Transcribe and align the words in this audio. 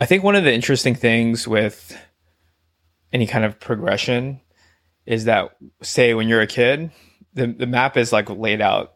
I 0.00 0.06
think 0.06 0.22
one 0.22 0.36
of 0.36 0.44
the 0.44 0.52
interesting 0.52 0.94
things 0.94 1.48
with 1.48 1.98
any 3.12 3.26
kind 3.26 3.44
of 3.44 3.58
progression 3.58 4.40
is 5.06 5.24
that, 5.24 5.56
say, 5.82 6.14
when 6.14 6.28
you're 6.28 6.40
a 6.40 6.46
kid, 6.46 6.90
the, 7.34 7.46
the 7.46 7.66
map 7.66 7.96
is 7.96 8.12
like 8.12 8.30
laid 8.30 8.60
out 8.60 8.94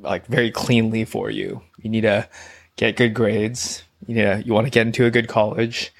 like 0.00 0.26
very 0.26 0.50
cleanly 0.50 1.04
for 1.04 1.30
you. 1.30 1.62
You 1.78 1.90
need 1.90 2.02
to 2.02 2.28
get 2.76 2.96
good 2.96 3.14
grades. 3.14 3.82
You 4.06 4.16
know, 4.16 4.34
you 4.34 4.52
want 4.52 4.66
to 4.66 4.70
get 4.70 4.86
into 4.86 5.06
a 5.06 5.10
good 5.10 5.28
college. 5.28 5.92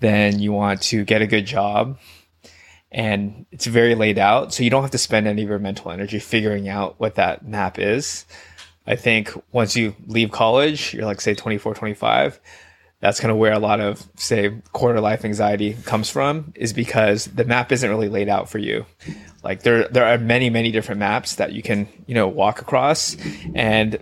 Then 0.00 0.38
you 0.38 0.52
want 0.52 0.82
to 0.82 1.04
get 1.04 1.22
a 1.22 1.26
good 1.26 1.46
job. 1.46 1.98
And 2.92 3.46
it's 3.50 3.66
very 3.66 3.94
laid 3.94 4.18
out. 4.18 4.54
So 4.54 4.62
you 4.62 4.70
don't 4.70 4.82
have 4.82 4.90
to 4.92 4.98
spend 4.98 5.26
any 5.26 5.42
of 5.42 5.48
your 5.48 5.58
mental 5.58 5.90
energy 5.90 6.18
figuring 6.18 6.68
out 6.68 7.00
what 7.00 7.16
that 7.16 7.46
map 7.46 7.78
is. 7.78 8.26
I 8.86 8.94
think 8.94 9.32
once 9.52 9.74
you 9.76 9.96
leave 10.06 10.30
college, 10.30 10.94
you're 10.94 11.04
like, 11.04 11.20
say, 11.20 11.34
24, 11.34 11.74
25, 11.74 12.40
that's 13.00 13.20
kind 13.20 13.30
of 13.30 13.36
where 13.36 13.52
a 13.52 13.58
lot 13.58 13.80
of 13.80 14.06
say 14.16 14.50
quarter 14.72 15.00
life 15.00 15.24
anxiety 15.24 15.74
comes 15.84 16.08
from 16.08 16.52
is 16.54 16.72
because 16.72 17.26
the 17.26 17.44
map 17.44 17.70
isn't 17.72 17.88
really 17.88 18.08
laid 18.08 18.28
out 18.28 18.48
for 18.48 18.58
you. 18.58 18.86
Like 19.42 19.62
there 19.62 19.86
there 19.88 20.04
are 20.04 20.18
many 20.18 20.50
many 20.50 20.70
different 20.70 20.98
maps 20.98 21.36
that 21.36 21.52
you 21.52 21.62
can 21.62 21.88
you 22.06 22.14
know 22.14 22.28
walk 22.28 22.60
across 22.60 23.16
and 23.54 23.98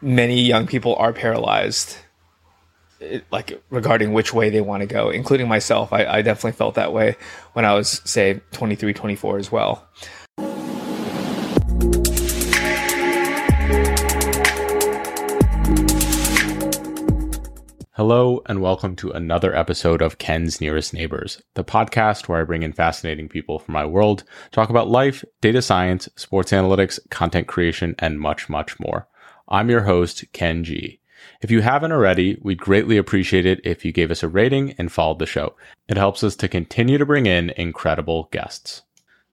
many 0.00 0.42
young 0.42 0.66
people 0.66 0.94
are 0.96 1.12
paralyzed 1.12 1.96
like 3.30 3.62
regarding 3.70 4.12
which 4.12 4.32
way 4.32 4.50
they 4.50 4.60
want 4.60 4.80
to 4.82 4.86
go 4.86 5.10
including 5.10 5.48
myself. 5.48 5.92
I, 5.92 6.04
I 6.04 6.22
definitely 6.22 6.52
felt 6.52 6.74
that 6.76 6.92
way 6.92 7.16
when 7.54 7.64
i 7.64 7.74
was 7.74 8.00
say 8.04 8.40
23 8.52 8.92
24 8.92 9.38
as 9.38 9.52
well 9.52 9.86
Hello, 17.96 18.42
and 18.44 18.60
welcome 18.60 18.94
to 18.96 19.10
another 19.10 19.56
episode 19.56 20.02
of 20.02 20.18
Ken's 20.18 20.60
Nearest 20.60 20.92
Neighbors, 20.92 21.40
the 21.54 21.64
podcast 21.64 22.28
where 22.28 22.38
I 22.38 22.44
bring 22.44 22.62
in 22.62 22.74
fascinating 22.74 23.26
people 23.26 23.58
from 23.58 23.72
my 23.72 23.86
world, 23.86 24.22
talk 24.52 24.68
about 24.68 24.90
life, 24.90 25.24
data 25.40 25.62
science, 25.62 26.06
sports 26.14 26.52
analytics, 26.52 26.98
content 27.08 27.46
creation, 27.46 27.94
and 27.98 28.20
much, 28.20 28.50
much 28.50 28.78
more. 28.78 29.08
I'm 29.48 29.70
your 29.70 29.84
host, 29.84 30.30
Ken 30.34 30.62
Jee. 30.62 31.00
If 31.40 31.50
you 31.50 31.62
haven't 31.62 31.90
already, 31.90 32.38
we'd 32.42 32.58
greatly 32.58 32.98
appreciate 32.98 33.46
it 33.46 33.62
if 33.64 33.82
you 33.82 33.92
gave 33.92 34.10
us 34.10 34.22
a 34.22 34.28
rating 34.28 34.74
and 34.76 34.92
followed 34.92 35.18
the 35.18 35.24
show. 35.24 35.56
It 35.88 35.96
helps 35.96 36.22
us 36.22 36.36
to 36.36 36.48
continue 36.48 36.98
to 36.98 37.06
bring 37.06 37.24
in 37.24 37.48
incredible 37.56 38.28
guests. 38.30 38.82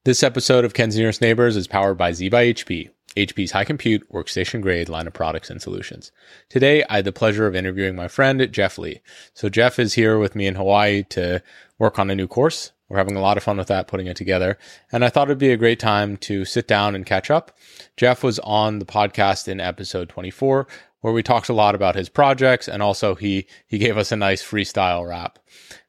This 0.05 0.23
episode 0.23 0.63
of 0.63 0.73
Ken's 0.73 0.95
Nearest 0.95 1.19
Neighbors 1.19 1.57
is 1.57 1.67
powered 1.67 1.97
by 1.97 2.13
Z 2.13 2.29
by 2.29 2.45
HP 2.53 2.91
HP's 3.16 3.52
high 3.52 3.66
compute, 3.66 4.11
workstation 4.11 4.61
grade 4.61 4.89
line 4.89 5.08
of 5.08 5.14
products 5.14 5.50
and 5.50 5.61
solutions. 5.61 6.11
Today, 6.50 6.83
I 6.89 6.97
had 6.97 7.06
the 7.06 7.11
pleasure 7.11 7.47
of 7.47 7.56
interviewing 7.56 7.95
my 7.95 8.08
friend, 8.08 8.47
Jeff 8.52 8.78
Li. 8.78 9.02
So 9.33 9.50
Jeff 9.50 9.80
is 9.80 9.94
here 9.94 10.17
with 10.17 10.36
me 10.36 10.47
in 10.47 10.56
Hawaii 10.56 11.03
to 11.09 11.41
work 11.78 12.00
on 12.00 12.09
a 12.09 12.16
new 12.16 12.28
course. 12.28 12.72
We're 12.89 12.97
having 12.97 13.16
a 13.16 13.22
lot 13.22 13.38
of 13.38 13.44
fun 13.44 13.58
with 13.58 13.67
that, 13.67 13.88
putting 13.88 14.08
it 14.08 14.16
together. 14.16 14.58
And 14.91 15.03
I 15.03 15.09
thought 15.09 15.28
it'd 15.28 15.38
be 15.38 15.52
a 15.52 15.58
great 15.58 15.80
time 15.80 16.17
to 16.17 16.45
sit 16.45 16.67
down 16.67 16.95
and 16.95 17.06
catch 17.06 17.31
up. 17.31 17.58
Jeff 17.97 18.23
was 18.23 18.39
on 18.39 18.80
the 18.80 18.86
podcast 18.86 19.47
in 19.47 19.59
episode 19.59 20.09
24, 20.09 20.67
where 21.02 21.14
we 21.14 21.23
talked 21.23 21.50
a 21.50 21.53
lot 21.53 21.75
about 21.75 21.95
his 21.95 22.09
projects 22.09 22.67
and 22.67 22.84
also 22.84 23.16
he, 23.16 23.47
he 23.66 23.78
gave 23.78 23.97
us 23.97 24.11
a 24.11 24.16
nice 24.16 24.44
freestyle 24.44 25.08
rap. 25.08 25.39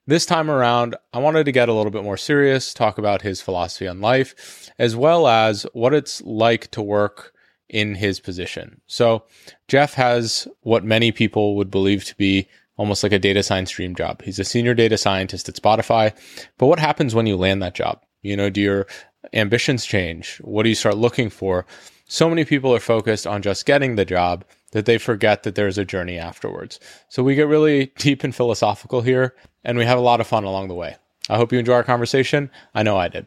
This 0.07 0.27
time 0.27 0.51
around, 0.51 0.97
I 1.15 1.19
wanted 1.19 1.45
to 1.45 1.53
get 1.53 1.71
a 1.71 1.73
little 1.73 1.91
bit 1.91 2.05
more 2.05 2.19
serious, 2.19 2.75
talk 2.75 2.99
about 2.99 3.23
his 3.23 3.41
philosophy 3.41 3.89
on 3.89 4.03
life, 4.03 4.71
as 4.79 4.95
well 4.95 5.27
as 5.27 5.63
what 5.73 5.95
it's 5.95 6.21
like 6.23 6.71
to 6.73 6.83
work 6.83 7.33
in 7.71 7.95
his 7.95 8.21
position. 8.21 8.83
So, 8.87 9.25
Jeff 9.67 9.95
has 9.95 10.47
what 10.61 10.85
many 10.85 11.11
people 11.11 11.57
would 11.57 11.71
believe 11.71 12.05
to 12.05 12.17
be 12.17 12.47
almost 12.77 13.03
like 13.03 13.13
a 13.13 13.19
data 13.19 13.43
science 13.43 13.71
dream 13.71 13.95
job. 13.95 14.21
He's 14.21 14.39
a 14.39 14.45
senior 14.45 14.75
data 14.75 14.99
scientist 14.99 15.49
at 15.49 15.55
Spotify. 15.55 16.15
But 16.59 16.67
what 16.67 16.79
happens 16.79 17.15
when 17.15 17.27
you 17.27 17.37
land 17.37 17.63
that 17.63 17.75
job? 17.75 18.03
You 18.21 18.37
know, 18.37 18.51
do 18.51 18.61
your 18.61 18.87
ambitions 19.33 19.87
change? 19.87 20.39
What 20.43 20.65
do 20.65 20.69
you 20.69 20.75
start 20.75 20.99
looking 20.99 21.31
for? 21.31 21.65
So 22.07 22.29
many 22.29 22.45
people 22.45 22.75
are 22.75 22.81
focused 22.81 23.27
on 23.27 23.41
just 23.41 23.65
getting 23.65 23.97
the 23.97 24.05
job 24.05 24.45
that 24.75 24.87
they 24.87 24.99
forget 24.99 25.45
that 25.45 25.55
there's 25.55 25.79
a 25.79 25.85
journey 25.85 26.19
afterwards. 26.19 26.81
So 27.09 27.23
we 27.23 27.37
get 27.37 27.47
really 27.47 27.93
deep 27.97 28.25
and 28.25 28.35
philosophical 28.35 29.03
here, 29.03 29.35
and 29.63 29.79
we 29.79 29.87
have 29.87 29.99
a 29.99 30.03
lot 30.03 30.21
of 30.21 30.27
fun 30.27 30.43
along 30.43 30.67
the 30.67 30.75
way. 30.75 30.97
I 31.31 31.37
hope 31.37 31.53
you 31.53 31.61
enjoy 31.61 31.75
our 31.75 31.85
conversation. 31.85 32.51
I 32.75 32.83
know 32.83 32.99
I 32.99 33.07
did. 33.09 33.27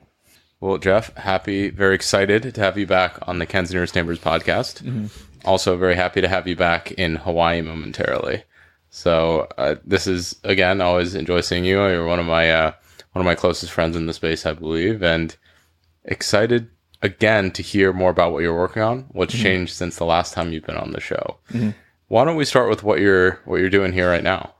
Well, 0.59 0.77
Jeff, 0.77 1.15
happy, 1.15 1.69
very 1.69 1.95
excited 1.95 2.53
to 2.53 2.61
have 2.61 2.77
you 2.77 2.85
back 2.85 3.17
on 3.27 3.39
the 3.39 3.45
Ken's 3.45 3.71
Nearest 3.71 3.95
Neighbors 3.95 4.19
podcast. 4.19 4.83
Mm-hmm. 4.83 5.07
Also, 5.45 5.77
very 5.77 5.95
happy 5.95 6.19
to 6.19 6.27
have 6.27 6.47
you 6.47 6.55
back 6.57 6.91
in 6.91 7.15
Hawaii 7.15 7.61
momentarily. 7.61 8.43
So, 8.89 9.47
uh, 9.57 9.75
this 9.85 10.05
is 10.05 10.35
again, 10.43 10.81
always 10.81 11.15
enjoy 11.15 11.41
seeing 11.41 11.63
you. 11.63 11.77
You're 11.87 12.05
one 12.05 12.19
of 12.19 12.25
my 12.25 12.51
uh, 12.51 12.73
one 13.13 13.21
of 13.21 13.25
my 13.25 13.35
closest 13.35 13.71
friends 13.71 13.95
in 13.95 14.05
the 14.05 14.13
space, 14.13 14.45
I 14.45 14.51
believe, 14.51 15.01
and 15.01 15.35
excited 16.03 16.69
again 17.01 17.51
to 17.51 17.61
hear 17.61 17.93
more 17.93 18.09
about 18.09 18.31
what 18.31 18.43
you're 18.43 18.57
working 18.57 18.81
on. 18.81 19.05
What's 19.11 19.33
mm-hmm. 19.33 19.43
changed 19.43 19.73
since 19.73 19.97
the 19.97 20.05
last 20.05 20.33
time 20.33 20.51
you've 20.51 20.65
been 20.65 20.77
on 20.77 20.91
the 20.91 20.99
show? 20.99 21.37
Mm-hmm. 21.51 21.71
Why 22.07 22.25
don't 22.25 22.37
we 22.37 22.45
start 22.45 22.69
with 22.69 22.83
what 22.83 22.99
you're 22.99 23.39
what 23.45 23.57
you're 23.57 23.69
doing 23.69 23.93
here 23.93 24.09
right 24.09 24.23
now? 24.23 24.53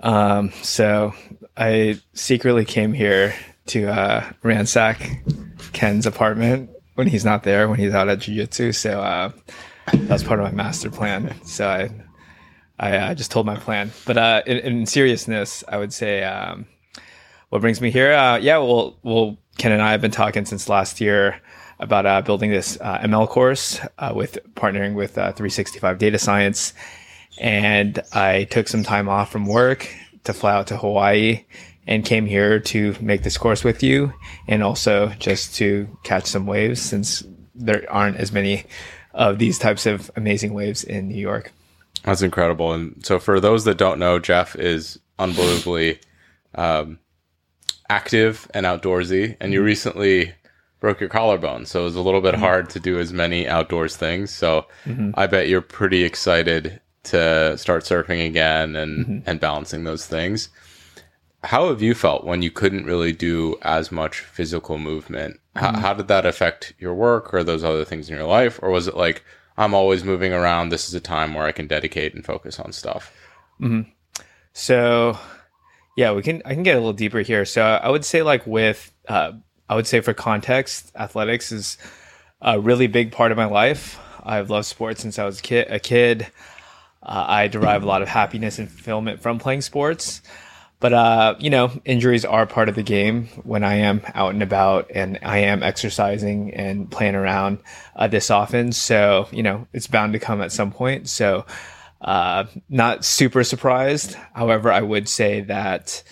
Um, 0.00 0.52
so 0.62 1.14
I 1.56 2.00
secretly 2.12 2.64
came 2.64 2.92
here 2.92 3.34
to 3.66 3.88
uh, 3.88 4.32
ransack 4.42 5.22
Ken's 5.72 6.06
apartment 6.06 6.70
when 6.94 7.06
he's 7.06 7.24
not 7.24 7.42
there, 7.42 7.68
when 7.68 7.78
he's 7.78 7.94
out 7.94 8.08
at 8.08 8.20
jiu-jitsu. 8.20 8.72
So 8.72 9.00
uh, 9.00 9.32
that's 9.92 10.22
part 10.22 10.40
of 10.40 10.44
my 10.44 10.52
master 10.52 10.90
plan. 10.90 11.34
So 11.44 11.68
I 11.68 11.90
I 12.78 12.96
uh, 12.96 13.14
just 13.14 13.30
told 13.30 13.46
my 13.46 13.56
plan. 13.56 13.90
But 14.06 14.18
uh, 14.18 14.42
in, 14.46 14.58
in, 14.58 14.86
seriousness, 14.86 15.64
I 15.66 15.78
would 15.78 15.92
say 15.92 16.22
um, 16.22 16.66
what 17.50 17.60
brings 17.60 17.80
me 17.80 17.90
here. 17.90 18.12
Uh, 18.12 18.36
yeah, 18.36 18.58
well, 18.58 18.96
well, 19.02 19.38
Ken 19.56 19.72
and 19.72 19.82
I 19.82 19.92
have 19.92 20.00
been 20.00 20.10
talking 20.10 20.44
since 20.44 20.68
last 20.68 21.00
year 21.00 21.40
about 21.80 22.06
uh, 22.06 22.22
building 22.22 22.50
this 22.50 22.78
uh, 22.80 22.98
ML 22.98 23.28
course 23.28 23.80
uh, 23.98 24.12
with 24.14 24.38
partnering 24.54 24.94
with 24.94 25.14
365 25.14 25.98
Data 25.98 26.18
Science, 26.18 26.74
and 27.40 28.00
I 28.12 28.44
took 28.44 28.68
some 28.68 28.82
time 28.82 29.08
off 29.08 29.30
from 29.30 29.46
work 29.46 29.88
to 30.24 30.32
fly 30.32 30.54
out 30.54 30.66
to 30.68 30.76
Hawaii 30.76 31.44
and 31.86 32.04
came 32.04 32.26
here 32.26 32.60
to 32.60 32.94
make 33.00 33.22
this 33.22 33.38
course 33.38 33.64
with 33.64 33.82
you, 33.82 34.12
and 34.46 34.62
also 34.62 35.08
just 35.18 35.54
to 35.56 35.88
catch 36.02 36.26
some 36.26 36.46
waves 36.46 36.80
since 36.82 37.24
there 37.54 37.84
aren't 37.90 38.18
as 38.18 38.30
many 38.30 38.64
of 39.14 39.38
these 39.38 39.58
types 39.58 39.86
of 39.86 40.10
amazing 40.14 40.52
waves 40.52 40.84
in 40.84 41.08
New 41.08 41.18
York. 41.18 41.52
That's 42.02 42.22
incredible. 42.22 42.72
And 42.72 43.04
so, 43.04 43.18
for 43.18 43.40
those 43.40 43.64
that 43.64 43.78
don't 43.78 43.98
know, 43.98 44.18
Jeff 44.18 44.54
is 44.54 44.98
unbelievably 45.18 45.98
um, 46.54 46.98
active 47.90 48.50
and 48.54 48.66
outdoorsy, 48.66 49.36
and 49.40 49.52
you 49.52 49.60
mm-hmm. 49.60 49.66
recently 49.66 50.34
broke 50.80 51.00
your 51.00 51.08
collarbone, 51.08 51.66
so 51.66 51.80
it 51.80 51.84
was 51.84 51.96
a 51.96 52.02
little 52.02 52.20
bit 52.20 52.34
mm-hmm. 52.34 52.44
hard 52.44 52.70
to 52.70 52.80
do 52.80 53.00
as 53.00 53.12
many 53.12 53.48
outdoors 53.48 53.96
things. 53.96 54.30
So 54.30 54.66
mm-hmm. 54.84 55.10
I 55.14 55.26
bet 55.26 55.48
you're 55.48 55.60
pretty 55.60 56.04
excited 56.04 56.80
to 57.04 57.56
start 57.56 57.84
surfing 57.84 58.26
again 58.26 58.76
and 58.76 59.06
mm-hmm. 59.06 59.30
and 59.30 59.40
balancing 59.40 59.84
those 59.84 60.06
things. 60.06 60.50
How 61.44 61.68
have 61.68 61.80
you 61.80 61.94
felt 61.94 62.24
when 62.24 62.42
you 62.42 62.50
couldn't 62.50 62.84
really 62.84 63.12
do 63.12 63.56
as 63.62 63.92
much 63.92 64.20
physical 64.20 64.76
movement? 64.78 65.38
How, 65.54 65.70
mm-hmm. 65.70 65.80
how 65.80 65.94
did 65.94 66.08
that 66.08 66.26
affect 66.26 66.74
your 66.78 66.94
work 66.94 67.32
or 67.32 67.44
those 67.44 67.62
other 67.62 67.84
things 67.84 68.08
in 68.08 68.16
your 68.16 68.26
life, 68.26 68.58
or 68.62 68.70
was 68.70 68.88
it 68.88 68.96
like 68.96 69.24
I'm 69.56 69.74
always 69.74 70.04
moving 70.04 70.32
around? 70.32 70.68
This 70.68 70.88
is 70.88 70.94
a 70.94 71.00
time 71.00 71.34
where 71.34 71.46
I 71.46 71.52
can 71.52 71.66
dedicate 71.66 72.14
and 72.14 72.24
focus 72.24 72.60
on 72.60 72.72
stuff. 72.72 73.12
Mm-hmm. 73.60 73.90
So 74.52 75.18
yeah, 75.98 76.12
we 76.12 76.22
can. 76.22 76.42
I 76.44 76.54
can 76.54 76.62
get 76.62 76.76
a 76.76 76.78
little 76.78 76.92
deeper 76.92 77.18
here. 77.22 77.44
So 77.44 77.60
I 77.60 77.88
would 77.88 78.04
say, 78.04 78.22
like 78.22 78.46
with, 78.46 78.92
uh, 79.08 79.32
I 79.68 79.74
would 79.74 79.88
say 79.88 80.00
for 80.00 80.14
context, 80.14 80.92
athletics 80.94 81.50
is 81.50 81.76
a 82.40 82.60
really 82.60 82.86
big 82.86 83.10
part 83.10 83.32
of 83.32 83.36
my 83.36 83.46
life. 83.46 83.98
I've 84.22 84.48
loved 84.48 84.66
sports 84.66 85.02
since 85.02 85.18
I 85.18 85.24
was 85.24 85.40
a 85.40 85.42
kid. 85.42 85.66
A 85.68 85.80
kid. 85.80 86.28
Uh, 87.02 87.24
I 87.26 87.48
derive 87.48 87.82
a 87.82 87.86
lot 87.86 88.02
of 88.02 88.06
happiness 88.06 88.60
and 88.60 88.70
fulfillment 88.70 89.22
from 89.22 89.40
playing 89.40 89.62
sports. 89.62 90.22
But 90.78 90.92
uh, 90.92 91.34
you 91.40 91.50
know, 91.50 91.72
injuries 91.84 92.24
are 92.24 92.46
part 92.46 92.68
of 92.68 92.76
the 92.76 92.84
game. 92.84 93.26
When 93.42 93.64
I 93.64 93.78
am 93.78 94.02
out 94.14 94.34
and 94.34 94.42
about 94.44 94.92
and 94.94 95.18
I 95.22 95.38
am 95.38 95.64
exercising 95.64 96.54
and 96.54 96.88
playing 96.88 97.16
around 97.16 97.58
uh, 97.96 98.06
this 98.06 98.30
often, 98.30 98.70
so 98.70 99.26
you 99.32 99.42
know, 99.42 99.66
it's 99.72 99.88
bound 99.88 100.12
to 100.12 100.20
come 100.20 100.42
at 100.42 100.52
some 100.52 100.70
point. 100.70 101.08
So 101.08 101.44
uh, 102.00 102.44
not 102.68 103.04
super 103.04 103.44
surprised. 103.44 104.14
However, 104.34 104.70
I 104.70 104.82
would 104.82 105.08
say 105.08 105.40
that 105.42 106.02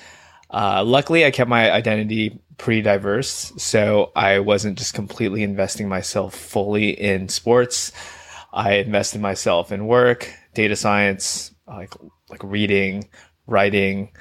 uh, 0.50 0.82
luckily 0.84 1.24
I 1.24 1.30
kept 1.30 1.48
my 1.48 1.70
identity 1.70 2.40
pretty 2.58 2.82
diverse. 2.82 3.52
So 3.56 4.12
I 4.16 4.40
wasn't 4.40 4.78
just 4.78 4.94
completely 4.94 5.42
investing 5.42 5.88
myself 5.88 6.34
fully 6.34 6.90
in 6.90 7.28
sports. 7.28 7.92
I 8.52 8.74
invested 8.74 9.20
myself 9.20 9.70
in 9.70 9.86
work, 9.86 10.32
data 10.54 10.76
science, 10.76 11.52
like 11.66 11.92
like 12.28 12.42
reading, 12.42 13.08
writing, 13.46 14.12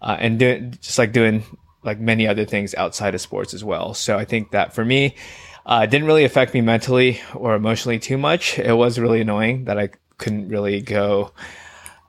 uh, 0.00 0.16
and 0.18 0.38
doing 0.38 0.74
just 0.80 0.98
like 0.98 1.12
doing 1.12 1.44
like 1.84 1.98
many 1.98 2.26
other 2.26 2.44
things 2.44 2.74
outside 2.74 3.14
of 3.14 3.20
sports 3.20 3.54
as 3.54 3.62
well. 3.62 3.92
So 3.92 4.16
I 4.16 4.24
think 4.24 4.52
that 4.52 4.72
for 4.74 4.84
me, 4.84 5.16
uh, 5.66 5.82
it 5.84 5.90
didn't 5.90 6.06
really 6.06 6.24
affect 6.24 6.54
me 6.54 6.60
mentally 6.60 7.20
or 7.34 7.54
emotionally 7.54 7.98
too 7.98 8.16
much. 8.16 8.58
It 8.58 8.72
was 8.72 8.98
really 8.98 9.20
annoying 9.20 9.64
that 9.64 9.78
I 9.78 9.90
couldn't 10.22 10.48
really 10.48 10.80
go 10.80 11.32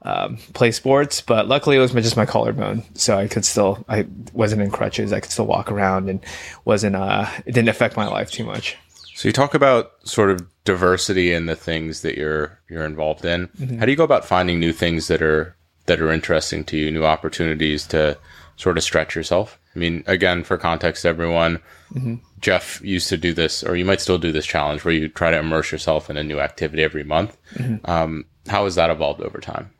um, 0.03 0.37
play 0.53 0.71
sports, 0.71 1.21
but 1.21 1.47
luckily 1.47 1.77
it 1.77 1.79
was 1.79 1.91
just 1.93 2.17
my 2.17 2.25
collarbone, 2.25 2.83
so 2.93 3.17
I 3.17 3.27
could 3.27 3.45
still 3.45 3.83
I 3.87 4.05
wasn't 4.33 4.61
in 4.61 4.69
crutches. 4.69 5.13
I 5.13 5.19
could 5.19 5.31
still 5.31 5.47
walk 5.47 5.71
around 5.71 6.09
and 6.09 6.19
wasn't 6.65 6.95
uh, 6.95 7.29
it 7.45 7.53
didn't 7.53 7.69
affect 7.69 7.97
my 7.97 8.07
life 8.07 8.29
too 8.31 8.45
much. 8.45 8.77
So 9.15 9.27
you 9.27 9.33
talk 9.33 9.53
about 9.53 9.91
sort 10.03 10.31
of 10.31 10.45
diversity 10.65 11.33
in 11.33 11.45
the 11.45 11.55
things 11.55 12.01
that 12.01 12.17
you're 12.17 12.59
you're 12.69 12.85
involved 12.85 13.25
in. 13.25 13.47
Mm-hmm. 13.47 13.77
How 13.79 13.85
do 13.85 13.91
you 13.91 13.97
go 13.97 14.03
about 14.03 14.25
finding 14.25 14.59
new 14.59 14.73
things 14.73 15.07
that 15.07 15.21
are 15.21 15.55
that 15.85 16.01
are 16.01 16.11
interesting 16.11 16.63
to 16.65 16.77
you, 16.77 16.91
new 16.91 17.05
opportunities 17.05 17.87
to 17.87 18.17
sort 18.57 18.77
of 18.77 18.83
stretch 18.83 19.15
yourself? 19.15 19.59
I 19.75 19.79
mean, 19.79 20.03
again, 20.05 20.43
for 20.43 20.57
context, 20.57 21.05
everyone, 21.05 21.59
mm-hmm. 21.93 22.15
Jeff 22.43 22.81
used 22.83 23.07
to 23.09 23.17
do 23.17 23.33
this, 23.33 23.63
or 23.63 23.75
you 23.75 23.85
might 23.85 24.01
still 24.01 24.17
do 24.17 24.31
this 24.31 24.45
challenge 24.45 24.83
where 24.83 24.93
you 24.93 25.07
try 25.07 25.31
to 25.31 25.39
immerse 25.39 25.71
yourself 25.71 26.09
in 26.09 26.17
a 26.17 26.23
new 26.23 26.39
activity 26.39 26.83
every 26.83 27.03
month. 27.03 27.37
Mm-hmm. 27.55 27.89
Um, 27.89 28.25
how 28.47 28.65
has 28.65 28.75
that 28.75 28.89
evolved 28.89 29.21
over 29.21 29.39
time? 29.39 29.71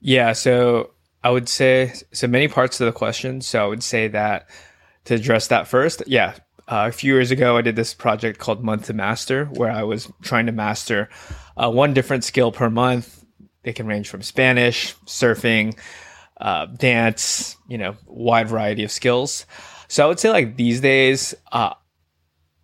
Yeah, 0.00 0.32
so 0.32 0.92
I 1.22 1.30
would 1.30 1.48
say 1.48 1.92
so 2.12 2.26
many 2.26 2.48
parts 2.48 2.78
to 2.78 2.86
the 2.86 2.92
question. 2.92 3.42
So 3.42 3.62
I 3.62 3.68
would 3.68 3.82
say 3.82 4.08
that 4.08 4.48
to 5.04 5.14
address 5.14 5.48
that 5.48 5.68
first, 5.68 6.02
yeah, 6.06 6.36
uh, 6.66 6.86
a 6.88 6.92
few 6.92 7.12
years 7.12 7.30
ago, 7.30 7.58
I 7.58 7.62
did 7.62 7.76
this 7.76 7.92
project 7.92 8.38
called 8.38 8.64
Month 8.64 8.86
to 8.86 8.94
Master, 8.94 9.44
where 9.46 9.70
I 9.70 9.82
was 9.82 10.10
trying 10.22 10.46
to 10.46 10.52
master 10.52 11.10
uh, 11.56 11.70
one 11.70 11.92
different 11.92 12.24
skill 12.24 12.50
per 12.50 12.70
month. 12.70 13.24
They 13.62 13.74
can 13.74 13.86
range 13.86 14.08
from 14.08 14.22
Spanish, 14.22 14.94
surfing, 15.04 15.76
uh, 16.40 16.66
dance, 16.66 17.56
you 17.68 17.76
know, 17.76 17.96
wide 18.06 18.48
variety 18.48 18.84
of 18.84 18.90
skills. 18.90 19.44
So 19.88 20.04
I 20.04 20.06
would 20.06 20.20
say 20.20 20.30
like 20.30 20.56
these 20.56 20.80
days, 20.80 21.34
uh, 21.52 21.74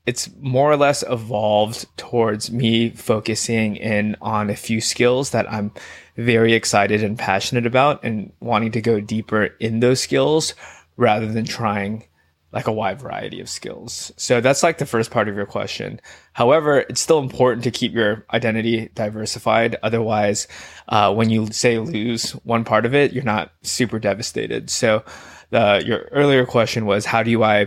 it's 0.07 0.31
more 0.41 0.71
or 0.71 0.77
less 0.77 1.03
evolved 1.09 1.87
towards 1.97 2.51
me 2.51 2.91
focusing 2.91 3.77
in 3.77 4.17
on 4.21 4.49
a 4.51 4.57
few 4.57 4.81
skills 4.81 5.31
that 5.31 5.51
I'm 5.53 5.73
very 6.17 6.55
excited 6.55 7.03
and 7.03 7.19
passionate 7.19 7.67
about 7.67 8.05
and 8.05 8.33
wanting 8.41 8.73
to 8.73 8.81
go 8.81 9.01
deeper 9.01 9.45
in 9.61 9.81
those 9.81 10.01
skills 10.01 10.55
rather 10.97 11.31
than 11.31 11.45
trying 11.45 12.05
like 12.53 12.69
a 12.69 12.73
wide 12.73 13.01
variety 13.01 13.41
of 13.41 13.51
skills. 13.51 14.13
So 14.17 14.41
that's 14.41 14.63
like 14.63 14.79
the 14.79 14.87
first 14.87 15.11
part 15.11 15.29
of 15.29 15.37
your 15.37 15.45
question. 15.45 16.01
However, 16.33 16.79
it's 16.79 17.01
still 17.01 17.19
important 17.19 17.65
to 17.65 17.71
keep 17.71 17.93
your 17.93 18.25
identity 18.33 18.89
diversified. 18.95 19.77
Otherwise, 19.83 20.47
uh, 20.89 21.13
when 21.13 21.29
you 21.29 21.49
say 21.49 21.79
lose 21.79 22.31
one 22.45 22.65
part 22.65 22.87
of 22.87 22.95
it, 22.95 23.13
you're 23.13 23.25
not 23.25 23.53
super 23.63 23.99
devastated. 23.99 24.71
So, 24.71 25.05
uh, 25.53 25.83
your 25.85 26.09
earlier 26.13 26.47
question 26.47 26.87
was, 26.87 27.05
how 27.05 27.23
do 27.23 27.43
I 27.43 27.67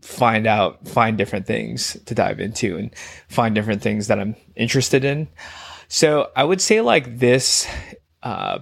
find 0.00 0.46
out, 0.46 0.86
find 0.88 1.18
different 1.18 1.46
things 1.46 1.96
to 2.06 2.14
dive 2.14 2.40
into 2.40 2.76
and 2.76 2.94
find 3.28 3.54
different 3.54 3.82
things 3.82 4.06
that 4.08 4.18
I'm 4.18 4.36
interested 4.56 5.04
in? 5.04 5.28
So 5.88 6.30
I 6.36 6.44
would 6.44 6.60
say 6.60 6.80
like 6.80 7.18
this, 7.18 7.66
uh, 8.22 8.60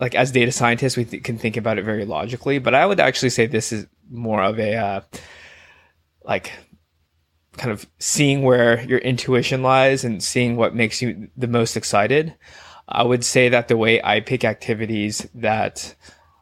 like 0.00 0.14
as 0.14 0.32
data 0.32 0.52
scientists, 0.52 0.96
we 0.96 1.04
th- 1.04 1.22
can 1.22 1.38
think 1.38 1.56
about 1.56 1.78
it 1.78 1.84
very 1.84 2.04
logically, 2.04 2.58
but 2.58 2.74
I 2.74 2.84
would 2.84 3.00
actually 3.00 3.30
say 3.30 3.46
this 3.46 3.72
is 3.72 3.86
more 4.10 4.42
of 4.42 4.58
a 4.58 4.76
uh, 4.76 5.00
like 6.24 6.52
kind 7.56 7.72
of 7.72 7.86
seeing 7.98 8.42
where 8.42 8.82
your 8.82 8.98
intuition 8.98 9.62
lies 9.62 10.04
and 10.04 10.22
seeing 10.22 10.56
what 10.56 10.74
makes 10.74 11.00
you 11.00 11.28
the 11.36 11.46
most 11.46 11.76
excited. 11.76 12.34
I 12.88 13.02
would 13.02 13.24
say 13.24 13.48
that 13.48 13.68
the 13.68 13.76
way 13.76 14.02
I 14.02 14.20
pick 14.20 14.44
activities 14.44 15.26
that 15.34 15.94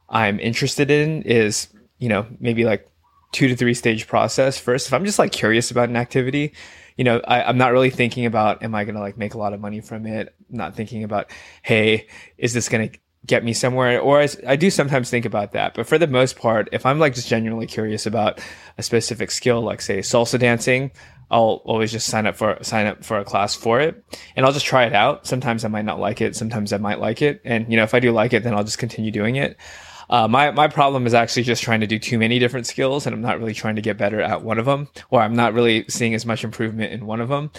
I'm 0.09 0.41
interested 0.41 0.91
in 0.91 1.23
is, 1.23 1.69
you 1.99 2.09
know, 2.09 2.27
maybe 2.41 2.65
like 2.65 2.91
two 3.33 3.49
to 3.49 3.57
three 3.57 3.75
stage 3.75 4.07
process. 4.07 4.59
First. 4.59 4.87
If 4.87 4.95
I'm 4.95 5.05
just 5.05 5.19
like 5.19 5.33
curious 5.33 5.71
about 5.71 5.89
an 5.89 5.97
activity, 5.97 6.55
you 6.97 7.05
know, 7.05 7.21
I, 7.27 7.49
am 7.49 7.59
not 7.59 7.73
really 7.73 7.91
thinking 7.91 8.27
about, 8.27 8.63
am 8.63 8.75
I 8.75 8.85
going 8.85 8.95
to 8.95 9.01
like 9.01 9.17
make 9.17 9.35
a 9.35 9.39
lot 9.39 9.55
of 9.55 9.61
money 9.61 9.81
from 9.81 10.07
it? 10.07 10.35
I'm 10.51 10.57
not 10.57 10.77
thinking 10.77 11.05
about, 11.05 11.31
hey, 11.63 12.07
is 12.37 12.53
this 12.53 12.69
going 12.69 12.91
to 12.91 12.99
get 13.25 13.45
me 13.45 13.53
somewhere? 13.53 14.01
Or 14.01 14.21
I, 14.21 14.29
I, 14.47 14.57
do 14.57 14.71
sometimes 14.71 15.09
think 15.09 15.25
about 15.25 15.53
that. 15.53 15.75
But 15.75 15.87
for 15.87 15.99
the 15.99 16.07
most 16.07 16.37
part 16.37 16.69
if 16.73 16.85
i'm 16.85 16.99
like 16.99 17.15
just 17.15 17.29
genuinely 17.29 17.67
curious 17.67 18.05
about 18.07 18.41
a 18.79 18.83
specific 18.83 19.31
skill 19.31 19.61
like 19.61 19.81
say 19.81 19.99
salsa 19.99 20.39
dancing 20.39 20.91
i'll 21.31 21.63
always 21.65 21.93
just 21.93 22.09
sign 22.09 22.27
up 22.27 22.37
for 22.37 22.59
sign 22.63 22.87
up 22.87 23.05
for 23.05 23.19
a 23.19 23.25
class 23.25 23.55
for 23.55 23.81
it. 23.81 24.05
And 24.37 24.45
i'll 24.45 24.53
just 24.53 24.67
try 24.67 24.85
it 24.85 24.93
out. 24.93 25.27
Sometimes 25.27 25.65
i 25.65 25.69
might 25.69 25.85
not 25.85 26.01
like 26.01 26.21
it. 26.21 26.37
Sometimes 26.37 26.73
i 26.73 26.79
might 26.79 26.99
like 26.99 27.23
it. 27.23 27.41
And 27.45 27.71
you 27.71 27.77
know 27.77 27.85
if 27.85 27.95
i 27.95 28.01
do 28.01 28.13
like 28.13 28.33
it 28.33 28.43
then 28.43 28.55
i'll 28.55 28.65
just 28.65 28.79
continue 28.79 29.11
doing 29.11 29.37
it 29.37 29.57
uh, 30.11 30.29
my 30.29 30.51
my 30.51 30.69
problem 30.69 31.07
is 31.07 31.15
actually 31.15 31.43
just 31.43 31.63
trying 31.63 31.81
to 31.81 31.87
do 31.87 31.99
too 31.99 32.19
many 32.19 32.39
different 32.39 32.67
skills 32.67 33.07
and 33.07 33.15
i'm 33.15 33.23
not 33.23 33.39
really 33.39 33.55
trying 33.55 33.77
to 33.77 33.83
get 33.83 33.97
better 33.97 34.21
at 34.21 34.43
one 34.43 34.59
of 34.59 34.67
them 34.67 34.89
or 35.11 35.21
i'm 35.21 35.35
not 35.35 35.55
really 35.55 35.85
seeing 35.89 36.15
as 36.15 36.27
much 36.27 36.45
improvement 36.45 36.93
in 36.93 37.07
one 37.07 37.21
of 37.21 37.29
them. 37.29 37.51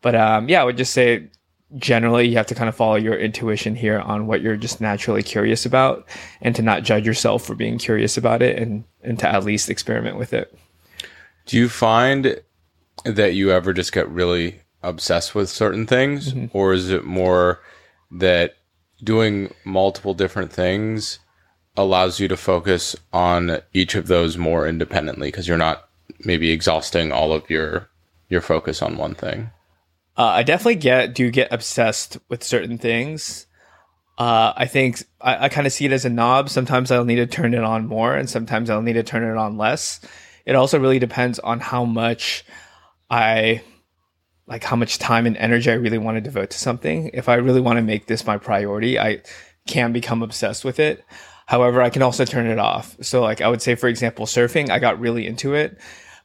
But 0.00 0.14
um, 0.14 0.48
yeah 0.48 0.60
i 0.60 0.64
would 0.64 0.76
just 0.76 0.92
say 0.92 1.28
generally 1.76 2.28
you 2.28 2.36
have 2.36 2.46
to 2.46 2.54
kind 2.54 2.68
of 2.68 2.76
follow 2.76 2.96
your 2.96 3.16
intuition 3.16 3.74
here 3.74 3.98
on 4.00 4.26
what 4.26 4.42
you're 4.42 4.56
just 4.56 4.80
naturally 4.80 5.22
curious 5.22 5.64
about 5.64 6.06
and 6.40 6.54
to 6.54 6.62
not 6.62 6.82
judge 6.82 7.06
yourself 7.06 7.44
for 7.44 7.54
being 7.54 7.78
curious 7.78 8.16
about 8.16 8.42
it 8.42 8.58
and 8.58 8.84
and 9.02 9.18
to 9.18 9.28
at 9.28 9.44
least 9.44 9.70
experiment 9.70 10.16
with 10.16 10.32
it. 10.32 10.56
Do 11.46 11.56
you 11.56 11.68
find 11.68 12.40
that 13.04 13.34
you 13.34 13.50
ever 13.50 13.72
just 13.72 13.92
get 13.92 14.08
really 14.08 14.60
obsessed 14.82 15.34
with 15.34 15.48
certain 15.48 15.86
things? 15.86 16.34
Mm-hmm. 16.34 16.56
or 16.56 16.72
is 16.72 16.90
it 16.90 17.04
more 17.04 17.60
that 18.10 18.56
doing 19.02 19.52
multiple 19.64 20.14
different 20.14 20.52
things 20.52 21.18
allows 21.76 22.20
you 22.20 22.28
to 22.28 22.36
focus 22.36 22.94
on 23.12 23.58
each 23.72 23.94
of 23.94 24.06
those 24.06 24.36
more 24.36 24.66
independently 24.66 25.28
because 25.28 25.48
you're 25.48 25.56
not 25.56 25.88
maybe 26.24 26.50
exhausting 26.50 27.12
all 27.12 27.32
of 27.32 27.48
your 27.48 27.88
your 28.28 28.40
focus 28.40 28.82
on 28.82 28.96
one 28.96 29.14
thing 29.14 29.50
uh, 30.16 30.24
I 30.26 30.42
definitely 30.42 30.76
get 30.76 31.14
do 31.14 31.30
get 31.30 31.52
obsessed 31.52 32.18
with 32.28 32.44
certain 32.44 32.78
things. 32.78 33.46
Uh, 34.18 34.52
I 34.54 34.66
think 34.66 35.02
I, 35.20 35.46
I 35.46 35.48
kind 35.48 35.66
of 35.66 35.72
see 35.72 35.86
it 35.86 35.92
as 35.92 36.04
a 36.04 36.10
knob. 36.10 36.50
Sometimes 36.50 36.90
I'll 36.90 37.04
need 37.04 37.16
to 37.16 37.26
turn 37.26 37.54
it 37.54 37.64
on 37.64 37.86
more, 37.86 38.14
and 38.14 38.28
sometimes 38.28 38.68
I'll 38.68 38.82
need 38.82 38.92
to 38.94 39.02
turn 39.02 39.24
it 39.24 39.36
on 39.36 39.56
less. 39.56 40.00
It 40.44 40.54
also 40.54 40.78
really 40.78 40.98
depends 40.98 41.38
on 41.38 41.60
how 41.60 41.84
much 41.84 42.44
I 43.10 43.62
like, 44.46 44.64
how 44.64 44.76
much 44.76 44.98
time 44.98 45.24
and 45.24 45.36
energy 45.38 45.70
I 45.70 45.74
really 45.74 45.98
want 45.98 46.16
to 46.16 46.20
devote 46.20 46.50
to 46.50 46.58
something. 46.58 47.10
If 47.14 47.28
I 47.28 47.36
really 47.36 47.60
want 47.60 47.78
to 47.78 47.82
make 47.82 48.06
this 48.06 48.26
my 48.26 48.36
priority, 48.36 48.98
I 48.98 49.22
can 49.66 49.92
become 49.92 50.22
obsessed 50.22 50.64
with 50.64 50.78
it. 50.78 51.04
However, 51.46 51.82
I 51.82 51.90
can 51.90 52.02
also 52.02 52.24
turn 52.24 52.46
it 52.46 52.58
off. 52.58 52.96
So, 53.02 53.20
like, 53.20 53.40
I 53.40 53.48
would 53.48 53.62
say, 53.62 53.74
for 53.74 53.88
example, 53.88 54.26
surfing, 54.26 54.70
I 54.70 54.78
got 54.78 55.00
really 55.00 55.26
into 55.26 55.54
it 55.54 55.78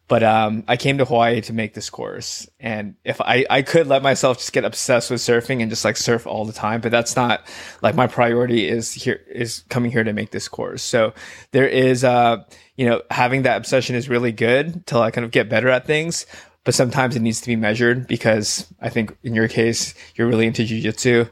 but 0.07 0.23
um, 0.23 0.63
I 0.67 0.77
came 0.77 0.97
to 0.99 1.05
Hawaii 1.05 1.41
to 1.41 1.53
make 1.53 1.73
this 1.73 1.89
course, 1.89 2.47
and 2.61 2.95
if 3.03 3.19
I 3.19 3.45
I 3.49 3.61
could 3.61 3.87
let 3.87 4.01
myself 4.01 4.37
just 4.37 4.53
get 4.53 4.63
obsessed 4.63 5.11
with 5.11 5.19
surfing 5.19 5.61
and 5.61 5.69
just 5.69 5.83
like 5.83 5.97
surf 5.97 6.25
all 6.25 6.45
the 6.45 6.53
time, 6.53 6.79
but 6.79 6.91
that's 6.91 7.15
not 7.15 7.45
like 7.81 7.95
my 7.95 8.07
priority 8.07 8.67
is 8.69 8.93
here 8.93 9.19
is 9.29 9.63
coming 9.69 9.91
here 9.91 10.05
to 10.05 10.13
make 10.13 10.31
this 10.31 10.47
course. 10.47 10.81
So 10.81 11.13
there 11.51 11.67
is 11.67 12.05
uh 12.05 12.43
you 12.77 12.85
know 12.85 13.01
having 13.11 13.41
that 13.43 13.57
obsession 13.57 13.95
is 13.95 14.07
really 14.07 14.31
good 14.31 14.85
till 14.85 15.01
I 15.01 15.11
kind 15.11 15.25
of 15.25 15.31
get 15.31 15.49
better 15.49 15.67
at 15.67 15.85
things, 15.85 16.25
but 16.63 16.73
sometimes 16.73 17.17
it 17.17 17.21
needs 17.21 17.41
to 17.41 17.47
be 17.47 17.57
measured 17.57 18.07
because 18.07 18.65
I 18.79 18.89
think 18.89 19.15
in 19.23 19.35
your 19.35 19.49
case 19.49 19.93
you're 20.15 20.27
really 20.27 20.47
into 20.47 20.63
jujitsu 20.63 21.29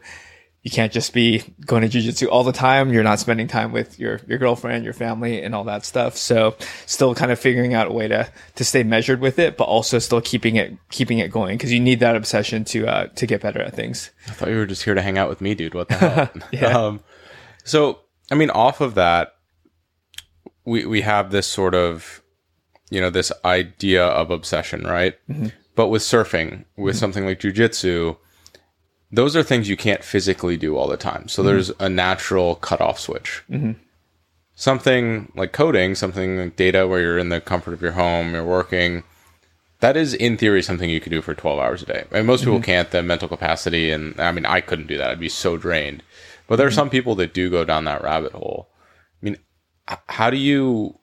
you 0.65 0.71
can't 0.71 0.91
just 0.91 1.13
be 1.13 1.43
going 1.63 1.87
to 1.87 1.97
jujitsu 1.97 2.27
all 2.27 2.43
the 2.43 2.51
time. 2.51 2.91
You're 2.91 3.03
not 3.03 3.19
spending 3.19 3.47
time 3.47 3.71
with 3.71 3.99
your, 3.99 4.19
your 4.25 4.39
girlfriend, 4.39 4.83
your 4.83 4.93
family 4.93 5.43
and 5.43 5.53
all 5.53 5.63
that 5.65 5.85
stuff. 5.85 6.17
So 6.17 6.55
still 6.87 7.13
kind 7.13 7.31
of 7.31 7.37
figuring 7.37 7.75
out 7.75 7.85
a 7.85 7.91
way 7.91 8.07
to, 8.07 8.27
to 8.55 8.65
stay 8.65 8.81
measured 8.81 9.21
with 9.21 9.37
it, 9.37 9.57
but 9.57 9.65
also 9.65 9.99
still 9.99 10.21
keeping 10.21 10.55
it, 10.55 10.75
keeping 10.89 11.19
it 11.19 11.29
going. 11.29 11.59
Cause 11.59 11.71
you 11.71 11.79
need 11.79 11.99
that 11.99 12.15
obsession 12.15 12.65
to, 12.65 12.87
uh, 12.87 13.07
to 13.09 13.27
get 13.27 13.41
better 13.41 13.61
at 13.61 13.75
things. 13.75 14.09
I 14.27 14.31
thought 14.31 14.49
you 14.49 14.55
were 14.55 14.65
just 14.65 14.81
here 14.81 14.95
to 14.95 15.03
hang 15.03 15.19
out 15.19 15.29
with 15.29 15.39
me, 15.39 15.53
dude. 15.53 15.75
What 15.75 15.89
the 15.89 15.93
hell? 15.97 16.29
yeah. 16.51 16.65
Um, 16.65 17.01
so, 17.63 17.99
I 18.31 18.35
mean, 18.35 18.49
off 18.49 18.81
of 18.81 18.95
that, 18.95 19.35
we, 20.65 20.87
we 20.87 21.01
have 21.01 21.29
this 21.29 21.45
sort 21.45 21.75
of, 21.75 22.23
you 22.89 22.99
know, 22.99 23.11
this 23.11 23.31
idea 23.45 24.03
of 24.03 24.31
obsession, 24.31 24.83
right? 24.83 25.13
Mm-hmm. 25.29 25.49
But 25.75 25.89
with 25.89 26.01
surfing, 26.01 26.65
with 26.75 26.95
mm-hmm. 26.95 26.99
something 26.99 27.25
like 27.27 27.39
jujitsu, 27.39 28.17
those 29.11 29.35
are 29.35 29.43
things 29.43 29.69
you 29.69 29.77
can't 29.77 30.03
physically 30.03 30.57
do 30.57 30.77
all 30.77 30.87
the 30.87 30.97
time. 30.97 31.27
So 31.27 31.41
mm-hmm. 31.41 31.47
there's 31.47 31.71
a 31.79 31.89
natural 31.89 32.55
cutoff 32.55 32.99
switch. 32.99 33.43
Mm-hmm. 33.49 33.73
Something 34.55 35.31
like 35.35 35.51
coding, 35.51 35.95
something 35.95 36.37
like 36.37 36.55
data 36.55 36.87
where 36.87 37.01
you're 37.01 37.17
in 37.17 37.29
the 37.29 37.41
comfort 37.41 37.73
of 37.73 37.81
your 37.81 37.91
home, 37.91 38.33
you're 38.33 38.45
working. 38.45 39.03
That 39.81 39.97
is, 39.97 40.13
in 40.13 40.37
theory, 40.37 40.63
something 40.63 40.89
you 40.89 41.01
could 41.01 41.11
do 41.11 41.21
for 41.21 41.35
12 41.35 41.59
hours 41.59 41.83
a 41.83 41.85
day. 41.85 42.05
And 42.11 42.25
most 42.25 42.41
mm-hmm. 42.41 42.51
people 42.51 42.65
can't. 42.65 42.89
The 42.89 43.03
mental 43.03 43.27
capacity, 43.27 43.91
and 43.91 44.19
I 44.19 44.31
mean, 44.31 44.45
I 44.45 44.61
couldn't 44.61 44.87
do 44.87 44.97
that. 44.97 45.09
I'd 45.09 45.19
be 45.19 45.29
so 45.29 45.57
drained. 45.57 46.03
But 46.47 46.55
there 46.55 46.65
are 46.65 46.69
mm-hmm. 46.69 46.75
some 46.75 46.89
people 46.89 47.15
that 47.15 47.33
do 47.33 47.49
go 47.49 47.65
down 47.65 47.83
that 47.85 48.01
rabbit 48.01 48.31
hole. 48.31 48.69
I 49.21 49.25
mean, 49.25 49.37
how 50.07 50.29
do 50.29 50.37
you, 50.37 50.99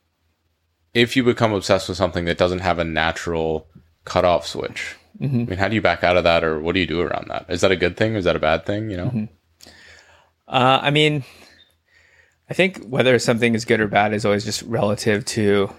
if 0.94 1.16
you 1.16 1.22
become 1.22 1.52
obsessed 1.52 1.88
with 1.88 1.98
something 1.98 2.24
that 2.24 2.38
doesn't 2.38 2.60
have 2.60 2.78
a 2.78 2.84
natural 2.84 3.66
cutoff 4.04 4.46
switch, 4.46 4.96
Mm-hmm. 5.20 5.40
I 5.40 5.44
mean, 5.44 5.58
how 5.58 5.68
do 5.68 5.74
you 5.74 5.82
back 5.82 6.02
out 6.04 6.16
of 6.16 6.24
that, 6.24 6.44
or 6.44 6.60
what 6.60 6.74
do 6.74 6.80
you 6.80 6.86
do 6.86 7.00
around 7.00 7.28
that? 7.28 7.46
Is 7.48 7.60
that 7.60 7.70
a 7.70 7.76
good 7.76 7.96
thing? 7.96 8.14
Or 8.14 8.18
is 8.18 8.24
that 8.24 8.36
a 8.36 8.40
bad 8.40 8.66
thing? 8.66 8.90
You 8.90 8.96
know. 8.96 9.06
Mm-hmm. 9.06 9.24
Uh, 10.48 10.80
I 10.82 10.90
mean, 10.90 11.24
I 12.50 12.54
think 12.54 12.84
whether 12.84 13.18
something 13.18 13.54
is 13.54 13.64
good 13.64 13.80
or 13.80 13.88
bad 13.88 14.12
is 14.12 14.24
always 14.24 14.44
just 14.44 14.62
relative 14.62 15.24
to 15.26 15.72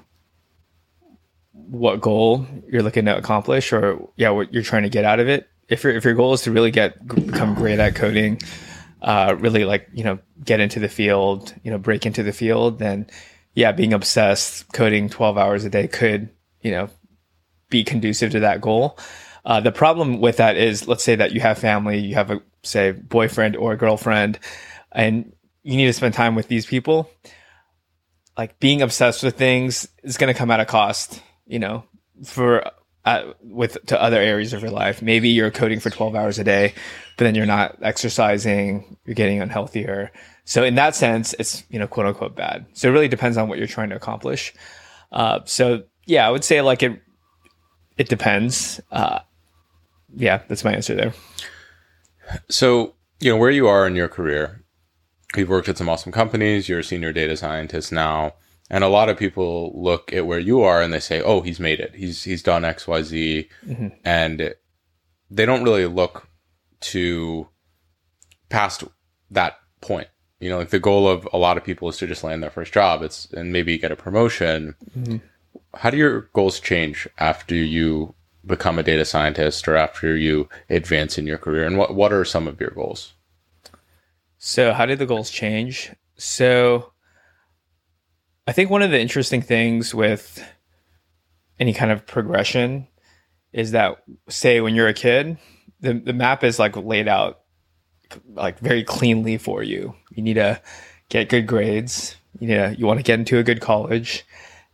what 1.51 2.01
goal 2.01 2.47
you're 2.67 2.83
looking 2.83 3.05
to 3.05 3.17
accomplish, 3.17 3.73
or 3.73 4.09
yeah, 4.15 4.29
what 4.29 4.53
you're 4.53 4.63
trying 4.63 4.83
to 4.83 4.89
get 4.89 5.05
out 5.05 5.19
of 5.19 5.27
it. 5.27 5.49
If 5.67 5.83
your 5.83 5.93
if 5.93 6.03
your 6.03 6.13
goal 6.13 6.33
is 6.33 6.41
to 6.41 6.51
really 6.51 6.71
get 6.71 7.05
become 7.07 7.53
great 7.53 7.79
at 7.79 7.95
coding, 7.95 8.41
uh, 9.01 9.35
really 9.37 9.65
like 9.65 9.87
you 9.93 10.03
know 10.03 10.19
get 10.43 10.59
into 10.59 10.79
the 10.79 10.89
field, 10.89 11.53
you 11.63 11.71
know 11.71 11.77
break 11.77 12.05
into 12.05 12.23
the 12.23 12.33
field, 12.33 12.79
then 12.79 13.07
yeah, 13.55 13.71
being 13.71 13.93
obsessed 13.93 14.71
coding 14.73 15.09
12 15.09 15.37
hours 15.37 15.65
a 15.65 15.69
day 15.69 15.87
could 15.87 16.29
you 16.61 16.71
know 16.71 16.89
be 17.69 17.83
conducive 17.83 18.31
to 18.31 18.39
that 18.39 18.61
goal. 18.61 18.97
Uh, 19.45 19.59
the 19.59 19.71
problem 19.71 20.21
with 20.21 20.37
that 20.37 20.55
is, 20.57 20.87
let's 20.87 21.03
say 21.03 21.15
that 21.15 21.33
you 21.33 21.41
have 21.41 21.57
family, 21.57 21.99
you 21.99 22.15
have 22.15 22.31
a 22.31 22.41
say 22.63 22.91
boyfriend 22.91 23.55
or 23.55 23.73
a 23.73 23.77
girlfriend, 23.77 24.39
and 24.91 25.33
you 25.63 25.75
need 25.75 25.87
to 25.87 25.93
spend 25.93 26.13
time 26.13 26.35
with 26.35 26.47
these 26.47 26.65
people. 26.65 27.09
Like 28.37 28.59
being 28.59 28.81
obsessed 28.81 29.23
with 29.23 29.37
things 29.37 29.87
is 30.03 30.17
going 30.17 30.33
to 30.33 30.37
come 30.37 30.49
at 30.49 30.59
a 30.59 30.65
cost, 30.65 31.21
you 31.45 31.59
know, 31.59 31.83
for 32.23 32.63
uh, 33.05 33.33
with 33.41 33.77
to 33.87 34.01
other 34.01 34.17
areas 34.17 34.53
of 34.53 34.61
your 34.61 34.71
life. 34.71 35.01
Maybe 35.01 35.29
you're 35.29 35.51
coding 35.51 35.79
for 35.79 35.89
12 35.89 36.15
hours 36.15 36.39
a 36.39 36.43
day, 36.43 36.73
but 37.17 37.25
then 37.25 37.35
you're 37.35 37.45
not 37.45 37.77
exercising, 37.81 38.97
you're 39.05 39.13
getting 39.13 39.39
unhealthier. 39.39 40.09
So 40.45 40.63
in 40.63 40.75
that 40.75 40.95
sense, 40.95 41.33
it's, 41.37 41.63
you 41.69 41.79
know, 41.79 41.87
quote 41.87 42.05
unquote 42.05 42.35
bad. 42.35 42.65
So 42.73 42.87
it 42.87 42.91
really 42.91 43.07
depends 43.07 43.37
on 43.37 43.49
what 43.49 43.57
you're 43.57 43.67
trying 43.67 43.89
to 43.89 43.95
accomplish. 43.95 44.53
Uh, 45.11 45.41
so 45.45 45.83
yeah, 46.05 46.27
I 46.27 46.31
would 46.31 46.43
say 46.43 46.61
like 46.61 46.81
it, 46.81 47.01
it 47.97 48.09
depends. 48.09 48.81
Uh, 48.91 49.19
yeah, 50.15 50.41
that's 50.47 50.63
my 50.63 50.73
answer 50.73 50.95
there. 50.95 51.13
So, 52.49 52.95
you 53.19 53.31
know, 53.31 53.37
where 53.37 53.51
you 53.51 53.67
are 53.67 53.85
in 53.87 53.95
your 53.95 54.07
career, 54.07 54.63
you've 55.35 55.49
worked 55.49 55.69
at 55.69 55.77
some 55.77 55.89
awesome 55.89 56.11
companies, 56.11 56.69
you're 56.69 56.79
a 56.79 56.83
senior 56.83 57.11
data 57.11 57.37
scientist 57.37 57.91
now. 57.91 58.33
And 58.69 58.83
a 58.83 58.87
lot 58.87 59.09
of 59.09 59.17
people 59.17 59.71
look 59.75 60.13
at 60.13 60.25
where 60.25 60.39
you 60.39 60.61
are 60.61 60.81
and 60.81 60.93
they 60.93 60.99
say, 60.99 61.21
"Oh, 61.21 61.41
he's 61.41 61.59
made 61.59 61.79
it. 61.79 61.93
He's 61.95 62.23
he's 62.23 62.41
done 62.41 62.65
X, 62.65 62.87
Y, 62.87 63.01
Z," 63.03 63.49
mm-hmm. 63.67 63.87
and 64.05 64.55
they 65.29 65.45
don't 65.45 65.63
really 65.63 65.85
look 65.85 66.27
to 66.79 67.47
past 68.49 68.83
that 69.29 69.59
point. 69.81 70.07
You 70.39 70.49
know, 70.49 70.57
like 70.57 70.69
the 70.69 70.79
goal 70.79 71.07
of 71.07 71.27
a 71.33 71.37
lot 71.37 71.57
of 71.57 71.63
people 71.63 71.89
is 71.89 71.97
to 71.97 72.07
just 72.07 72.23
land 72.23 72.41
their 72.41 72.49
first 72.49 72.73
job. 72.73 73.03
It's 73.03 73.31
and 73.33 73.51
maybe 73.51 73.77
get 73.77 73.91
a 73.91 73.95
promotion. 73.95 74.75
Mm-hmm. 74.97 75.17
How 75.75 75.89
do 75.89 75.97
your 75.97 76.21
goals 76.33 76.59
change 76.59 77.07
after 77.19 77.55
you 77.55 78.15
become 78.45 78.77
a 78.77 78.83
data 78.83 79.05
scientist 79.05 79.67
or 79.67 79.75
after 79.75 80.15
you 80.15 80.49
advance 80.69 81.17
in 81.17 81.27
your 81.27 81.37
career? 81.37 81.65
And 81.65 81.77
what 81.77 81.95
what 81.95 82.13
are 82.13 82.25
some 82.25 82.47
of 82.47 82.59
your 82.59 82.71
goals? 82.71 83.13
So, 84.37 84.73
how 84.73 84.85
did 84.85 84.99
the 84.99 85.05
goals 85.05 85.29
change? 85.29 85.91
So, 86.17 86.91
I 88.45 88.51
think 88.51 88.69
one 88.69 88.81
of 88.81 88.91
the 88.91 88.99
interesting 88.99 89.41
things 89.41 89.95
with 89.95 90.43
any 91.59 91.73
kind 91.73 91.91
of 91.91 92.05
progression 92.05 92.87
is 93.53 93.71
that, 93.71 94.03
say, 94.27 94.59
when 94.59 94.75
you're 94.75 94.87
a 94.87 94.93
kid, 94.93 95.37
the, 95.79 95.93
the 95.93 96.13
map 96.13 96.43
is 96.43 96.59
like 96.59 96.75
laid 96.75 97.07
out 97.07 97.41
like 98.33 98.59
very 98.59 98.83
cleanly 98.83 99.37
for 99.37 99.63
you. 99.63 99.95
You 100.11 100.23
need 100.23 100.35
to 100.35 100.61
get 101.09 101.29
good 101.29 101.47
grades. 101.47 102.15
You 102.39 102.47
know, 102.49 102.67
you 102.69 102.85
want 102.85 102.99
to 102.99 103.03
get 103.03 103.19
into 103.19 103.37
a 103.37 103.43
good 103.43 103.61
college. 103.61 104.25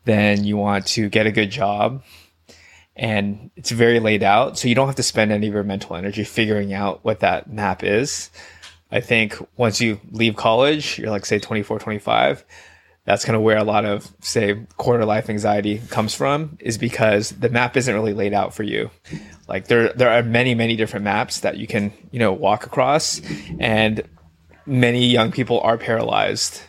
Then 0.05 0.43
you 0.45 0.57
want 0.57 0.87
to 0.87 1.09
get 1.09 1.27
a 1.27 1.31
good 1.31 1.51
job. 1.51 2.03
And 2.99 3.49
it's 3.55 3.71
very 3.71 3.99
laid 3.99 4.21
out. 4.21 4.59
So 4.59 4.67
you 4.67 4.75
don't 4.75 4.87
have 4.87 4.95
to 4.97 5.03
spend 5.03 5.31
any 5.31 5.47
of 5.47 5.53
your 5.53 5.63
mental 5.63 5.95
energy 5.95 6.23
figuring 6.23 6.73
out 6.73 7.03
what 7.03 7.21
that 7.21 7.51
map 7.51 7.83
is. 7.83 8.29
I 8.91 8.99
think 8.99 9.35
once 9.57 9.79
you 9.79 9.99
leave 10.11 10.35
college, 10.35 10.99
you're 10.99 11.09
like, 11.09 11.25
say, 11.25 11.39
24, 11.39 11.79
25 11.79 12.45
that's 13.09 13.25
kind 13.25 13.35
of 13.35 13.41
where 13.41 13.57
a 13.57 13.63
lot 13.63 13.85
of 13.85 14.07
say 14.19 14.67
quarter 14.77 15.03
life 15.03 15.31
anxiety 15.31 15.81
comes 15.89 16.13
from 16.13 16.57
is 16.59 16.77
because 16.77 17.31
the 17.31 17.49
map 17.49 17.75
isn't 17.75 17.93
really 17.93 18.13
laid 18.13 18.35
out 18.35 18.53
for 18.53 18.61
you 18.61 18.91
like 19.47 19.65
there 19.65 19.91
there 19.93 20.11
are 20.11 20.21
many 20.21 20.53
many 20.53 20.75
different 20.75 21.03
maps 21.03 21.39
that 21.39 21.57
you 21.57 21.65
can 21.65 21.91
you 22.11 22.19
know 22.19 22.31
walk 22.31 22.67
across 22.67 23.19
and 23.59 24.03
many 24.67 25.07
young 25.07 25.31
people 25.31 25.59
are 25.61 25.75
paralyzed 25.75 26.61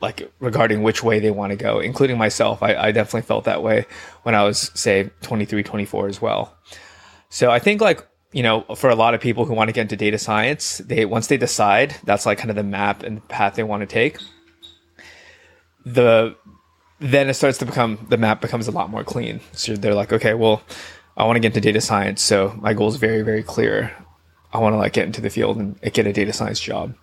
like 0.00 0.30
regarding 0.40 0.82
which 0.82 1.02
way 1.02 1.18
they 1.18 1.30
want 1.30 1.50
to 1.50 1.56
go 1.56 1.80
including 1.80 2.18
myself 2.18 2.62
I, 2.62 2.74
I 2.74 2.92
definitely 2.92 3.22
felt 3.22 3.44
that 3.44 3.62
way 3.62 3.86
when 4.22 4.34
i 4.34 4.42
was 4.42 4.70
say 4.74 5.10
23 5.22 5.62
24 5.62 6.08
as 6.08 6.20
well 6.20 6.56
so 7.28 7.50
i 7.50 7.58
think 7.58 7.80
like 7.80 8.06
you 8.32 8.42
know 8.42 8.62
for 8.76 8.90
a 8.90 8.96
lot 8.96 9.14
of 9.14 9.20
people 9.20 9.44
who 9.44 9.54
want 9.54 9.68
to 9.68 9.72
get 9.72 9.82
into 9.82 9.96
data 9.96 10.18
science 10.18 10.78
they 10.78 11.04
once 11.04 11.28
they 11.28 11.36
decide 11.36 11.96
that's 12.04 12.26
like 12.26 12.38
kind 12.38 12.50
of 12.50 12.56
the 12.56 12.62
map 12.62 13.02
and 13.02 13.26
path 13.28 13.54
they 13.54 13.62
want 13.62 13.80
to 13.80 13.86
take 13.86 14.18
the 15.84 16.34
then 17.00 17.28
it 17.28 17.34
starts 17.34 17.58
to 17.58 17.66
become 17.66 18.06
the 18.08 18.16
map 18.16 18.40
becomes 18.40 18.68
a 18.68 18.70
lot 18.70 18.90
more 18.90 19.04
clean. 19.04 19.40
So 19.52 19.76
they're 19.76 19.94
like, 19.94 20.12
okay, 20.12 20.34
well, 20.34 20.62
I 21.16 21.24
want 21.24 21.36
to 21.36 21.40
get 21.40 21.48
into 21.48 21.60
data 21.60 21.80
science, 21.80 22.22
so 22.22 22.54
my 22.60 22.74
goal 22.74 22.88
is 22.88 22.96
very 22.96 23.22
very 23.22 23.42
clear. 23.42 23.94
I 24.52 24.58
want 24.58 24.74
to 24.74 24.78
like 24.78 24.92
get 24.92 25.06
into 25.06 25.20
the 25.20 25.30
field 25.30 25.56
and 25.56 25.80
get 25.92 26.06
a 26.06 26.12
data 26.12 26.32
science 26.32 26.60
job. 26.60 26.94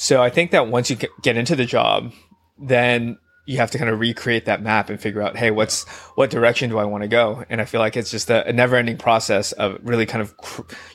So 0.00 0.22
I 0.22 0.30
think 0.30 0.52
that 0.52 0.68
once 0.68 0.90
you 0.90 0.96
get 1.22 1.36
into 1.36 1.56
the 1.56 1.64
job, 1.64 2.12
then 2.56 3.18
you 3.46 3.56
have 3.56 3.72
to 3.72 3.78
kind 3.78 3.90
of 3.90 3.98
recreate 3.98 4.44
that 4.44 4.62
map 4.62 4.90
and 4.90 5.00
figure 5.00 5.20
out, 5.20 5.36
hey, 5.36 5.50
what's 5.50 5.88
what 6.14 6.30
direction 6.30 6.70
do 6.70 6.78
I 6.78 6.84
want 6.84 7.02
to 7.02 7.08
go? 7.08 7.44
And 7.50 7.60
I 7.60 7.64
feel 7.64 7.80
like 7.80 7.96
it's 7.96 8.08
just 8.08 8.30
a, 8.30 8.46
a 8.46 8.52
never-ending 8.52 8.98
process 8.98 9.50
of 9.50 9.76
really 9.82 10.06
kind 10.06 10.22
of, 10.22 10.36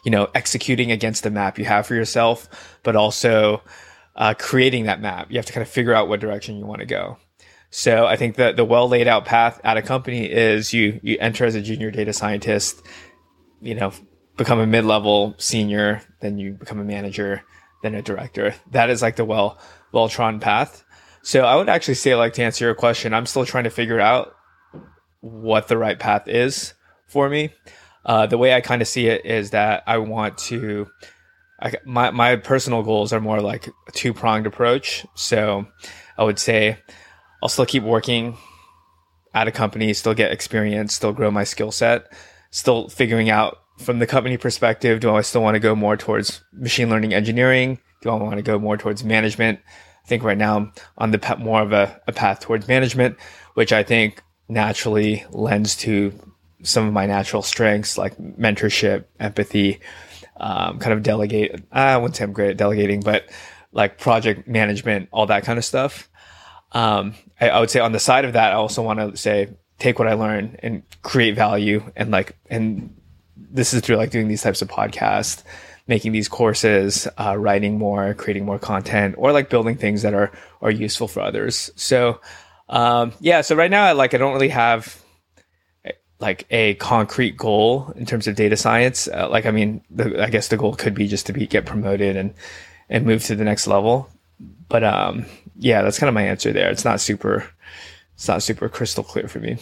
you 0.05 0.11
know, 0.11 0.29
executing 0.33 0.89
against 0.89 1.23
the 1.23 1.31
map 1.31 1.59
you 1.59 1.65
have 1.65 1.85
for 1.85 1.95
yourself, 1.95 2.47
but 2.81 2.95
also 2.95 3.61
uh, 4.15 4.35
creating 4.39 4.85
that 4.85 5.01
map. 5.01 5.29
You 5.29 5.35
have 5.35 5.47
to 5.47 5.53
kind 5.53 5.63
of 5.63 5.67
figure 5.67 5.93
out 5.93 6.07
what 6.07 6.21
direction 6.21 6.55
you 6.55 6.65
want 6.65 6.79
to 6.79 6.85
go. 6.85 7.17
So 7.71 8.05
I 8.05 8.15
think 8.15 8.37
that 8.37 8.55
the 8.55 8.63
well 8.63 8.87
laid 8.87 9.09
out 9.09 9.25
path 9.25 9.59
at 9.65 9.75
a 9.75 9.81
company 9.81 10.31
is 10.31 10.71
you 10.71 11.01
you 11.03 11.17
enter 11.19 11.43
as 11.43 11.55
a 11.55 11.61
junior 11.61 11.91
data 11.91 12.13
scientist, 12.13 12.81
you 13.59 13.75
know, 13.75 13.91
become 14.37 14.59
a 14.59 14.65
mid 14.65 14.85
level 14.85 15.35
senior, 15.39 16.01
then 16.21 16.37
you 16.37 16.53
become 16.53 16.79
a 16.79 16.85
manager, 16.85 17.43
then 17.83 17.93
a 17.93 18.01
director. 18.01 18.55
That 18.71 18.89
is 18.89 19.03
like 19.03 19.17
the 19.17 19.25
well 19.25 19.59
well 19.91 20.09
trodden 20.09 20.39
path. 20.39 20.83
So 21.21 21.41
I 21.45 21.55
would 21.55 21.69
actually 21.69 21.93
say 21.93 22.15
like 22.15 22.33
to 22.33 22.43
answer 22.43 22.65
your 22.65 22.73
question, 22.73 23.13
I'm 23.13 23.27
still 23.27 23.45
trying 23.45 23.65
to 23.65 23.69
figure 23.69 23.99
out 23.99 24.35
what 25.21 25.67
the 25.67 25.77
right 25.77 25.99
path 25.99 26.27
is 26.27 26.73
for 27.07 27.29
me. 27.29 27.53
Uh, 28.05 28.25
the 28.25 28.37
way 28.37 28.53
I 28.53 28.61
kind 28.61 28.81
of 28.81 28.87
see 28.87 29.07
it 29.07 29.25
is 29.25 29.51
that 29.51 29.83
I 29.85 29.99
want 29.99 30.37
to 30.49 30.87
I, 31.61 31.73
my 31.85 32.11
my 32.11 32.35
personal 32.37 32.83
goals 32.83 33.13
are 33.13 33.21
more 33.21 33.41
like 33.41 33.67
a 33.67 33.91
two 33.91 34.13
pronged 34.13 34.47
approach. 34.47 35.05
So 35.15 35.67
I 36.17 36.23
would 36.23 36.39
say 36.39 36.77
I'll 37.41 37.49
still 37.49 37.65
keep 37.65 37.83
working 37.83 38.37
at 39.33 39.47
a 39.47 39.51
company, 39.51 39.93
still 39.93 40.13
get 40.13 40.31
experience, 40.31 40.93
still 40.93 41.13
grow 41.13 41.31
my 41.31 41.43
skill 41.43 41.71
set, 41.71 42.11
still 42.51 42.89
figuring 42.89 43.29
out 43.29 43.62
from 43.77 43.99
the 43.99 44.07
company 44.07 44.37
perspective, 44.37 44.99
do 44.99 45.15
I 45.15 45.21
still 45.21 45.41
want 45.41 45.55
to 45.55 45.59
go 45.59 45.75
more 45.75 45.97
towards 45.97 46.43
machine 46.53 46.89
learning 46.89 47.13
engineering? 47.13 47.79
Do 48.01 48.09
I 48.09 48.15
want 48.15 48.35
to 48.35 48.41
go 48.41 48.59
more 48.59 48.77
towards 48.77 49.03
management? 49.03 49.59
I 50.03 50.07
think 50.07 50.23
right 50.23 50.37
now 50.37 50.57
I'm 50.57 50.73
on 50.97 51.11
the 51.11 51.37
more 51.39 51.61
of 51.61 51.71
a, 51.71 52.01
a 52.07 52.11
path 52.11 52.41
towards 52.41 52.67
management, 52.67 53.17
which 53.53 53.71
I 53.71 53.83
think 53.83 54.21
naturally 54.49 55.25
lends 55.31 55.75
to 55.77 56.13
some 56.63 56.87
of 56.87 56.93
my 56.93 57.05
natural 57.05 57.41
strengths 57.41 57.97
like 57.97 58.17
mentorship, 58.17 59.05
empathy, 59.19 59.79
um, 60.37 60.79
kind 60.79 60.93
of 60.93 61.03
delegate. 61.03 61.63
I 61.71 61.97
wouldn't 61.97 62.15
say 62.15 62.23
I'm 62.23 62.33
great 62.33 62.51
at 62.51 62.57
delegating, 62.57 63.01
but 63.01 63.29
like 63.71 63.97
project 63.97 64.47
management, 64.47 65.09
all 65.11 65.25
that 65.27 65.43
kind 65.43 65.57
of 65.57 65.65
stuff. 65.65 66.09
Um, 66.71 67.15
I, 67.39 67.49
I, 67.49 67.59
would 67.59 67.69
say 67.69 67.79
on 67.79 67.91
the 67.91 67.99
side 67.99 68.25
of 68.25 68.33
that, 68.33 68.51
I 68.51 68.55
also 68.55 68.81
want 68.81 68.99
to 68.99 69.15
say 69.15 69.49
take 69.77 69.99
what 69.99 70.07
I 70.07 70.13
learn 70.13 70.57
and 70.63 70.83
create 71.01 71.35
value 71.35 71.83
and 71.95 72.09
like 72.09 72.35
and 72.49 72.95
this 73.53 73.73
is 73.73 73.81
through 73.81 73.95
like 73.95 74.11
doing 74.11 74.27
these 74.27 74.41
types 74.41 74.61
of 74.61 74.67
podcasts, 74.67 75.43
making 75.87 76.11
these 76.11 76.27
courses, 76.27 77.07
uh, 77.17 77.37
writing 77.37 77.77
more, 77.77 78.13
creating 78.15 78.45
more 78.45 78.59
content, 78.59 79.15
or 79.17 79.31
like 79.31 79.49
building 79.49 79.77
things 79.77 80.01
that 80.01 80.13
are 80.13 80.31
are 80.61 80.71
useful 80.71 81.07
for 81.07 81.21
others. 81.21 81.71
So 81.75 82.19
um, 82.69 83.13
yeah, 83.19 83.41
so 83.41 83.55
right 83.55 83.71
now, 83.71 83.85
I 83.85 83.91
like 83.93 84.13
I 84.13 84.17
don't 84.17 84.33
really 84.33 84.49
have 84.49 85.01
like 86.19 86.47
a 86.51 86.75
concrete 86.75 87.37
goal 87.37 87.91
in 87.95 88.05
terms 88.05 88.27
of 88.27 88.35
data 88.35 88.55
science. 88.55 89.07
Uh, 89.07 89.27
like, 89.29 89.45
I 89.45 89.51
mean, 89.51 89.83
the, 89.89 90.23
I 90.23 90.29
guess 90.29 90.47
the 90.47 90.57
goal 90.57 90.73
could 90.73 90.95
be 90.95 91.07
just 91.07 91.25
to 91.27 91.33
be 91.33 91.45
get 91.45 91.65
promoted 91.65 92.15
and 92.15 92.33
and 92.89 93.05
move 93.05 93.23
to 93.25 93.35
the 93.35 93.43
next 93.43 93.67
level. 93.67 94.09
But 94.69 94.83
um, 94.83 95.25
yeah, 95.57 95.81
that's 95.81 95.99
kind 95.99 96.07
of 96.07 96.13
my 96.13 96.23
answer 96.23 96.51
there. 96.51 96.69
It's 96.69 96.85
not 96.85 97.01
super, 97.01 97.47
it's 98.15 98.27
not 98.27 98.41
super 98.41 98.69
crystal 98.69 99.03
clear 99.03 99.27
for 99.27 99.39
me. 99.39 99.57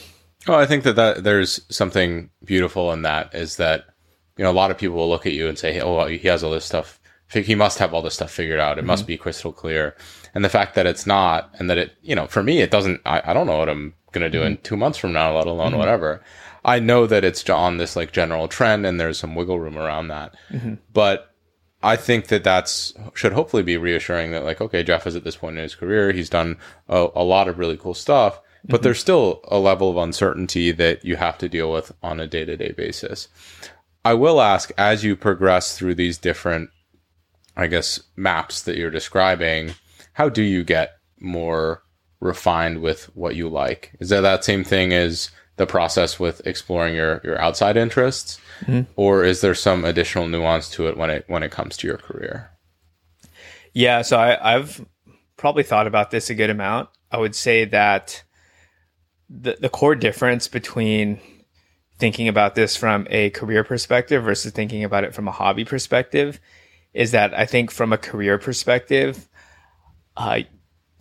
Well, 0.47 0.59
I 0.59 0.65
think 0.65 0.83
that, 0.83 0.95
that 0.95 1.23
there's 1.23 1.61
something 1.69 2.29
beautiful 2.43 2.91
in 2.91 3.03
that 3.03 3.33
is 3.35 3.57
that 3.57 3.85
you 4.37 4.43
know 4.43 4.51
a 4.51 4.53
lot 4.53 4.71
of 4.71 4.77
people 4.77 4.97
will 4.97 5.09
look 5.09 5.25
at 5.25 5.33
you 5.33 5.47
and 5.47 5.57
say, 5.57 5.79
"Oh, 5.79 6.05
he 6.07 6.17
has 6.27 6.43
all 6.43 6.51
this 6.51 6.65
stuff. 6.65 6.99
He 7.31 7.55
must 7.55 7.79
have 7.79 7.93
all 7.93 8.01
this 8.01 8.15
stuff 8.15 8.31
figured 8.31 8.59
out. 8.59 8.77
It 8.77 8.81
mm-hmm. 8.81 8.87
must 8.87 9.07
be 9.07 9.17
crystal 9.17 9.51
clear." 9.51 9.95
And 10.33 10.43
the 10.43 10.49
fact 10.49 10.75
that 10.75 10.87
it's 10.87 11.05
not, 11.05 11.53
and 11.59 11.69
that 11.69 11.77
it, 11.77 11.93
you 12.01 12.15
know, 12.15 12.27
for 12.27 12.41
me, 12.41 12.61
it 12.61 12.71
doesn't. 12.71 13.01
I, 13.05 13.21
I 13.25 13.33
don't 13.33 13.47
know 13.47 13.57
what 13.57 13.69
I'm 13.69 13.93
gonna 14.11 14.29
do 14.29 14.39
mm-hmm. 14.39 14.47
in 14.47 14.57
two 14.57 14.77
months 14.77 14.97
from 14.97 15.13
now, 15.13 15.35
let 15.35 15.47
alone 15.47 15.71
mm-hmm. 15.71 15.79
whatever. 15.79 16.21
I 16.63 16.79
know 16.79 17.07
that 17.07 17.23
it's 17.23 17.47
on 17.49 17.77
this 17.77 17.95
like 17.95 18.11
general 18.11 18.47
trend 18.47 18.85
and 18.85 18.99
there's 18.99 19.17
some 19.17 19.35
wiggle 19.35 19.59
room 19.59 19.77
around 19.77 20.09
that. 20.09 20.35
Mm-hmm. 20.51 20.75
But 20.93 21.33
I 21.81 21.95
think 21.95 22.27
that 22.27 22.43
that's 22.43 22.93
should 23.15 23.33
hopefully 23.33 23.63
be 23.63 23.77
reassuring 23.77 24.31
that 24.31 24.43
like, 24.43 24.61
okay, 24.61 24.83
Jeff 24.83 25.07
is 25.07 25.15
at 25.15 25.23
this 25.23 25.35
point 25.35 25.57
in 25.57 25.63
his 25.63 25.75
career. 25.75 26.11
He's 26.11 26.29
done 26.29 26.57
a, 26.87 27.07
a 27.15 27.23
lot 27.23 27.47
of 27.47 27.57
really 27.57 27.77
cool 27.77 27.95
stuff, 27.95 28.39
but 28.63 28.75
mm-hmm. 28.75 28.83
there's 28.83 28.99
still 28.99 29.41
a 29.45 29.59
level 29.59 29.89
of 29.89 29.97
uncertainty 29.97 30.71
that 30.71 31.03
you 31.03 31.15
have 31.15 31.37
to 31.39 31.49
deal 31.49 31.71
with 31.71 31.91
on 32.03 32.19
a 32.19 32.27
day 32.27 32.45
to 32.45 32.57
day 32.57 32.71
basis. 32.71 33.27
I 34.03 34.15
will 34.15 34.41
ask 34.41 34.71
as 34.77 35.03
you 35.03 35.15
progress 35.15 35.77
through 35.77 35.95
these 35.95 36.17
different 36.17 36.69
I 37.55 37.67
guess, 37.67 38.01
maps 38.15 38.61
that 38.63 38.77
you're 38.77 38.91
describing, 38.91 39.75
how 40.13 40.29
do 40.29 40.41
you 40.41 40.63
get 40.63 40.93
more 41.19 41.83
refined 42.19 42.81
with 42.81 43.05
what 43.15 43.35
you 43.35 43.49
like? 43.49 43.91
Is 43.99 44.09
that 44.09 44.21
that 44.21 44.43
same 44.43 44.63
thing 44.63 44.93
as 44.93 45.31
the 45.57 45.67
process 45.67 46.19
with 46.19 46.45
exploring 46.47 46.95
your, 46.95 47.21
your 47.23 47.39
outside 47.39 47.77
interests? 47.77 48.39
Mm-hmm. 48.61 48.91
Or 48.95 49.23
is 49.23 49.41
there 49.41 49.55
some 49.55 49.85
additional 49.85 50.27
nuance 50.27 50.69
to 50.71 50.87
it 50.87 50.97
when 50.97 51.09
it 51.09 51.25
when 51.27 51.43
it 51.43 51.51
comes 51.51 51.77
to 51.77 51.87
your 51.87 51.97
career? 51.97 52.51
Yeah, 53.73 54.01
so 54.01 54.17
I, 54.17 54.55
I've 54.55 54.85
probably 55.37 55.63
thought 55.63 55.87
about 55.87 56.11
this 56.11 56.29
a 56.29 56.35
good 56.35 56.49
amount. 56.49 56.89
I 57.11 57.17
would 57.17 57.35
say 57.35 57.65
that 57.65 58.23
the 59.39 59.57
the 59.59 59.69
core 59.69 59.95
difference 59.95 60.47
between 60.47 61.19
thinking 61.97 62.27
about 62.27 62.55
this 62.55 62.75
from 62.75 63.07
a 63.09 63.29
career 63.29 63.63
perspective 63.63 64.23
versus 64.23 64.51
thinking 64.51 64.83
about 64.83 65.03
it 65.03 65.13
from 65.13 65.27
a 65.27 65.31
hobby 65.31 65.63
perspective 65.63 66.39
is 66.93 67.11
that 67.11 67.33
I 67.33 67.45
think 67.45 67.71
from 67.71 67.93
a 67.93 67.97
career 67.97 68.37
perspective, 68.37 69.29
uh, 70.17 70.39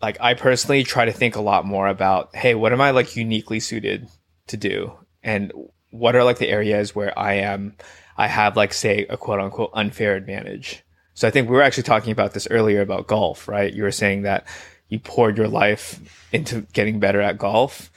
like 0.01 0.19
I 0.21 0.35
personally 0.35 0.85
try 0.85 1.07
to 1.07 1.13
think 1.13 1.37
a 1.37 1.41
lot 1.41 1.65
more 1.65 1.89
about, 1.89 2.35
hey, 2.37 2.55
what 2.55 2.73
am 2.73 2.81
I 2.81 2.91
like 2.91 3.17
uniquely 3.17 3.61
suited 3.61 4.09
to 4.49 4.57
do? 4.57 4.93
And 5.23 5.53
what 5.91 6.15
are 6.15 6.23
like 6.23 6.39
the 6.39 6.49
areas 6.49 6.95
where 6.95 7.19
I 7.19 7.35
am, 7.35 7.75
I 8.17 8.29
have 8.29 8.57
like, 8.57 8.73
say, 8.73 9.07
a 9.09 9.17
quote 9.17 9.41
unquote 9.41 9.71
unfair 9.75 10.15
advantage. 10.15 10.83
So 11.15 11.27
I 11.27 11.31
think 11.31 11.49
we 11.49 11.57
were 11.57 11.63
actually 11.63 11.83
talking 11.83 12.13
about 12.13 12.35
this 12.35 12.47
earlier 12.51 12.81
about 12.81 13.09
golf, 13.09 13.49
right? 13.49 13.73
You 13.73 13.83
were 13.83 13.91
saying 13.91 14.23
that 14.23 14.47
you 14.89 14.99
poured 14.99 15.37
your 15.37 15.49
life 15.49 16.29
into 16.33 16.63
getting 16.73 17.01
better 17.01 17.21
at 17.21 17.39
golf. 17.39 17.91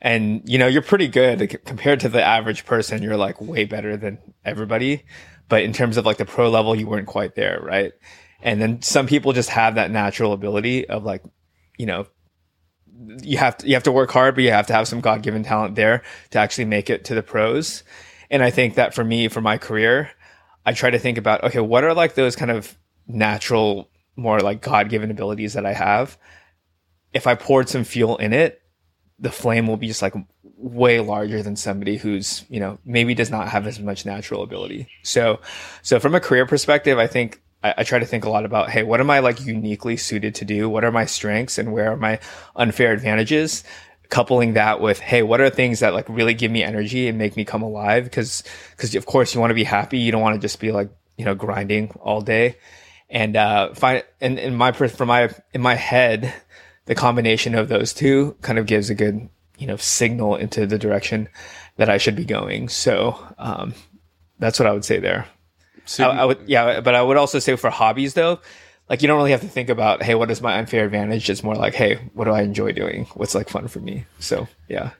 And, 0.00 0.42
you 0.44 0.58
know, 0.58 0.66
you're 0.66 0.82
pretty 0.82 1.08
good 1.08 1.64
compared 1.64 2.00
to 2.00 2.08
the 2.08 2.22
average 2.22 2.66
person. 2.66 3.02
You're 3.02 3.16
like 3.16 3.40
way 3.40 3.64
better 3.64 3.96
than 3.96 4.18
everybody. 4.44 5.04
But 5.48 5.62
in 5.62 5.72
terms 5.72 5.96
of 5.96 6.04
like 6.04 6.18
the 6.18 6.24
pro 6.24 6.50
level, 6.50 6.74
you 6.74 6.86
weren't 6.86 7.06
quite 7.06 7.34
there, 7.34 7.60
right? 7.62 7.92
And 8.42 8.60
then 8.60 8.82
some 8.82 9.06
people 9.06 9.32
just 9.32 9.50
have 9.50 9.76
that 9.76 9.90
natural 9.90 10.32
ability 10.32 10.88
of 10.88 11.04
like, 11.04 11.22
you 11.78 11.86
know, 11.86 12.06
you 13.22 13.38
have 13.38 13.58
to 13.58 13.66
you 13.66 13.74
have 13.74 13.82
to 13.84 13.92
work 13.92 14.10
hard, 14.10 14.34
but 14.34 14.44
you 14.44 14.50
have 14.50 14.66
to 14.68 14.72
have 14.72 14.88
some 14.88 15.00
God 15.00 15.22
given 15.22 15.42
talent 15.42 15.74
there 15.74 16.02
to 16.30 16.38
actually 16.38 16.64
make 16.64 16.90
it 16.90 17.04
to 17.06 17.14
the 17.14 17.22
pros. 17.22 17.82
And 18.30 18.42
I 18.42 18.50
think 18.50 18.74
that 18.74 18.94
for 18.94 19.04
me, 19.04 19.28
for 19.28 19.40
my 19.40 19.58
career, 19.58 20.10
I 20.64 20.72
try 20.72 20.90
to 20.90 20.98
think 20.98 21.18
about 21.18 21.44
okay, 21.44 21.60
what 21.60 21.84
are 21.84 21.94
like 21.94 22.14
those 22.14 22.36
kind 22.36 22.50
of 22.50 22.76
natural, 23.06 23.90
more 24.16 24.40
like 24.40 24.62
God 24.62 24.88
given 24.88 25.10
abilities 25.10 25.54
that 25.54 25.66
I 25.66 25.72
have. 25.72 26.18
If 27.12 27.26
I 27.26 27.34
poured 27.34 27.68
some 27.68 27.84
fuel 27.84 28.16
in 28.16 28.32
it, 28.32 28.60
the 29.18 29.30
flame 29.30 29.66
will 29.66 29.76
be 29.76 29.88
just 29.88 30.02
like 30.02 30.14
way 30.58 31.00
larger 31.00 31.42
than 31.42 31.56
somebody 31.56 31.96
who's 31.96 32.44
you 32.48 32.60
know 32.60 32.78
maybe 32.84 33.14
does 33.14 33.30
not 33.30 33.48
have 33.48 33.66
as 33.66 33.78
much 33.80 34.06
natural 34.06 34.42
ability. 34.42 34.88
So, 35.02 35.40
so 35.82 36.00
from 36.00 36.14
a 36.14 36.20
career 36.20 36.46
perspective, 36.46 36.98
I 36.98 37.06
think 37.06 37.40
I, 37.62 37.74
I, 37.78 37.84
try 37.84 37.98
to 37.98 38.06
think 38.06 38.24
a 38.24 38.30
lot 38.30 38.44
about, 38.44 38.70
hey, 38.70 38.82
what 38.82 39.00
am 39.00 39.10
I 39.10 39.20
like 39.20 39.44
uniquely 39.44 39.96
suited 39.96 40.34
to 40.36 40.44
do? 40.44 40.68
What 40.68 40.84
are 40.84 40.92
my 40.92 41.04
strengths 41.04 41.58
and 41.58 41.72
where 41.72 41.92
are 41.92 41.96
my 41.96 42.20
unfair 42.54 42.92
advantages? 42.92 43.64
Coupling 44.08 44.54
that 44.54 44.80
with, 44.80 45.00
hey, 45.00 45.22
what 45.22 45.40
are 45.40 45.50
things 45.50 45.80
that 45.80 45.94
like 45.94 46.08
really 46.08 46.34
give 46.34 46.52
me 46.52 46.62
energy 46.62 47.08
and 47.08 47.18
make 47.18 47.36
me 47.36 47.44
come 47.44 47.62
alive? 47.62 48.04
Because, 48.04 48.44
because 48.70 48.94
of 48.94 49.06
course 49.06 49.34
you 49.34 49.40
want 49.40 49.50
to 49.50 49.54
be 49.54 49.64
happy. 49.64 49.98
You 49.98 50.12
don't 50.12 50.22
want 50.22 50.36
to 50.36 50.40
just 50.40 50.60
be 50.60 50.70
like, 50.70 50.90
you 51.16 51.24
know, 51.24 51.34
grinding 51.34 51.90
all 52.00 52.20
day. 52.20 52.56
And, 53.08 53.36
uh, 53.36 53.74
find, 53.74 54.04
and 54.20 54.38
in 54.38 54.54
my, 54.54 54.72
for 54.72 55.06
my, 55.06 55.30
in 55.52 55.60
my 55.60 55.74
head, 55.74 56.32
the 56.86 56.94
combination 56.94 57.54
of 57.54 57.68
those 57.68 57.92
two 57.92 58.36
kind 58.40 58.58
of 58.58 58.66
gives 58.66 58.90
a 58.90 58.94
good, 58.94 59.28
you 59.58 59.66
know, 59.66 59.76
signal 59.76 60.36
into 60.36 60.66
the 60.66 60.78
direction 60.78 61.28
that 61.76 61.90
I 61.90 61.98
should 61.98 62.16
be 62.16 62.24
going. 62.24 62.68
So, 62.68 63.18
um, 63.38 63.74
that's 64.38 64.58
what 64.58 64.66
I 64.66 64.72
would 64.72 64.84
say 64.84 64.98
there. 64.98 65.26
So 65.84 66.08
I, 66.08 66.16
I, 66.16 66.24
would, 66.24 66.38
yeah, 66.46 66.80
but 66.80 66.94
I 66.94 67.02
would 67.02 67.16
also 67.16 67.38
say 67.38 67.56
for 67.56 67.70
hobbies 67.70 68.14
though, 68.14 68.40
like 68.88 69.02
you 69.02 69.08
don't 69.08 69.16
really 69.16 69.30
have 69.30 69.40
to 69.40 69.48
think 69.48 69.68
about, 69.68 70.02
hey, 70.02 70.14
what 70.14 70.30
is 70.30 70.40
my 70.40 70.58
unfair 70.58 70.84
advantage? 70.84 71.28
It's 71.30 71.42
more 71.42 71.54
like, 71.54 71.74
hey, 71.74 71.96
what 72.14 72.24
do 72.24 72.32
I 72.32 72.42
enjoy 72.42 72.72
doing? 72.72 73.06
What's 73.14 73.34
like 73.34 73.48
fun 73.48 73.68
for 73.68 73.80
me? 73.80 74.04
So 74.18 74.48
yeah. 74.68 74.90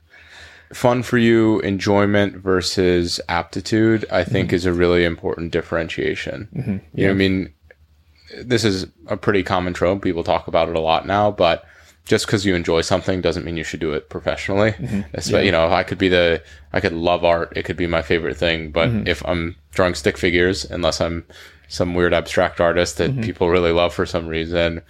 Fun 0.73 1.05
for 1.05 1.19
you, 1.19 1.61
enjoyment 1.61 2.37
versus 2.37 3.21
aptitude, 3.29 4.05
I 4.11 4.25
think 4.25 4.49
mm-hmm. 4.49 4.57
is 4.57 4.67
a 4.67 4.73
really 4.73 5.05
important 5.05 5.53
differentiation. 5.53 6.49
Mm-hmm. 6.53 6.71
You 6.73 6.81
yeah. 6.95 7.07
know, 7.07 7.13
I 7.13 7.15
mean, 7.15 7.55
this 8.43 8.65
is 8.65 8.87
a 9.07 9.17
pretty 9.17 9.43
common 9.43 9.73
trope. 9.73 10.03
People 10.03 10.25
talk 10.25 10.49
about 10.49 10.69
it 10.69 10.77
a 10.77 10.81
lot 10.81 11.07
now, 11.07 11.31
but 11.31 11.65
just 12.07 12.27
because 12.27 12.47
you 12.47 12.55
enjoy 12.55 12.81
something 12.81 13.21
doesn't 13.21 13.45
mean 13.45 13.57
you 13.57 13.65
should 13.65 13.81
do 13.81 13.93
it 13.93 14.09
professionally. 14.09 14.73
Mm-hmm. 14.73 15.35
Yeah. 15.35 15.41
You 15.41 15.51
know, 15.51 15.69
I 15.69 15.83
could 15.83 15.99
be 15.99 16.09
the, 16.09 16.43
I 16.73 16.81
could 16.81 16.93
love 16.93 17.25
art. 17.25 17.53
It 17.57 17.65
could 17.65 17.77
be 17.77 17.87
my 17.87 18.03
favorite 18.03 18.37
thing. 18.37 18.71
But 18.71 18.89
mm-hmm. 18.91 19.09
if 19.09 19.27
I'm 19.27 19.57
drawing 19.73 19.95
stick 19.95 20.17
figures, 20.17 20.65
unless 20.65 21.01
I'm 21.01 21.27
some 21.69 21.95
weird 21.95 22.15
abstract 22.15 22.61
artist 22.61 22.99
that 22.99 23.11
mm-hmm. 23.11 23.23
people 23.23 23.51
really 23.51 23.73
love 23.73 23.93
for 23.93 24.07
some 24.07 24.29
reason, 24.29 24.83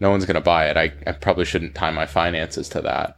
no 0.00 0.10
one's 0.10 0.26
going 0.26 0.34
to 0.34 0.40
buy 0.40 0.68
it. 0.68 0.76
I, 0.76 0.92
I 1.06 1.12
probably 1.12 1.44
shouldn't 1.44 1.76
tie 1.76 1.92
my 1.92 2.06
finances 2.06 2.68
to 2.70 2.82
that. 2.82 3.10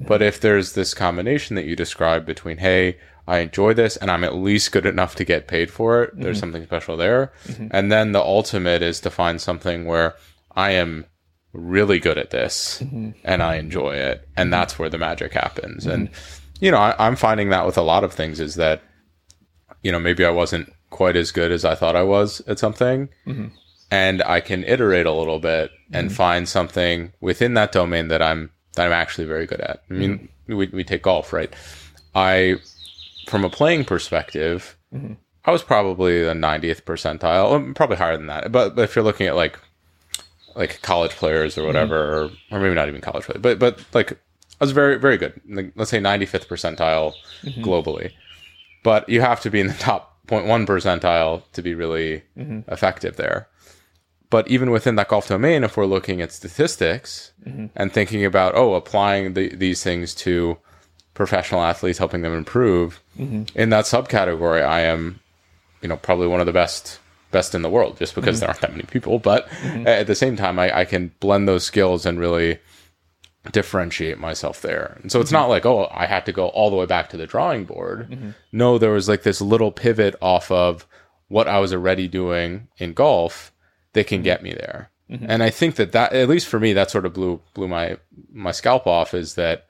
Mm-hmm. 0.00 0.08
But 0.08 0.22
if 0.22 0.40
there's 0.40 0.72
this 0.72 0.92
combination 0.92 1.54
that 1.54 1.64
you 1.64 1.76
describe 1.76 2.26
between, 2.26 2.58
hey, 2.58 2.98
I 3.26 3.38
enjoy 3.38 3.74
this 3.74 3.96
and 3.96 4.10
I'm 4.10 4.24
at 4.24 4.34
least 4.34 4.72
good 4.72 4.86
enough 4.86 5.16
to 5.16 5.24
get 5.24 5.48
paid 5.48 5.70
for 5.70 6.04
it, 6.04 6.10
there's 6.14 6.36
mm-hmm. 6.36 6.40
something 6.40 6.64
special 6.64 6.96
there. 6.96 7.32
Mm-hmm. 7.46 7.68
And 7.70 7.90
then 7.90 8.12
the 8.12 8.22
ultimate 8.22 8.82
is 8.82 9.00
to 9.00 9.10
find 9.10 9.40
something 9.40 9.84
where 9.84 10.14
I 10.54 10.72
am 10.72 11.06
really 11.52 11.98
good 11.98 12.18
at 12.18 12.30
this 12.30 12.80
mm-hmm. 12.82 13.10
and 13.24 13.42
I 13.42 13.56
enjoy 13.56 13.96
it. 13.96 14.28
And 14.36 14.52
that's 14.52 14.78
where 14.78 14.88
the 14.88 14.98
magic 14.98 15.32
happens. 15.32 15.84
Mm-hmm. 15.84 15.92
And, 15.92 16.10
you 16.60 16.70
know, 16.70 16.78
I, 16.78 17.06
am 17.06 17.16
finding 17.16 17.50
that 17.50 17.66
with 17.66 17.76
a 17.76 17.82
lot 17.82 18.04
of 18.04 18.12
things 18.12 18.38
is 18.38 18.54
that, 18.56 18.82
you 19.82 19.90
know, 19.90 20.00
maybe 20.00 20.24
I 20.24 20.30
wasn't 20.30 20.72
quite 20.90 21.16
as 21.16 21.32
good 21.32 21.50
as 21.50 21.64
I 21.64 21.74
thought 21.74 21.96
I 21.96 22.02
was 22.02 22.40
at 22.46 22.58
something. 22.58 23.08
Mm-hmm. 23.26 23.48
And 23.90 24.22
I 24.22 24.40
can 24.40 24.64
iterate 24.64 25.06
a 25.06 25.12
little 25.12 25.38
bit 25.38 25.70
and 25.92 26.08
mm-hmm. 26.08 26.16
find 26.16 26.48
something 26.48 27.12
within 27.20 27.54
that 27.54 27.72
domain 27.72 28.08
that 28.08 28.20
I'm, 28.20 28.50
that 28.74 28.86
I'm 28.86 28.92
actually 28.92 29.26
very 29.26 29.46
good 29.46 29.60
at. 29.60 29.82
I 29.90 29.94
mean, 29.94 30.18
mm-hmm. 30.48 30.56
we, 30.56 30.66
we 30.68 30.84
take 30.84 31.02
golf, 31.02 31.32
right? 31.32 31.52
I, 32.14 32.56
from 33.26 33.44
a 33.44 33.50
playing 33.50 33.84
perspective, 33.84 34.76
mm-hmm. 34.94 35.14
I 35.44 35.50
was 35.50 35.62
probably 35.62 36.22
the 36.24 36.32
90th 36.32 36.82
percentile, 36.82 37.74
probably 37.74 37.96
higher 37.96 38.16
than 38.16 38.26
that. 38.26 38.50
But, 38.50 38.74
but 38.74 38.82
if 38.82 38.96
you're 38.96 39.04
looking 39.04 39.26
at 39.26 39.36
like 39.36 39.58
like 40.54 40.80
college 40.80 41.12
players 41.12 41.58
or 41.58 41.66
whatever, 41.66 42.28
mm-hmm. 42.28 42.54
or, 42.54 42.58
or 42.58 42.62
maybe 42.62 42.74
not 42.74 42.88
even 42.88 43.00
college 43.00 43.24
players, 43.24 43.42
but 43.42 43.58
but 43.58 43.84
like 43.92 44.12
I 44.12 44.64
was 44.64 44.72
very 44.72 44.98
very 44.98 45.18
good. 45.18 45.40
Like, 45.48 45.72
let's 45.76 45.90
say 45.90 45.98
95th 45.98 46.46
percentile 46.46 47.12
mm-hmm. 47.42 47.62
globally, 47.62 48.12
but 48.82 49.08
you 49.08 49.20
have 49.20 49.40
to 49.42 49.50
be 49.50 49.60
in 49.60 49.68
the 49.68 49.74
top 49.74 50.16
0.1 50.28 50.66
percentile 50.66 51.42
to 51.52 51.62
be 51.62 51.74
really 51.74 52.22
mm-hmm. 52.36 52.60
effective 52.72 53.16
there. 53.16 53.48
But 54.28 54.48
even 54.48 54.70
within 54.72 54.96
that 54.96 55.08
golf 55.08 55.28
domain, 55.28 55.62
if 55.62 55.76
we're 55.76 55.86
looking 55.86 56.20
at 56.20 56.32
statistics 56.32 57.32
mm-hmm. 57.46 57.66
and 57.76 57.92
thinking 57.92 58.24
about 58.24 58.56
oh, 58.56 58.74
applying 58.74 59.34
the, 59.34 59.54
these 59.54 59.84
things 59.84 60.14
to 60.16 60.58
professional 61.16 61.62
athletes, 61.62 61.98
helping 61.98 62.22
them 62.22 62.34
improve 62.34 63.00
mm-hmm. 63.18 63.44
in 63.58 63.70
that 63.70 63.86
subcategory, 63.86 64.62
I 64.64 64.82
am, 64.82 65.18
you 65.80 65.88
know, 65.88 65.96
probably 65.96 66.28
one 66.28 66.40
of 66.40 66.46
the 66.46 66.52
best 66.52 67.00
best 67.32 67.54
in 67.54 67.62
the 67.62 67.70
world 67.70 67.98
just 67.98 68.14
because 68.14 68.36
mm-hmm. 68.36 68.40
there 68.40 68.48
aren't 68.50 68.60
that 68.60 68.70
many 68.70 68.84
people. 68.84 69.18
But 69.18 69.48
mm-hmm. 69.48 69.86
at 69.86 70.06
the 70.06 70.14
same 70.14 70.36
time, 70.36 70.58
I, 70.58 70.78
I, 70.78 70.84
can 70.84 71.10
blend 71.18 71.48
those 71.48 71.64
skills 71.64 72.06
and 72.06 72.20
really 72.20 72.60
differentiate 73.50 74.18
myself 74.18 74.62
there. 74.62 74.96
And 75.02 75.10
so 75.10 75.20
it's 75.20 75.28
mm-hmm. 75.28 75.40
not 75.42 75.48
like, 75.48 75.66
oh, 75.66 75.88
I 75.92 76.06
had 76.06 76.24
to 76.26 76.32
go 76.32 76.48
all 76.48 76.70
the 76.70 76.76
way 76.76 76.86
back 76.86 77.10
to 77.10 77.16
the 77.16 77.26
drawing 77.26 77.64
board. 77.64 78.08
Mm-hmm. 78.08 78.30
No, 78.52 78.78
there 78.78 78.92
was 78.92 79.08
like 79.08 79.24
this 79.24 79.40
little 79.40 79.72
pivot 79.72 80.14
off 80.22 80.50
of 80.52 80.86
what 81.28 81.48
I 81.48 81.58
was 81.58 81.72
already 81.72 82.06
doing 82.06 82.68
in 82.78 82.92
golf 82.92 83.52
that 83.94 84.06
can 84.06 84.18
mm-hmm. 84.18 84.24
get 84.24 84.42
me 84.42 84.52
there. 84.52 84.90
And 85.08 85.40
I 85.42 85.50
think 85.50 85.76
that 85.76 85.92
that, 85.92 86.12
at 86.12 86.28
least 86.28 86.48
for 86.48 86.58
me, 86.58 86.72
that 86.72 86.90
sort 86.90 87.06
of 87.06 87.12
blew, 87.12 87.40
blew 87.54 87.68
my, 87.68 87.96
my 88.32 88.50
scalp 88.50 88.88
off 88.88 89.14
is 89.14 89.34
that 89.34 89.65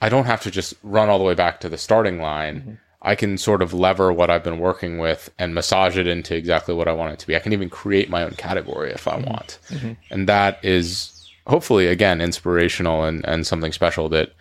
I 0.00 0.08
don't 0.08 0.26
have 0.26 0.42
to 0.42 0.50
just 0.50 0.74
run 0.82 1.08
all 1.08 1.18
the 1.18 1.24
way 1.24 1.34
back 1.34 1.60
to 1.60 1.68
the 1.68 1.78
starting 1.78 2.20
line 2.20 2.78
I 3.00 3.14
can 3.14 3.38
sort 3.38 3.62
of 3.62 3.72
lever 3.72 4.12
what 4.12 4.30
I've 4.30 4.42
been 4.42 4.58
working 4.58 4.98
with 4.98 5.30
and 5.38 5.54
massage 5.54 5.96
it 5.96 6.06
into 6.06 6.34
exactly 6.34 6.74
what 6.74 6.88
I 6.88 6.92
want 6.92 7.12
it 7.12 7.18
to 7.20 7.26
be. 7.26 7.36
I 7.36 7.40
can 7.40 7.52
even 7.52 7.70
create 7.70 8.10
my 8.10 8.24
own 8.24 8.32
category 8.32 8.90
if 8.90 9.06
I 9.06 9.16
mm-hmm. 9.16 9.30
want. 9.30 9.58
Mm-hmm. 9.68 9.92
And 10.10 10.28
that 10.28 10.58
is 10.64 11.30
hopefully, 11.46 11.86
again, 11.86 12.20
inspirational 12.20 13.04
and, 13.04 13.24
and 13.24 13.46
something 13.46 13.72
special 13.72 14.08
that 14.08 14.32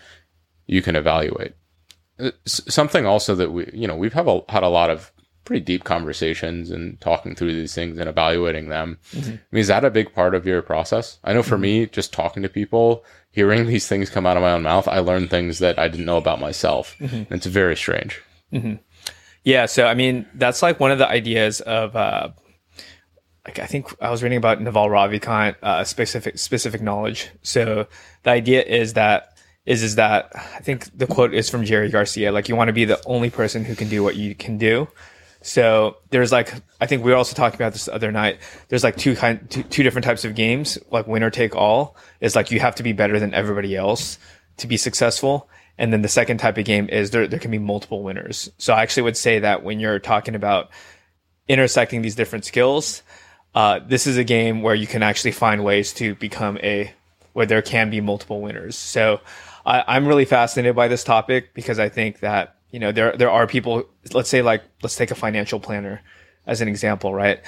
you 0.66 0.82
can 0.82 0.96
evaluate. 0.96 1.54
Uh, 2.20 2.32
something 2.46 3.06
also 3.06 3.36
that 3.36 3.52
we, 3.52 3.70
you 3.74 3.88
know, 3.88 3.96
we've 3.96 4.14
have 4.14 4.28
a, 4.28 4.42
had 4.50 4.64
a 4.64 4.70
lot 4.70 4.90
of 4.90 5.12
pretty 5.48 5.64
deep 5.64 5.86
conversations 5.86 6.70
and 6.70 7.00
talking 7.00 7.34
through 7.34 7.54
these 7.54 7.74
things 7.74 7.98
and 7.98 8.10
evaluating 8.10 8.68
them. 8.68 9.00
Mm-hmm. 9.12 9.32
I 9.32 9.40
mean, 9.52 9.62
is 9.62 9.68
that 9.68 9.86
a 9.86 9.90
big 9.90 10.14
part 10.14 10.36
of 10.36 10.46
your 10.46 10.62
process? 10.62 11.20
I 11.24 11.34
know 11.34 11.42
for 11.42 11.56
mm-hmm. 11.56 11.62
me, 11.62 11.86
just 11.88 12.12
talking 12.12 12.44
to 12.44 12.50
people, 12.50 13.06
hearing 13.32 13.66
these 13.66 13.88
things 13.88 14.10
come 14.10 14.26
out 14.26 14.36
of 14.36 14.44
my 14.44 14.52
own 14.52 14.64
mouth, 14.64 14.88
I 14.88 15.00
learn 15.00 15.30
things 15.30 15.60
that 15.60 15.80
I 15.80 15.88
didn't 15.88 16.06
know 16.06 16.18
about 16.18 16.42
myself. 16.42 16.96
Mm-hmm. 17.00 17.34
it's 17.34 17.46
very 17.46 17.78
strange. 17.78 18.22
Mm-hmm. 18.52 18.76
Yeah, 19.44 19.66
so 19.66 19.88
I 19.88 19.94
mean, 19.94 20.28
that's 20.34 20.62
like 20.62 20.82
one 20.82 20.92
of 20.92 20.98
the 20.98 21.08
ideas 21.08 21.62
of, 21.62 21.96
uh, 21.96 22.30
like 23.46 23.60
I 23.60 23.66
think 23.66 23.88
I 24.02 24.10
was 24.10 24.22
reading 24.22 24.38
about 24.38 24.62
Naval 24.62 24.90
Ravikant, 24.90 25.56
uh, 25.64 25.86
specific 25.86 26.38
specific 26.38 26.82
knowledge. 26.82 27.30
So 27.42 27.88
the 28.24 28.32
idea 28.32 28.62
is 28.64 28.94
that 28.94 29.38
is 29.66 29.82
is 29.82 29.96
that 29.96 30.30
I 30.36 30.60
think 30.60 30.98
the 30.98 31.08
quote 31.08 31.34
is 31.34 31.50
from 31.50 31.64
Jerry 31.64 31.90
Garcia, 31.90 32.34
like 32.34 32.50
you 32.50 32.58
want 32.58 32.68
to 32.68 32.74
be 32.74 32.84
the 32.84 33.02
only 33.06 33.30
person 33.30 33.64
who 33.64 33.76
can 33.76 33.88
do 33.88 34.04
what 34.04 34.18
you 34.18 34.36
can 34.36 34.58
do. 34.58 34.90
So 35.48 35.96
there's 36.10 36.34
like 36.34 36.54
I 36.82 36.88
think 36.88 37.06
we 37.06 37.12
were 37.12 37.18
also 37.18 37.34
talking 37.34 37.56
about 37.56 37.72
this 37.72 37.86
the 37.86 37.94
other 37.94 38.12
night. 38.12 38.40
There's 38.68 38.84
like 38.84 38.98
two 38.98 39.16
kind 39.16 39.50
two, 39.50 39.64
two 39.64 39.82
different 39.82 40.04
types 40.04 40.26
of 40.26 40.36
games. 40.36 40.78
Like 40.92 41.08
winner 41.08 41.30
take 41.30 41.56
all 41.56 41.96
is 42.20 42.36
like 42.36 42.52
you 42.52 42.60
have 42.60 42.76
to 42.76 42.84
be 42.84 42.92
better 42.92 43.18
than 43.18 43.34
everybody 43.34 43.74
else 43.74 44.20
to 44.58 44.68
be 44.68 44.76
successful. 44.76 45.50
And 45.78 45.94
then 45.94 46.02
the 46.02 46.10
second 46.10 46.40
type 46.40 46.58
of 46.58 46.66
game 46.66 46.90
is 46.90 47.12
there 47.12 47.28
there 47.28 47.40
can 47.40 47.50
be 47.50 47.60
multiple 47.60 48.04
winners. 48.04 48.52
So 48.58 48.74
I 48.74 48.82
actually 48.82 49.04
would 49.04 49.16
say 49.16 49.40
that 49.40 49.64
when 49.64 49.80
you're 49.80 50.00
talking 50.00 50.36
about 50.36 50.70
intersecting 51.48 52.02
these 52.02 52.16
different 52.16 52.44
skills, 52.44 53.02
uh, 53.56 53.80
this 53.88 54.06
is 54.06 54.18
a 54.18 54.26
game 54.26 54.64
where 54.64 54.76
you 54.76 54.86
can 54.86 55.02
actually 55.02 55.32
find 55.32 55.64
ways 55.64 55.94
to 55.94 56.14
become 56.16 56.58
a 56.58 56.92
where 57.32 57.46
there 57.46 57.62
can 57.62 57.90
be 57.90 58.02
multiple 58.02 58.42
winners. 58.42 58.76
So 58.76 59.22
I, 59.66 59.82
I'm 59.88 60.10
really 60.10 60.26
fascinated 60.26 60.76
by 60.76 60.90
this 60.90 61.06
topic 61.06 61.54
because 61.54 61.80
I 61.80 61.88
think 61.88 62.20
that 62.20 62.57
you 62.72 62.80
know 62.80 62.92
there 62.92 63.16
there 63.16 63.30
are 63.30 63.48
people. 63.48 63.88
Let's 64.14 64.30
say 64.30 64.42
like 64.42 64.64
let's 64.82 64.96
take 64.96 65.12
a 65.12 65.16
financial 65.16 65.60
planner 65.60 66.02
as 66.46 66.62
an 66.62 66.68
example, 66.68 67.14
right? 67.14 67.42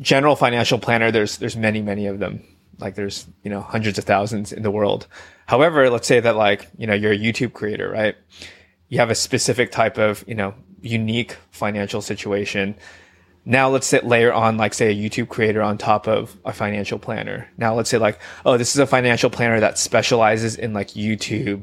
General 0.00 0.36
financial 0.36 0.78
planner. 0.78 1.10
There's 1.10 1.38
there's 1.38 1.56
many 1.56 1.82
many 1.82 2.06
of 2.06 2.18
them. 2.18 2.44
Like 2.78 2.94
there's 2.94 3.26
you 3.42 3.50
know 3.50 3.60
hundreds 3.60 3.98
of 3.98 4.04
thousands 4.04 4.52
in 4.52 4.62
the 4.62 4.70
world. 4.70 5.06
However, 5.46 5.88
let's 5.90 6.08
say 6.08 6.20
that 6.20 6.36
like 6.36 6.68
you 6.76 6.86
know 6.86 6.94
you're 6.94 7.12
a 7.12 7.18
YouTube 7.18 7.52
creator, 7.52 7.90
right? 7.90 8.16
You 8.88 8.98
have 8.98 9.10
a 9.10 9.14
specific 9.14 9.72
type 9.72 9.98
of 9.98 10.24
you 10.26 10.34
know 10.34 10.54
unique 10.80 11.36
financial 11.50 12.02
situation 12.02 12.76
now 13.44 13.68
let's 13.68 13.86
say 13.86 14.00
layer 14.00 14.32
on 14.32 14.56
like 14.56 14.74
say 14.74 14.90
a 14.90 14.94
YouTube 14.94 15.28
creator 15.28 15.62
on 15.62 15.76
top 15.76 16.08
of 16.08 16.36
a 16.44 16.52
financial 16.52 16.98
planner. 16.98 17.48
Now 17.58 17.74
let's 17.74 17.90
say 17.90 17.98
like, 17.98 18.18
oh, 18.46 18.56
this 18.56 18.74
is 18.74 18.78
a 18.78 18.86
financial 18.86 19.30
planner 19.30 19.60
that 19.60 19.78
specializes 19.78 20.56
in 20.56 20.72
like 20.72 20.88
YouTube 20.88 21.62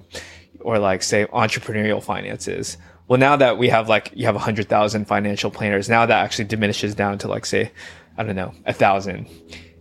or 0.63 0.79
like 0.79 1.03
say 1.03 1.25
entrepreneurial 1.25 2.03
finances. 2.03 2.77
Well, 3.07 3.19
now 3.19 3.35
that 3.35 3.57
we 3.57 3.69
have 3.69 3.89
like 3.89 4.11
you 4.15 4.25
have 4.25 4.35
a 4.35 4.39
hundred 4.39 4.69
thousand 4.69 5.05
financial 5.05 5.51
planners, 5.51 5.89
now 5.89 6.05
that 6.05 6.23
actually 6.23 6.45
diminishes 6.45 6.95
down 6.95 7.17
to 7.19 7.27
like 7.27 7.45
say, 7.45 7.71
I 8.17 8.23
don't 8.23 8.35
know, 8.35 8.53
a 8.65 8.73
thousand, 8.73 9.27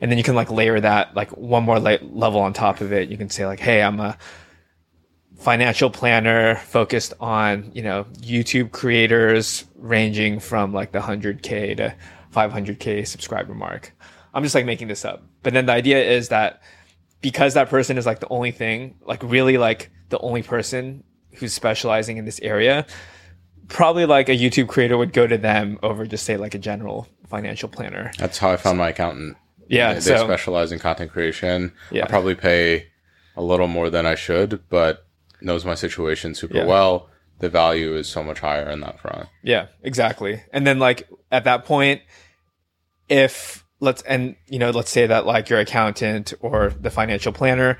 and 0.01 0.11
then 0.11 0.19
you 0.19 0.25
can 0.25 0.35
like 0.35 0.51
layer 0.51 0.81
that 0.81 1.15
like 1.15 1.31
one 1.37 1.65
more 1.65 1.79
la- 1.79 1.99
level 2.03 2.41
on 2.41 2.53
top 2.53 2.81
of 2.81 2.93
it. 2.93 3.09
You 3.09 3.17
can 3.17 3.31
say 3.31 3.47
like, 3.47 3.61
hey, 3.61 3.83
I'm 3.83 4.01
a 4.01 4.19
financial 5.37 5.89
planner 5.91 6.57
focused 6.57 7.15
on 7.21 7.71
you 7.75 7.83
know 7.83 8.05
YouTube 8.19 8.73
creators 8.73 9.65
ranging 9.77 10.41
from 10.41 10.73
like 10.73 10.93
the 10.93 11.01
100k 11.01 11.77
to 11.77 11.95
500k 12.35 13.07
subscriber 13.07 13.55
mark. 13.55 13.95
I'm 14.35 14.43
just 14.43 14.55
like 14.55 14.67
making 14.67 14.89
this 14.89 15.05
up. 15.05 15.25
But 15.43 15.53
then 15.53 15.67
the 15.67 15.73
idea 15.73 16.03
is 16.03 16.29
that 16.29 16.63
because 17.21 17.55
that 17.55 17.69
person 17.69 17.99
is 17.99 18.07
like 18.07 18.21
the 18.21 18.29
only 18.29 18.51
thing, 18.51 18.97
like 19.05 19.23
really 19.23 19.59
like 19.59 19.91
the 20.11 20.19
only 20.19 20.43
person 20.43 21.03
who's 21.35 21.53
specializing 21.55 22.17
in 22.19 22.25
this 22.25 22.41
area, 22.41 22.87
probably 23.69 24.05
like 24.05 24.29
a 24.29 24.37
YouTube 24.37 24.69
creator 24.69 24.99
would 24.99 25.13
go 25.13 25.27
to 25.27 25.39
them 25.39 25.79
over 25.83 26.05
just 26.07 26.25
say 26.25 26.37
like 26.37 26.55
a 26.55 26.59
general 26.59 27.09
financial 27.29 27.69
planner. 27.69 28.11
That's 28.19 28.39
how 28.39 28.51
I 28.51 28.57
found 28.57 28.79
my 28.79 28.91
accountant. 28.91 29.37
Yeah, 29.69 29.95
They, 29.95 30.01
so 30.01 30.19
they 30.19 30.25
specialize 30.25 30.73
in 30.73 30.81
content 30.81 31.13
creation. 31.13 31.73
Yeah. 31.93 32.05
I 32.05 32.09
probably 32.09 32.35
pay 32.35 32.89
a 33.37 33.43
little 33.43 33.69
more 33.69 33.89
than 33.89 34.05
I 34.05 34.17
should, 34.17 34.69
but 34.69 35.07
knows 35.41 35.65
my 35.65 35.75
situation 35.75 36.35
super 36.35 36.57
Yeah. 36.59 36.67
well. 36.67 37.09
The 37.39 37.49
value 37.49 37.97
is 37.97 38.07
so 38.09 38.23
much 38.23 38.41
higher 38.41 38.69
in 38.69 38.81
that 38.81 39.01
front. 39.01 39.29
Yeah, 39.43 39.69
exactly. 39.83 40.43
And 40.53 40.67
then 40.67 40.79
like 40.79 41.09
at 41.31 41.45
that 41.45 41.65
point, 41.65 42.03
if 43.09 43.65
let's 43.79 44.03
and 44.03 44.37
you 44.49 44.59
know, 44.59 44.71
let's 44.71 44.91
say 44.91 45.07
that 45.07 45.25
like 45.25 45.49
your 45.49 45.61
accountant 45.61 46.35
or 46.41 46.71
the 46.79 46.91
financial 46.91 47.33
planner, 47.33 47.79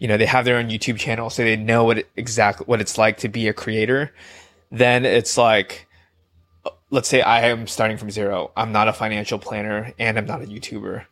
you 0.00 0.08
know, 0.08 0.16
they 0.16 0.26
have 0.26 0.44
their 0.44 0.56
own 0.56 0.70
YouTube 0.70 0.98
channel, 0.98 1.30
so 1.30 1.44
they 1.44 1.56
know 1.56 1.84
what 1.84 2.06
exactly 2.16 2.64
what 2.64 2.80
it's 2.80 2.98
like 2.98 3.18
to 3.18 3.28
be 3.28 3.46
a 3.46 3.52
creator. 3.52 4.12
Then 4.72 5.04
it's 5.04 5.36
like, 5.36 5.86
let's 6.90 7.08
say 7.08 7.20
I 7.20 7.48
am 7.48 7.66
starting 7.66 7.98
from 7.98 8.10
zero. 8.10 8.50
I'm 8.56 8.72
not 8.72 8.88
a 8.88 8.92
financial 8.92 9.38
planner 9.38 9.92
and 9.98 10.18
I'm 10.18 10.26
not 10.26 10.42
a 10.42 10.46
YouTuber. 10.46 11.04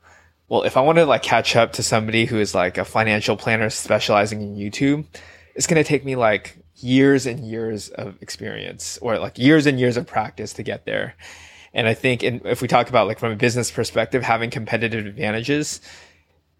Well, 0.48 0.62
if 0.62 0.78
I 0.78 0.80
want 0.80 0.96
to 0.96 1.04
like 1.04 1.22
catch 1.22 1.54
up 1.54 1.74
to 1.74 1.82
somebody 1.82 2.24
who 2.24 2.38
is 2.38 2.54
like 2.54 2.78
a 2.78 2.84
financial 2.84 3.36
planner 3.36 3.68
specializing 3.68 4.40
in 4.40 4.56
YouTube, 4.56 5.04
it's 5.54 5.66
going 5.66 5.82
to 5.82 5.86
take 5.86 6.04
me 6.04 6.16
like 6.16 6.56
years 6.76 7.26
and 7.26 7.40
years 7.40 7.90
of 7.90 8.16
experience 8.22 8.98
or 9.02 9.18
like 9.18 9.36
years 9.38 9.66
and 9.66 9.78
years 9.78 9.98
of 9.98 10.06
practice 10.06 10.54
to 10.54 10.62
get 10.62 10.86
there. 10.86 11.14
And 11.74 11.86
I 11.86 11.92
think 11.92 12.22
in, 12.22 12.40
if 12.46 12.62
we 12.62 12.68
talk 12.68 12.88
about 12.88 13.06
like 13.06 13.18
from 13.18 13.32
a 13.32 13.36
business 13.36 13.70
perspective, 13.70 14.22
having 14.22 14.48
competitive 14.48 15.04
advantages, 15.04 15.82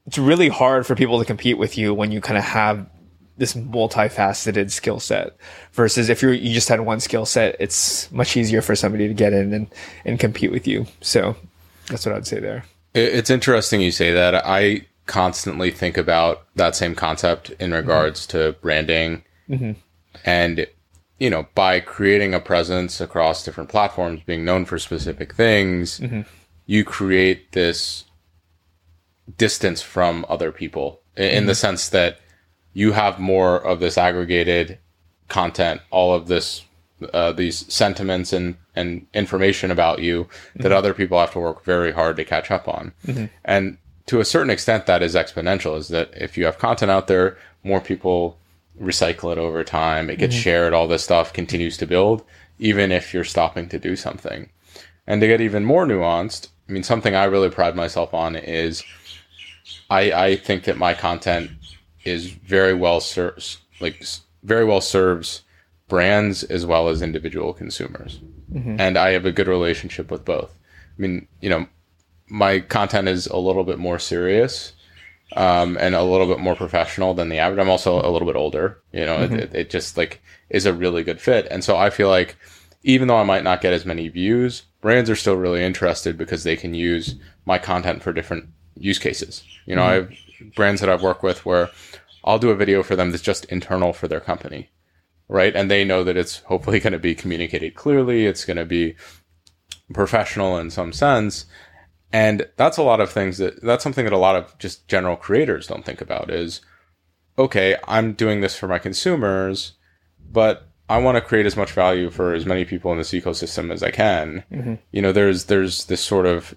it's 0.09 0.17
really 0.17 0.49
hard 0.49 0.87
for 0.87 0.95
people 0.95 1.19
to 1.19 1.25
compete 1.27 1.59
with 1.59 1.77
you 1.77 1.93
when 1.93 2.11
you 2.11 2.23
kind 2.23 2.39
of 2.39 2.45
have 2.45 2.87
this 3.37 3.53
multifaceted 3.53 4.71
skill 4.71 4.99
set 4.99 5.37
versus 5.73 6.09
if 6.09 6.23
you're, 6.23 6.33
you 6.33 6.55
just 6.55 6.71
had 6.71 6.81
one 6.81 6.99
skill 6.99 7.27
set, 7.27 7.55
it's 7.61 8.11
much 8.11 8.35
easier 8.35 8.63
for 8.63 8.75
somebody 8.75 9.07
to 9.07 9.13
get 9.13 9.35
in 9.35 9.53
and, 9.53 9.67
and 10.07 10.19
compete 10.19 10.51
with 10.51 10.67
you. 10.67 10.87
So 11.03 11.37
that's 11.89 12.07
what 12.07 12.15
I'd 12.15 12.27
say 12.27 12.41
there. 12.41 12.65
It's 12.95 13.29
interesting 13.29 13.83
you 13.83 13.91
say 13.91 14.11
that. 14.15 14.35
I 14.35 14.87
constantly 15.05 15.71
think 15.71 15.99
about 15.99 16.47
that 16.57 16.75
same 16.75 16.95
concept 16.95 17.51
in 17.61 17.73
regards 17.73 18.27
to 18.29 18.57
branding. 18.63 19.25
Mm-hmm. 19.51 19.73
And, 20.25 20.67
you 21.19 21.29
know, 21.29 21.47
by 21.55 21.81
creating 21.81 22.33
a 22.33 22.41
presence 22.41 22.99
across 22.99 23.45
different 23.45 23.69
platforms, 23.69 24.23
being 24.25 24.47
known 24.47 24.65
for 24.65 24.79
specific 24.79 25.35
things, 25.35 26.01
mm-hmm. 26.01 26.23
you 26.65 26.83
create 26.83 27.53
this 27.53 28.05
distance 29.37 29.83
from 29.83 30.25
other 30.29 30.51
people 30.53 31.01
in 31.17 31.47
the 31.47 31.53
mm-hmm. 31.53 31.59
sense 31.59 31.89
that 31.91 32.19
you 32.73 32.93
have 32.93 33.19
more 33.19 33.57
of 33.57 33.81
this 33.81 33.99
aggregated 33.99 34.79
content, 35.29 35.81
all 35.91 36.15
of 36.15 36.29
this, 36.29 36.65
uh, 37.13 37.33
these 37.33 37.71
sentiments 37.73 38.33
and, 38.33 38.57
and 38.75 39.07
information 39.13 39.71
about 39.71 39.99
you 39.99 40.29
that 40.57 40.69
mm-hmm. 40.69 40.73
other 40.73 40.95
people 40.95 41.19
have 41.19 41.33
to 41.33 41.41
work 41.41 41.65
very 41.65 41.93
hard 41.93 42.17
to 42.17 42.25
catch 42.25 42.51
up 42.51 42.69
on. 42.69 42.93
Mm-hmm. 43.07 43.27
And 43.45 43.79
to 44.07 44.21
a 44.21 44.25
certain 44.25 44.51
extent, 44.51 44.87
that 44.87 45.03
is 45.03 45.15
exponential 45.15 45.77
is 45.77 45.89
that 45.89 46.11
if 46.15 46.39
you 46.39 46.47
have 46.47 46.59
content 46.59 46.91
out 46.91 47.09
there, 47.09 47.37
more 47.63 47.81
people 47.81 48.39
recycle 48.81 49.33
it 49.33 49.39
over 49.39 49.65
time. 49.65 50.09
It 50.09 50.19
gets 50.19 50.35
shared. 50.35 50.73
All 50.73 50.89
this 50.89 51.05
stuff 51.05 51.33
continues 51.33 51.77
to 51.79 51.87
build, 51.87 52.25
even 52.59 52.93
if 52.93 53.13
you're 53.13 53.25
stopping 53.25 53.69
to 53.69 53.79
do 53.79 53.97
something. 53.97 54.51
And 55.07 55.21
to 55.21 55.27
get 55.27 55.41
even 55.41 55.65
more 55.65 55.85
nuanced, 55.85 56.49
I 56.69 56.73
mean, 56.73 56.83
something 56.83 57.15
I 57.15 57.25
really 57.25 57.51
pride 57.51 57.75
myself 57.75 58.15
on 58.15 58.37
is 58.37 58.85
I, 59.91 60.13
I 60.13 60.37
think 60.37 60.65
that 60.65 60.77
my 60.79 60.95
content 60.95 61.51
is 62.05 62.27
very 62.31 62.75
well 62.75 63.01
serves 63.01 63.59
like 63.81 64.05
very 64.43 64.65
well 64.65 64.81
serves 64.81 65.43
brands 65.89 66.43
as 66.45 66.67
well 66.67 66.89
as 66.89 67.03
individual 67.03 67.53
consumers, 67.53 68.21
and 68.81 68.97
I 68.99 69.11
have 69.11 69.27
a 69.27 69.33
good 69.33 69.49
relationship 69.49 70.11
with 70.11 70.25
both. 70.25 70.51
I 70.99 71.01
mean, 71.03 71.29
you 71.41 71.51
know, 71.51 71.67
my 72.29 72.61
content 72.61 73.09
is 73.09 73.27
a 73.27 73.37
little 73.37 73.65
bit 73.65 73.79
more 73.79 73.99
serious 73.99 74.73
um, 75.37 75.77
and 75.79 75.95
a 75.95 76.03
little 76.03 76.27
bit 76.27 76.41
more 76.41 76.57
professional 76.57 77.15
than 77.15 77.29
the 77.29 77.39
average. 77.39 77.61
I'm 77.61 77.71
also 77.71 78.01
a 78.01 78.11
little 78.11 78.27
bit 78.27 78.37
older. 78.37 78.81
You 78.93 79.07
know, 79.07 79.23
it, 79.23 79.33
it, 79.33 79.55
it 79.55 79.71
just 79.71 79.97
like 79.97 80.21
is 80.51 80.67
a 80.67 80.73
really 80.73 81.03
good 81.03 81.21
fit, 81.21 81.47
and 81.51 81.63
so 81.63 81.77
I 81.77 81.91
feel 81.91 82.09
like 82.09 82.37
even 82.83 83.09
though 83.09 83.19
I 83.19 83.25
might 83.25 83.45
not 83.45 83.61
get 83.61 83.73
as 83.73 83.85
many 83.85 84.09
views, 84.09 84.63
brands 84.81 85.11
are 85.11 85.17
still 85.17 85.35
really 85.35 85.63
interested 85.65 86.17
because 86.17 86.45
they 86.45 86.57
can 86.57 86.75
use 86.75 87.17
my 87.45 87.59
content 87.59 88.03
for 88.03 88.13
different 88.13 88.49
use 88.79 88.99
cases. 88.99 89.43
You 89.67 89.77
know, 89.77 89.83
mm-hmm. 89.83 90.13
I 90.13 90.45
have 90.45 90.55
brands 90.55 90.81
that 90.81 90.91
I've 90.91 91.03
worked 91.03 91.23
with 91.23 91.45
where 91.45 91.71
I'll 92.25 92.39
do 92.39 92.51
a 92.51 92.57
video 92.57 92.83
for 92.83 92.97
them 92.97 93.11
that's 93.11 93.23
just 93.23 93.45
internal 93.47 93.93
for 93.93 94.09
their 94.09 94.21
company, 94.21 94.71
right? 95.29 95.55
And 95.55 95.71
they 95.71 95.85
know 95.85 96.05
that 96.05 96.17
it's 96.17 96.39
hopefully 96.41 96.81
going 96.81 96.93
to 96.93 96.99
be 96.99 97.15
communicated 97.15 97.75
clearly. 97.75 98.27
It's 98.27 98.45
going 98.45 98.57
to 98.57 98.65
be 98.65 98.97
professional 99.93 100.59
in 100.59 100.71
some 100.71 100.93
sense. 100.93 101.47
And 102.13 102.49
that's 102.57 102.79
a 102.79 102.83
lot 102.83 103.01
of 103.01 103.11
things 103.11 103.39
that 103.39 103.63
that's 103.63 103.83
something 103.83 104.05
that 104.05 104.15
a 104.15 104.19
lot 104.19 104.37
of 104.37 104.57
just 104.59 104.89
general 104.89 105.17
creators 105.17 105.67
don't 105.67 105.85
think 105.85 106.01
about 106.01 106.31
is 106.31 106.63
okay, 107.39 107.77
I'm 107.87 108.15
doing 108.15 108.41
this 108.41 108.57
for 108.57 108.67
my 108.67 108.79
consumers, 108.79 109.75
but 110.19 110.69
I 110.89 110.99
want 110.99 111.17
to 111.17 111.21
create 111.21 111.47
as 111.47 111.57
much 111.57 111.73
value 111.73 112.11
for 112.11 112.35
as 112.35 112.47
many 112.47 112.65
people 112.65 112.91
in 112.93 112.99
this 112.99 113.13
ecosystem 113.13 113.71
as 113.73 113.83
I 113.83 113.91
can. 113.91 114.43
Mm-hmm. 114.51 114.75
You 114.91 115.03
know, 115.03 115.13
there's 115.13 115.45
there's 115.45 115.85
this 115.85 116.01
sort 116.01 116.27
of 116.27 116.57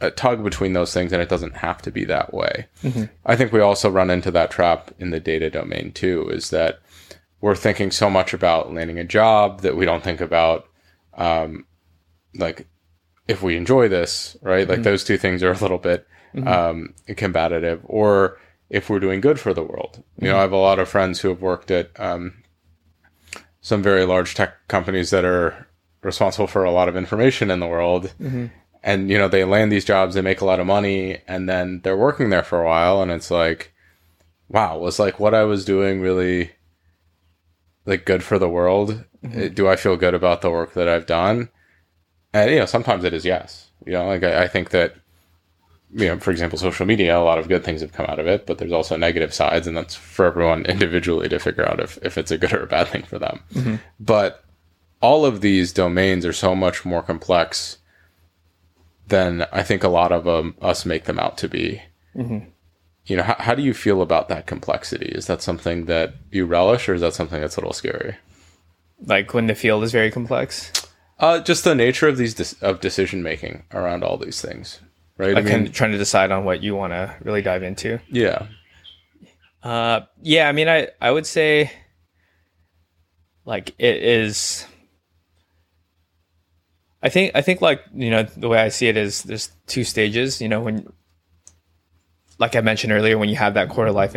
a 0.00 0.10
tug 0.10 0.44
between 0.44 0.72
those 0.74 0.94
things, 0.94 1.12
and 1.12 1.20
it 1.20 1.28
doesn't 1.28 1.56
have 1.56 1.82
to 1.82 1.90
be 1.90 2.04
that 2.04 2.32
way. 2.32 2.66
I 3.26 3.36
think 3.36 3.52
we 3.52 3.60
also 3.60 3.90
run 3.90 4.10
into 4.10 4.30
that 4.30 4.50
trap 4.50 4.92
in 4.98 5.10
the 5.10 5.20
data 5.20 5.50
domain 5.50 5.92
too. 5.92 6.28
Is 6.30 6.50
that 6.50 6.80
we're 7.40 7.54
thinking 7.56 7.90
so 7.90 8.08
much 8.10 8.32
about 8.34 8.72
landing 8.72 8.98
a 8.98 9.04
job 9.04 9.60
that 9.62 9.76
we 9.76 9.84
don't 9.84 10.02
think 10.04 10.20
about, 10.20 10.68
um, 11.16 11.66
like 12.34 12.66
if 13.26 13.42
we 13.42 13.56
enjoy 13.56 13.88
this, 13.88 14.36
right? 14.42 14.68
Like 14.68 14.82
those 14.82 15.04
two 15.04 15.18
things 15.18 15.42
are 15.42 15.52
a 15.52 15.58
little 15.58 15.78
bit 15.78 16.06
um, 16.46 16.94
combative, 17.16 17.80
or 17.84 18.38
if 18.70 18.88
we're 18.90 19.00
doing 19.00 19.20
good 19.20 19.40
for 19.40 19.54
the 19.54 19.62
world. 19.62 20.02
You 20.20 20.28
know, 20.28 20.38
I 20.38 20.42
have 20.42 20.52
a 20.52 20.56
lot 20.56 20.78
of 20.78 20.88
friends 20.88 21.20
who 21.20 21.28
have 21.28 21.40
worked 21.40 21.70
at 21.70 21.90
um, 21.98 22.42
some 23.60 23.82
very 23.82 24.04
large 24.04 24.34
tech 24.34 24.66
companies 24.68 25.10
that 25.10 25.24
are 25.24 25.66
responsible 26.02 26.46
for 26.46 26.64
a 26.64 26.70
lot 26.70 26.88
of 26.88 26.96
information 26.96 27.50
in 27.50 27.60
the 27.60 27.66
world. 27.66 28.12
And, 28.88 29.10
you 29.10 29.18
know, 29.18 29.28
they 29.28 29.44
land 29.44 29.70
these 29.70 29.84
jobs, 29.84 30.14
they 30.14 30.22
make 30.22 30.40
a 30.40 30.44
lot 30.46 30.60
of 30.60 30.66
money, 30.66 31.18
and 31.28 31.48
then 31.48 31.80
they're 31.82 31.96
working 31.96 32.30
there 32.30 32.42
for 32.42 32.62
a 32.62 32.66
while. 32.66 33.02
And 33.02 33.10
it's 33.10 33.30
like, 33.30 33.72
wow, 34.48 34.78
was 34.78 34.98
like 34.98 35.20
what 35.20 35.34
I 35.34 35.44
was 35.44 35.64
doing 35.64 36.00
really 36.00 36.52
like 37.84 38.04
good 38.04 38.22
for 38.22 38.38
the 38.38 38.48
world? 38.48 39.04
Uh, 39.24 39.48
Do 39.48 39.68
I 39.68 39.76
feel 39.76 39.96
good 39.96 40.14
about 40.14 40.40
the 40.40 40.50
work 40.50 40.72
that 40.74 40.88
I've 40.88 41.06
done? 41.06 41.50
and 42.34 42.50
you 42.50 42.58
know 42.58 42.66
sometimes 42.66 43.04
it 43.04 43.14
is 43.14 43.24
yes 43.24 43.70
you 43.86 43.92
know 43.92 44.06
like 44.06 44.22
I, 44.22 44.42
I 44.44 44.48
think 44.48 44.68
that 44.70 44.94
you 45.94 46.06
know 46.06 46.18
for 46.18 46.30
example 46.30 46.58
social 46.58 46.84
media 46.84 47.18
a 47.18 47.24
lot 47.24 47.38
of 47.38 47.48
good 47.48 47.64
things 47.64 47.80
have 47.80 47.94
come 47.94 48.04
out 48.04 48.18
of 48.18 48.26
it 48.26 48.44
but 48.46 48.58
there's 48.58 48.70
also 48.70 48.96
negative 48.98 49.32
sides 49.32 49.66
and 49.66 49.74
that's 49.74 49.94
for 49.94 50.26
everyone 50.26 50.66
individually 50.66 51.30
to 51.30 51.38
figure 51.38 51.66
out 51.66 51.80
if, 51.80 51.98
if 52.02 52.18
it's 52.18 52.30
a 52.30 52.36
good 52.36 52.52
or 52.52 52.62
a 52.64 52.66
bad 52.66 52.86
thing 52.88 53.02
for 53.02 53.18
them 53.18 53.40
but 53.98 54.44
all 55.00 55.24
of 55.24 55.40
these 55.40 55.72
domains 55.72 56.26
are 56.26 56.34
so 56.34 56.54
much 56.54 56.84
more 56.84 57.02
complex 57.02 57.77
than 59.08 59.46
i 59.52 59.62
think 59.62 59.82
a 59.84 59.88
lot 59.88 60.12
of 60.12 60.26
um, 60.28 60.54
us 60.60 60.84
make 60.86 61.04
them 61.04 61.18
out 61.18 61.36
to 61.38 61.48
be 61.48 61.82
you 63.04 63.16
know 63.16 63.22
how, 63.22 63.36
how 63.38 63.54
do 63.54 63.62
you 63.62 63.72
feel 63.74 64.02
about 64.02 64.28
that 64.28 64.46
complexity 64.46 65.06
is 65.14 65.26
that 65.26 65.40
something 65.42 65.84
that 65.86 66.14
you 66.30 66.44
relish 66.44 66.88
or 66.88 66.94
is 66.94 67.00
that 67.00 67.14
something 67.14 67.40
that's 67.40 67.56
a 67.56 67.60
little 67.60 67.72
scary 67.72 68.16
Like 69.06 69.32
when 69.34 69.46
the 69.46 69.54
field 69.54 69.84
is 69.84 69.92
very 69.92 70.10
complex. 70.10 70.72
uh, 71.20 71.40
just 71.40 71.64
the 71.64 71.74
nature 71.74 72.08
of 72.08 72.16
these 72.16 72.34
de- 72.34 72.66
of 72.66 72.80
decision 72.80 73.22
making 73.22 73.64
around 73.72 74.02
all 74.04 74.16
these 74.18 74.40
things 74.42 74.80
right 75.16 75.34
Like 75.34 75.46
kind 75.46 75.66
of 75.66 75.72
trying 75.72 75.92
to 75.92 75.98
decide 75.98 76.30
on 76.32 76.44
what 76.44 76.62
you 76.62 76.74
want 76.76 76.92
to 76.92 77.14
really 77.22 77.42
dive 77.42 77.62
into. 77.62 78.00
yeah 78.08 78.46
Uh, 79.62 80.00
yeah, 80.22 80.48
I 80.48 80.52
mean, 80.52 80.68
I 80.68 80.88
I 81.00 81.10
would 81.10 81.26
say 81.26 81.70
like 83.44 83.74
it 83.78 83.96
is. 84.02 84.66
I 87.02 87.08
think 87.08 87.32
I 87.34 87.42
think 87.42 87.60
like 87.60 87.82
you 87.94 88.10
know 88.10 88.22
the 88.24 88.48
way 88.48 88.58
I 88.58 88.68
see 88.68 88.88
it 88.88 88.96
is 88.96 89.22
there's 89.22 89.50
two 89.66 89.84
stages. 89.84 90.40
You 90.40 90.48
know 90.48 90.60
when, 90.60 90.92
like 92.38 92.56
I 92.56 92.60
mentioned 92.60 92.92
earlier, 92.92 93.18
when 93.18 93.28
you 93.28 93.36
have 93.36 93.54
that 93.54 93.68
quarter 93.68 93.92
life 93.92 94.16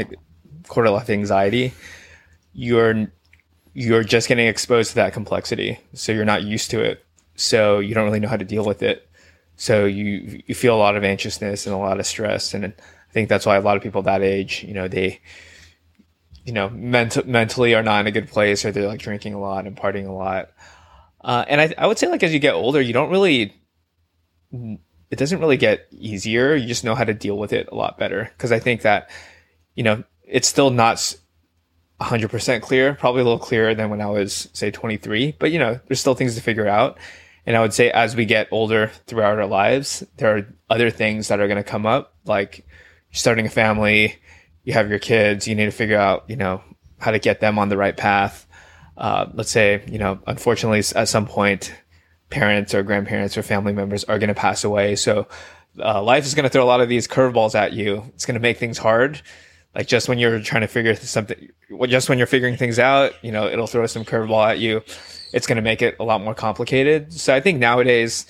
quarter 0.67 0.89
life 0.89 1.09
anxiety, 1.09 1.73
you're 2.53 3.11
you're 3.73 4.03
just 4.03 4.27
getting 4.27 4.47
exposed 4.47 4.89
to 4.89 4.95
that 4.95 5.13
complexity, 5.13 5.79
so 5.93 6.11
you're 6.11 6.25
not 6.25 6.43
used 6.43 6.71
to 6.71 6.81
it, 6.81 7.05
so 7.35 7.79
you 7.79 7.93
don't 7.93 8.05
really 8.05 8.19
know 8.19 8.27
how 8.27 8.37
to 8.37 8.45
deal 8.45 8.65
with 8.65 8.81
it. 8.81 9.07
So 9.57 9.85
you 9.85 10.41
you 10.47 10.55
feel 10.55 10.75
a 10.75 10.79
lot 10.79 10.97
of 10.97 11.03
anxiousness 11.03 11.67
and 11.67 11.75
a 11.75 11.77
lot 11.77 11.99
of 11.99 12.05
stress, 12.07 12.53
and 12.53 12.65
I 12.65 13.13
think 13.13 13.29
that's 13.29 13.45
why 13.45 13.57
a 13.57 13.61
lot 13.61 13.77
of 13.77 13.83
people 13.83 14.01
that 14.03 14.23
age, 14.23 14.65
you 14.67 14.73
know, 14.73 14.87
they 14.87 15.21
you 16.45 16.53
know, 16.53 16.69
ment- 16.69 17.27
mentally 17.27 17.75
are 17.75 17.83
not 17.83 18.01
in 18.01 18.07
a 18.07 18.11
good 18.11 18.27
place 18.27 18.65
or 18.65 18.71
they're 18.71 18.87
like 18.87 18.99
drinking 18.99 19.33
a 19.33 19.39
lot 19.39 19.67
and 19.67 19.75
partying 19.75 20.07
a 20.07 20.11
lot. 20.11 20.49
Uh, 21.23 21.45
and 21.47 21.61
I, 21.61 21.73
I 21.77 21.87
would 21.87 21.97
say 21.97 22.07
like 22.07 22.23
as 22.23 22.33
you 22.33 22.39
get 22.39 22.53
older, 22.53 22.81
you 22.81 22.93
don't 22.93 23.09
really, 23.09 23.53
it 24.51 25.17
doesn't 25.17 25.39
really 25.39 25.57
get 25.57 25.87
easier. 25.91 26.55
You 26.55 26.67
just 26.67 26.83
know 26.83 26.95
how 26.95 27.03
to 27.03 27.13
deal 27.13 27.37
with 27.37 27.53
it 27.53 27.69
a 27.71 27.75
lot 27.75 27.97
better. 27.97 28.31
Cause 28.37 28.51
I 28.51 28.59
think 28.59 28.81
that, 28.81 29.09
you 29.75 29.83
know, 29.83 30.03
it's 30.23 30.47
still 30.47 30.71
not 30.71 31.15
100% 31.99 32.61
clear, 32.61 32.95
probably 32.95 33.21
a 33.21 33.23
little 33.23 33.39
clearer 33.39 33.75
than 33.75 33.89
when 33.89 34.01
I 34.01 34.07
was 34.07 34.49
say 34.53 34.71
23, 34.71 35.35
but 35.37 35.51
you 35.51 35.59
know, 35.59 35.79
there's 35.87 35.99
still 35.99 36.15
things 36.15 36.35
to 36.35 36.41
figure 36.41 36.67
out. 36.67 36.97
And 37.45 37.55
I 37.55 37.61
would 37.61 37.73
say 37.73 37.91
as 37.91 38.15
we 38.15 38.25
get 38.25 38.47
older 38.51 38.91
throughout 39.07 39.39
our 39.39 39.47
lives, 39.47 40.03
there 40.17 40.35
are 40.35 40.47
other 40.69 40.89
things 40.89 41.27
that 41.27 41.39
are 41.39 41.47
going 41.47 41.57
to 41.57 41.63
come 41.63 41.85
up, 41.85 42.15
like 42.25 42.65
starting 43.11 43.45
a 43.45 43.49
family, 43.49 44.15
you 44.63 44.73
have 44.73 44.89
your 44.89 44.99
kids, 44.99 45.47
you 45.47 45.55
need 45.55 45.65
to 45.65 45.71
figure 45.71 45.97
out, 45.97 46.25
you 46.27 46.35
know, 46.35 46.61
how 46.99 47.11
to 47.11 47.19
get 47.19 47.39
them 47.39 47.57
on 47.57 47.69
the 47.69 47.77
right 47.77 47.97
path. 47.97 48.47
Uh, 49.01 49.27
let's 49.33 49.49
say, 49.49 49.83
you 49.87 49.97
know, 49.97 50.19
unfortunately, 50.27 50.83
at 50.95 51.07
some 51.09 51.25
point, 51.25 51.73
parents 52.29 52.75
or 52.75 52.83
grandparents 52.83 53.35
or 53.35 53.41
family 53.41 53.73
members 53.73 54.03
are 54.03 54.19
going 54.19 54.27
to 54.27 54.35
pass 54.35 54.63
away. 54.63 54.95
So 54.95 55.27
uh, 55.79 56.03
life 56.03 56.23
is 56.23 56.35
going 56.35 56.43
to 56.43 56.49
throw 56.49 56.63
a 56.63 56.69
lot 56.69 56.81
of 56.81 56.87
these 56.87 57.07
curveballs 57.07 57.55
at 57.55 57.73
you. 57.73 58.03
It's 58.13 58.25
going 58.25 58.35
to 58.35 58.39
make 58.39 58.59
things 58.59 58.77
hard. 58.77 59.19
Like 59.73 59.87
just 59.87 60.07
when 60.07 60.19
you're 60.19 60.39
trying 60.41 60.61
to 60.61 60.67
figure 60.67 60.95
something, 60.95 61.49
just 61.87 62.09
when 62.09 62.19
you're 62.19 62.27
figuring 62.27 62.57
things 62.57 62.77
out, 62.77 63.13
you 63.23 63.31
know, 63.31 63.47
it'll 63.47 63.65
throw 63.65 63.87
some 63.87 64.05
curveball 64.05 64.47
at 64.47 64.59
you. 64.59 64.83
It's 65.33 65.47
going 65.47 65.55
to 65.55 65.63
make 65.63 65.81
it 65.81 65.95
a 65.99 66.03
lot 66.03 66.21
more 66.21 66.35
complicated. 66.35 67.11
So 67.11 67.33
I 67.33 67.39
think 67.39 67.57
nowadays, 67.57 68.27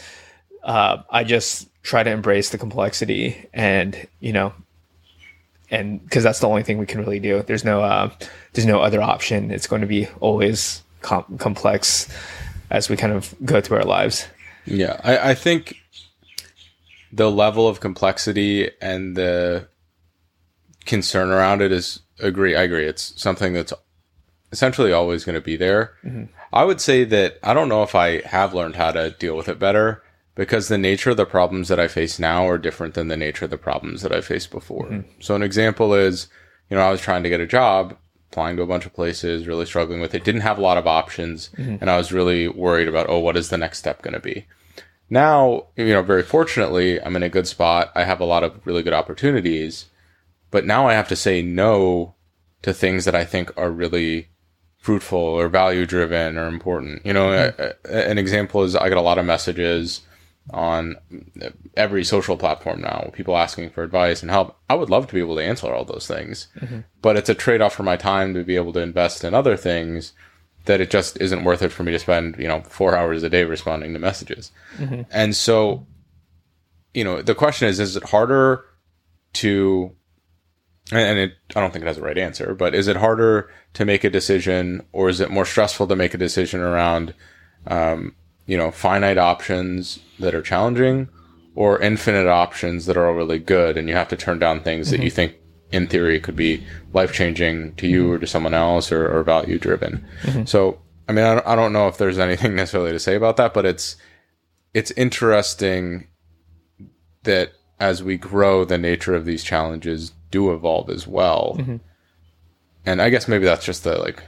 uh, 0.64 1.04
I 1.10 1.26
just 1.26 1.68
try 1.84 2.02
to 2.02 2.12
embrace 2.12 2.52
the 2.52 2.58
complexity 2.58 3.50
and, 3.54 4.08
you 4.22 4.32
know, 4.32 4.54
and 5.72 6.04
because 6.04 6.24
that's 6.24 6.40
the 6.40 6.48
only 6.48 6.64
thing 6.64 6.78
we 6.78 6.86
can 6.86 7.00
really 7.00 7.20
do. 7.20 7.42
There's 7.42 7.64
no 7.64 7.82
uh, 7.82 8.12
there's 8.54 8.68
no 8.68 8.82
other 8.82 9.02
option. 9.02 9.52
It's 9.52 9.68
going 9.68 9.82
to 9.82 9.88
be 9.88 10.08
always 10.20 10.84
com- 11.02 11.38
complex 11.40 12.08
as 12.70 12.90
we 12.90 12.98
kind 12.98 13.14
of 13.14 13.34
go 13.44 13.62
through 13.62 13.78
our 13.78 13.86
lives. 13.86 14.28
Yeah, 14.66 15.00
I, 15.04 15.32
I 15.32 15.34
think 15.34 15.78
the 17.12 17.32
level 17.32 17.68
of 17.68 17.80
complexity 17.80 18.70
and 18.82 19.16
the 19.16 19.68
concern 20.86 21.32
around 21.32 21.62
it 21.62 21.72
is 21.72 22.02
agree. 22.20 22.56
I 22.56 22.64
agree. 22.64 22.86
It's 22.86 23.20
something 23.20 23.54
that's 23.54 23.74
essentially 24.52 24.92
always 24.92 25.24
going 25.24 25.36
to 25.36 25.42
be 25.42 25.56
there. 25.56 25.94
I 26.52 26.66
would 26.66 26.82
say 26.82 27.06
that 27.06 27.40
I 27.42 27.54
don't 27.54 27.70
know 27.70 27.84
if 27.84 27.96
I 27.96 28.22
have 28.22 28.54
learned 28.54 28.76
how 28.76 28.92
to 28.92 29.12
deal 29.12 29.38
with 29.38 29.48
it 29.48 29.58
better 29.58 30.04
because 30.42 30.70
the 30.70 30.78
nature 30.80 31.12
of 31.12 31.18
the 31.18 31.26
problems 31.28 31.68
that 31.68 31.80
I 31.80 31.88
face 31.88 32.18
now 32.18 32.48
are 32.48 32.58
different 32.58 32.96
than 32.96 33.10
the 33.10 33.16
nature 33.16 33.46
of 33.46 33.52
the 33.52 33.60
problems 33.60 34.02
that 34.02 34.12
I 34.12 34.22
faced 34.22 34.50
before. 34.50 34.88
Mm-hmm. 34.88 35.22
So 35.22 35.36
an 35.36 35.44
example 35.44 35.94
is, 35.94 36.30
you 36.68 36.76
know, 36.76 36.82
I 36.82 36.90
was 36.90 37.00
trying 37.00 37.22
to 37.22 37.30
get 37.30 37.40
a 37.40 37.46
job, 37.46 37.96
applying 38.32 38.58
to 38.58 38.64
a 38.64 38.66
bunch 38.66 38.88
of 38.88 38.92
places, 38.92 39.46
really 39.46 39.68
struggling 39.68 40.02
with 40.02 40.16
it, 40.16 40.24
didn't 40.24 40.42
have 40.42 40.58
a 40.58 40.64
lot 40.64 40.80
of 40.80 40.88
options, 40.88 41.52
mm-hmm. 41.56 41.76
and 41.80 41.92
I 41.92 41.98
was 41.98 42.12
really 42.12 42.48
worried 42.48 42.88
about, 42.88 43.08
oh, 43.08 43.20
what 43.20 43.38
is 43.38 43.50
the 43.50 43.58
next 43.60 43.78
step 43.78 44.02
going 44.02 44.16
to 44.16 44.20
be? 44.20 44.48
Now, 45.12 45.68
you 45.76 45.94
know, 45.94 46.02
very 46.02 46.24
fortunately, 46.24 47.00
I'm 47.00 47.16
in 47.16 47.22
a 47.22 47.30
good 47.30 47.46
spot. 47.46 47.92
I 47.94 48.04
have 48.04 48.20
a 48.20 48.26
lot 48.26 48.44
of 48.44 48.66
really 48.66 48.82
good 48.82 48.94
opportunities, 48.94 49.92
but 50.50 50.66
now 50.66 50.88
I 50.88 50.94
have 50.94 51.10
to 51.10 51.16
say 51.16 51.44
no 51.44 52.16
to 52.64 52.74
things 52.74 53.06
that 53.06 53.14
I 53.14 53.26
think 53.26 53.56
are 53.56 53.70
really 53.70 54.30
fruitful 54.80 55.20
or 55.20 55.50
value 55.50 55.86
driven 55.86 56.36
or 56.36 56.48
important. 56.48 57.06
You 57.06 57.14
know, 57.14 57.28
mm-hmm. 57.28 57.62
a- 57.62 57.96
a- 57.96 58.10
an 58.10 58.18
example 58.18 58.64
is 58.64 58.76
I 58.76 58.90
get 58.90 58.98
a 58.98 59.02
lot 59.02 59.20
of 59.20 59.26
messages 59.28 60.02
on 60.50 60.96
every 61.78 62.04
social 62.04 62.36
platform 62.36 62.82
now, 62.82 63.10
people 63.14 63.38
asking 63.38 63.70
for 63.70 63.84
advice 63.84 64.22
and 64.22 64.32
help. 64.32 64.58
I 64.70 64.74
would 64.76 64.90
love 64.90 65.08
to 65.08 65.14
be 65.14 65.20
able 65.20 65.36
to 65.36 65.44
answer 65.44 65.72
all 65.74 65.86
those 65.86 66.08
things, 66.08 66.48
but 67.02 67.16
it's 67.16 67.30
a 67.30 67.36
trade 67.36 67.62
off 67.62 67.76
for 67.76 67.84
my 67.84 67.96
time 67.96 68.34
to 68.34 68.44
be 68.44 68.56
able 68.56 68.74
to 68.74 68.80
invest 68.82 69.24
in 69.24 69.34
other 69.34 69.56
things 69.56 70.14
that 70.66 70.82
it 70.82 70.90
just 70.90 71.20
isn't 71.22 71.44
worth 71.44 71.62
it 71.62 71.72
for 71.72 71.84
me 71.84 71.92
to 71.92 72.00
spend, 72.00 72.38
you 72.38 72.48
know, 72.48 72.62
four 72.62 72.96
hours 72.96 73.24
a 73.24 73.30
day 73.30 73.44
responding 73.44 73.94
to 73.94 74.00
messages. 74.00 74.52
And 75.10 75.36
so, 75.36 75.86
you 76.94 77.04
know, 77.04 77.22
the 77.22 77.36
question 77.36 77.68
is, 77.68 77.80
is 77.80 77.96
it 77.96 78.04
harder 78.06 78.66
to, 79.34 79.96
and 80.92 81.18
it, 81.18 81.34
I 81.56 81.62
don't 81.62 81.72
think 81.72 81.86
it 81.86 81.88
has 81.88 81.98
a 81.98 82.02
right 82.02 82.18
answer, 82.18 82.54
but 82.54 82.76
is 82.76 82.88
it 82.88 82.98
harder 82.98 83.50
to 83.76 83.86
make 83.86 84.04
a 84.04 84.10
decision 84.10 84.86
or 84.92 85.08
is 85.10 85.20
it 85.20 85.32
more 85.32 85.46
stressful 85.46 85.88
to 85.88 85.96
make 85.96 86.14
a 86.14 86.18
decision 86.18 86.60
around, 86.60 87.14
um, 87.68 88.16
you 88.52 88.58
know, 88.58 88.70
finite 88.70 89.18
options 89.18 90.00
that 90.20 90.36
are 90.36 90.42
challenging 90.42 91.08
or 91.56 91.80
infinite 91.80 92.28
options 92.28 92.86
that 92.86 92.98
are 92.98 93.08
all 93.08 93.14
really 93.14 93.40
good 93.40 93.78
and 93.78 93.88
you 93.88 93.96
have 93.96 94.10
to 94.10 94.18
turn 94.18 94.40
down 94.40 94.60
things 94.60 94.90
that 94.90 94.98
mm-hmm. 94.98 95.06
you 95.06 95.10
think 95.10 95.36
in 95.72 95.88
theory 95.88 96.20
could 96.20 96.36
be 96.36 96.62
life 96.92 97.14
changing 97.14 97.74
to 97.76 97.88
you 97.88 98.12
or 98.12 98.18
to 98.18 98.26
mm-hmm. 98.26 98.30
someone 98.30 98.54
else 98.54 98.92
or, 98.92 99.10
or 99.10 99.24
value 99.24 99.58
driven. 99.58 100.06
Mm-hmm. 100.24 100.44
So, 100.44 100.82
I 101.08 101.14
mean, 101.14 101.24
I 101.24 101.36
don't, 101.36 101.48
I 101.48 101.56
don't 101.56 101.72
know 101.72 101.88
if 101.88 101.98
there's 101.98 102.20
anything 102.20 102.54
necessarily 102.58 102.92
to 102.92 103.00
say 103.00 103.16
about 103.16 103.38
that, 103.38 103.54
but 103.54 103.66
it's, 103.66 103.96
it's 104.74 104.92
interesting 104.92 106.10
that 107.24 107.54
as 107.80 108.04
we 108.04 108.18
grow, 108.18 108.66
the 108.66 108.78
nature 108.78 109.16
of 109.16 109.24
these 109.24 109.46
challenges 109.46 110.12
do 110.30 110.52
evolve 110.52 110.90
as 110.90 111.08
well. 111.08 111.56
And 112.86 113.02
I 113.02 113.10
guess 113.10 113.30
maybe 113.30 113.46
that's 113.46 113.66
just 113.66 113.86
the 113.86 113.98
like 113.98 114.22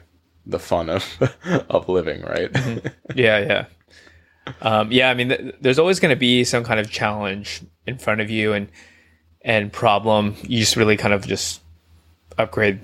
the 0.45 0.59
fun 0.59 0.89
of 0.89 1.05
of 1.69 1.89
living, 1.89 2.21
right? 2.21 2.49
Yeah, 3.15 3.39
yeah. 3.39 3.65
Um, 4.61 4.91
yeah, 4.91 5.09
I 5.09 5.13
mean, 5.13 5.29
th- 5.29 5.55
there's 5.61 5.79
always 5.79 5.99
going 5.99 6.13
to 6.13 6.19
be 6.19 6.43
some 6.43 6.63
kind 6.63 6.79
of 6.79 6.89
challenge 6.89 7.61
in 7.87 7.97
front 7.97 8.21
of 8.21 8.29
you 8.29 8.53
and 8.53 8.67
and 9.41 9.71
problem. 9.71 10.35
You 10.43 10.59
just 10.59 10.75
really 10.75 10.97
kind 10.97 11.13
of 11.13 11.25
just 11.27 11.61
upgrade 12.37 12.79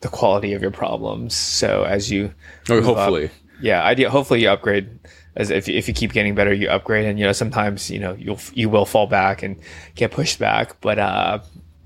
the 0.00 0.08
quality 0.08 0.52
of 0.52 0.62
your 0.62 0.70
problems. 0.70 1.34
So 1.34 1.84
as 1.84 2.10
you 2.10 2.34
or 2.68 2.76
move 2.76 2.88
up- 2.90 2.96
hopefully. 2.96 3.30
yeah, 3.60 3.82
idea. 3.82 4.10
Hopefully, 4.10 4.42
you 4.42 4.50
upgrade 4.50 4.98
as 5.36 5.50
if 5.50 5.68
if 5.68 5.88
you 5.88 5.94
keep 5.94 6.12
getting 6.12 6.34
better, 6.34 6.52
you 6.52 6.68
upgrade, 6.68 7.06
and 7.06 7.18
you 7.18 7.24
know 7.24 7.32
sometimes 7.32 7.90
you 7.90 7.98
know 7.98 8.14
you'll 8.14 8.40
you 8.52 8.68
will 8.68 8.86
fall 8.86 9.06
back 9.06 9.42
and 9.42 9.56
get 9.94 10.10
pushed 10.10 10.38
back, 10.38 10.80
but 10.80 10.98
uh, 10.98 11.38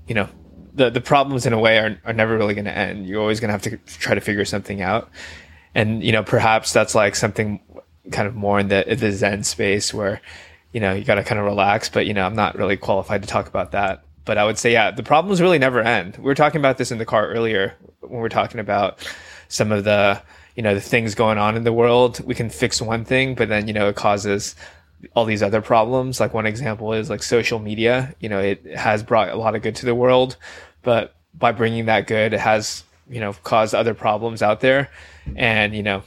you 0.07 0.15
know 0.15 0.27
the 0.73 0.89
the 0.89 1.01
problems 1.01 1.45
in 1.45 1.53
a 1.53 1.59
way 1.59 1.77
are 1.79 1.97
are 2.05 2.13
never 2.13 2.37
really 2.37 2.53
going 2.53 2.65
to 2.65 2.77
end. 2.77 3.07
You're 3.07 3.21
always 3.21 3.39
going 3.39 3.49
to 3.49 3.53
have 3.53 3.61
to 3.63 3.77
try 3.99 4.13
to 4.15 4.21
figure 4.21 4.45
something 4.45 4.81
out, 4.81 5.09
and 5.73 6.03
you 6.03 6.11
know 6.11 6.23
perhaps 6.23 6.73
that's 6.73 6.95
like 6.95 7.15
something 7.15 7.59
kind 8.11 8.27
of 8.27 8.35
more 8.35 8.59
in 8.59 8.67
the 8.67 8.83
the 8.87 9.11
Zen 9.11 9.43
space 9.43 9.93
where 9.93 10.21
you 10.71 10.79
know 10.79 10.93
you 10.93 11.03
got 11.03 11.15
to 11.15 11.23
kind 11.23 11.39
of 11.39 11.45
relax. 11.45 11.89
But 11.89 12.05
you 12.05 12.13
know 12.13 12.25
I'm 12.25 12.35
not 12.35 12.55
really 12.55 12.77
qualified 12.77 13.21
to 13.23 13.27
talk 13.27 13.47
about 13.47 13.71
that. 13.71 14.03
But 14.25 14.37
I 14.37 14.45
would 14.45 14.57
say 14.57 14.71
yeah, 14.71 14.91
the 14.91 15.03
problems 15.03 15.41
really 15.41 15.59
never 15.59 15.81
end. 15.81 16.17
We 16.17 16.23
were 16.23 16.35
talking 16.35 16.59
about 16.59 16.77
this 16.77 16.91
in 16.91 16.97
the 16.97 17.05
car 17.05 17.27
earlier 17.27 17.75
when 18.01 18.19
we're 18.19 18.29
talking 18.29 18.59
about 18.59 19.07
some 19.47 19.71
of 19.71 19.83
the 19.83 20.21
you 20.55 20.63
know 20.63 20.73
the 20.73 20.81
things 20.81 21.15
going 21.15 21.37
on 21.37 21.55
in 21.55 21.63
the 21.63 21.71
world 21.71 22.19
we 22.25 22.35
can 22.35 22.49
fix 22.49 22.81
one 22.81 23.05
thing 23.05 23.33
but 23.33 23.47
then 23.47 23.67
you 23.67 23.73
know 23.73 23.87
it 23.87 23.95
causes 23.95 24.55
all 25.15 25.23
these 25.23 25.41
other 25.41 25.61
problems 25.61 26.19
like 26.19 26.33
one 26.33 26.45
example 26.45 26.91
is 26.91 27.09
like 27.09 27.23
social 27.23 27.59
media 27.59 28.13
you 28.19 28.27
know 28.27 28.39
it 28.39 28.65
has 28.75 29.01
brought 29.01 29.29
a 29.29 29.35
lot 29.35 29.55
of 29.55 29.61
good 29.61 29.75
to 29.75 29.85
the 29.85 29.95
world 29.95 30.35
but 30.81 31.15
by 31.33 31.51
bringing 31.51 31.85
that 31.85 32.07
good 32.07 32.33
it 32.33 32.39
has 32.39 32.83
you 33.09 33.21
know 33.21 33.31
caused 33.43 33.73
other 33.73 33.93
problems 33.93 34.41
out 34.41 34.59
there 34.59 34.89
and 35.35 35.73
you 35.73 35.81
know 35.83 36.03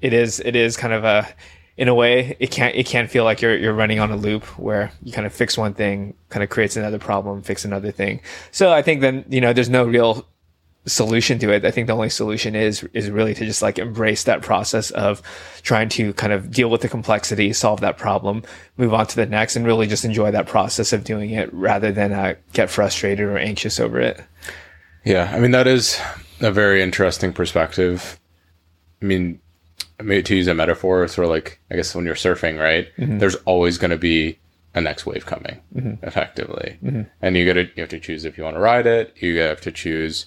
it 0.00 0.12
is 0.12 0.40
it 0.40 0.56
is 0.56 0.76
kind 0.76 0.92
of 0.92 1.04
a 1.04 1.28
in 1.76 1.88
a 1.88 1.94
way, 1.94 2.36
it 2.40 2.50
can't 2.50 2.74
it 2.74 2.86
can 2.86 3.06
feel 3.06 3.24
like 3.24 3.42
you're 3.42 3.56
you're 3.56 3.74
running 3.74 4.00
on 4.00 4.10
a 4.10 4.16
loop 4.16 4.44
where 4.58 4.90
you 5.02 5.12
kind 5.12 5.26
of 5.26 5.32
fix 5.32 5.58
one 5.58 5.74
thing, 5.74 6.14
kind 6.30 6.42
of 6.42 6.48
creates 6.48 6.76
another 6.76 6.98
problem, 6.98 7.42
fix 7.42 7.64
another 7.64 7.90
thing. 7.90 8.20
So 8.50 8.72
I 8.72 8.82
think 8.82 9.00
then 9.02 9.24
you 9.28 9.40
know 9.40 9.52
there's 9.52 9.68
no 9.68 9.84
real 9.84 10.26
solution 10.86 11.38
to 11.40 11.52
it. 11.52 11.64
I 11.64 11.70
think 11.70 11.88
the 11.88 11.92
only 11.92 12.08
solution 12.08 12.54
is 12.54 12.82
is 12.94 13.10
really 13.10 13.34
to 13.34 13.44
just 13.44 13.60
like 13.60 13.78
embrace 13.78 14.24
that 14.24 14.40
process 14.40 14.90
of 14.92 15.20
trying 15.62 15.90
to 15.90 16.14
kind 16.14 16.32
of 16.32 16.50
deal 16.50 16.70
with 16.70 16.80
the 16.80 16.88
complexity, 16.88 17.52
solve 17.52 17.80
that 17.80 17.98
problem, 17.98 18.42
move 18.78 18.94
on 18.94 19.06
to 19.08 19.16
the 19.16 19.26
next, 19.26 19.56
and 19.56 19.66
really 19.66 19.86
just 19.86 20.04
enjoy 20.04 20.30
that 20.30 20.46
process 20.46 20.94
of 20.94 21.04
doing 21.04 21.30
it 21.30 21.52
rather 21.52 21.92
than 21.92 22.12
uh, 22.12 22.34
get 22.54 22.70
frustrated 22.70 23.26
or 23.26 23.36
anxious 23.36 23.78
over 23.78 24.00
it. 24.00 24.22
Yeah, 25.04 25.30
I 25.32 25.40
mean 25.40 25.50
that 25.50 25.66
is 25.66 26.00
a 26.40 26.50
very 26.50 26.82
interesting 26.82 27.34
perspective. 27.34 28.18
I 29.02 29.04
mean, 29.04 29.40
to 29.98 30.36
use 30.36 30.46
a 30.46 30.54
metaphor, 30.54 31.06
sort 31.08 31.26
of 31.26 31.30
like 31.30 31.60
I 31.70 31.76
guess 31.76 31.94
when 31.94 32.04
you're 32.04 32.14
surfing, 32.14 32.58
right? 32.58 32.88
Mm-hmm. 32.96 33.18
There's 33.18 33.36
always 33.46 33.78
going 33.78 33.90
to 33.90 33.98
be 33.98 34.38
a 34.74 34.80
next 34.80 35.06
wave 35.06 35.26
coming, 35.26 35.60
mm-hmm. 35.74 36.04
effectively, 36.04 36.78
mm-hmm. 36.82 37.02
and 37.22 37.36
you 37.36 37.46
got 37.46 37.54
to 37.54 37.64
you 37.64 37.82
have 37.82 37.88
to 37.90 38.00
choose 38.00 38.24
if 38.24 38.36
you 38.36 38.44
want 38.44 38.56
to 38.56 38.60
ride 38.60 38.86
it. 38.86 39.14
You 39.16 39.38
have 39.38 39.60
to 39.62 39.72
choose, 39.72 40.26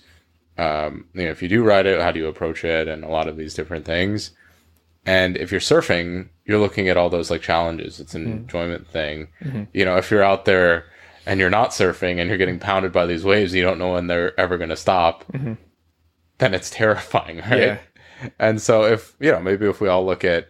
um, 0.58 1.06
you 1.14 1.26
know, 1.26 1.32
if 1.32 1.42
you 1.42 1.48
do 1.48 1.64
ride 1.64 1.86
it, 1.86 2.02
how 2.02 2.12
do 2.12 2.20
you 2.20 2.28
approach 2.28 2.64
it, 2.64 2.88
and 2.88 3.04
a 3.04 3.10
lot 3.10 3.28
of 3.28 3.38
these 3.38 3.54
different 3.54 3.86
things. 3.86 4.32
And 5.06 5.38
if 5.38 5.52
you're 5.52 5.62
surfing, 5.62 6.30
you're 6.46 6.60
looking 6.60 6.90
at 6.90 6.98
all 6.98 7.10
those 7.10 7.32
like 7.32 7.42
challenges. 7.42 8.00
It's 8.00 8.16
an 8.16 8.26
mm-hmm. 8.26 8.38
enjoyment 8.38 8.88
thing. 8.88 9.30
Mm-hmm. 9.42 9.64
You 9.74 9.86
know, 9.86 9.98
if 9.98 10.12
you're 10.12 10.24
out 10.24 10.46
there 10.46 10.86
and 11.26 11.40
you're 11.40 11.50
not 11.50 11.72
surfing 11.72 12.20
and 12.20 12.28
you're 12.28 12.38
getting 12.38 12.60
pounded 12.60 12.92
by 12.92 13.06
these 13.06 13.24
waves, 13.24 13.54
you 13.54 13.62
don't 13.62 13.80
know 13.80 13.94
when 13.94 14.08
they're 14.08 14.38
ever 14.40 14.58
going 14.58 14.70
to 14.70 14.76
stop. 14.76 15.26
Mm-hmm. 15.32 15.54
Then 16.40 16.54
it's 16.54 16.70
terrifying, 16.70 17.38
right? 17.50 17.60
Yeah 17.60 17.78
and 18.40 18.62
so 18.62 18.84
if 18.84 19.16
you 19.20 19.32
know 19.32 19.40
maybe 19.40 19.68
if 19.68 19.82
we 19.82 19.88
all 19.88 20.06
look 20.06 20.24
at 20.24 20.50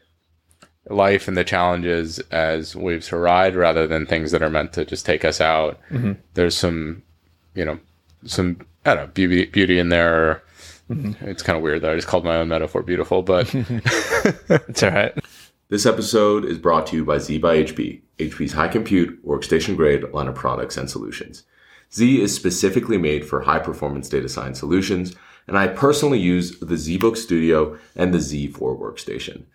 life 0.89 1.27
and 1.27 1.37
the 1.37 1.43
challenges 1.43 2.19
as 2.31 2.75
waves 2.75 3.09
to 3.09 3.17
ride 3.17 3.55
rather 3.55 3.85
than 3.85 4.05
things 4.05 4.31
that 4.31 4.41
are 4.41 4.49
meant 4.49 4.73
to 4.73 4.85
just 4.85 5.05
take 5.05 5.23
us 5.23 5.39
out 5.39 5.79
mm-hmm. 5.89 6.13
there's 6.33 6.55
some 6.55 7.03
you 7.53 7.63
know 7.63 7.79
some 8.25 8.59
i 8.85 8.93
don't 8.93 9.05
know 9.05 9.11
beauty 9.13 9.45
beauty 9.45 9.77
in 9.77 9.89
there 9.89 10.41
mm-hmm. 10.89 11.11
it's 11.25 11.43
kind 11.43 11.57
of 11.57 11.63
weird 11.63 11.81
that 11.81 11.91
i 11.91 11.95
just 11.95 12.07
called 12.07 12.23
my 12.23 12.37
own 12.37 12.47
metaphor 12.47 12.81
beautiful 12.81 13.21
but 13.21 13.53
it's 13.53 14.83
all 14.83 14.91
right 14.91 15.17
this 15.69 15.85
episode 15.85 16.43
is 16.45 16.57
brought 16.57 16.87
to 16.87 16.95
you 16.95 17.05
by 17.05 17.17
z 17.17 17.37
by 17.37 17.57
hp 17.57 18.01
hp's 18.17 18.53
high 18.53 18.67
compute 18.67 19.23
workstation 19.25 19.75
grade 19.75 20.03
line 20.11 20.27
of 20.27 20.35
products 20.35 20.77
and 20.77 20.89
solutions 20.89 21.43
z 21.93 22.21
is 22.21 22.35
specifically 22.35 22.97
made 22.97 23.25
for 23.25 23.41
high 23.41 23.59
performance 23.59 24.09
data 24.09 24.27
science 24.27 24.59
solutions 24.59 25.15
and 25.49 25.57
I 25.57 25.67
personally 25.67 26.19
use 26.19 26.59
the 26.59 26.75
ZBook 26.75 27.17
Studio 27.17 27.75
and 27.95 28.13
the 28.13 28.19
Z4 28.19 28.79
workstation. 28.79 29.45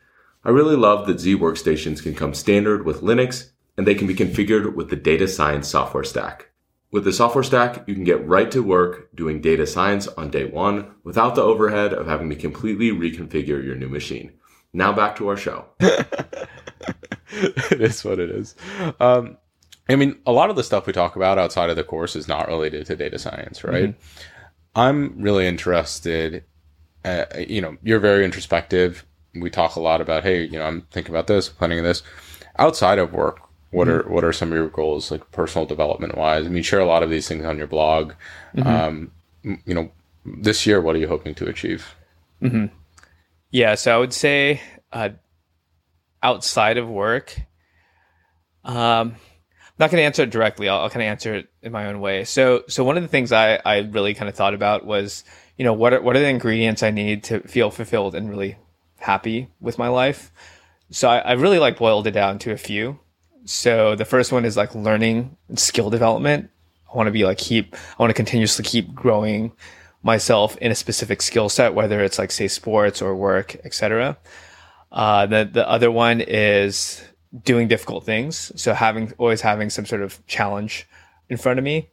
I 0.45 0.51
really 0.51 0.75
love 0.75 1.07
that 1.07 1.21
Z 1.21 1.37
workstations 1.37 2.03
can 2.03 2.17
come 2.17 2.35
standard 2.35 2.85
with 2.85 3.01
Linux 3.01 3.51
and 3.77 3.87
they 3.87 3.95
can 3.95 4.09
be 4.09 4.15
configured 4.15 4.75
with 4.75 4.91
the 4.91 4.97
data 4.97 5.29
science 5.29 5.69
software 5.69 6.03
stack. 6.03 6.51
With 6.91 7.05
the 7.05 7.13
software 7.13 7.45
stack, 7.45 7.85
you 7.87 7.95
can 7.95 8.03
get 8.03 8.27
right 8.27 8.51
to 8.51 8.61
work 8.61 9.15
doing 9.15 9.41
data 9.41 9.69
science 9.69 10.09
on 10.09 10.31
day 10.31 10.47
one 10.47 10.97
without 11.05 11.37
the 11.37 11.43
overhead 11.43 11.93
of 11.93 12.09
having 12.09 12.29
to 12.29 12.35
completely 12.35 12.91
reconfigure 12.91 13.65
your 13.65 13.77
new 13.77 13.89
machine. 13.89 14.33
Now 14.73 14.93
back 14.93 15.15
to 15.17 15.29
our 15.29 15.37
show. 15.37 15.67
it 15.79 17.81
is 17.81 18.05
what 18.05 18.19
it 18.19 18.31
is. 18.31 18.57
Um, 18.99 19.37
I 19.89 19.95
mean, 19.95 20.19
a 20.27 20.33
lot 20.33 20.51
of 20.51 20.57
the 20.57 20.65
stuff 20.65 20.87
we 20.87 20.93
talk 20.93 21.15
about 21.15 21.39
outside 21.39 21.71
of 21.71 21.77
the 21.77 21.85
course 21.85 22.17
is 22.17 22.27
not 22.27 22.49
related 22.49 22.85
to 22.87 22.97
data 22.97 23.21
science, 23.21 23.63
right? 23.63 23.91
Mm-hmm. 23.91 24.31
I'm 24.75 25.21
really 25.21 25.47
interested. 25.47 26.45
Uh, 27.05 27.25
you 27.39 27.61
know, 27.61 27.77
you're 27.83 28.01
very 28.01 28.25
introspective. 28.25 29.05
We 29.35 29.51
talk 29.51 29.77
a 29.77 29.81
lot 29.81 30.01
about, 30.01 30.23
hey, 30.23 30.45
you 30.45 30.59
know, 30.59 30.65
I'm 30.65 30.83
thinking 30.91 31.13
about 31.13 31.27
this, 31.27 31.49
planning 31.49 31.83
this. 31.83 32.03
Outside 32.59 32.99
of 32.99 33.13
work, 33.13 33.41
what 33.71 33.89
mm-hmm. 33.89 34.09
are 34.09 34.13
what 34.13 34.25
are 34.25 34.33
some 34.33 34.53
of 34.53 34.57
your 34.57 34.69
goals, 34.69 35.11
like 35.11 35.31
personal 35.33 35.67
development 35.67 36.17
wise? 36.17 36.45
I 36.45 36.49
mean, 36.49 36.59
you 36.59 36.63
share 36.63 36.81
a 36.81 36.87
lot 36.87 37.03
of 37.03 37.11
these 37.11 37.27
things 37.27 37.45
on 37.45 37.59
your 37.59 37.67
blog. 37.67 38.13
Mm-hmm. 38.57 38.69
Um, 38.69 39.11
you 39.67 39.75
know, 39.75 39.91
this 40.25 40.67
year, 40.67 40.81
what 40.81 40.95
are 40.95 41.01
you 41.01 41.09
hoping 41.09 41.35
to 41.37 41.47
achieve? 41.47 41.95
Mm-hmm. 42.41 42.67
Yeah, 43.51 43.75
so 43.75 43.95
I 43.95 43.99
would 43.99 44.13
say 44.13 44.61
uh, 44.93 45.11
outside 46.23 46.79
of 46.79 46.89
work, 46.89 47.37
um, 48.65 49.17
not 49.79 49.91
going 49.91 50.01
to 50.01 50.05
answer 50.05 50.23
it 50.23 50.31
directly. 50.31 50.69
I'll, 50.69 50.81
I'll 50.81 50.91
kind 50.91 51.03
of 51.03 51.09
answer 51.09 51.35
it 51.35 51.49
in 51.63 51.73
my 51.73 51.87
own 51.87 52.01
way. 52.01 52.25
So, 52.25 52.65
so 52.69 52.85
one 52.85 52.97
of 52.97 53.03
the 53.03 53.09
things 53.09 53.33
I, 53.33 53.61
I 53.65 53.79
really 53.79 54.15
kind 54.15 54.29
of 54.29 54.35
thought 54.35 54.55
about 54.55 54.87
was, 54.87 55.25
you 55.57 55.65
know, 55.65 55.73
what 55.73 55.93
are, 55.93 56.01
what 56.01 56.17
are 56.17 56.21
the 56.21 56.29
ingredients 56.29 56.83
I 56.83 56.91
need 56.91 57.25
to 57.25 57.41
feel 57.41 57.71
fulfilled 57.71 58.15
and 58.15 58.31
really 58.31 58.57
happy 58.99 59.49
with 59.61 59.79
my 59.79 59.89
life? 59.89 60.33
So 60.91 61.09
I, 61.09 61.19
I 61.19 61.33
really 61.33 61.59
like 61.59 61.79
boiled 61.79 62.07
it 62.07 62.13
down 62.13 62.39
to 62.41 62.53
a 62.53 62.57
few. 62.57 63.01
So 63.47 63.95
the 63.95 64.05
first 64.05 64.33
one 64.33 64.45
is 64.45 64.57
like 64.57 64.75
learning 64.75 65.37
and 65.49 65.59
skill 65.59 65.91
development. 65.91 66.51
I 66.93 66.97
want 66.97 67.09
to 67.09 67.13
be 67.13 67.25
like 67.25 67.39
keep, 67.39 67.75
I 67.75 68.03
want 68.03 68.11
to 68.11 68.15
continuously 68.15 68.65
keep 68.65 68.95
growing 68.95 69.53
myself 70.05 70.57
in 70.59 70.71
a 70.71 70.75
specific 70.75 71.21
skill 71.23 71.49
set, 71.49 71.75
whether 71.75 72.01
it's 72.05 72.19
like 72.19 72.31
say 72.31 72.47
sports 72.47 73.03
or 73.03 73.17
work, 73.17 73.57
etc. 73.65 74.17
Uh, 74.93 75.27
the 75.27 75.51
the 75.51 75.69
other 75.69 75.91
one 75.91 76.21
is 76.21 77.03
doing 77.43 77.69
difficult 77.69 78.05
things. 78.05 78.53
So 78.57 78.75
having 78.75 79.13
always 79.19 79.41
having 79.41 79.71
some 79.71 79.87
sort 79.87 80.03
of 80.03 80.25
challenge 80.27 80.87
in 81.29 81.37
front 81.37 81.59
of 81.59 81.65
me. 81.65 81.91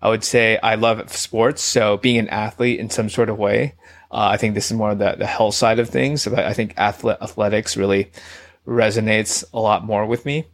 I 0.00 0.08
would 0.08 0.24
say 0.24 0.58
I 0.58 0.74
love 0.74 1.12
sports. 1.12 1.62
So 1.62 1.96
being 1.96 2.18
an 2.18 2.28
athlete 2.28 2.80
in 2.80 2.90
some 2.90 3.08
sort 3.08 3.28
of 3.28 3.38
way, 3.38 3.74
uh, 4.10 4.28
I 4.32 4.36
think 4.36 4.54
this 4.54 4.70
is 4.70 4.76
more 4.76 4.90
of 4.90 4.98
the, 4.98 5.14
the 5.16 5.26
health 5.26 5.54
side 5.54 5.78
of 5.78 5.88
things. 5.88 6.26
But 6.26 6.40
I 6.40 6.52
think 6.52 6.76
athletics 6.76 7.76
really 7.76 8.10
resonates 8.66 9.44
a 9.52 9.60
lot 9.60 9.84
more 9.84 10.04
with 10.04 10.26
me. 10.26 10.46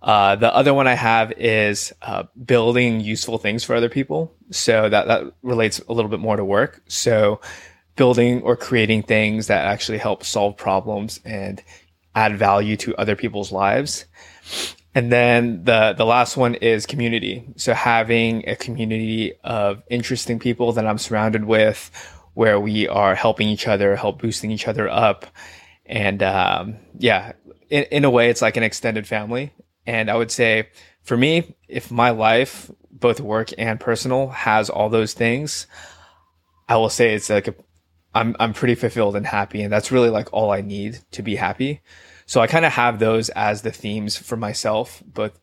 Uh, 0.00 0.36
the 0.36 0.54
other 0.54 0.72
one 0.72 0.86
I 0.86 0.94
have 0.94 1.32
is 1.32 1.92
uh, 2.00 2.22
building 2.42 3.00
useful 3.00 3.36
things 3.36 3.64
for 3.64 3.74
other 3.74 3.90
people. 3.90 4.32
So 4.50 4.88
that, 4.88 5.08
that 5.08 5.32
relates 5.42 5.78
a 5.80 5.92
little 5.92 6.10
bit 6.10 6.20
more 6.20 6.36
to 6.36 6.44
work. 6.44 6.82
So 6.88 7.40
building 7.96 8.40
or 8.42 8.56
creating 8.56 9.02
things 9.02 9.48
that 9.48 9.66
actually 9.66 9.98
help 9.98 10.24
solve 10.24 10.56
problems 10.56 11.20
and 11.24 11.62
add 12.14 12.38
value 12.38 12.76
to 12.78 12.96
other 12.96 13.16
people's 13.16 13.52
lives. 13.52 14.06
And 14.94 15.12
then 15.12 15.64
the 15.64 15.94
the 15.96 16.04
last 16.04 16.36
one 16.36 16.56
is 16.56 16.84
community. 16.84 17.44
So 17.56 17.74
having 17.74 18.48
a 18.48 18.56
community 18.56 19.34
of 19.44 19.82
interesting 19.88 20.38
people 20.38 20.72
that 20.72 20.86
I'm 20.86 20.98
surrounded 20.98 21.44
with, 21.44 21.90
where 22.34 22.58
we 22.58 22.88
are 22.88 23.14
helping 23.14 23.48
each 23.48 23.68
other, 23.68 23.94
help 23.94 24.20
boosting 24.20 24.50
each 24.50 24.66
other 24.66 24.88
up, 24.88 25.26
and 25.86 26.22
um, 26.22 26.76
yeah, 26.98 27.32
in, 27.68 27.84
in 27.84 28.04
a 28.04 28.10
way, 28.10 28.30
it's 28.30 28.42
like 28.42 28.56
an 28.56 28.62
extended 28.62 29.06
family. 29.06 29.52
And 29.86 30.10
I 30.10 30.16
would 30.16 30.30
say, 30.30 30.68
for 31.02 31.16
me, 31.16 31.56
if 31.68 31.90
my 31.90 32.10
life, 32.10 32.70
both 32.90 33.20
work 33.20 33.50
and 33.58 33.80
personal, 33.80 34.28
has 34.28 34.70
all 34.70 34.88
those 34.88 35.14
things, 35.14 35.66
I 36.68 36.76
will 36.76 36.90
say 36.90 37.14
it's 37.14 37.30
like 37.30 37.48
a 37.48 37.54
I'm 38.14 38.34
I'm 38.40 38.52
pretty 38.52 38.74
fulfilled 38.74 39.16
and 39.16 39.26
happy, 39.26 39.62
and 39.62 39.72
that's 39.72 39.92
really 39.92 40.10
like 40.10 40.32
all 40.32 40.50
I 40.50 40.60
need 40.60 41.00
to 41.12 41.22
be 41.22 41.36
happy. 41.36 41.80
So 42.26 42.40
I 42.40 42.46
kind 42.46 42.64
of 42.64 42.72
have 42.72 42.98
those 42.98 43.28
as 43.30 43.62
the 43.62 43.72
themes 43.72 44.16
for 44.16 44.36
myself, 44.36 45.02
both 45.04 45.38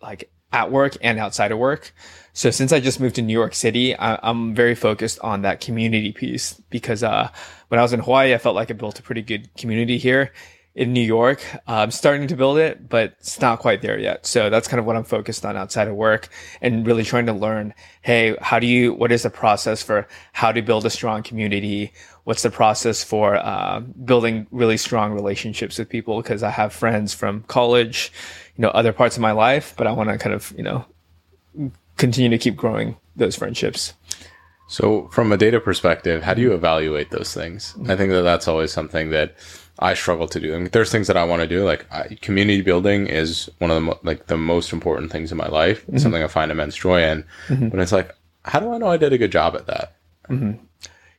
like 0.00 0.30
at 0.52 0.70
work 0.72 0.96
and 1.00 1.18
outside 1.18 1.52
of 1.52 1.58
work. 1.58 1.92
So 2.32 2.50
since 2.50 2.72
I 2.72 2.80
just 2.80 3.00
moved 3.00 3.16
to 3.16 3.22
New 3.22 3.32
York 3.32 3.54
City, 3.54 3.96
I, 3.96 4.28
am 4.28 4.54
very 4.54 4.74
focused 4.74 5.18
on 5.20 5.42
that 5.42 5.60
community 5.60 6.12
piece 6.12 6.54
because 6.70 7.02
uh, 7.02 7.30
when 7.68 7.78
I 7.78 7.82
was 7.82 7.92
in 7.92 8.00
Hawaii, 8.00 8.34
I 8.34 8.38
felt 8.38 8.56
like 8.56 8.70
I 8.70 8.74
built 8.74 8.98
a 8.98 9.02
pretty 9.02 9.22
good 9.22 9.54
community 9.56 9.98
here 9.98 10.32
in 10.74 10.92
New 10.92 11.02
York. 11.02 11.44
I'm 11.66 11.90
starting 11.90 12.28
to 12.28 12.36
build 12.36 12.58
it, 12.58 12.88
but 12.88 13.14
it's 13.18 13.40
not 13.40 13.58
quite 13.58 13.82
there 13.82 13.98
yet. 13.98 14.24
So 14.24 14.50
that's 14.50 14.68
kind 14.68 14.78
of 14.78 14.86
what 14.86 14.96
I'm 14.96 15.04
focused 15.04 15.44
on 15.44 15.56
outside 15.56 15.88
of 15.88 15.94
work 15.94 16.28
and 16.60 16.86
really 16.86 17.02
trying 17.02 17.26
to 17.26 17.32
learn, 17.32 17.74
hey, 18.02 18.36
how 18.40 18.58
do 18.58 18.66
you, 18.66 18.94
what 18.94 19.10
is 19.10 19.24
the 19.24 19.30
process 19.30 19.82
for 19.82 20.06
how 20.32 20.52
to 20.52 20.62
build 20.62 20.86
a 20.86 20.90
strong 20.90 21.22
community? 21.22 21.92
What's 22.24 22.42
the 22.42 22.50
process 22.50 23.02
for 23.02 23.36
uh, 23.36 23.80
building 23.80 24.46
really 24.52 24.76
strong 24.76 25.12
relationships 25.12 25.78
with 25.78 25.88
people? 25.88 26.22
Because 26.22 26.42
I 26.42 26.50
have 26.50 26.72
friends 26.72 27.12
from 27.14 27.42
college, 27.44 28.12
you 28.56 28.62
know, 28.62 28.68
other 28.68 28.92
parts 28.92 29.16
of 29.16 29.22
my 29.22 29.32
life, 29.32 29.74
but 29.76 29.88
I 29.88 29.92
want 29.92 30.10
to 30.10 30.18
kind 30.18 30.34
of, 30.34 30.54
you 30.56 30.62
know, 30.62 30.84
continue 31.96 32.30
to 32.30 32.38
keep 32.38 32.56
growing 32.56 32.96
those 33.16 33.34
friendships. 33.34 33.94
So, 34.68 35.08
from 35.08 35.32
a 35.32 35.36
data 35.36 35.58
perspective, 35.58 36.22
how 36.22 36.32
do 36.32 36.42
you 36.42 36.54
evaluate 36.54 37.10
those 37.10 37.34
things? 37.34 37.74
I 37.88 37.96
think 37.96 38.12
that 38.12 38.22
that's 38.22 38.46
always 38.46 38.72
something 38.72 39.10
that 39.10 39.34
I 39.80 39.94
struggle 39.94 40.28
to 40.28 40.38
do. 40.38 40.54
I 40.54 40.58
mean, 40.58 40.68
there's 40.72 40.92
things 40.92 41.06
that 41.06 41.16
I 41.16 41.24
want 41.24 41.40
to 41.40 41.48
do. 41.48 41.64
Like 41.64 41.86
I, 41.90 42.18
community 42.20 42.60
building 42.60 43.06
is 43.06 43.50
one 43.58 43.70
of 43.70 43.76
the 43.76 43.80
mo- 43.80 43.98
like 44.02 44.26
the 44.26 44.36
most 44.36 44.72
important 44.72 45.10
things 45.10 45.32
in 45.32 45.38
my 45.38 45.48
life. 45.48 45.82
Mm-hmm. 45.86 45.98
something 45.98 46.22
I 46.22 46.28
find 46.28 46.52
immense 46.52 46.76
joy 46.76 47.02
in. 47.02 47.24
Mm-hmm. 47.48 47.68
But 47.70 47.80
it's 47.80 47.92
like, 47.92 48.14
how 48.44 48.60
do 48.60 48.72
I 48.72 48.78
know 48.78 48.88
I 48.88 48.98
did 48.98 49.14
a 49.14 49.18
good 49.18 49.32
job 49.32 49.56
at 49.56 49.66
that? 49.66 49.96
Mm-hmm. 50.28 50.62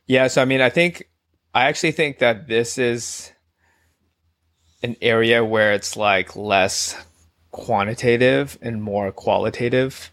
Yeah. 0.06 0.28
So 0.28 0.40
I 0.40 0.44
mean, 0.44 0.60
I 0.60 0.70
think 0.70 1.08
I 1.52 1.64
actually 1.64 1.92
think 1.92 2.20
that 2.20 2.46
this 2.46 2.78
is 2.78 3.32
an 4.82 4.96
area 5.02 5.44
where 5.44 5.72
it's 5.72 5.96
like 5.96 6.36
less 6.36 6.96
quantitative 7.50 8.58
and 8.62 8.82
more 8.82 9.10
qualitative. 9.10 10.10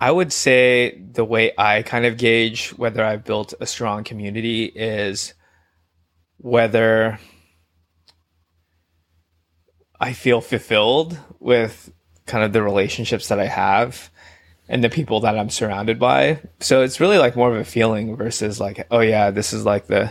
I 0.00 0.10
would 0.10 0.32
say 0.32 1.00
the 1.12 1.24
way 1.24 1.52
I 1.56 1.82
kind 1.82 2.04
of 2.04 2.18
gauge 2.18 2.70
whether 2.70 3.04
I've 3.04 3.24
built 3.24 3.54
a 3.60 3.66
strong 3.66 4.04
community 4.04 4.66
is 4.66 5.34
whether 6.38 7.18
I 10.00 10.12
feel 10.12 10.40
fulfilled 10.40 11.18
with 11.40 11.92
kind 12.26 12.44
of 12.44 12.52
the 12.52 12.62
relationships 12.62 13.28
that 13.28 13.40
I 13.40 13.46
have 13.46 14.10
and 14.68 14.84
the 14.84 14.90
people 14.90 15.20
that 15.20 15.36
I'm 15.36 15.50
surrounded 15.50 15.98
by. 15.98 16.40
So 16.60 16.82
it's 16.82 17.00
really 17.00 17.18
like 17.18 17.36
more 17.36 17.50
of 17.50 17.60
a 17.60 17.64
feeling 17.64 18.16
versus 18.16 18.60
like, 18.60 18.86
oh 18.90 19.00
yeah, 19.00 19.30
this 19.30 19.52
is 19.52 19.64
like 19.64 19.86
the 19.86 20.10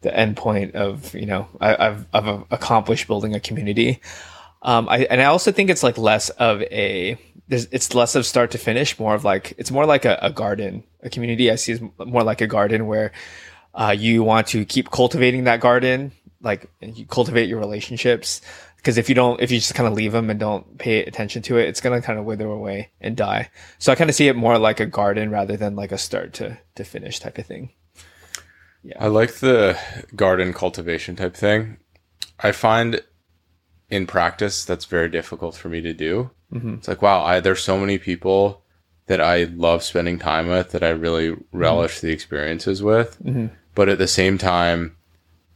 the 0.00 0.14
end 0.14 0.36
point 0.36 0.74
of 0.74 1.14
you 1.14 1.24
know 1.24 1.48
I, 1.60 1.84
have 1.84 2.06
I've 2.12 2.44
accomplished 2.50 3.06
building 3.06 3.34
a 3.34 3.40
community. 3.40 4.00
Um, 4.62 4.88
I 4.88 5.04
and 5.04 5.20
I 5.20 5.26
also 5.26 5.52
think 5.52 5.70
it's 5.70 5.82
like 5.82 5.98
less 5.98 6.30
of 6.30 6.62
a 6.62 7.18
it's 7.48 7.94
less 7.94 8.14
of 8.14 8.24
start 8.24 8.50
to 8.52 8.58
finish, 8.58 8.98
more 8.98 9.14
of 9.14 9.24
like 9.24 9.54
it's 9.58 9.70
more 9.70 9.86
like 9.86 10.04
a, 10.04 10.18
a 10.22 10.30
garden. 10.30 10.84
A 11.02 11.10
community 11.10 11.50
I 11.50 11.56
see 11.56 11.72
is 11.72 11.80
more 11.98 12.22
like 12.22 12.40
a 12.40 12.46
garden 12.46 12.86
where 12.86 13.12
uh, 13.74 13.94
you 13.96 14.22
want 14.22 14.48
to 14.48 14.64
keep 14.64 14.90
cultivating 14.90 15.44
that 15.44 15.60
garden, 15.60 16.12
like 16.40 16.70
you 16.80 17.06
cultivate 17.06 17.48
your 17.48 17.58
relationships. 17.58 18.40
Because 18.76 18.98
if 18.98 19.08
you 19.08 19.14
don't, 19.14 19.40
if 19.40 19.50
you 19.50 19.58
just 19.58 19.74
kind 19.74 19.86
of 19.86 19.94
leave 19.94 20.12
them 20.12 20.28
and 20.28 20.38
don't 20.38 20.78
pay 20.78 21.04
attention 21.04 21.40
to 21.42 21.56
it, 21.56 21.68
it's 21.68 21.80
gonna 21.80 22.02
kind 22.02 22.18
of 22.18 22.26
wither 22.26 22.46
away 22.46 22.90
and 23.00 23.16
die. 23.16 23.50
So 23.78 23.90
I 23.90 23.94
kind 23.94 24.10
of 24.10 24.16
see 24.16 24.28
it 24.28 24.36
more 24.36 24.58
like 24.58 24.78
a 24.78 24.86
garden 24.86 25.30
rather 25.30 25.56
than 25.56 25.74
like 25.74 25.90
a 25.90 25.98
start 25.98 26.34
to 26.34 26.58
to 26.74 26.84
finish 26.84 27.18
type 27.18 27.38
of 27.38 27.46
thing. 27.46 27.70
Yeah, 28.82 28.96
I 29.00 29.06
like 29.06 29.36
the 29.36 29.78
garden 30.14 30.52
cultivation 30.52 31.16
type 31.16 31.34
thing. 31.34 31.78
I 32.38 32.52
find 32.52 33.02
in 33.88 34.06
practice 34.06 34.64
that's 34.66 34.84
very 34.84 35.08
difficult 35.08 35.56
for 35.56 35.70
me 35.70 35.80
to 35.80 35.94
do. 35.94 36.30
Mm-hmm. 36.52 36.74
It's 36.74 36.88
like 36.88 37.00
wow, 37.00 37.24
I, 37.24 37.40
there's 37.40 37.62
so 37.62 37.78
many 37.78 37.96
people 37.96 38.64
that 39.06 39.20
I 39.20 39.44
love 39.44 39.82
spending 39.82 40.18
time 40.18 40.48
with 40.48 40.70
that 40.72 40.82
I 40.82 40.90
really 40.90 41.36
relish 41.52 41.98
mm-hmm. 41.98 42.06
the 42.06 42.12
experiences 42.12 42.82
with, 42.82 43.22
mm-hmm. 43.22 43.46
But 43.74 43.88
at 43.88 43.98
the 43.98 44.08
same 44.08 44.38
time 44.38 44.96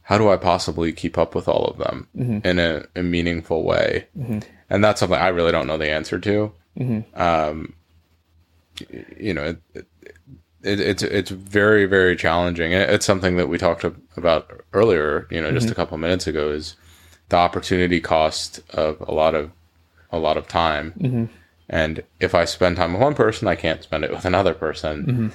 how 0.09 0.17
do 0.17 0.27
I 0.27 0.37
possibly 0.37 0.91
keep 0.91 1.19
up 1.19 1.35
with 1.35 1.47
all 1.47 1.65
of 1.65 1.77
them 1.77 2.07
mm-hmm. 2.17 2.39
in 2.43 2.57
a, 2.57 2.83
a, 2.95 3.03
meaningful 3.03 3.63
way? 3.63 4.07
Mm-hmm. 4.17 4.39
And 4.67 4.83
that's 4.83 4.99
something 4.99 5.19
I 5.19 5.27
really 5.27 5.51
don't 5.51 5.67
know 5.67 5.77
the 5.77 5.91
answer 5.91 6.17
to. 6.17 6.51
Mm-hmm. 6.79 7.21
Um, 7.21 7.73
you 9.15 9.35
know, 9.35 9.43
it, 9.43 9.61
it, 9.75 9.87
it, 10.63 10.79
it's 10.79 11.03
it's 11.03 11.29
very 11.29 11.85
very 11.85 12.15
challenging. 12.15 12.71
It's 12.71 13.05
something 13.05 13.37
that 13.37 13.49
we 13.49 13.59
talked 13.59 13.83
about 14.17 14.63
earlier. 14.73 15.27
You 15.29 15.41
know, 15.41 15.51
just 15.51 15.67
mm-hmm. 15.67 15.73
a 15.73 15.75
couple 15.75 15.97
minutes 15.99 16.25
ago 16.25 16.49
is 16.49 16.75
the 17.29 17.37
opportunity 17.37 18.01
cost 18.01 18.61
of 18.71 18.99
a 19.01 19.11
lot 19.11 19.35
of 19.35 19.51
a 20.11 20.17
lot 20.17 20.37
of 20.37 20.47
time. 20.47 20.93
Mm-hmm. 20.99 21.25
And 21.69 22.03
if 22.19 22.33
I 22.33 22.45
spend 22.45 22.77
time 22.77 22.93
with 22.93 23.01
one 23.03 23.13
person, 23.13 23.47
I 23.47 23.55
can't 23.55 23.83
spend 23.83 24.03
it 24.03 24.09
with 24.09 24.25
another 24.25 24.55
person. 24.55 25.05
Mm-hmm. 25.05 25.27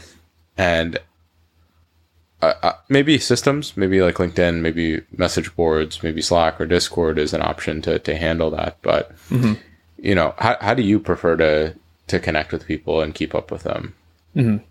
Uh, 2.62 2.72
maybe 2.88 3.18
systems, 3.18 3.76
maybe 3.76 4.00
like 4.00 4.16
LinkedIn, 4.16 4.60
maybe 4.60 5.02
message 5.16 5.54
boards, 5.56 6.02
maybe 6.02 6.22
Slack 6.22 6.60
or 6.60 6.66
Discord 6.66 7.18
is 7.18 7.32
an 7.32 7.42
option 7.42 7.82
to, 7.82 7.98
to 7.98 8.16
handle 8.16 8.50
that. 8.50 8.78
But, 8.82 9.16
mm-hmm. 9.28 9.54
you 9.98 10.14
know, 10.14 10.34
how, 10.38 10.56
how 10.60 10.74
do 10.74 10.82
you 10.82 10.98
prefer 10.98 11.36
to, 11.36 11.74
to 12.08 12.20
connect 12.20 12.52
with 12.52 12.66
people 12.66 13.00
and 13.00 13.14
keep 13.14 13.34
up 13.34 13.50
with 13.50 13.62
them? 13.62 13.94
Mm-hmm. 14.36 14.64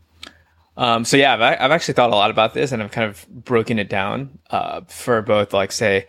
Um, 0.75 1.05
so 1.05 1.17
yeah, 1.17 1.33
I've, 1.35 1.41
I've, 1.41 1.71
actually 1.71 1.93
thought 1.93 2.09
a 2.09 2.15
lot 2.15 2.31
about 2.31 2.55
this 2.55 2.71
and 2.71 2.81
I've 2.81 2.91
kind 2.91 3.07
of 3.07 3.27
broken 3.29 3.77
it 3.77 3.89
down, 3.89 4.39
uh, 4.49 4.81
for 4.87 5.21
both 5.21 5.53
like 5.53 5.71
say, 5.71 6.07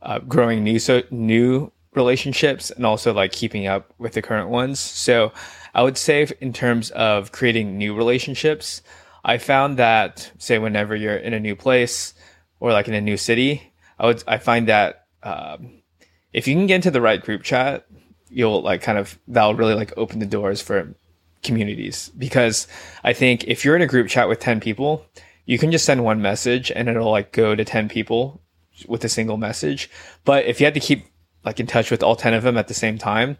uh, 0.00 0.20
growing 0.20 0.64
new, 0.64 0.78
so 0.78 1.02
new 1.10 1.70
relationships 1.94 2.70
and 2.70 2.86
also 2.86 3.12
like 3.12 3.32
keeping 3.32 3.66
up 3.66 3.92
with 3.98 4.12
the 4.12 4.22
current 4.22 4.48
ones. 4.48 4.80
So 4.80 5.32
I 5.74 5.82
would 5.82 5.98
say 5.98 6.26
in 6.40 6.52
terms 6.52 6.90
of 6.92 7.32
creating 7.32 7.76
new 7.76 7.94
relationships, 7.94 8.82
I 9.26 9.38
found 9.38 9.78
that 9.78 10.30
say 10.38 10.58
whenever 10.58 10.94
you're 10.94 11.16
in 11.16 11.34
a 11.34 11.40
new 11.40 11.56
place 11.56 12.14
or 12.60 12.72
like 12.72 12.86
in 12.86 12.94
a 12.94 13.00
new 13.00 13.16
city, 13.16 13.72
I 13.98 14.06
would 14.06 14.22
I 14.28 14.38
find 14.38 14.68
that 14.68 15.06
um, 15.24 15.82
if 16.32 16.46
you 16.46 16.54
can 16.54 16.68
get 16.68 16.76
into 16.76 16.92
the 16.92 17.00
right 17.00 17.20
group 17.20 17.42
chat, 17.42 17.86
you'll 18.28 18.62
like 18.62 18.82
kind 18.82 18.98
of 18.98 19.18
that'll 19.26 19.56
really 19.56 19.74
like 19.74 19.92
open 19.96 20.20
the 20.20 20.26
doors 20.26 20.62
for 20.62 20.94
communities 21.42 22.08
because 22.16 22.68
I 23.02 23.12
think 23.12 23.44
if 23.44 23.64
you're 23.64 23.74
in 23.74 23.82
a 23.82 23.86
group 23.88 24.06
chat 24.06 24.28
with 24.28 24.38
10 24.38 24.60
people, 24.60 25.04
you 25.44 25.58
can 25.58 25.72
just 25.72 25.84
send 25.84 26.04
one 26.04 26.22
message 26.22 26.70
and 26.70 26.88
it'll 26.88 27.10
like 27.10 27.32
go 27.32 27.56
to 27.56 27.64
10 27.64 27.88
people 27.88 28.40
with 28.86 29.04
a 29.04 29.08
single 29.08 29.38
message. 29.38 29.90
But 30.24 30.44
if 30.44 30.60
you 30.60 30.66
had 30.66 30.74
to 30.74 30.80
keep 30.80 31.04
like 31.44 31.58
in 31.58 31.66
touch 31.66 31.90
with 31.90 32.04
all 32.04 32.14
10 32.14 32.32
of 32.32 32.44
them 32.44 32.56
at 32.56 32.68
the 32.68 32.74
same 32.74 32.96
time, 32.96 33.38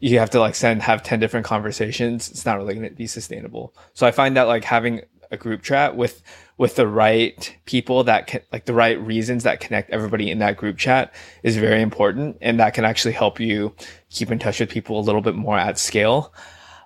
you 0.00 0.18
have 0.18 0.30
to 0.30 0.40
like 0.40 0.56
send 0.56 0.82
have 0.82 1.04
10 1.04 1.20
different 1.20 1.46
conversations. 1.46 2.30
It's 2.30 2.46
not 2.46 2.58
really 2.58 2.74
going 2.74 2.88
to 2.88 2.94
be 2.94 3.06
sustainable. 3.06 3.74
So 3.94 4.08
I 4.08 4.10
find 4.10 4.36
that 4.36 4.44
like 4.44 4.64
having 4.64 5.02
a 5.30 5.36
group 5.36 5.62
chat 5.62 5.96
with 5.96 6.22
with 6.58 6.76
the 6.76 6.86
right 6.86 7.56
people 7.64 8.04
that 8.04 8.26
can 8.26 8.40
like 8.52 8.66
the 8.66 8.74
right 8.74 9.00
reasons 9.00 9.44
that 9.44 9.60
connect 9.60 9.90
everybody 9.90 10.30
in 10.30 10.38
that 10.40 10.56
group 10.56 10.76
chat 10.76 11.12
is 11.42 11.56
very 11.56 11.80
important 11.80 12.36
and 12.40 12.60
that 12.60 12.74
can 12.74 12.84
actually 12.84 13.12
help 13.12 13.40
you 13.40 13.74
keep 14.10 14.30
in 14.30 14.38
touch 14.38 14.60
with 14.60 14.68
people 14.68 14.98
a 14.98 15.02
little 15.02 15.22
bit 15.22 15.34
more 15.34 15.56
at 15.56 15.78
scale. 15.78 16.32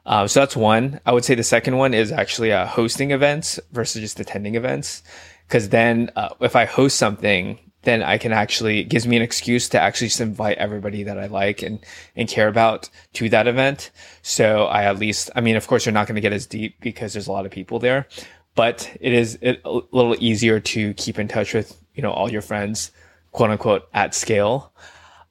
Uh, 0.06 0.26
so 0.26 0.40
that's 0.40 0.54
one. 0.54 1.00
I 1.06 1.12
would 1.12 1.24
say 1.24 1.34
the 1.34 1.42
second 1.42 1.78
one 1.78 1.94
is 1.94 2.12
actually 2.12 2.52
uh, 2.52 2.66
hosting 2.66 3.10
events 3.10 3.58
versus 3.72 4.02
just 4.02 4.20
attending 4.20 4.54
events. 4.54 5.02
Because 5.48 5.70
then 5.70 6.10
uh, 6.16 6.30
if 6.40 6.56
i 6.56 6.64
host 6.64 6.96
something 6.96 7.58
then 7.84 8.02
I 8.02 8.18
can 8.18 8.32
actually 8.32 8.80
it 8.80 8.84
gives 8.84 9.06
me 9.06 9.16
an 9.16 9.22
excuse 9.22 9.68
to 9.70 9.80
actually 9.80 10.08
just 10.08 10.20
invite 10.20 10.58
everybody 10.58 11.02
that 11.04 11.18
I 11.18 11.26
like 11.26 11.62
and 11.62 11.78
and 12.16 12.28
care 12.28 12.48
about 12.48 12.88
to 13.14 13.28
that 13.30 13.46
event. 13.46 13.90
So 14.22 14.64
I 14.64 14.84
at 14.84 14.98
least, 14.98 15.30
I 15.34 15.40
mean, 15.40 15.56
of 15.56 15.66
course, 15.66 15.86
you're 15.86 15.92
not 15.92 16.06
going 16.06 16.16
to 16.16 16.20
get 16.20 16.32
as 16.32 16.46
deep 16.46 16.80
because 16.80 17.12
there's 17.12 17.26
a 17.26 17.32
lot 17.32 17.46
of 17.46 17.52
people 17.52 17.78
there, 17.78 18.06
but 18.54 18.90
it 19.00 19.12
is 19.12 19.38
a 19.42 19.58
little 19.64 20.16
easier 20.18 20.60
to 20.60 20.94
keep 20.94 21.18
in 21.18 21.28
touch 21.28 21.54
with 21.54 21.78
you 21.94 22.02
know 22.02 22.12
all 22.12 22.30
your 22.30 22.42
friends, 22.42 22.90
quote 23.32 23.50
unquote, 23.50 23.88
at 23.92 24.14
scale. 24.14 24.72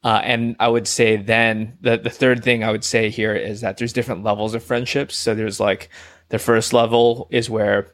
Uh, 0.03 0.19
and 0.23 0.57
I 0.59 0.67
would 0.67 0.87
say 0.87 1.15
then 1.15 1.77
the 1.81 1.97
the 1.97 2.09
third 2.09 2.43
thing 2.43 2.63
I 2.63 2.71
would 2.71 2.83
say 2.83 3.09
here 3.09 3.33
is 3.33 3.61
that 3.61 3.77
there's 3.77 3.93
different 3.93 4.23
levels 4.23 4.53
of 4.53 4.63
friendships. 4.63 5.15
So 5.15 5.33
there's 5.33 5.59
like 5.59 5.89
the 6.29 6.39
first 6.39 6.73
level 6.73 7.27
is 7.31 7.49
where 7.49 7.93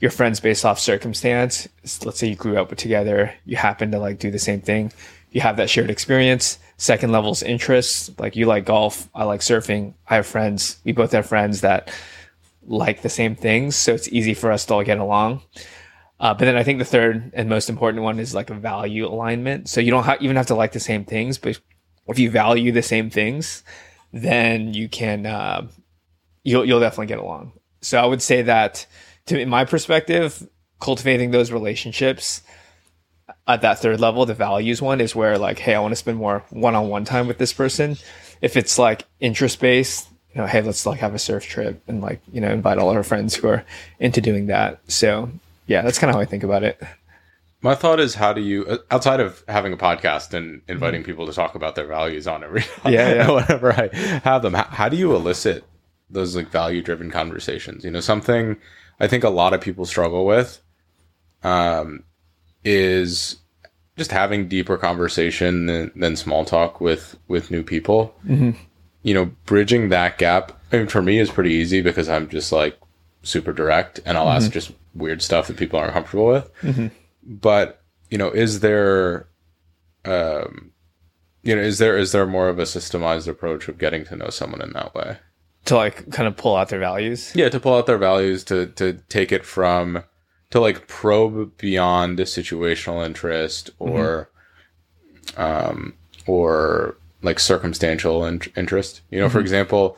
your 0.00 0.10
friends 0.10 0.40
based 0.40 0.64
off 0.64 0.78
circumstance. 0.78 1.68
Let's 2.04 2.18
say 2.18 2.28
you 2.28 2.36
grew 2.36 2.58
up 2.58 2.74
together, 2.76 3.32
you 3.44 3.56
happen 3.56 3.90
to 3.92 3.98
like 3.98 4.18
do 4.18 4.30
the 4.30 4.38
same 4.38 4.60
thing, 4.60 4.92
you 5.30 5.40
have 5.42 5.56
that 5.58 5.70
shared 5.70 5.90
experience. 5.90 6.58
Second 6.76 7.12
level's 7.12 7.42
interests, 7.42 8.10
like 8.18 8.36
you 8.36 8.46
like 8.46 8.64
golf, 8.64 9.08
I 9.14 9.24
like 9.24 9.40
surfing. 9.40 9.94
I 10.08 10.16
have 10.16 10.26
friends, 10.26 10.80
we 10.84 10.92
both 10.92 11.12
have 11.12 11.26
friends 11.26 11.60
that 11.60 11.92
like 12.66 13.02
the 13.02 13.08
same 13.08 13.36
things, 13.36 13.76
so 13.76 13.92
it's 13.94 14.08
easy 14.08 14.34
for 14.34 14.50
us 14.50 14.64
to 14.66 14.74
all 14.74 14.82
get 14.82 14.98
along. 14.98 15.42
Uh, 16.18 16.34
but 16.34 16.44
then 16.44 16.56
I 16.56 16.62
think 16.62 16.78
the 16.78 16.84
third 16.84 17.30
and 17.34 17.48
most 17.48 17.70
important 17.70 18.02
one 18.02 18.18
is 18.18 18.34
like 18.34 18.50
a 18.50 18.54
value 18.54 19.06
alignment. 19.06 19.68
So 19.68 19.80
you 19.80 19.90
don't 19.90 20.04
ha- 20.04 20.18
even 20.20 20.36
have 20.36 20.46
to 20.46 20.54
like 20.54 20.72
the 20.72 20.80
same 20.80 21.04
things, 21.04 21.38
but 21.38 21.58
if 22.08 22.18
you 22.18 22.30
value 22.30 22.72
the 22.72 22.82
same 22.82 23.08
things, 23.08 23.64
then 24.12 24.74
you 24.74 24.88
can 24.88 25.24
uh, 25.24 25.66
you'll 26.44 26.64
you'll 26.64 26.80
definitely 26.80 27.06
get 27.06 27.18
along. 27.18 27.52
So 27.80 27.98
I 27.98 28.04
would 28.04 28.20
say 28.20 28.42
that, 28.42 28.86
to 29.26 29.38
in 29.38 29.48
my 29.48 29.64
perspective, 29.64 30.48
cultivating 30.80 31.30
those 31.30 31.52
relationships 31.52 32.42
at 33.46 33.62
that 33.62 33.78
third 33.78 34.00
level, 34.00 34.26
the 34.26 34.34
values 34.34 34.80
one 34.80 35.00
is 35.00 35.14
where 35.14 35.38
like, 35.38 35.58
hey, 35.58 35.74
I 35.74 35.80
want 35.80 35.92
to 35.92 35.96
spend 35.96 36.18
more 36.18 36.44
one 36.50 36.74
on 36.74 36.88
one 36.88 37.04
time 37.04 37.26
with 37.26 37.38
this 37.38 37.52
person. 37.52 37.96
If 38.40 38.56
it's 38.56 38.78
like 38.78 39.04
interest 39.20 39.60
based, 39.60 40.08
you 40.34 40.40
know, 40.40 40.46
hey, 40.46 40.62
let's 40.62 40.86
like 40.86 41.00
have 41.00 41.14
a 41.14 41.18
surf 41.18 41.44
trip 41.44 41.82
and 41.88 42.00
like, 42.00 42.20
you 42.32 42.40
know, 42.40 42.50
invite 42.50 42.78
all 42.78 42.90
our 42.90 43.02
friends 43.02 43.34
who 43.34 43.48
are 43.48 43.64
into 43.98 44.20
doing 44.20 44.46
that. 44.46 44.80
So 44.88 45.30
yeah, 45.66 45.82
that's 45.82 45.98
kind 45.98 46.10
of 46.10 46.14
how 46.14 46.20
I 46.20 46.24
think 46.24 46.42
about 46.42 46.62
it. 46.62 46.80
My 47.62 47.74
thought 47.74 48.00
is, 48.00 48.14
how 48.14 48.32
do 48.32 48.40
you, 48.40 48.64
uh, 48.64 48.78
outside 48.90 49.20
of 49.20 49.44
having 49.46 49.72
a 49.72 49.76
podcast 49.76 50.32
and 50.32 50.62
inviting 50.66 51.02
mm-hmm. 51.02 51.10
people 51.10 51.26
to 51.26 51.32
talk 51.32 51.54
about 51.54 51.74
their 51.74 51.86
values 51.86 52.26
on 52.26 52.42
every, 52.42 52.62
yeah, 52.84 53.14
yeah. 53.14 53.30
whenever 53.34 53.72
I 53.72 53.94
have 54.24 54.42
them, 54.42 54.54
how, 54.54 54.64
how 54.64 54.88
do 54.88 54.96
you 54.96 55.14
elicit 55.14 55.64
those 56.08 56.34
like 56.34 56.48
value 56.48 56.80
driven 56.80 57.10
conversations? 57.10 57.84
You 57.84 57.90
know, 57.90 58.00
something 58.00 58.56
I 59.00 59.08
think 59.08 59.24
a 59.24 59.30
lot 59.30 59.54
of 59.54 59.60
people 59.60 59.86
struggle 59.86 60.24
with, 60.24 60.60
um, 61.42 62.04
is 62.64 63.36
just 63.96 64.12
having 64.12 64.48
deeper 64.48 64.76
conversation 64.76 65.66
than, 65.66 65.90
than 65.96 66.16
small 66.16 66.44
talk 66.44 66.80
with 66.80 67.18
with 67.28 67.50
new 67.50 67.62
people. 67.62 68.14
Mm-hmm 68.26 68.50
you 69.02 69.14
know, 69.14 69.24
bridging 69.46 69.88
that 69.88 70.18
gap 70.18 70.52
I 70.72 70.78
mean, 70.78 70.86
for 70.86 71.02
me 71.02 71.18
is 71.18 71.30
pretty 71.30 71.52
easy 71.52 71.80
because 71.80 72.08
I'm 72.08 72.28
just 72.28 72.52
like 72.52 72.78
super 73.22 73.52
direct 73.52 74.00
and 74.04 74.16
I'll 74.16 74.26
mm-hmm. 74.26 74.36
ask 74.36 74.52
just 74.52 74.72
weird 74.94 75.22
stuff 75.22 75.48
that 75.48 75.56
people 75.56 75.78
aren't 75.78 75.92
comfortable 75.92 76.26
with. 76.26 76.50
Mm-hmm. 76.62 76.86
But, 77.24 77.82
you 78.08 78.18
know, 78.18 78.30
is 78.30 78.60
there, 78.60 79.28
um, 80.04 80.72
you 81.42 81.54
know, 81.54 81.62
is 81.62 81.78
there, 81.78 81.96
is 81.96 82.12
there 82.12 82.26
more 82.26 82.48
of 82.48 82.58
a 82.58 82.64
systemized 82.64 83.28
approach 83.28 83.68
of 83.68 83.78
getting 83.78 84.04
to 84.06 84.16
know 84.16 84.30
someone 84.30 84.62
in 84.62 84.72
that 84.72 84.94
way? 84.94 85.18
To 85.66 85.76
like 85.76 86.10
kind 86.10 86.26
of 86.26 86.36
pull 86.36 86.56
out 86.56 86.68
their 86.68 86.80
values? 86.80 87.32
Yeah, 87.34 87.48
to 87.48 87.60
pull 87.60 87.76
out 87.76 87.86
their 87.86 87.98
values, 87.98 88.44
to, 88.44 88.66
to 88.66 88.94
take 89.08 89.30
it 89.30 89.44
from, 89.44 90.02
to 90.50 90.60
like 90.60 90.88
probe 90.88 91.56
beyond 91.58 92.18
a 92.18 92.24
situational 92.24 93.04
interest 93.04 93.70
or, 93.78 94.30
mm-hmm. 95.26 95.40
um, 95.40 95.94
or 96.26 96.96
like 97.22 97.38
circumstantial 97.38 98.24
in- 98.24 98.40
interest. 98.56 99.02
You 99.10 99.20
know, 99.20 99.26
mm-hmm. 99.26 99.32
for 99.32 99.40
example, 99.40 99.96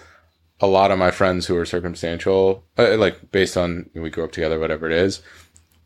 a 0.61 0.67
lot 0.67 0.91
of 0.91 0.99
my 0.99 1.11
friends 1.11 1.47
who 1.47 1.57
are 1.57 1.67
circumstantial, 1.67 2.65
uh, 2.79 2.97
like 2.97 3.31
based 3.33 3.57
on 3.57 3.91
we 3.95 4.11
grew 4.11 4.25
up 4.25 4.33
together, 4.33 4.59
whatever 4.59 4.87
it 4.87 4.93
is, 4.93 5.23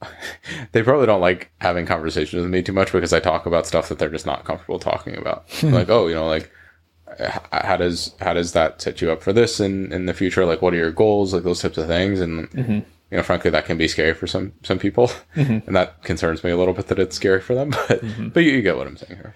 they 0.72 0.82
probably 0.82 1.06
don't 1.06 1.20
like 1.20 1.50
having 1.60 1.86
conversations 1.86 2.42
with 2.42 2.50
me 2.50 2.62
too 2.62 2.72
much 2.72 2.92
because 2.92 3.12
I 3.12 3.20
talk 3.20 3.46
about 3.46 3.66
stuff 3.66 3.88
that 3.88 3.98
they're 3.98 4.10
just 4.10 4.26
not 4.26 4.44
comfortable 4.44 4.78
talking 4.78 5.16
about. 5.16 5.44
like, 5.62 5.88
oh, 5.88 6.06
you 6.06 6.14
know, 6.14 6.26
like 6.26 6.50
how 7.52 7.76
does 7.76 8.14
how 8.20 8.32
does 8.32 8.52
that 8.52 8.80
set 8.80 9.00
you 9.00 9.10
up 9.10 9.22
for 9.22 9.32
this 9.32 9.60
in 9.60 9.92
in 9.92 10.06
the 10.06 10.14
future? 10.14 10.44
Like, 10.44 10.62
what 10.62 10.74
are 10.74 10.78
your 10.78 10.92
goals? 10.92 11.32
Like 11.32 11.42
those 11.42 11.62
types 11.62 11.78
of 11.78 11.86
things, 11.86 12.20
and 12.20 12.50
mm-hmm. 12.50 12.72
you 12.72 13.16
know, 13.16 13.22
frankly, 13.22 13.50
that 13.50 13.66
can 13.66 13.78
be 13.78 13.88
scary 13.88 14.14
for 14.14 14.26
some 14.26 14.52
some 14.62 14.78
people, 14.78 15.08
mm-hmm. 15.34 15.58
and 15.66 15.76
that 15.76 16.02
concerns 16.02 16.44
me 16.44 16.50
a 16.50 16.56
little 16.56 16.74
bit 16.74 16.88
that 16.88 16.98
it's 16.98 17.16
scary 17.16 17.40
for 17.40 17.54
them. 17.54 17.70
But 17.88 18.02
mm-hmm. 18.02 18.28
but 18.28 18.44
you, 18.44 18.52
you 18.52 18.62
get 18.62 18.76
what 18.76 18.86
I'm 18.86 18.96
saying 18.96 19.16
here. 19.16 19.34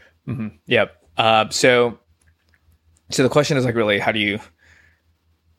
Yep. 0.66 0.96
Uh, 1.16 1.48
so, 1.50 1.98
so 3.10 3.22
the 3.22 3.28
question 3.28 3.56
is 3.56 3.64
like, 3.64 3.74
really, 3.74 3.98
how 3.98 4.12
do 4.12 4.18
you 4.18 4.38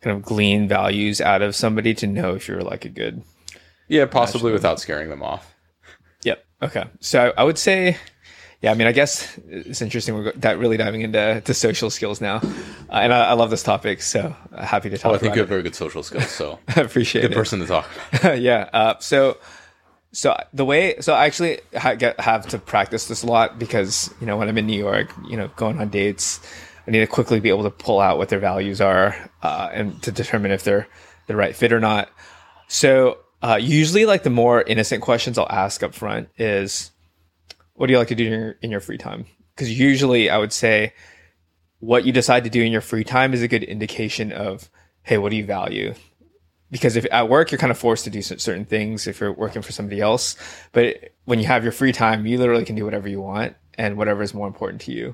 kind 0.02 0.16
of 0.16 0.24
glean 0.24 0.68
values 0.68 1.22
out 1.22 1.42
of 1.42 1.56
somebody 1.56 1.94
to 1.96 2.08
know 2.08 2.36
if 2.36 2.48
you're 2.48 2.62
like 2.62 2.86
a 2.86 2.90
good? 2.90 3.24
Yeah, 3.88 4.06
possibly 4.06 4.52
without 4.52 4.80
scaring 4.80 5.10
them 5.10 5.22
off. 5.22 5.54
Yep. 6.24 6.46
Okay. 6.62 6.86
So 7.00 7.34
I 7.38 7.44
would 7.44 7.58
say, 7.58 7.98
yeah. 8.62 8.72
I 8.72 8.76
mean, 8.76 8.88
I 8.88 8.92
guess 8.92 9.38
it's 9.50 9.82
interesting. 9.82 10.16
We're 10.16 10.32
that 10.34 10.58
really 10.60 10.78
diving 10.78 11.02
into 11.02 11.42
to 11.46 11.54
social 11.54 11.90
skills 11.90 12.22
now, 12.22 12.38
uh, 12.38 12.94
and 12.94 13.14
I, 13.14 13.30
I 13.30 13.34
love 13.34 13.50
this 13.50 13.64
topic. 13.64 14.02
So 14.02 14.36
uh, 14.54 14.66
happy 14.66 14.90
to 14.90 14.98
talk 14.98 15.12
Oh, 15.12 15.16
I 15.16 15.18
think 15.18 15.36
you 15.36 15.42
it. 15.42 15.44
have 15.44 15.50
very 15.50 15.64
good 15.64 15.76
social 15.76 16.04
skills, 16.04 16.30
so 16.30 16.60
I 16.76 16.82
appreciate 16.82 17.22
good 17.24 17.32
it. 17.32 17.36
person 17.36 17.60
to 17.60 17.66
talk 17.68 17.88
yeah. 18.24 18.70
Uh, 18.74 18.96
so, 19.00 19.38
so 20.12 20.36
the 20.54 20.66
way, 20.66 21.00
so 21.02 21.14
I 21.14 21.26
actually 21.26 21.60
ha- 21.76 21.96
get, 21.96 22.20
have 22.20 22.48
to 22.50 22.60
practice 22.60 23.08
this 23.08 23.24
a 23.24 23.28
lot 23.28 23.58
because 23.60 24.14
you 24.20 24.28
know 24.28 24.38
when 24.38 24.48
I'm 24.50 24.58
in 24.58 24.68
New 24.68 24.78
York, 24.80 25.12
you 25.28 25.38
know, 25.38 25.48
going 25.56 25.80
on 25.80 25.90
dates, 25.90 26.40
I 26.88 26.92
need 26.92 27.00
to 27.00 27.08
quickly 27.08 27.40
be 27.40 27.50
able 27.50 27.64
to 27.64 27.70
pull 27.72 28.00
out 28.00 28.18
what 28.18 28.30
their 28.30 28.40
values 28.40 28.82
are 28.82 29.16
uh, 29.44 29.70
and 29.72 30.02
to 30.04 30.12
determine 30.12 30.52
if 30.52 30.64
they're 30.64 30.88
the 31.28 31.36
right 31.36 31.56
fit 31.56 31.72
or 31.72 31.80
not. 31.80 32.10
So 32.68 33.20
uh, 33.42 33.58
usually, 33.62 34.06
like 34.06 34.24
the 34.24 34.30
more 34.30 34.62
innocent 34.62 35.02
questions 35.02 35.38
I'll 35.38 35.48
ask 35.50 35.82
up 35.84 35.94
front 35.94 36.30
is, 36.38 36.92
"What 37.82 37.88
do 37.88 37.94
you 37.94 38.00
like 38.00 38.10
to 38.10 38.16
do 38.16 38.26
in 38.26 38.32
your, 38.32 38.52
in 38.62 38.72
your 38.72 38.80
free 38.80 38.98
time?" 38.98 39.26
Because 39.56 39.78
usually, 39.78 40.30
I 40.30 40.38
would 40.38 40.54
say, 40.54 40.94
what 41.80 42.06
you 42.06 42.12
decide 42.12 42.44
to 42.44 42.50
do 42.50 42.62
in 42.62 42.72
your 42.72 42.82
free 42.82 43.04
time 43.04 43.34
is 43.34 43.42
a 43.42 43.48
good 43.48 43.64
indication 43.64 44.32
of, 44.32 44.70
hey, 45.02 45.18
what 45.18 45.32
do 45.32 45.36
you 45.36 45.46
value? 45.46 45.96
because 46.72 46.96
if 46.96 47.06
at 47.12 47.28
work 47.30 47.52
you're 47.52 47.60
kind 47.60 47.72
of 47.72 47.78
forced 47.78 48.06
to 48.06 48.10
do 48.10 48.22
certain 48.22 48.66
things 48.66 49.06
if 49.06 49.20
you're 49.20 49.34
working 49.34 49.62
for 49.62 49.72
somebody 49.72 50.02
else 50.02 50.36
but 50.72 51.12
when 51.26 51.38
you 51.38 51.46
have 51.46 51.64
your 51.64 51.72
free 51.72 51.92
time 51.92 52.26
you 52.26 52.38
literally 52.38 52.66
can 52.66 52.76
do 52.76 52.86
whatever 52.86 53.08
you 53.08 53.22
want 53.22 53.56
and 53.78 53.98
whatever 53.98 54.24
is 54.24 54.34
more 54.34 54.48
important 54.48 54.82
to 54.82 54.92
you 54.92 55.14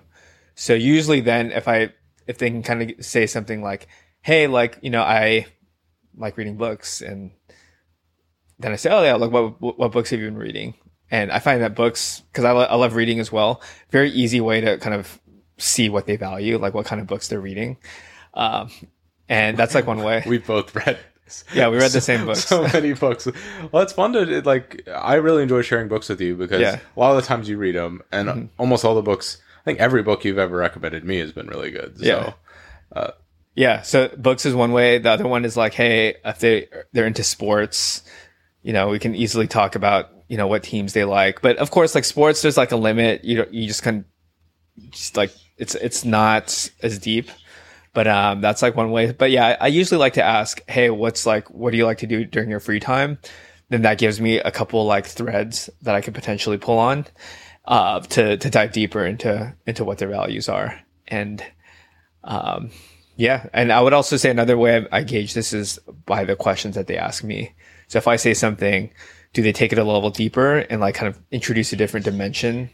so 0.55 0.73
usually 0.73 1.19
then 1.19 1.51
if 1.51 1.67
i 1.67 1.89
if 2.27 2.37
they 2.37 2.49
can 2.49 2.63
kind 2.63 2.83
of 2.83 3.05
say 3.05 3.25
something 3.25 3.61
like 3.61 3.87
hey 4.21 4.47
like 4.47 4.77
you 4.81 4.89
know 4.89 5.01
i 5.01 5.45
like 6.15 6.37
reading 6.37 6.57
books 6.57 7.01
and 7.01 7.31
then 8.59 8.71
i 8.71 8.75
say 8.75 8.89
oh 8.89 9.03
yeah 9.03 9.15
like 9.15 9.31
what 9.31 9.59
what 9.59 9.91
books 9.91 10.11
have 10.11 10.19
you 10.19 10.27
been 10.27 10.37
reading 10.37 10.75
and 11.11 11.31
i 11.31 11.39
find 11.39 11.61
that 11.61 11.75
books 11.75 12.21
because 12.31 12.43
I, 12.45 12.51
lo- 12.51 12.67
I 12.69 12.75
love 12.75 12.95
reading 12.95 13.19
as 13.19 13.31
well 13.31 13.61
very 13.91 14.09
easy 14.11 14.41
way 14.41 14.61
to 14.61 14.77
kind 14.77 14.95
of 14.95 15.19
see 15.57 15.89
what 15.89 16.05
they 16.05 16.15
value 16.17 16.57
like 16.57 16.73
what 16.73 16.85
kind 16.85 17.01
of 17.01 17.07
books 17.07 17.27
they're 17.27 17.39
reading 17.41 17.77
um, 18.33 18.69
and 19.29 19.57
that's 19.57 19.73
like 19.75 19.87
one 19.87 20.03
way 20.03 20.23
We 20.27 20.37
both 20.37 20.75
read. 20.75 20.97
yeah 21.53 21.69
we 21.69 21.77
read 21.77 21.91
the 21.91 22.01
same 22.01 22.25
books 22.25 22.45
So 22.45 22.63
many 22.63 22.93
books. 23.05 23.27
Well, 23.71 23.83
it's 23.83 23.91
fun 23.93 24.13
to 24.13 24.41
like. 24.43 24.87
I 24.87 25.15
really 25.15 25.43
enjoy 25.43 25.61
sharing 25.63 25.87
books 25.89 26.07
with 26.09 26.21
you 26.21 26.35
because 26.35 26.61
Yeah. 26.61 26.75
Mm-hmm. 26.77 26.99
a 26.99 27.03
lot 27.03 27.15
of 27.17 27.21
the 27.23 27.27
times 27.27 27.49
you 27.49 27.57
read 27.57 27.75
them, 27.75 28.01
and 28.11 28.49
almost 28.57 28.85
all 28.85 28.95
the 28.95 29.01
books. 29.01 29.41
I 29.61 29.63
think 29.65 29.79
every 29.79 30.03
book 30.03 30.23
you've 30.23 30.37
ever 30.37 30.55
recommended 30.55 31.03
me 31.03 31.17
has 31.17 31.33
been 31.33 31.47
really 31.47 31.71
good. 31.71 31.95
Yeah. 31.97 32.33
So 32.93 33.13
Yeah, 33.55 33.81
so 33.81 34.07
books 34.17 34.45
is 34.45 34.53
one 34.53 34.71
way. 34.71 34.99
The 34.99 35.09
other 35.09 35.27
one 35.27 35.43
is 35.43 35.57
like, 35.57 35.73
hey, 35.73 36.15
if 36.23 36.39
they 36.39 36.69
they're 36.93 37.07
into 37.07 37.23
sports, 37.23 38.03
you 38.61 38.71
know, 38.71 38.87
we 38.89 38.99
can 38.99 39.15
easily 39.15 39.47
talk 39.47 39.75
about 39.75 40.09
you 40.27 40.37
know 40.37 40.47
what 40.47 40.63
teams 40.63 40.93
they 40.93 41.05
like. 41.05 41.41
But 41.41 41.57
of 41.57 41.71
course, 41.71 41.95
like 41.95 42.05
sports, 42.05 42.41
there's 42.41 42.57
like 42.57 42.71
a 42.71 42.77
limit. 42.77 43.23
You 43.23 43.45
you 43.51 43.67
just 43.67 43.83
can 43.83 44.05
just 44.91 45.17
like 45.17 45.31
it's 45.57 45.75
it's 45.75 46.05
not 46.05 46.69
as 46.81 46.99
deep. 46.99 47.29
But 47.93 48.07
um, 48.07 48.41
that's 48.41 48.61
like 48.61 48.75
one 48.75 48.91
way. 48.91 49.11
But 49.11 49.31
yeah, 49.31 49.57
I, 49.59 49.65
I 49.65 49.67
usually 49.67 49.97
like 49.97 50.13
to 50.13 50.23
ask, 50.23 50.61
hey, 50.69 50.91
what's 50.91 51.25
like, 51.25 51.49
what 51.49 51.71
do 51.71 51.77
you 51.77 51.85
like 51.85 51.97
to 51.99 52.07
do 52.07 52.25
during 52.25 52.49
your 52.49 52.59
free 52.59 52.79
time? 52.79 53.17
Then 53.69 53.81
that 53.81 53.97
gives 53.97 54.21
me 54.21 54.37
a 54.37 54.51
couple 54.51 54.85
like 54.85 55.07
threads 55.07 55.69
that 55.81 55.95
I 55.95 56.01
could 56.01 56.13
potentially 56.13 56.59
pull 56.59 56.77
on 56.77 57.07
uh, 57.65 58.01
to 58.01 58.37
to 58.37 58.49
dive 58.49 58.71
deeper 58.71 59.05
into 59.05 59.55
into 59.65 59.83
what 59.83 59.97
their 59.97 60.09
values 60.09 60.49
are 60.49 60.79
and. 61.07 61.43
Um, 62.23 62.71
yeah, 63.17 63.47
and 63.51 63.71
I 63.71 63.81
would 63.81 63.93
also 63.93 64.15
say 64.15 64.29
another 64.29 64.57
way 64.57 64.85
I, 64.91 64.97
I 64.99 65.03
gauge 65.03 65.33
this 65.33 65.51
is 65.51 65.79
by 66.05 66.23
the 66.23 66.35
questions 66.35 66.75
that 66.75 66.85
they 66.85 66.97
ask 66.97 67.23
me. 67.23 67.55
So 67.87 67.97
if 67.97 68.07
I 68.07 68.15
say 68.15 68.35
something, 68.35 68.91
do 69.37 69.43
they 69.43 69.53
take 69.53 69.71
it 69.71 69.77
a 69.77 69.83
level 69.83 70.09
deeper 70.09 70.57
and 70.57 70.81
like 70.81 70.95
kind 70.95 71.07
of 71.07 71.21
introduce 71.29 71.71
a 71.71 71.75
different 71.75 72.03
dimension 72.03 72.71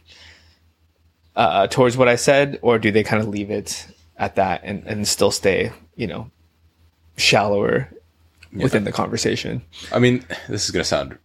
uh, 1.36 1.66
towards 1.66 1.94
what 1.94 2.08
I 2.08 2.16
said, 2.16 2.58
or 2.62 2.78
do 2.78 2.90
they 2.90 3.02
kind 3.04 3.20
of 3.22 3.28
leave 3.28 3.50
it 3.50 3.86
at 4.16 4.36
that 4.36 4.62
and, 4.64 4.82
and 4.86 5.06
still 5.06 5.30
stay, 5.30 5.72
you 5.94 6.06
know, 6.06 6.30
shallower 7.18 7.90
within 8.54 8.84
the 8.84 8.92
conversation? 8.92 9.60
I 9.92 9.98
mean, 9.98 10.24
this 10.48 10.64
is 10.64 10.70
going 10.70 10.80
to 10.82 10.88
sound 10.88 11.18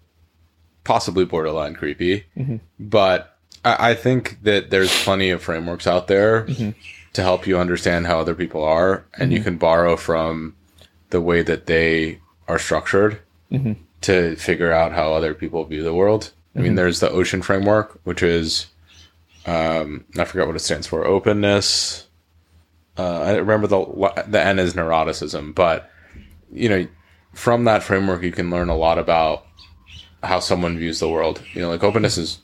possibly 0.84 1.24
borderline 1.24 1.74
creepy, 1.74 2.26
Mm-hmm. 2.38 2.58
but 2.82 3.38
I, 3.64 3.92
I 3.92 3.94
think 3.94 4.44
that 4.44 4.72
there's 4.72 4.92
plenty 5.06 5.30
of 5.30 5.42
frameworks 5.42 5.88
out 5.88 6.08
there 6.08 6.44
Mm-hmm. 6.48 6.72
to 7.14 7.22
help 7.22 7.48
you 7.48 7.58
understand 7.58 8.08
how 8.08 8.20
other 8.20 8.36
people 8.36 8.62
are, 8.66 9.06
and 9.18 9.32
you 9.32 9.40
can 9.42 9.56
borrow 9.58 9.96
from 9.96 10.54
the 11.12 11.22
way 11.22 11.44
that 11.44 11.66
they 11.68 12.20
are 12.50 12.60
structured 12.60 13.22
Mm-hmm. 13.50 13.82
To 14.02 14.36
figure 14.36 14.72
out 14.72 14.91
how 14.91 15.14
other 15.14 15.34
people 15.34 15.64
view 15.66 15.84
the 15.84 15.93
world. 15.93 16.32
I 16.56 16.60
mean, 16.62 16.76
there's 16.76 17.00
the 17.00 17.10
ocean 17.10 17.41
framework, 17.41 18.00
which 18.04 18.24
is 18.24 18.68
um, 19.45 20.06
I 20.18 20.26
forgot 20.26 20.47
what 20.47 20.56
it 20.56 20.60
stands 20.60 20.88
for. 20.88 21.06
Openness. 21.06 22.08
Uh, 22.97 23.22
I 23.22 23.36
remember 23.36 23.68
the 23.68 24.26
the 24.28 24.41
N 24.41 24.60
is 24.60 24.74
neuroticism, 24.74 25.56
but 25.56 25.89
you 26.52 26.68
know, 26.70 26.88
from 27.34 27.64
that 27.66 27.84
framework, 27.84 28.24
you 28.24 28.32
can 28.32 28.50
learn 28.50 28.70
a 28.70 28.76
lot 28.76 28.97
about 28.97 29.45
how 30.24 30.39
someone 30.39 30.78
views 30.78 31.00
the 31.00 31.08
world. 31.08 31.41
You 31.54 31.62
know, 31.62 31.70
like 31.70 31.84
openness 31.84 32.18
is, 32.18 32.39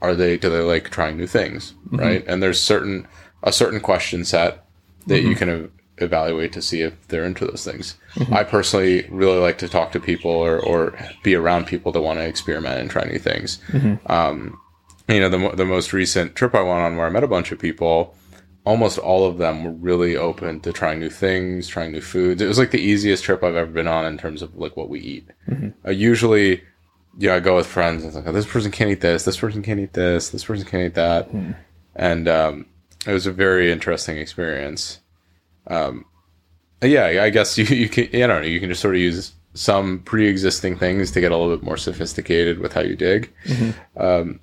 are 0.00 0.14
they 0.14 0.38
do 0.38 0.48
they 0.48 0.60
like 0.60 0.90
trying 0.90 1.16
new 1.16 1.26
things, 1.26 1.74
right? 1.90 2.24
And 2.26 2.42
there's 2.42 2.60
certain 2.60 3.06
a 3.42 3.52
certain 3.52 3.80
question 3.80 4.24
set 4.24 4.64
that 5.06 5.22
you 5.22 5.34
can 5.34 5.70
evaluate 6.00 6.52
to 6.54 6.62
see 6.62 6.82
if 6.82 6.94
they're 7.08 7.24
into 7.24 7.46
those 7.46 7.64
things. 7.64 7.96
I 8.32 8.44
personally 8.44 9.06
really 9.10 9.38
like 9.38 9.58
to 9.58 9.68
talk 9.68 9.92
to 9.92 10.00
people 10.00 10.30
or 10.30 10.58
or 10.58 10.98
be 11.22 11.34
around 11.34 11.66
people 11.66 11.92
that 11.92 12.00
want 12.00 12.18
to 12.18 12.24
experiment 12.24 12.80
and 12.80 12.90
try 12.90 13.04
new 13.04 13.18
things. 13.18 13.58
Um, 14.06 14.60
you 15.08 15.20
know, 15.20 15.28
the 15.28 15.56
the 15.56 15.64
most 15.64 15.92
recent 15.92 16.34
trip 16.36 16.54
I 16.54 16.62
went 16.62 16.80
on 16.80 16.96
where 16.96 17.06
I 17.06 17.10
met 17.10 17.24
a 17.24 17.28
bunch 17.28 17.52
of 17.52 17.58
people 17.58 18.14
almost 18.64 18.98
all 18.98 19.26
of 19.26 19.38
them 19.38 19.64
were 19.64 19.72
really 19.72 20.14
open 20.14 20.60
to 20.60 20.72
trying 20.74 21.00
new 21.00 21.08
things, 21.08 21.66
trying 21.68 21.90
new 21.90 22.02
foods. 22.02 22.42
It 22.42 22.46
was 22.46 22.58
like 22.58 22.70
the 22.70 22.80
easiest 22.80 23.24
trip 23.24 23.42
I've 23.42 23.56
ever 23.56 23.70
been 23.70 23.88
on 23.88 24.04
in 24.04 24.18
terms 24.18 24.42
of 24.42 24.54
like 24.56 24.76
what 24.76 24.90
we 24.90 25.00
eat. 25.00 25.26
Uh, 25.86 25.90
usually, 25.90 26.62
yeah, 27.16 27.34
I 27.34 27.40
go 27.40 27.56
with 27.56 27.66
friends 27.66 28.02
and 28.02 28.08
it's 28.08 28.16
like, 28.16 28.26
oh, 28.26 28.32
this 28.32 28.44
person 28.46 28.70
can't 28.70 28.90
eat 28.90 29.00
this, 29.00 29.24
this 29.24 29.38
person 29.38 29.62
can't 29.62 29.80
eat 29.80 29.94
this, 29.94 30.28
this 30.28 30.44
person 30.44 30.66
can't 30.66 30.82
eat 30.82 30.94
that, 30.94 31.30
and 31.96 32.28
um, 32.28 32.66
it 33.06 33.12
was 33.14 33.26
a 33.26 33.32
very 33.32 33.72
interesting 33.72 34.18
experience. 34.18 35.00
Um, 35.68 36.04
yeah, 36.82 37.22
I 37.22 37.30
guess 37.30 37.56
you 37.58 37.64
you 37.64 37.88
can 37.88 38.08
you 38.12 38.26
know 38.26 38.40
you 38.40 38.60
can 38.60 38.68
just 38.68 38.80
sort 38.80 38.94
of 38.94 39.00
use 39.00 39.32
some 39.54 40.00
pre-existing 40.00 40.76
things 40.76 41.10
to 41.10 41.20
get 41.20 41.32
a 41.32 41.36
little 41.36 41.56
bit 41.56 41.64
more 41.64 41.76
sophisticated 41.76 42.58
with 42.60 42.72
how 42.72 42.82
you 42.82 42.94
dig. 42.94 43.32
Um, 43.96 44.40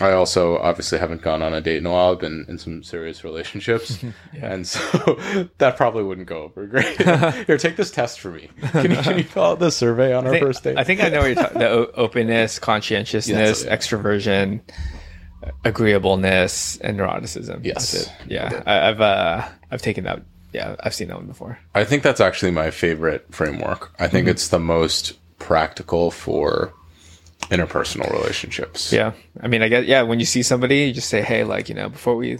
I 0.00 0.12
also 0.12 0.56
obviously 0.58 0.98
haven't 0.98 1.20
gone 1.20 1.42
on 1.42 1.52
a 1.52 1.60
date 1.60 1.78
in 1.78 1.86
a 1.86 1.90
while. 1.90 2.12
I've 2.12 2.20
been 2.20 2.46
in 2.48 2.58
some 2.58 2.82
serious 2.82 3.24
relationships, 3.24 4.02
and 4.40 4.66
so 4.66 5.18
that 5.58 5.76
probably 5.76 6.04
wouldn't 6.04 6.26
go 6.26 6.42
over 6.42 6.66
great. 6.66 6.96
Here, 6.96 7.58
take 7.58 7.76
this 7.76 7.90
test 7.90 8.20
for 8.20 8.30
me. 8.30 8.48
Can 8.70 8.90
you, 8.92 8.96
can 8.98 9.18
you 9.18 9.24
fill 9.24 9.44
out 9.44 9.58
this 9.58 9.76
survey 9.76 10.14
on 10.14 10.26
our 10.26 10.32
think, 10.32 10.44
first 10.44 10.62
date? 10.62 10.78
I 10.78 10.84
think 10.84 11.02
I 11.02 11.08
know 11.08 11.20
what 11.20 11.26
you're 11.26 11.34
talking. 11.34 11.58
The 11.58 11.68
o- 11.68 11.90
openness, 11.94 12.58
conscientiousness, 12.58 13.64
yeah. 13.64 13.76
extroversion, 13.76 14.60
agreeableness, 15.64 16.78
and 16.78 16.98
neuroticism. 16.98 17.64
Yes. 17.64 18.08
Yeah, 18.26 18.62
I, 18.66 18.88
I've 18.88 19.00
uh, 19.00 19.48
I've 19.70 19.82
taken 19.82 20.04
that. 20.04 20.22
Yeah, 20.52 20.76
I've 20.80 20.94
seen 20.94 21.08
that 21.08 21.16
one 21.16 21.26
before. 21.26 21.58
I 21.74 21.84
think 21.84 22.02
that's 22.02 22.20
actually 22.20 22.50
my 22.50 22.70
favorite 22.70 23.26
framework. 23.30 23.92
I 23.98 24.08
think 24.08 24.26
it's 24.26 24.48
the 24.48 24.58
most 24.58 25.16
practical 25.38 26.10
for 26.10 26.72
interpersonal 27.50 28.10
relationships. 28.12 28.92
Yeah, 28.92 29.12
I 29.40 29.48
mean, 29.48 29.62
I 29.62 29.68
guess 29.68 29.86
yeah. 29.86 30.02
When 30.02 30.20
you 30.20 30.26
see 30.26 30.42
somebody, 30.42 30.86
you 30.86 30.92
just 30.92 31.08
say, 31.08 31.22
"Hey, 31.22 31.44
like 31.44 31.68
you 31.68 31.74
know, 31.74 31.88
before 31.88 32.16
we 32.16 32.38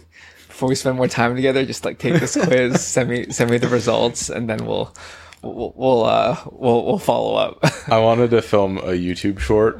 before 0.48 0.68
we 0.68 0.74
spend 0.74 0.96
more 0.96 1.08
time 1.08 1.34
together, 1.36 1.64
just 1.64 1.84
like 1.84 1.98
take 1.98 2.20
this 2.20 2.36
quiz, 2.36 2.80
send 2.84 3.10
me 3.10 3.30
send 3.30 3.50
me 3.50 3.58
the 3.58 3.68
results, 3.68 4.28
and 4.28 4.48
then 4.48 4.66
we'll 4.66 4.94
we'll 5.42 5.72
we'll 5.76 6.04
uh, 6.04 6.36
we'll, 6.50 6.84
we'll 6.84 6.98
follow 6.98 7.36
up." 7.36 7.64
I 7.88 7.98
wanted 7.98 8.30
to 8.30 8.42
film 8.42 8.78
a 8.78 8.92
YouTube 8.92 9.38
short 9.38 9.78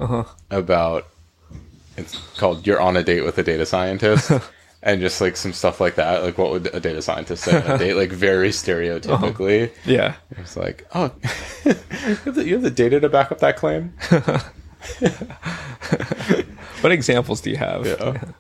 about 0.50 1.06
it's 1.96 2.16
called 2.38 2.66
"You're 2.66 2.80
on 2.80 2.96
a 2.96 3.02
date 3.02 3.22
with 3.22 3.38
a 3.38 3.42
data 3.42 3.66
scientist." 3.66 4.30
And 4.82 5.02
just 5.02 5.20
like 5.20 5.36
some 5.36 5.52
stuff 5.52 5.78
like 5.78 5.96
that, 5.96 6.22
like 6.22 6.38
what 6.38 6.52
would 6.52 6.74
a 6.74 6.80
data 6.80 7.02
scientist 7.02 7.44
say 7.44 7.60
on 7.60 7.70
a 7.70 7.78
date? 7.78 7.94
Like 7.94 8.10
very 8.10 8.48
stereotypically, 8.50 9.70
yeah, 9.84 10.14
it's 10.30 10.56
like, 10.56 10.86
oh, 10.94 11.12
you 11.64 11.74
have, 11.74 12.34
the, 12.34 12.46
you 12.46 12.54
have 12.54 12.62
the 12.62 12.70
data 12.70 12.98
to 13.00 13.10
back 13.10 13.30
up 13.30 13.40
that 13.40 13.56
claim. 13.56 13.92
what 16.80 16.92
examples 16.92 17.42
do 17.42 17.50
you 17.50 17.58
have? 17.58 17.86
Yeah. 17.86 18.32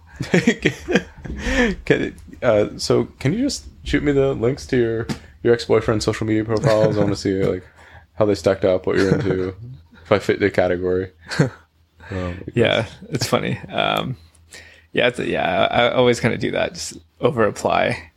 can, 1.84 2.16
uh, 2.42 2.78
so 2.78 3.04
can 3.18 3.34
you 3.34 3.40
just 3.40 3.66
shoot 3.84 4.02
me 4.02 4.12
the 4.12 4.32
links 4.32 4.66
to 4.68 4.78
your 4.78 5.06
your 5.42 5.52
ex 5.52 5.66
boyfriend's 5.66 6.06
social 6.06 6.26
media 6.26 6.44
profiles? 6.44 6.96
I 6.96 7.00
want 7.00 7.10
to 7.10 7.16
see 7.16 7.42
like 7.42 7.66
how 8.14 8.24
they 8.24 8.34
stacked 8.34 8.64
up, 8.64 8.86
what 8.86 8.96
you're 8.96 9.14
into, 9.14 9.54
if 10.02 10.10
I 10.10 10.18
fit 10.18 10.40
the 10.40 10.50
category. 10.50 11.12
Um, 12.10 12.42
yeah, 12.54 12.86
it's 13.10 13.26
funny. 13.26 13.58
Um, 13.68 14.16
yeah, 14.92 15.08
it's, 15.08 15.18
yeah, 15.18 15.68
I 15.70 15.92
always 15.92 16.20
kind 16.20 16.34
of 16.34 16.40
do 16.40 16.50
that. 16.52 16.74
Just 16.74 16.98
over 17.20 17.44
apply 17.44 18.10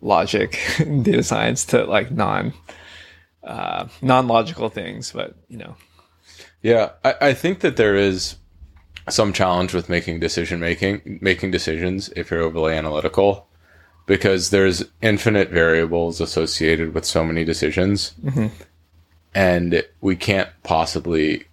logic 0.00 0.58
data 0.78 1.22
science 1.22 1.64
to 1.66 1.84
like 1.84 2.10
non 2.10 2.52
uh, 3.44 3.88
non 4.00 4.26
logical 4.28 4.68
things, 4.68 5.12
but 5.12 5.34
you 5.48 5.58
know. 5.58 5.76
Yeah, 6.62 6.90
I, 7.04 7.14
I 7.20 7.34
think 7.34 7.60
that 7.60 7.76
there 7.76 7.96
is 7.96 8.36
some 9.08 9.32
challenge 9.32 9.74
with 9.74 9.88
making 9.88 10.20
decision 10.20 10.60
making, 10.60 11.18
making 11.20 11.50
decisions 11.50 12.08
if 12.14 12.30
you're 12.30 12.42
overly 12.42 12.74
analytical, 12.74 13.48
because 14.06 14.50
there's 14.50 14.84
infinite 15.00 15.50
variables 15.50 16.20
associated 16.20 16.94
with 16.94 17.04
so 17.04 17.24
many 17.24 17.44
decisions, 17.44 18.14
mm-hmm. 18.22 18.46
and 19.34 19.84
we 20.00 20.14
can't 20.14 20.50
possibly 20.62 21.44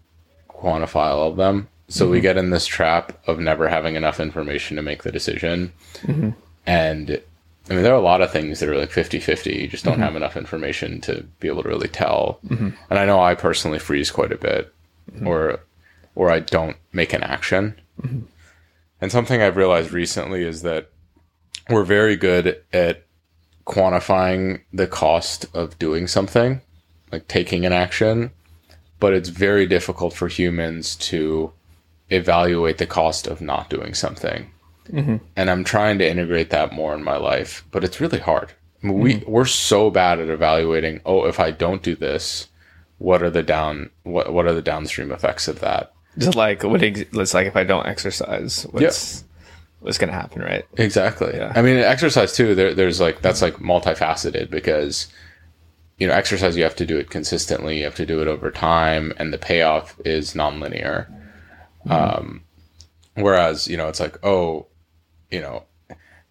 quantify 0.49 1.07
all 1.07 1.30
of 1.30 1.38
them. 1.38 1.70
So 1.90 2.06
mm-hmm. 2.06 2.12
we 2.12 2.22
get 2.22 2.38
in 2.38 2.52
this 2.52 2.68
trap 2.68 3.20
of 3.28 3.40
never 3.40 3.68
having 3.68 3.96
enough 3.96 4.20
information 4.20 4.78
to 4.78 4.84
make 4.84 5.04
the 5.04 5.12
decision. 5.12 5.74
Mm-hmm. 6.04 6.30
And 6.66 7.22
I 7.70 7.74
mean, 7.74 7.84
there 7.84 7.94
are 7.94 7.98
a 7.98 8.02
lot 8.02 8.22
of 8.22 8.32
things 8.32 8.60
that 8.60 8.70
are 8.70 8.78
like 8.78 8.92
50 8.92 9.20
50. 9.20 9.52
You 9.52 9.68
just 9.68 9.84
don't 9.84 9.96
mm-hmm. 9.96 10.04
have 10.04 10.16
enough 10.16 10.38
information 10.38 11.02
to 11.02 11.24
be 11.40 11.48
able 11.48 11.64
to 11.64 11.70
really 11.70 11.88
tell. 11.88 12.40
Mm-hmm. 12.48 12.70
And 12.90 13.00
I 13.00 13.06
know 13.06 13.20
I 13.20 13.36
personally 13.36 13.80
freeze 13.80 14.12
quite 14.12 14.32
a 14.32 14.38
bit 14.38 14.74
mm-hmm. 15.12 15.28
or, 15.28 15.60
or 16.16 16.32
I 16.32 16.40
don't 16.40 16.78
make 16.94 17.14
an 17.14 17.24
action. 17.24 17.80
Mm-hmm. 18.02 18.22
And 19.02 19.12
something 19.12 19.42
I've 19.42 19.58
realized 19.58 19.92
recently 19.92 20.44
is 20.44 20.62
that 20.62 20.90
we're 21.70 21.84
very 21.84 22.16
good 22.16 22.62
at 22.72 23.04
quantifying 23.66 24.62
the 24.74 24.88
cost 24.88 25.46
of 25.54 25.78
doing 25.80 26.08
something, 26.08 26.62
like 27.12 27.28
taking 27.28 27.66
an 27.66 27.74
action, 27.74 28.32
but 29.00 29.14
it's 29.14 29.30
very 29.30 29.66
difficult 29.66 30.14
for 30.14 30.28
humans 30.28 30.96
to 30.96 31.54
evaluate 32.10 32.78
the 32.78 32.86
cost 32.86 33.28
of 33.28 33.41
not 33.41 33.70
doing 33.70 33.93
something. 33.93 34.51
Mm-hmm. 34.91 35.18
And 35.36 35.49
I'm 35.49 35.64
trying 35.64 35.99
to 35.99 36.10
integrate 36.10 36.49
that 36.49 36.74
more 36.74 36.95
in 36.95 37.03
my 37.03 37.18
life, 37.18 37.66
but 37.72 37.84
it's 37.84 38.01
really 38.01 38.20
hard. 38.20 38.53
I 38.84 38.88
mean, 38.88 38.99
we 38.99 39.14
mm-hmm. 39.16 39.32
we're 39.32 39.45
so 39.45 39.89
bad 39.89 40.20
at 40.20 40.30
evaluating. 40.30 41.01
Oh, 41.05 41.26
if 41.26 41.39
I 41.39 41.51
don't 41.51 41.84
do 41.84 41.95
this, 41.95 42.47
what 42.97 43.22
are 43.22 43.30
the 43.30 43.43
down 43.43 43.89
what 44.03 44.34
what 44.34 44.45
are 44.45 44.53
the 44.53 44.62
downstream 44.62 45.12
effects 45.12 45.47
of 45.47 45.60
that? 45.60 45.93
Just 46.18 46.36
like 46.36 46.64
what 46.64 46.82
it's 46.82 47.34
like 47.34 47.47
if 47.47 47.55
I 47.55 47.64
don't 47.64 47.86
exercise, 47.86 48.64
what's 48.72 49.24
what's 49.80 49.97
going 49.97 50.10
to 50.10 50.16
happen, 50.16 50.41
right? 50.41 50.66
Exactly. 50.78 51.34
Yeah. 51.36 51.53
I 51.55 51.62
mean, 51.62 51.78
exercise 51.78 52.34
too. 52.36 52.55
There, 52.55 52.74
there's 52.74 52.99
like 52.99 53.22
that's 53.22 53.41
like 53.41 53.55
multifaceted 53.55 54.49
because 54.49 55.07
you 55.97 56.07
know 56.07 56.14
exercise 56.14 56.57
you 56.57 56.64
have 56.64 56.76
to 56.78 56.86
do 56.86 56.97
it 56.97 57.10
consistently, 57.10 57.80
you 57.80 57.84
have 57.86 57.95
to 57.95 58.05
do 58.05 58.22
it 58.22 58.28
over 58.28 58.51
time, 58.51 59.14
and 59.18 59.34
the 59.34 59.38
payoff 59.38 59.99
is 60.05 60.34
nonlinear. 60.34 61.07
Um, 61.88 62.44
whereas 63.16 63.68
you 63.68 63.78
know 63.78 63.88
it's 63.88 64.00
like 64.00 64.24
oh 64.24 64.68
you 65.32 65.42
know, 65.42 65.64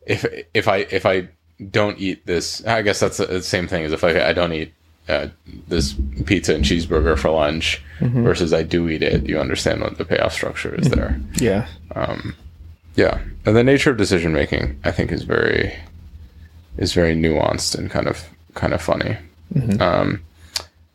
if 0.06 0.24
if 0.54 0.68
I 0.68 0.78
if 0.78 1.06
I 1.06 1.28
don't 1.70 1.98
eat 1.98 2.26
this, 2.26 2.64
I 2.66 2.82
guess 2.82 3.00
that's 3.00 3.18
the 3.18 3.42
same 3.42 3.68
thing 3.68 3.84
as 3.84 3.92
if 3.92 4.04
I, 4.04 4.28
I 4.28 4.32
don't 4.32 4.52
eat 4.52 4.72
uh, 5.08 5.28
this 5.66 5.94
pizza 6.26 6.54
and 6.54 6.64
cheeseburger 6.64 7.18
for 7.18 7.30
lunch 7.30 7.82
mm-hmm. 8.00 8.22
versus 8.22 8.52
I 8.52 8.62
do 8.62 8.88
eat 8.88 9.02
it. 9.02 9.26
You 9.26 9.38
understand 9.40 9.80
what 9.80 9.98
the 9.98 10.04
payoff 10.04 10.32
structure 10.32 10.74
is 10.74 10.88
there. 10.90 11.10
Mm-hmm. 11.18 11.44
Yeah. 11.44 11.68
Um, 11.94 12.34
yeah, 12.94 13.20
and 13.46 13.56
the 13.56 13.62
nature 13.62 13.90
of 13.90 13.96
decision 13.96 14.32
making, 14.32 14.80
I 14.84 14.90
think, 14.90 15.12
is 15.12 15.22
very 15.22 15.76
is 16.76 16.92
very 16.92 17.14
nuanced 17.14 17.76
and 17.78 17.90
kind 17.90 18.08
of 18.08 18.24
kind 18.54 18.72
of 18.72 18.82
funny. 18.82 19.16
Mm-hmm. 19.54 19.80
Um, 19.80 20.22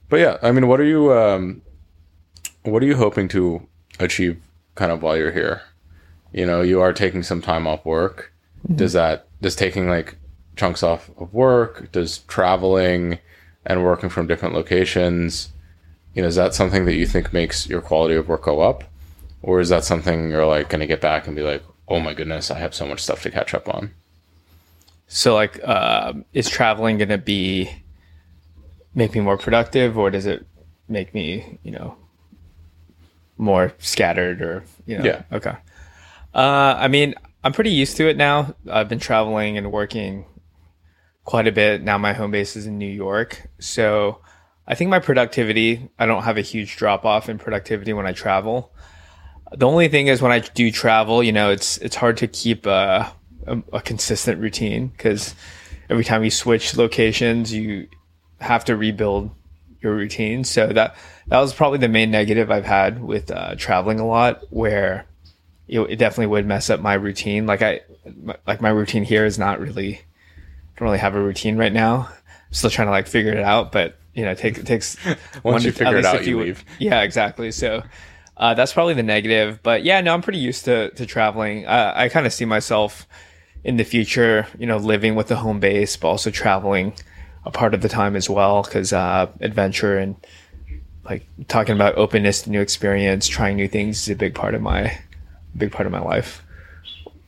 but 0.10 0.20
yeah, 0.20 0.38
I 0.41 0.51
mean, 0.51 0.68
what 0.68 0.82
are 0.82 0.86
you 0.86 1.14
um, 1.14 1.62
what 2.64 2.84
are 2.84 2.86
you 2.86 2.97
hoping 2.97 3.30
to 3.30 3.66
achieve 3.99 4.41
kind 4.75 4.91
of 4.91 5.01
while 5.01 5.17
you're 5.17 5.31
here? 5.31 5.61
you 6.33 6.45
know, 6.45 6.61
you 6.61 6.81
are 6.81 6.91
taking 6.91 7.23
some 7.23 7.41
time 7.41 7.67
off 7.67 7.85
work. 7.85 8.33
Mm-hmm. 8.65 8.75
Does 8.75 8.93
that, 8.93 9.27
does 9.41 9.55
taking 9.55 9.87
like 9.87 10.15
chunks 10.55 10.83
off 10.83 11.09
of 11.17 11.33
work, 11.33 11.91
does 11.91 12.19
traveling 12.19 13.19
and 13.65 13.83
working 13.83 14.09
from 14.09 14.27
different 14.27 14.55
locations, 14.55 15.49
you 16.13 16.21
know, 16.21 16.27
is 16.27 16.35
that 16.35 16.53
something 16.53 16.85
that 16.85 16.95
you 16.95 17.05
think 17.05 17.31
makes 17.31 17.67
your 17.67 17.81
quality 17.81 18.15
of 18.15 18.27
work 18.27 18.43
go 18.43 18.61
up? 18.61 18.83
Or 19.41 19.59
is 19.59 19.69
that 19.69 19.83
something 19.83 20.29
you're 20.29 20.45
like 20.45 20.69
going 20.69 20.81
to 20.81 20.87
get 20.87 21.01
back 21.01 21.27
and 21.27 21.35
be 21.35 21.43
like, 21.43 21.63
oh 21.87 21.99
my 21.99 22.13
goodness, 22.13 22.49
I 22.49 22.59
have 22.59 22.73
so 22.73 22.85
much 22.85 23.01
stuff 23.01 23.21
to 23.23 23.31
catch 23.31 23.53
up 23.53 23.73
on? 23.73 23.91
So, 25.07 25.35
like, 25.35 25.59
uh, 25.63 26.13
is 26.33 26.49
traveling 26.49 26.97
going 26.97 27.09
to 27.09 27.17
be 27.17 27.69
make 28.95 29.13
me 29.13 29.21
more 29.21 29.37
productive, 29.37 29.97
or 29.97 30.09
does 30.09 30.25
it 30.25 30.45
make 30.87 31.13
me, 31.13 31.59
you 31.61 31.71
know, 31.71 31.97
more 33.38 33.73
scattered, 33.79 34.41
or 34.41 34.63
you 34.86 34.97
know? 34.97 35.05
Yeah. 35.05 35.23
Okay. 35.31 35.55
Uh, 36.34 36.75
I 36.77 36.88
mean, 36.88 37.15
I'm 37.43 37.53
pretty 37.53 37.71
used 37.71 37.97
to 37.97 38.07
it 38.07 38.17
now. 38.17 38.55
I've 38.69 38.89
been 38.89 38.99
traveling 38.99 39.57
and 39.57 39.71
working 39.71 40.25
quite 41.25 41.47
a 41.47 41.51
bit. 41.51 41.81
Now 41.81 41.97
my 41.97 42.13
home 42.13 42.31
base 42.31 42.55
is 42.55 42.65
in 42.65 42.77
New 42.77 42.89
York. 42.89 43.47
So 43.59 44.19
I 44.67 44.75
think 44.75 44.89
my 44.89 44.99
productivity, 44.99 45.89
I 45.99 46.05
don't 46.05 46.23
have 46.23 46.38
a 46.38 46.41
huge 46.41 46.77
drop 46.77 47.05
off 47.05 47.29
in 47.29 47.38
productivity 47.38 47.93
when 47.93 48.07
I 48.07 48.13
travel. 48.13 48.73
The 49.51 49.67
only 49.67 49.88
thing 49.88 50.07
is 50.07 50.21
when 50.21 50.31
I 50.31 50.39
do 50.39 50.71
travel, 50.71 51.21
you 51.21 51.31
know, 51.31 51.51
it's 51.51 51.77
it's 51.77 51.95
hard 51.95 52.17
to 52.17 52.27
keep 52.27 52.65
a, 52.65 53.13
a, 53.45 53.61
a 53.73 53.81
consistent 53.81 54.41
routine 54.41 54.88
because 54.88 55.36
every 55.89 56.03
time 56.03 56.23
you 56.23 56.31
switch 56.31 56.75
locations, 56.75 57.53
you 57.53 57.88
have 58.39 58.65
to 58.65 58.75
rebuild 58.75 59.31
your 59.84 59.93
routine. 59.93 60.43
So 60.43 60.67
that 60.67 60.95
that 61.27 61.39
was 61.39 61.53
probably 61.53 61.79
the 61.79 61.89
main 61.89 62.11
negative 62.11 62.49
I've 62.49 62.65
had 62.65 63.03
with 63.03 63.29
uh, 63.31 63.55
traveling 63.55 63.99
a 63.99 64.07
lot, 64.07 64.43
where 64.49 65.05
it, 65.67 65.79
it 65.81 65.95
definitely 65.97 66.27
would 66.27 66.45
mess 66.45 66.69
up 66.69 66.79
my 66.79 66.93
routine. 66.93 67.45
Like 67.45 67.61
I, 67.61 67.81
like 68.47 68.61
my 68.61 68.69
routine 68.69 69.03
here 69.03 69.25
is 69.25 69.38
not 69.38 69.59
really, 69.59 70.01
don't 70.77 70.88
really 70.88 70.97
have 70.97 71.15
a 71.15 71.21
routine 71.21 71.57
right 71.57 71.73
now. 71.73 72.09
I'm 72.09 72.53
still 72.53 72.69
trying 72.69 72.88
to 72.88 72.91
like 72.91 73.07
figure 73.07 73.31
it 73.31 73.43
out, 73.43 73.71
but 73.71 73.97
you 74.13 74.23
know, 74.23 74.31
it, 74.31 74.38
take, 74.38 74.57
it 74.57 74.65
takes 74.65 74.97
once 75.43 75.63
you 75.63 75.71
figure 75.71 75.97
it 75.97 76.05
out, 76.05 76.25
you, 76.25 76.39
you 76.39 76.45
leave. 76.45 76.65
Yeah, 76.79 77.01
exactly. 77.01 77.51
So, 77.51 77.84
uh, 78.38 78.53
that's 78.53 78.73
probably 78.73 78.95
the 78.95 79.03
negative, 79.03 79.59
but 79.61 79.84
yeah, 79.84 80.01
no, 80.01 80.13
I'm 80.13 80.21
pretty 80.21 80.39
used 80.39 80.65
to, 80.65 80.89
to 80.91 81.05
traveling. 81.05 81.65
Uh, 81.65 81.93
I 81.95 82.09
kind 82.09 82.25
of 82.25 82.34
see 82.34 82.45
myself 82.45 83.07
in 83.63 83.77
the 83.77 83.84
future, 83.84 84.47
you 84.57 84.65
know, 84.65 84.77
living 84.77 85.15
with 85.15 85.29
a 85.31 85.36
home 85.36 85.59
base, 85.59 85.95
but 85.97 86.09
also 86.09 86.31
traveling 86.31 86.93
a 87.45 87.51
part 87.51 87.73
of 87.73 87.81
the 87.81 87.89
time 87.89 88.15
as 88.15 88.29
well. 88.29 88.63
Cause, 88.63 88.93
uh, 88.93 89.27
adventure 89.39 89.97
and 89.97 90.15
like 91.05 91.25
talking 91.47 91.75
about 91.75 91.97
openness 91.97 92.43
to 92.43 92.49
new 92.49 92.61
experience, 92.61 93.27
trying 93.27 93.57
new 93.57 93.67
things 93.67 94.03
is 94.03 94.09
a 94.09 94.15
big 94.15 94.35
part 94.35 94.55
of 94.55 94.61
my, 94.61 94.97
big 95.55 95.71
part 95.71 95.85
of 95.85 95.91
my 95.91 95.99
life. 95.99 96.41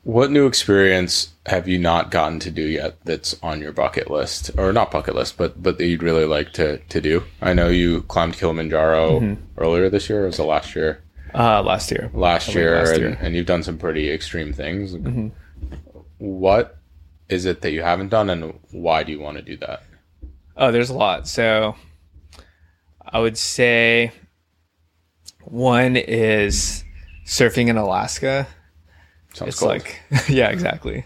What 0.03 0.29
new 0.29 0.45
experience 0.45 1.33
have 1.47 1.67
you 1.67 1.79
not 1.79 2.11
gotten 2.11 2.39
to 2.41 2.51
do 2.51 2.61
yet 2.61 3.03
that's 3.05 3.35
on 3.41 3.59
your 3.59 3.71
bucket 3.71 4.09
list, 4.09 4.51
or 4.55 4.71
not 4.71 4.91
bucket 4.91 5.15
list, 5.15 5.35
but 5.35 5.61
but 5.61 5.79
that 5.79 5.85
you'd 5.87 6.03
really 6.03 6.25
like 6.25 6.53
to 6.53 6.77
to 6.77 7.01
do? 7.01 7.23
I 7.41 7.53
know 7.53 7.69
you 7.69 8.03
climbed 8.03 8.35
Kilimanjaro 8.35 9.19
mm-hmm. 9.19 9.41
earlier 9.57 9.89
this 9.89 10.07
year. 10.07 10.23
Or 10.23 10.27
was 10.27 10.37
it 10.37 10.43
last 10.43 10.75
year? 10.75 11.01
Uh, 11.33 11.63
last 11.63 11.91
year. 11.91 12.11
Last 12.13 12.53
year, 12.53 12.77
last 12.77 12.97
year. 12.97 13.07
And, 13.09 13.17
and, 13.19 13.35
you've 13.35 13.47
done 13.47 13.63
some 13.63 13.77
pretty 13.77 14.11
extreme 14.11 14.53
things. 14.53 14.93
Mm-hmm. 14.93 15.29
What 16.19 16.77
is 17.27 17.45
it 17.45 17.61
that 17.61 17.71
you 17.71 17.81
haven't 17.81 18.09
done, 18.09 18.29
and 18.29 18.59
why 18.71 19.03
do 19.03 19.11
you 19.11 19.19
want 19.19 19.37
to 19.37 19.43
do 19.43 19.57
that? 19.57 19.83
Oh, 20.57 20.71
there's 20.71 20.89
a 20.89 20.93
lot. 20.95 21.27
So, 21.27 21.75
I 23.03 23.19
would 23.19 23.37
say 23.37 24.11
one 25.43 25.95
is 25.95 26.83
surfing 27.25 27.67
in 27.67 27.77
Alaska. 27.77 28.47
Sounds 29.33 29.49
it's 29.49 29.59
cold. 29.59 29.71
like, 29.71 30.01
yeah, 30.29 30.49
exactly. 30.49 31.05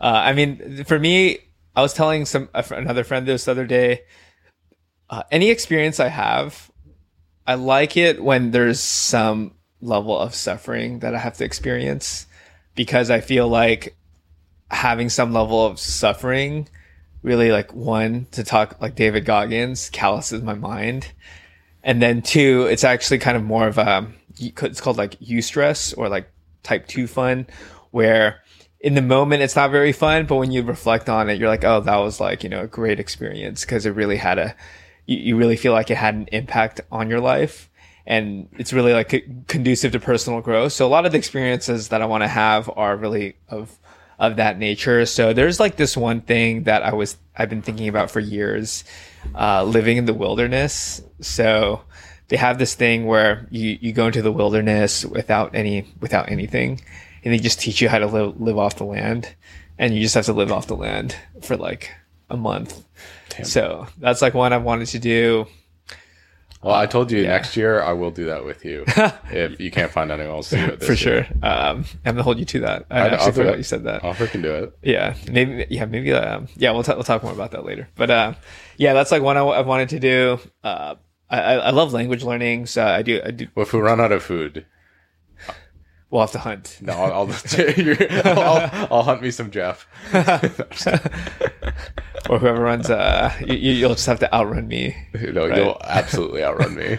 Uh, 0.00 0.22
I 0.24 0.32
mean, 0.32 0.84
for 0.84 0.98
me, 0.98 1.38
I 1.74 1.82
was 1.82 1.94
telling 1.94 2.26
some 2.26 2.48
another 2.52 3.04
friend 3.04 3.26
this 3.26 3.48
other 3.48 3.66
day. 3.66 4.02
Uh, 5.08 5.22
any 5.30 5.50
experience 5.50 6.00
I 6.00 6.08
have, 6.08 6.70
I 7.46 7.54
like 7.54 7.96
it 7.96 8.22
when 8.22 8.50
there's 8.50 8.80
some 8.80 9.54
level 9.80 10.18
of 10.18 10.34
suffering 10.34 11.00
that 11.00 11.14
I 11.14 11.18
have 11.18 11.36
to 11.38 11.44
experience, 11.44 12.26
because 12.74 13.10
I 13.10 13.20
feel 13.20 13.48
like 13.48 13.96
having 14.70 15.08
some 15.08 15.32
level 15.32 15.64
of 15.64 15.78
suffering 15.78 16.68
really 17.22 17.52
like 17.52 17.72
one 17.72 18.26
to 18.32 18.44
talk 18.44 18.80
like 18.80 18.94
David 18.94 19.24
Goggins 19.24 19.90
calluses 19.90 20.42
my 20.42 20.54
mind, 20.54 21.12
and 21.82 22.02
then 22.02 22.22
two, 22.22 22.66
it's 22.70 22.84
actually 22.84 23.18
kind 23.18 23.36
of 23.36 23.42
more 23.42 23.66
of 23.66 23.78
a 23.78 24.06
it's 24.38 24.80
called 24.80 24.96
like 24.96 25.18
eustress 25.20 25.96
or 25.96 26.08
like 26.08 26.30
type 26.62 26.86
two 26.88 27.06
fun, 27.06 27.46
where 27.90 28.40
in 28.80 28.94
the 28.94 29.02
moment 29.02 29.42
it's 29.42 29.54
not 29.54 29.70
very 29.70 29.92
fun, 29.92 30.26
but 30.26 30.36
when 30.36 30.50
you 30.50 30.62
reflect 30.62 31.08
on 31.08 31.30
it, 31.30 31.38
you're 31.38 31.48
like, 31.48 31.64
oh, 31.64 31.80
that 31.80 31.96
was 31.96 32.18
like, 32.18 32.42
you 32.42 32.48
know, 32.48 32.62
a 32.62 32.66
great 32.66 32.98
experience 32.98 33.60
because 33.60 33.86
it 33.86 33.90
really 33.90 34.16
had 34.16 34.38
a, 34.38 34.56
you, 35.06 35.18
you 35.18 35.36
really 35.36 35.56
feel 35.56 35.72
like 35.72 35.90
it 35.90 35.96
had 35.96 36.14
an 36.14 36.28
impact 36.32 36.80
on 36.90 37.08
your 37.08 37.20
life. 37.20 37.70
and 38.06 38.48
it's 38.58 38.72
really 38.72 38.92
like 38.92 39.24
conducive 39.46 39.92
to 39.92 40.00
personal 40.00 40.40
growth. 40.40 40.72
So 40.72 40.86
a 40.86 40.88
lot 40.88 41.06
of 41.06 41.12
the 41.12 41.18
experiences 41.18 41.88
that 41.88 42.02
I 42.02 42.06
want 42.06 42.22
to 42.22 42.28
have 42.28 42.70
are 42.76 42.96
really 42.96 43.36
of 43.48 43.78
of 44.22 44.36
that 44.36 44.56
nature. 44.56 45.04
So 45.04 45.32
there's 45.32 45.58
like 45.58 45.76
this 45.76 45.96
one 45.96 46.20
thing 46.20 46.62
that 46.62 46.84
I 46.84 46.94
was 46.94 47.18
I've 47.36 47.50
been 47.50 47.60
thinking 47.60 47.88
about 47.88 48.10
for 48.10 48.20
years, 48.20 48.84
uh, 49.34 49.64
living 49.64 49.96
in 49.96 50.04
the 50.06 50.14
wilderness. 50.14 51.02
So 51.20 51.82
they 52.28 52.36
have 52.36 52.56
this 52.56 52.76
thing 52.76 53.06
where 53.06 53.48
you, 53.50 53.76
you 53.80 53.92
go 53.92 54.06
into 54.06 54.22
the 54.22 54.30
wilderness 54.30 55.04
without 55.04 55.56
any 55.56 55.92
without 56.00 56.30
anything, 56.30 56.80
and 57.24 57.34
they 57.34 57.38
just 57.38 57.60
teach 57.60 57.82
you 57.82 57.88
how 57.88 57.98
to 57.98 58.06
live 58.06 58.40
live 58.40 58.58
off 58.58 58.76
the 58.76 58.84
land, 58.84 59.34
and 59.76 59.92
you 59.92 60.00
just 60.00 60.14
have 60.14 60.26
to 60.26 60.32
live 60.32 60.52
off 60.52 60.68
the 60.68 60.76
land 60.76 61.16
for 61.42 61.56
like 61.56 61.90
a 62.30 62.36
month. 62.36 62.84
Damn. 63.30 63.44
So 63.44 63.88
that's 63.98 64.22
like 64.22 64.34
one 64.34 64.52
I've 64.52 64.62
wanted 64.62 64.86
to 64.88 65.00
do. 65.00 65.48
Well, 66.62 66.74
I 66.74 66.86
told 66.86 67.10
you 67.10 67.18
Yeah. 67.22 67.28
next 67.30 67.56
year 67.56 67.82
I 67.82 67.92
will 67.92 68.10
do 68.12 68.26
that 68.26 68.44
with 68.44 68.64
you 68.64 68.84
if 69.32 69.58
you 69.60 69.70
can't 69.70 69.90
find 69.90 70.10
anyone 70.12 70.30
else 70.36 70.50
to 70.50 70.56
do 70.56 70.64
it 70.72 70.80
this 70.80 70.88
for 70.88 70.94
sure. 70.96 71.26
Um, 71.42 71.84
I'm 72.04 72.14
gonna 72.14 72.22
hold 72.22 72.38
you 72.38 72.44
to 72.44 72.60
that. 72.60 72.86
I 72.90 73.00
I'd- 73.02 73.14
actually 73.14 73.26
I'll 73.26 73.32
forgot 73.32 73.56
you 73.56 73.62
said 73.64 73.84
that. 73.84 74.04
I 74.04 74.08
offer 74.08 74.26
can 74.28 74.42
do 74.42 74.52
it. 74.54 74.78
Yeah, 74.82 75.14
maybe. 75.30 75.66
Yeah, 75.70 75.84
maybe. 75.86 76.12
Um, 76.12 76.46
yeah, 76.56 76.70
we'll 76.70 76.84
ta- 76.84 76.94
we'll 76.94 77.02
talk 77.04 77.22
more 77.24 77.32
about 77.32 77.50
that 77.50 77.64
later. 77.64 77.88
But 77.96 78.10
uh, 78.10 78.34
yeah, 78.76 78.92
that's 78.94 79.10
like 79.10 79.22
one 79.22 79.36
I, 79.36 79.44
have 79.56 79.66
wanted 79.66 79.88
to 79.90 79.98
do. 80.00 80.38
Uh, 80.62 80.94
I, 81.28 81.40
I 81.40 81.54
I 81.54 81.70
love 81.70 81.92
language 81.92 82.22
learning, 82.22 82.66
so 82.66 82.84
I 82.84 83.02
do. 83.02 83.20
I 83.24 83.30
do. 83.32 83.48
Well, 83.54 83.64
if 83.66 83.72
we 83.72 83.80
run 83.80 84.00
out 84.00 84.12
of 84.12 84.22
food, 84.22 84.64
We'll 86.12 86.20
have 86.20 86.30
to 86.32 86.38
hunt. 86.38 86.76
no, 86.82 86.92
I'll, 86.92 87.12
I'll, 87.12 87.30
I'll, 88.38 88.88
I'll, 88.92 89.02
hunt 89.02 89.22
me 89.22 89.30
some 89.30 89.50
Jeff. 89.50 89.86
or 92.28 92.38
whoever 92.38 92.60
runs. 92.60 92.90
Uh, 92.90 93.32
you, 93.40 93.54
you'll 93.72 93.94
just 93.94 94.06
have 94.06 94.20
to 94.20 94.32
outrun 94.34 94.68
me. 94.68 94.94
No, 95.32 95.48
Right. 95.48 95.56
you'll 95.58 95.80
absolutely 95.84 96.44
outrun 96.44 96.74
me. 96.74 96.98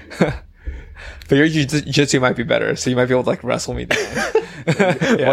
But 1.30 1.36
your 1.38 1.48
jiu- 1.48 1.66
jiu-jitsu 1.66 2.20
might 2.20 2.36
be 2.36 2.44
better, 2.44 2.76
so 2.76 2.90
you 2.90 2.96
might 2.96 3.06
be 3.06 3.14
able 3.14 3.24
to 3.24 3.30
like 3.30 3.44
wrestle 3.44 3.74
me 3.76 3.86
down. 3.86 4.00
Why 4.66 4.74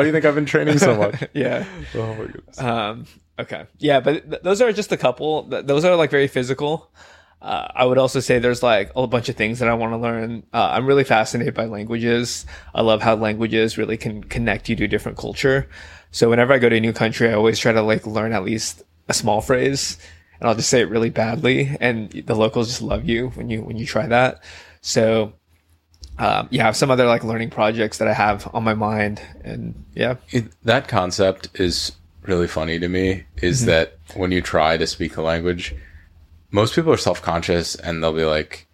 do 0.00 0.06
you 0.06 0.12
think 0.12 0.24
I've 0.24 0.34
been 0.34 0.44
training 0.46 0.78
so 0.78 0.96
much? 0.96 1.24
yeah. 1.32 1.64
Oh 1.94 2.14
my 2.14 2.24
goodness. 2.26 2.60
Um, 2.60 3.06
okay. 3.38 3.64
Yeah, 3.78 4.00
but 4.00 4.28
th- 4.30 4.42
those 4.42 4.60
are 4.60 4.72
just 4.72 4.92
a 4.92 4.96
couple. 4.96 5.44
Th- 5.48 5.64
those 5.64 5.84
are 5.84 5.96
like 5.96 6.10
very 6.10 6.28
physical. 6.28 6.90
Uh, 7.42 7.68
I 7.74 7.86
would 7.86 7.96
also 7.96 8.20
say 8.20 8.38
there's 8.38 8.62
like 8.62 8.92
a 8.94 9.06
bunch 9.06 9.28
of 9.28 9.36
things 9.36 9.60
that 9.60 9.68
I 9.68 9.74
want 9.74 9.92
to 9.92 9.96
learn. 9.96 10.42
Uh, 10.52 10.70
I'm 10.72 10.86
really 10.86 11.04
fascinated 11.04 11.54
by 11.54 11.64
languages. 11.64 12.44
I 12.74 12.82
love 12.82 13.00
how 13.00 13.14
languages 13.14 13.78
really 13.78 13.96
can 13.96 14.22
connect 14.24 14.68
you 14.68 14.76
to 14.76 14.84
a 14.84 14.88
different 14.88 15.16
culture. 15.16 15.68
So 16.10 16.28
whenever 16.28 16.52
I 16.52 16.58
go 16.58 16.68
to 16.68 16.76
a 16.76 16.80
new 16.80 16.92
country, 16.92 17.30
I 17.30 17.32
always 17.32 17.58
try 17.58 17.72
to 17.72 17.82
like 17.82 18.06
learn 18.06 18.32
at 18.32 18.44
least 18.44 18.82
a 19.08 19.14
small 19.14 19.40
phrase 19.40 19.98
and 20.38 20.48
I'll 20.48 20.54
just 20.54 20.68
say 20.68 20.80
it 20.80 20.90
really 20.90 21.10
badly. 21.10 21.76
And 21.80 22.10
the 22.10 22.34
locals 22.34 22.68
just 22.68 22.82
love 22.82 23.04
you 23.06 23.28
when 23.30 23.48
you, 23.48 23.62
when 23.62 23.76
you 23.76 23.86
try 23.86 24.06
that. 24.06 24.42
So, 24.82 25.32
um, 26.18 26.48
yeah, 26.50 26.64
I 26.64 26.66
have 26.66 26.76
some 26.76 26.90
other 26.90 27.06
like 27.06 27.24
learning 27.24 27.50
projects 27.50 27.98
that 27.98 28.08
I 28.08 28.12
have 28.12 28.50
on 28.54 28.64
my 28.64 28.74
mind 28.74 29.22
and 29.42 29.84
yeah. 29.94 30.16
It, 30.30 30.52
that 30.64 30.88
concept 30.88 31.48
is 31.58 31.92
really 32.22 32.48
funny 32.48 32.78
to 32.78 32.88
me 32.88 33.24
is 33.40 33.64
that 33.64 33.96
when 34.14 34.30
you 34.30 34.42
try 34.42 34.76
to 34.76 34.86
speak 34.86 35.16
a 35.16 35.22
language, 35.22 35.74
most 36.50 36.74
people 36.74 36.92
are 36.92 36.98
self 36.98 37.22
conscious 37.22 37.74
and 37.74 38.02
they'll 38.02 38.12
be 38.12 38.24
like, 38.24 38.66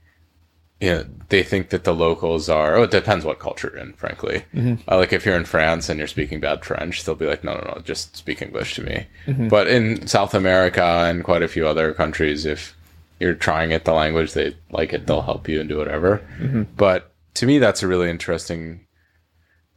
you 0.81 0.91
know, 0.91 1.07
they 1.31 1.43
think 1.43 1.71
that 1.71 1.85
the 1.85 1.95
locals 1.95 2.49
are, 2.49 2.77
oh, 2.77 2.83
it 2.83 2.91
depends 2.91 3.25
what 3.25 3.39
culture 3.39 3.71
you're 3.73 3.83
in, 3.83 3.95
frankly. 3.95 4.45
Mm-hmm. 4.55 4.89
Uh, 4.91 4.99
like 4.99 5.13
if 5.13 5.25
you're 5.25 5.37
in 5.37 5.47
France 5.47 5.89
and 5.89 5.99
you're 5.99 6.07
speaking 6.07 6.39
bad 6.41 6.65
French, 6.65 7.05
they'll 7.05 7.15
be 7.15 7.27
like, 7.27 7.43
no, 7.43 7.55
no, 7.55 7.75
no, 7.75 7.81
just 7.83 8.17
speak 8.17 8.43
English 8.43 8.75
to 8.75 8.83
me. 8.83 9.07
Mm-hmm. 9.27 9.49
But 9.49 9.69
in 9.69 10.07
South 10.07 10.35
America 10.35 10.83
and 10.83 11.25
quite 11.25 11.43
a 11.43 11.49
few 11.49 11.67
other 11.67 11.95
countries, 11.95 12.45
if 12.45 12.77
you're 13.19 13.35
trying 13.35 13.71
it, 13.71 13.87
the 13.87 13.95
language, 13.95 14.35
they 14.35 14.55
like 14.71 14.93
it, 14.93 15.07
they'll 15.07 15.23
help 15.23 15.49
you 15.49 15.61
and 15.61 15.69
do 15.69 15.79
whatever. 15.79 16.19
Mm-hmm. 16.39 16.65
But 16.77 17.15
to 17.35 17.47
me, 17.47 17.59
that's 17.59 17.83
a 17.83 17.89
really 17.89 18.11
interesting 18.11 18.87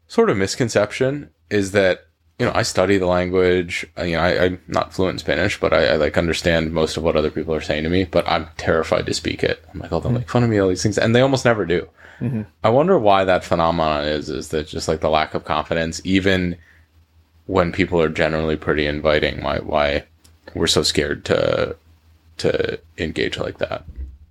sort 0.08 0.30
of 0.30 0.38
misconception 0.38 1.30
is 1.50 1.72
that 1.72 2.08
you 2.40 2.46
know 2.46 2.52
I 2.56 2.64
study 2.64 2.98
the 2.98 3.06
language. 3.06 3.86
uh, 3.98 4.04
You 4.04 4.16
know, 4.16 4.22
I, 4.24 4.46
I'm 4.46 4.62
not 4.68 4.94
fluent 4.94 5.16
in 5.16 5.20
Spanish, 5.20 5.60
but 5.60 5.74
I, 5.74 5.88
I 5.90 5.96
like 5.98 6.18
understand 6.18 6.74
most 6.74 6.98
of 6.98 7.04
what 7.04 7.16
other 7.16 7.30
people 7.30 7.54
are 7.54 7.62
saying 7.62 7.84
to 7.84 7.90
me. 7.90 8.06
But 8.06 8.28
I'm 8.28 8.48
terrified 8.58 9.06
to 9.08 9.14
speak 9.14 9.44
it. 9.44 9.64
I'm 9.74 9.80
like, 9.82 9.92
oh, 9.92 10.00
they'll 10.00 10.12
make 10.12 10.30
fun 10.30 10.44
of 10.44 10.50
me, 10.50 10.58
all 10.60 10.70
these 10.70 10.82
things, 10.82 10.98
and 10.98 11.14
they 11.16 11.22
almost 11.22 11.46
never 11.46 11.66
do. 11.66 11.88
I 12.66 12.70
wonder 12.70 13.00
why 13.00 13.24
that 13.24 13.46
phenomenon 13.46 14.04
is. 14.06 14.30
Is 14.30 14.50
that 14.50 14.68
just 14.68 14.90
like 14.90 15.00
the 15.00 15.10
lack 15.10 15.34
of 15.36 15.46
confidence, 15.46 16.02
even 16.04 16.58
when 17.46 17.72
people 17.72 18.02
are 18.02 18.10
generally 18.10 18.58
pretty 18.58 18.86
inviting? 18.86 19.42
Why 19.42 19.60
why 19.60 20.04
we're 20.54 20.68
so 20.68 20.84
scared 20.84 21.24
to 21.26 21.78
to 22.40 22.80
engage 22.98 23.38
like 23.38 23.60
that? 23.60 23.86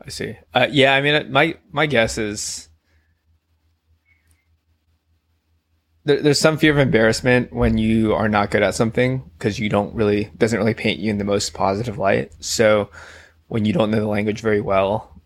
I 0.04 0.10
see. 0.10 0.36
Uh, 0.54 0.66
yeah, 0.70 0.94
I 0.94 1.00
mean, 1.00 1.32
my 1.32 1.56
my 1.72 1.86
guess 1.86 2.18
is 2.18 2.67
there, 6.08 6.22
there's 6.22 6.40
some 6.40 6.56
fear 6.56 6.72
of 6.72 6.78
embarrassment 6.78 7.52
when 7.52 7.76
you 7.76 8.14
are 8.14 8.30
not 8.30 8.50
good 8.50 8.62
at 8.62 8.74
something 8.74 9.30
because 9.36 9.58
you 9.58 9.68
don't 9.68 9.94
really 9.94 10.30
doesn't 10.38 10.58
really 10.58 10.74
paint 10.74 10.98
you 10.98 11.10
in 11.10 11.18
the 11.18 11.24
most 11.24 11.52
positive 11.52 11.98
light. 11.98 12.32
So 12.40 12.88
when 13.48 13.66
you 13.66 13.74
don't 13.74 13.90
know 13.90 14.00
the 14.00 14.08
language 14.08 14.40
very 14.40 14.62
well, 14.62 15.20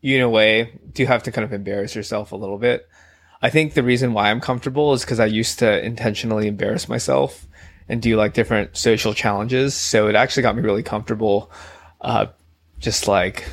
you 0.00 0.16
in 0.16 0.22
a 0.22 0.28
way 0.28 0.78
do 0.92 1.06
have 1.06 1.22
to 1.22 1.32
kind 1.32 1.44
of 1.44 1.52
embarrass 1.52 1.94
yourself 1.94 2.32
a 2.32 2.36
little 2.36 2.58
bit. 2.58 2.88
I 3.40 3.50
think 3.50 3.74
the 3.74 3.84
reason 3.84 4.12
why 4.12 4.30
I'm 4.30 4.40
comfortable 4.40 4.92
is 4.92 5.02
because 5.02 5.20
I 5.20 5.26
used 5.26 5.60
to 5.60 5.84
intentionally 5.84 6.48
embarrass 6.48 6.88
myself 6.88 7.46
and 7.88 8.02
do 8.02 8.16
like 8.16 8.34
different 8.34 8.76
social 8.76 9.14
challenges. 9.14 9.74
So 9.74 10.08
it 10.08 10.16
actually 10.16 10.42
got 10.42 10.56
me 10.56 10.62
really 10.62 10.82
comfortable, 10.82 11.48
uh, 12.00 12.26
just 12.80 13.06
like 13.06 13.44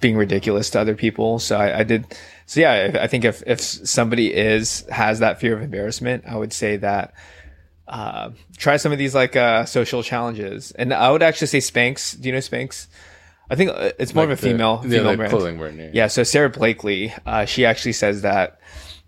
being 0.00 0.16
ridiculous 0.16 0.70
to 0.70 0.80
other 0.80 0.96
people. 0.96 1.38
So 1.38 1.56
I, 1.56 1.80
I 1.80 1.82
did. 1.84 2.18
So 2.48 2.60
yeah, 2.60 2.90
I 2.94 3.04
I 3.04 3.06
think 3.06 3.24
if 3.24 3.42
if 3.46 3.60
somebody 3.60 4.32
is 4.34 4.86
has 4.90 5.18
that 5.20 5.38
fear 5.38 5.54
of 5.54 5.60
embarrassment, 5.62 6.24
I 6.26 6.34
would 6.34 6.52
say 6.52 6.78
that 6.78 7.12
uh, 7.86 8.30
try 8.56 8.78
some 8.78 8.90
of 8.90 8.96
these 8.98 9.14
like 9.14 9.36
uh, 9.36 9.66
social 9.66 10.02
challenges. 10.02 10.72
And 10.72 10.92
I 10.94 11.10
would 11.10 11.22
actually 11.22 11.48
say 11.48 11.58
Spanx. 11.58 12.18
Do 12.18 12.26
you 12.28 12.32
know 12.32 12.38
Spanx? 12.40 12.86
I 13.50 13.54
think 13.54 13.70
uh, 13.70 13.92
it's 13.98 14.14
more 14.14 14.24
of 14.24 14.30
a 14.30 14.32
Like 14.32 14.40
the- 14.40 14.48
female 14.48 14.80
yeah, 14.84 14.90
female 14.90 15.04
like 15.04 15.30
brand. 15.30 15.58
brand. 15.58 15.78
Yeah. 15.78 15.90
Yeah, 15.92 16.06
so 16.08 16.22
Sara 16.22 16.48
Blakely, 16.50 17.12
uh, 17.26 17.44
she 17.44 17.64
actually 17.66 17.92
says 17.94 18.22
that 18.22 18.58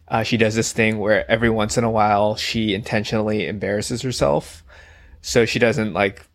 uh, 0.09 0.23
she 0.23 0.37
does 0.37 0.55
this 0.55 0.73
thing 0.73 0.99
where 0.99 1.31
every 1.31 1.51
once 1.51 1.77
in 1.79 1.85
a 1.85 1.91
while 1.91 2.37
she 2.37 2.75
intentionally 2.75 3.47
embarrasses 3.47 4.03
herself. 4.03 4.63
So 5.23 5.45
she 5.47 5.59
doesn't 5.59 5.93
like, 5.93 6.27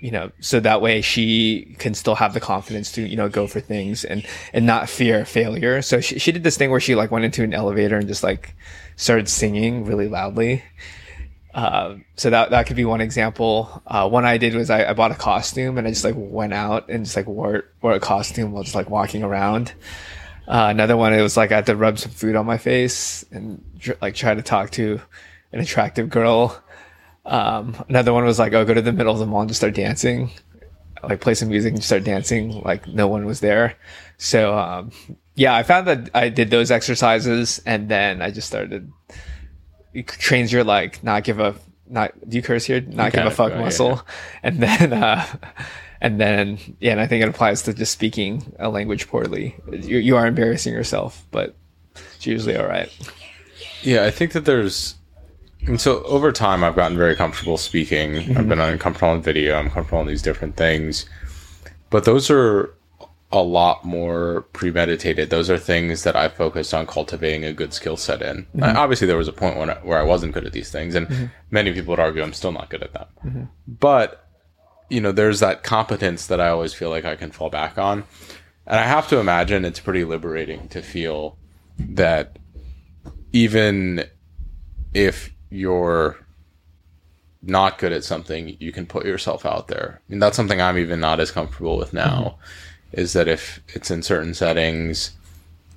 you 0.00 0.10
know, 0.10 0.32
so 0.40 0.60
that 0.60 0.80
way 0.80 1.02
she 1.02 1.76
can 1.78 1.94
still 1.94 2.14
have 2.14 2.34
the 2.34 2.40
confidence 2.40 2.92
to, 2.92 3.02
you 3.02 3.16
know, 3.16 3.28
go 3.28 3.46
for 3.46 3.60
things 3.60 4.04
and, 4.04 4.26
and 4.52 4.66
not 4.66 4.88
fear 4.88 5.24
failure. 5.24 5.82
So 5.82 6.00
she, 6.00 6.18
she 6.18 6.32
did 6.32 6.42
this 6.42 6.56
thing 6.56 6.70
where 6.70 6.80
she 6.80 6.94
like 6.94 7.10
went 7.10 7.24
into 7.24 7.44
an 7.44 7.52
elevator 7.52 7.96
and 7.96 8.08
just 8.08 8.22
like 8.22 8.54
started 8.96 9.28
singing 9.28 9.84
really 9.84 10.08
loudly. 10.08 10.62
Uh, 11.52 11.96
so 12.16 12.30
that 12.30 12.50
that 12.50 12.66
could 12.66 12.76
be 12.76 12.84
one 12.84 13.00
example. 13.00 13.82
Uh, 13.86 14.08
one 14.08 14.24
I 14.24 14.38
did 14.38 14.54
was 14.54 14.70
I, 14.70 14.90
I 14.90 14.94
bought 14.94 15.10
a 15.10 15.16
costume 15.16 15.78
and 15.78 15.86
I 15.86 15.90
just 15.90 16.04
like 16.04 16.14
went 16.16 16.52
out 16.52 16.88
and 16.88 17.04
just 17.04 17.16
like 17.16 17.26
wore 17.26 17.64
wore 17.82 17.92
a 17.92 18.00
costume 18.00 18.52
while 18.52 18.62
just 18.62 18.76
like 18.76 18.88
walking 18.88 19.22
around. 19.22 19.72
Uh, 20.46 20.68
another 20.70 20.96
one 20.96 21.12
it 21.12 21.20
was 21.20 21.36
like 21.36 21.52
I 21.52 21.56
had 21.56 21.66
to 21.66 21.76
rub 21.76 21.98
some 21.98 22.12
food 22.12 22.36
on 22.36 22.46
my 22.46 22.58
face 22.58 23.24
and 23.32 23.62
like 24.00 24.14
try 24.14 24.34
to 24.34 24.42
talk 24.42 24.70
to 24.72 25.00
an 25.52 25.60
attractive 25.60 26.08
girl. 26.08 26.62
Um, 27.24 27.84
another 27.88 28.12
one 28.12 28.24
was 28.24 28.38
like 28.38 28.52
oh 28.54 28.64
go 28.64 28.74
to 28.74 28.82
the 28.82 28.92
middle 28.92 29.12
of 29.12 29.18
the 29.18 29.26
mall 29.26 29.40
and 29.40 29.48
just 29.50 29.60
start 29.60 29.74
dancing, 29.74 30.30
like 31.02 31.20
play 31.20 31.34
some 31.34 31.48
music 31.48 31.70
and 31.70 31.78
just 31.78 31.88
start 31.88 32.04
dancing 32.04 32.60
like 32.62 32.86
no 32.86 33.08
one 33.08 33.26
was 33.26 33.40
there. 33.40 33.76
So 34.18 34.56
um, 34.56 34.90
yeah, 35.34 35.54
I 35.54 35.62
found 35.62 35.86
that 35.86 36.10
I 36.14 36.28
did 36.28 36.50
those 36.50 36.70
exercises 36.70 37.60
and 37.66 37.88
then 37.88 38.22
I 38.22 38.30
just 38.30 38.48
started 38.48 38.90
it 39.92 40.06
trains 40.06 40.52
your 40.52 40.64
like 40.64 41.02
not 41.02 41.24
give 41.24 41.40
a 41.40 41.54
not 41.88 42.12
do 42.28 42.36
you 42.36 42.42
curse 42.42 42.64
here? 42.64 42.80
Not 42.80 43.12
give 43.12 43.26
a 43.26 43.30
fuck 43.30 43.52
yeah, 43.52 43.60
muscle. 43.60 44.02
And 44.42 44.62
then 44.62 44.92
uh 44.92 45.26
and 46.00 46.18
then 46.18 46.58
yeah 46.80 46.92
and 46.92 47.00
i 47.00 47.06
think 47.06 47.22
it 47.22 47.28
applies 47.28 47.60
to 47.60 47.74
just 47.74 47.92
speaking 47.92 48.54
a 48.58 48.68
language 48.68 49.08
poorly. 49.08 49.56
You, 49.70 49.98
you 49.98 50.16
are 50.16 50.26
embarrassing 50.26 50.72
yourself 50.72 51.26
but 51.30 51.54
it's 52.16 52.26
usually 52.26 52.56
all 52.56 52.66
right. 52.66 52.90
Yeah, 53.82 54.04
I 54.04 54.10
think 54.10 54.32
that 54.32 54.44
there's. 54.44 54.96
And 55.66 55.80
so 55.80 56.02
over 56.04 56.32
time, 56.32 56.64
I've 56.64 56.76
gotten 56.76 56.96
very 56.96 57.14
comfortable 57.14 57.58
speaking. 57.58 58.16
I've 58.16 58.24
mm-hmm. 58.24 58.48
been 58.48 58.60
uncomfortable 58.60 59.10
on 59.10 59.22
video. 59.22 59.56
I'm 59.56 59.70
comfortable 59.70 59.98
on 59.98 60.06
these 60.06 60.22
different 60.22 60.56
things. 60.56 61.06
But 61.90 62.04
those 62.04 62.30
are 62.30 62.74
a 63.32 63.42
lot 63.42 63.84
more 63.84 64.42
premeditated. 64.52 65.30
Those 65.30 65.50
are 65.50 65.58
things 65.58 66.02
that 66.02 66.16
I 66.16 66.28
focused 66.28 66.74
on 66.74 66.86
cultivating 66.86 67.44
a 67.44 67.52
good 67.52 67.72
skill 67.72 67.96
set 67.96 68.22
in. 68.22 68.46
I- 68.54 68.58
mm-hmm. 68.58 68.76
obviously, 68.76 69.06
there 69.06 69.16
was 69.16 69.28
a 69.28 69.32
point 69.32 69.56
when 69.56 69.70
I, 69.70 69.74
where 69.74 69.98
I 69.98 70.02
wasn't 70.02 70.32
good 70.32 70.46
at 70.46 70.52
these 70.52 70.70
things, 70.70 70.94
and 70.94 71.06
mm-hmm. 71.06 71.26
many 71.50 71.72
people 71.72 71.90
would 71.92 72.00
argue 72.00 72.22
I'm 72.22 72.32
still 72.32 72.52
not 72.52 72.70
good 72.70 72.82
at 72.82 72.92
them. 72.92 73.50
But 73.68 74.26
you 74.88 75.00
know, 75.00 75.12
there's 75.12 75.40
that 75.40 75.62
competence 75.62 76.26
that 76.26 76.40
I 76.40 76.48
always 76.48 76.74
feel 76.74 76.90
like 76.90 77.04
I 77.04 77.14
can 77.14 77.30
fall 77.30 77.50
back 77.50 77.78
on, 77.78 78.04
and 78.66 78.80
I 78.80 78.84
have 78.84 79.08
to 79.08 79.18
imagine 79.18 79.64
it's 79.64 79.80
pretty 79.80 80.04
liberating 80.04 80.68
to 80.68 80.82
feel 80.82 81.38
that 81.78 82.38
even 83.32 84.04
if 84.92 85.30
you're 85.50 86.16
not 87.42 87.78
good 87.78 87.92
at 87.92 88.04
something, 88.04 88.56
you 88.60 88.72
can 88.72 88.86
put 88.86 89.06
yourself 89.06 89.46
out 89.46 89.68
there. 89.68 90.00
I 90.00 90.12
mean, 90.12 90.20
that's 90.20 90.36
something 90.36 90.60
I'm 90.60 90.78
even 90.78 91.00
not 91.00 91.20
as 91.20 91.30
comfortable 91.30 91.76
with 91.76 91.92
now. 91.92 92.38
Is 92.92 93.12
that 93.12 93.28
if 93.28 93.60
it's 93.68 93.90
in 93.90 94.02
certain 94.02 94.34
settings, 94.34 95.12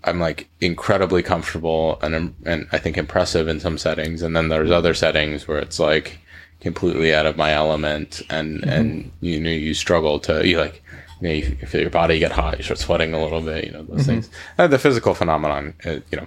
I'm 0.04 0.20
like 0.20 0.50
incredibly 0.60 1.24
comfortable 1.24 2.00
and 2.02 2.36
and 2.46 2.68
I 2.72 2.80
think 2.80 2.98
impressive 2.98 3.48
in 3.48 3.60
some 3.60 3.78
settings, 3.78 4.22
and 4.22 4.36
then 4.36 4.50
there's 4.50 4.72
other 4.72 4.94
settings 4.94 5.48
where 5.48 5.60
it's 5.60 5.80
like 5.80 6.20
completely 6.60 7.14
out 7.14 7.26
of 7.26 7.38
my 7.38 7.52
element, 7.54 8.22
and 8.30 8.60
mm-hmm. 8.60 8.70
and 8.70 9.12
you 9.22 9.40
know 9.40 9.50
you 9.50 9.74
struggle 9.74 10.20
to 10.22 10.48
you 10.48 10.58
like 10.60 10.84
you, 11.22 11.28
know, 11.28 11.34
you 11.34 11.56
feel 11.68 11.82
your 11.82 11.90
body 11.90 12.20
get 12.20 12.32
hot, 12.32 12.58
you 12.58 12.64
start 12.64 12.80
sweating 12.80 13.14
a 13.14 13.24
little 13.24 13.42
bit, 13.42 13.66
you 13.66 13.72
know 13.72 13.84
those 13.84 14.02
mm-hmm. 14.02 14.12
things. 14.12 14.30
And 14.58 14.74
the 14.74 14.80
physical 14.80 15.14
phenomenon, 15.14 15.74
uh, 15.86 16.00
you 16.12 16.18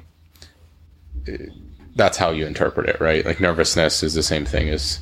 know, 1.26 1.40
that's 1.96 2.18
how 2.18 2.30
you 2.30 2.46
interpret 2.46 2.88
it, 2.88 3.00
right? 3.00 3.24
Like 3.24 3.40
nervousness 3.40 4.02
is 4.02 4.14
the 4.14 4.22
same 4.22 4.44
thing 4.44 4.68
as 4.68 5.00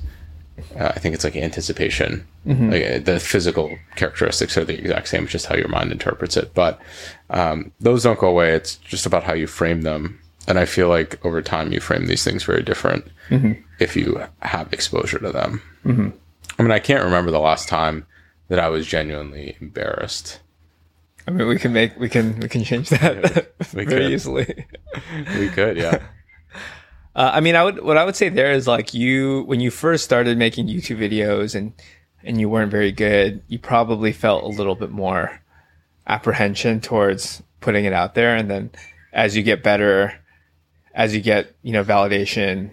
uh, 0.79 0.87
I 0.95 0.99
think 0.99 1.15
it's 1.15 1.25
like 1.25 1.37
anticipation. 1.37 2.27
Mm-hmm. 2.47 2.71
Like 2.71 2.85
uh, 2.85 2.99
the 3.01 3.21
physical 3.21 3.77
characteristics 3.97 4.57
are 4.57 4.65
the 4.65 4.79
exact 4.79 5.09
same, 5.09 5.25
it's 5.25 5.33
just 5.33 5.47
how 5.47 5.57
your 5.57 5.69
mind 5.69 5.93
interprets 5.93 6.37
it. 6.37 6.55
But 6.55 6.81
um, 7.31 7.73
those 7.81 8.05
don't 8.05 8.19
go 8.19 8.29
away. 8.29 8.55
It's 8.55 8.77
just 8.77 9.07
about 9.07 9.25
how 9.25 9.35
you 9.35 9.47
frame 9.47 9.83
them. 9.83 10.21
And 10.47 10.59
I 10.59 10.65
feel 10.67 10.89
like 10.89 11.25
over 11.25 11.43
time 11.43 11.73
you 11.73 11.81
frame 11.81 12.07
these 12.07 12.23
things 12.23 12.45
very 12.45 12.63
different 12.63 13.07
mm-hmm. 13.29 13.53
if 13.79 13.97
you 13.97 14.23
have 14.41 14.73
exposure 14.73 15.19
to 15.19 15.33
them. 15.33 15.63
Mm-hmm. 15.85 16.11
I 16.59 16.63
mean, 16.63 16.73
I 16.73 16.79
can't 16.79 17.05
remember 17.05 17.31
the 17.31 17.41
last 17.41 17.69
time 17.69 18.07
that 18.49 18.59
I 18.59 18.69
was 18.69 18.87
genuinely 18.87 19.57
embarrassed. 19.61 20.41
I 21.27 21.31
mean, 21.31 21.49
we 21.49 21.59
can 21.59 21.73
make 21.73 21.99
we 21.99 22.11
can 22.11 22.39
we 22.41 22.49
can 22.49 22.63
change 22.63 22.89
that 22.91 23.53
we 23.73 23.85
very 23.87 24.03
could. 24.03 24.13
easily. 24.13 24.67
we 25.39 25.49
could, 25.49 25.79
yeah. 25.79 26.03
Uh, 27.15 27.31
I 27.35 27.41
mean, 27.41 27.55
I 27.55 27.63
would 27.63 27.83
what 27.83 27.97
I 27.97 28.05
would 28.05 28.17
say 28.17 28.29
there 28.29 28.53
is 28.53 28.67
like 28.67 28.93
you 28.93 29.43
when 29.45 29.61
you 29.61 29.71
first 29.71 30.05
started 30.05 30.37
making 30.37 30.67
YouTube 30.67 30.99
videos 30.99 31.55
and 31.55 31.73
and 32.25 32.41
you 32.41 32.49
weren't 32.49 32.71
very 32.71 32.91
good, 32.91 33.43
you 33.49 33.59
probably 33.59 34.13
felt 34.13 34.43
a 34.43 34.49
little 34.49 34.75
bit 34.75 34.91
more 34.91 35.41
apprehension 36.07 36.81
towards 36.81 37.43
putting 37.61 37.85
it 37.85 37.93
out 37.93 38.15
there, 38.15 38.35
and 38.35 38.51
then 38.51 38.71
as 39.13 39.37
you 39.37 39.43
get 39.43 39.63
better, 39.63 40.13
as 40.93 41.15
you 41.15 41.21
get 41.21 41.55
you 41.63 41.73
know 41.73 41.85
validation, 41.85 42.71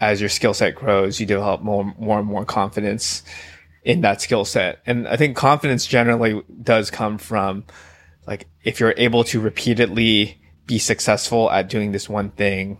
as 0.00 0.20
your 0.20 0.30
skill 0.30 0.54
set 0.54 0.74
grows, 0.74 1.20
you 1.20 1.26
develop 1.26 1.62
more 1.62 1.94
more 1.98 2.18
and 2.18 2.26
more 2.26 2.44
confidence 2.44 3.22
in 3.84 4.00
that 4.00 4.20
skill 4.20 4.44
set, 4.44 4.80
and 4.84 5.06
I 5.06 5.16
think 5.16 5.36
confidence 5.36 5.86
generally 5.86 6.42
does 6.60 6.90
come 6.90 7.18
from 7.18 7.64
like 8.26 8.48
if 8.64 8.80
you're 8.80 8.94
able 8.96 9.22
to 9.24 9.38
repeatedly 9.40 10.40
be 10.66 10.80
successful 10.80 11.48
at 11.52 11.68
doing 11.68 11.92
this 11.92 12.08
one 12.08 12.30
thing 12.30 12.78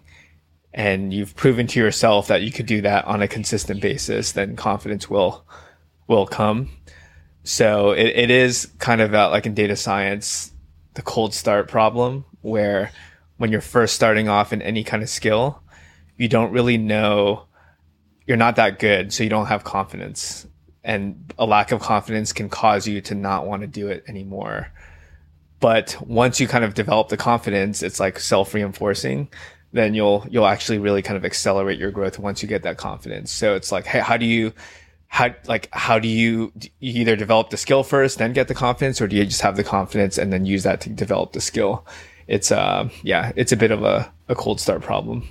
and 0.77 1.13
you've 1.13 1.35
proven 1.35 1.67
to 1.67 1.81
yourself 1.81 2.29
that 2.29 2.43
you 2.43 2.53
could 2.53 2.67
do 2.67 2.83
that 2.83 3.07
on 3.07 3.23
a 3.23 3.27
consistent 3.27 3.81
basis, 3.81 4.33
then 4.33 4.55
confidence 4.55 5.09
will 5.09 5.45
will 6.07 6.27
come. 6.27 6.69
So 7.43 7.93
it, 7.93 8.07
it 8.07 8.31
is 8.31 8.69
kind 8.79 9.01
of 9.01 9.11
like 9.13 9.47
in 9.47 9.55
data 9.55 9.75
science, 9.75 10.53
the 10.95 11.03
cold 11.03 11.33
start 11.35 11.69
problem 11.69 12.27
where 12.43 12.93
when 13.39 13.51
you're 13.51 13.61
first 13.61 13.95
starting 13.95 14.29
off 14.29 14.53
in 14.53 14.61
any 14.63 14.85
kind 14.85 15.03
of 15.03 15.09
skill, 15.09 15.63
you 16.17 16.29
don't 16.29 16.53
really 16.53 16.77
know 16.77 17.47
you're 18.27 18.37
not 18.37 18.57
that 18.57 18.79
good, 18.79 19.13
so 19.13 19.23
you 19.23 19.31
don't 19.31 19.47
have 19.47 19.65
confidence. 19.65 20.47
And 20.85 21.33
a 21.39 21.47
lack 21.47 21.73
of 21.73 21.81
confidence 21.81 22.33
can 22.33 22.49
cause 22.49 22.87
you 22.87 23.01
to 23.03 23.15
not 23.15 23.47
want 23.47 23.63
to 23.63 23.69
do 23.69 23.89
it 23.89 24.05
anymore. 24.09 24.73
But 25.61 25.97
once 26.07 26.39
you 26.39 26.49
kind 26.49 26.65
of 26.65 26.75
develop 26.75 27.09
the 27.09 27.17
confidence, 27.17 27.83
it's 27.83 27.99
like 27.99 28.19
self 28.19 28.53
reinforcing 28.53 29.29
then 29.77 29.95
you'll 29.95 30.27
you'll 30.31 30.47
actually 30.47 30.79
really 30.79 31.03
kind 31.03 31.17
of 31.17 31.25
accelerate 31.25 31.79
your 31.79 31.91
growth 31.91 32.19
once 32.19 32.43
you 32.43 32.49
get 32.49 32.63
that 32.63 32.79
confidence. 32.79 33.31
So 33.31 33.55
it's 33.55 33.71
like, 33.71 33.87
hey, 33.87 34.01
how 34.01 34.17
do 34.17 34.27
you 34.27 34.53
how 35.09 35.31
like 35.47 35.69
how 35.73 35.99
do 35.99 36.09
you, 36.09 36.53
you 36.81 37.01
either 37.01 37.17
develop 37.17 37.51
the 37.51 37.57
skill 37.57 37.83
first, 37.83 38.19
then 38.19 38.33
get 38.33 38.49
the 38.49 38.55
confidence, 38.55 39.01
or 39.01 39.07
do 39.07 39.17
you 39.17 39.25
just 39.25 39.43
have 39.43 39.57
the 39.57 39.65
confidence 39.65 40.19
and 40.19 40.33
then 40.33 40.45
use 40.47 40.63
that 40.65 40.81
to 40.83 40.91
develop 40.91 41.33
the 41.33 41.41
skill? 41.41 41.87
It's 42.27 42.51
uh 42.51 42.89
yeah, 43.03 43.33
it's 43.37 43.53
a 43.53 43.57
bit 43.57 43.71
of 43.71 43.83
a, 43.83 44.13
a 44.29 44.35
cold 44.35 44.61
start 44.61 44.83
problem. 44.83 45.29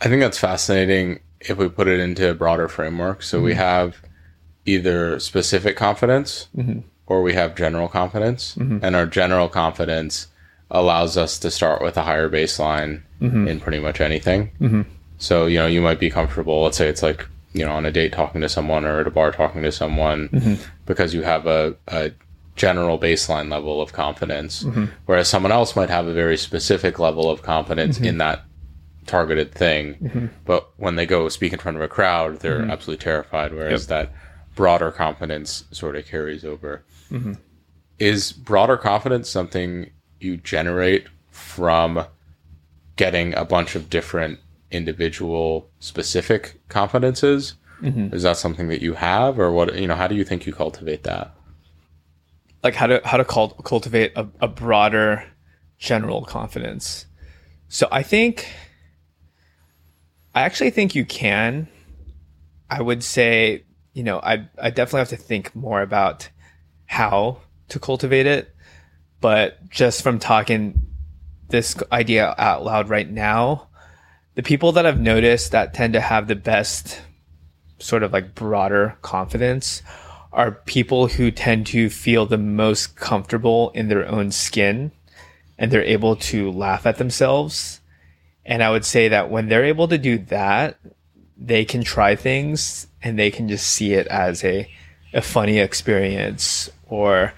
I 0.00 0.08
think 0.08 0.20
that's 0.20 0.38
fascinating 0.38 1.20
if 1.40 1.58
we 1.58 1.68
put 1.68 1.88
it 1.88 2.00
into 2.00 2.30
a 2.30 2.34
broader 2.34 2.68
framework. 2.68 3.22
So 3.22 3.38
mm-hmm. 3.38 3.46
we 3.46 3.54
have 3.54 4.02
either 4.64 5.18
specific 5.18 5.76
confidence 5.76 6.48
mm-hmm. 6.56 6.80
or 7.06 7.22
we 7.22 7.34
have 7.34 7.56
general 7.56 7.88
confidence. 7.88 8.54
Mm-hmm. 8.54 8.78
And 8.82 8.94
our 8.94 9.06
general 9.06 9.48
confidence 9.48 10.28
allows 10.70 11.16
us 11.16 11.38
to 11.40 11.50
start 11.50 11.82
with 11.82 11.96
a 11.96 12.02
higher 12.02 12.30
baseline 12.30 13.02
mm-hmm. 13.22 13.48
in 13.48 13.60
pretty 13.60 13.78
much 13.78 14.00
anything. 14.00 14.50
Mm-hmm. 14.60 14.82
So, 15.18 15.46
you 15.46 15.58
know, 15.58 15.66
you 15.66 15.80
might 15.80 16.00
be 16.00 16.10
comfortable, 16.10 16.62
let's 16.62 16.76
say 16.76 16.88
it's 16.88 17.02
like, 17.02 17.26
you 17.52 17.64
know, 17.64 17.72
on 17.72 17.86
a 17.86 17.92
date 17.92 18.12
talking 18.12 18.40
to 18.40 18.48
someone 18.48 18.84
or 18.84 19.00
at 19.00 19.06
a 19.06 19.10
bar 19.10 19.30
talking 19.30 19.62
to 19.62 19.72
someone 19.72 20.28
mm-hmm. 20.28 20.54
because 20.86 21.14
you 21.14 21.22
have 21.22 21.46
a, 21.46 21.76
a, 21.88 22.12
general 22.54 22.98
baseline 22.98 23.50
level 23.50 23.80
of 23.80 23.94
confidence. 23.94 24.62
Mm-hmm. 24.62 24.84
Whereas 25.06 25.26
someone 25.26 25.52
else 25.52 25.74
might 25.74 25.88
have 25.88 26.06
a 26.06 26.12
very 26.12 26.36
specific 26.36 26.98
level 26.98 27.30
of 27.30 27.42
confidence 27.42 27.96
mm-hmm. 27.96 28.04
in 28.04 28.18
that 28.18 28.44
targeted 29.06 29.52
thing. 29.52 29.94
Mm-hmm. 29.94 30.26
But 30.44 30.68
when 30.76 30.96
they 30.96 31.06
go 31.06 31.30
speak 31.30 31.54
in 31.54 31.58
front 31.58 31.78
of 31.78 31.82
a 31.82 31.88
crowd, 31.88 32.40
they're 32.40 32.60
absolutely 32.60 33.02
terrified. 33.02 33.54
Whereas 33.54 33.82
yep. 33.82 33.88
that 33.88 34.14
broader 34.54 34.90
confidence 34.90 35.64
sort 35.70 35.96
of 35.96 36.04
carries 36.04 36.44
over. 36.44 36.84
Is 37.98 38.32
broader 38.32 38.76
confidence 38.76 39.30
something 39.30 39.90
you 40.20 40.36
generate 40.36 41.06
from 41.30 42.04
getting 42.96 43.34
a 43.34 43.44
bunch 43.44 43.74
of 43.74 43.88
different 43.90 44.38
individual 44.70 45.70
specific 45.80 46.60
confidences 46.68 47.54
mm-hmm. 47.82 48.14
is 48.14 48.22
that 48.22 48.36
something 48.36 48.68
that 48.68 48.80
you 48.80 48.94
have 48.94 49.38
or 49.38 49.52
what 49.52 49.74
you 49.76 49.86
know 49.86 49.94
how 49.94 50.06
do 50.06 50.14
you 50.14 50.24
think 50.24 50.46
you 50.46 50.52
cultivate 50.52 51.02
that? 51.02 51.34
Like 52.62 52.74
how 52.74 52.86
to 52.86 53.00
how 53.04 53.16
to 53.16 53.24
cult- 53.24 53.62
cultivate 53.64 54.12
a, 54.16 54.28
a 54.40 54.48
broader 54.48 55.24
general 55.78 56.24
confidence. 56.24 57.06
So 57.68 57.88
i 57.90 58.02
think 58.02 58.48
i 60.34 60.42
actually 60.42 60.70
think 60.70 60.94
you 60.94 61.04
can. 61.04 61.68
I 62.70 62.80
would 62.80 63.04
say 63.04 63.64
you 63.92 64.02
know 64.02 64.18
i 64.20 64.48
i 64.58 64.70
definitely 64.70 65.00
have 65.00 65.08
to 65.10 65.16
think 65.16 65.54
more 65.54 65.82
about 65.82 66.28
how 66.86 67.38
to 67.68 67.78
cultivate 67.78 68.26
it. 68.26 68.54
But 69.20 69.68
just 69.70 70.02
from 70.02 70.18
talking 70.18 70.91
this 71.52 71.76
idea 71.92 72.34
out 72.36 72.64
loud 72.64 72.88
right 72.88 73.08
now, 73.08 73.68
the 74.34 74.42
people 74.42 74.72
that 74.72 74.84
I've 74.86 75.00
noticed 75.00 75.52
that 75.52 75.72
tend 75.72 75.92
to 75.92 76.00
have 76.00 76.26
the 76.26 76.34
best 76.34 77.00
sort 77.78 78.02
of 78.02 78.12
like 78.12 78.34
broader 78.34 78.96
confidence 79.02 79.82
are 80.32 80.52
people 80.52 81.08
who 81.08 81.30
tend 81.30 81.66
to 81.68 81.90
feel 81.90 82.26
the 82.26 82.38
most 82.38 82.96
comfortable 82.96 83.70
in 83.70 83.88
their 83.88 84.08
own 84.08 84.32
skin 84.32 84.90
and 85.58 85.70
they're 85.70 85.84
able 85.84 86.16
to 86.16 86.50
laugh 86.50 86.86
at 86.86 86.96
themselves. 86.96 87.80
And 88.44 88.62
I 88.62 88.70
would 88.70 88.84
say 88.84 89.08
that 89.08 89.30
when 89.30 89.48
they're 89.48 89.64
able 89.64 89.88
to 89.88 89.98
do 89.98 90.18
that, 90.18 90.78
they 91.36 91.64
can 91.64 91.84
try 91.84 92.16
things 92.16 92.86
and 93.02 93.18
they 93.18 93.30
can 93.30 93.48
just 93.48 93.66
see 93.66 93.92
it 93.92 94.06
as 94.06 94.42
a, 94.44 94.68
a 95.12 95.20
funny 95.20 95.58
experience 95.58 96.70
or 96.86 97.34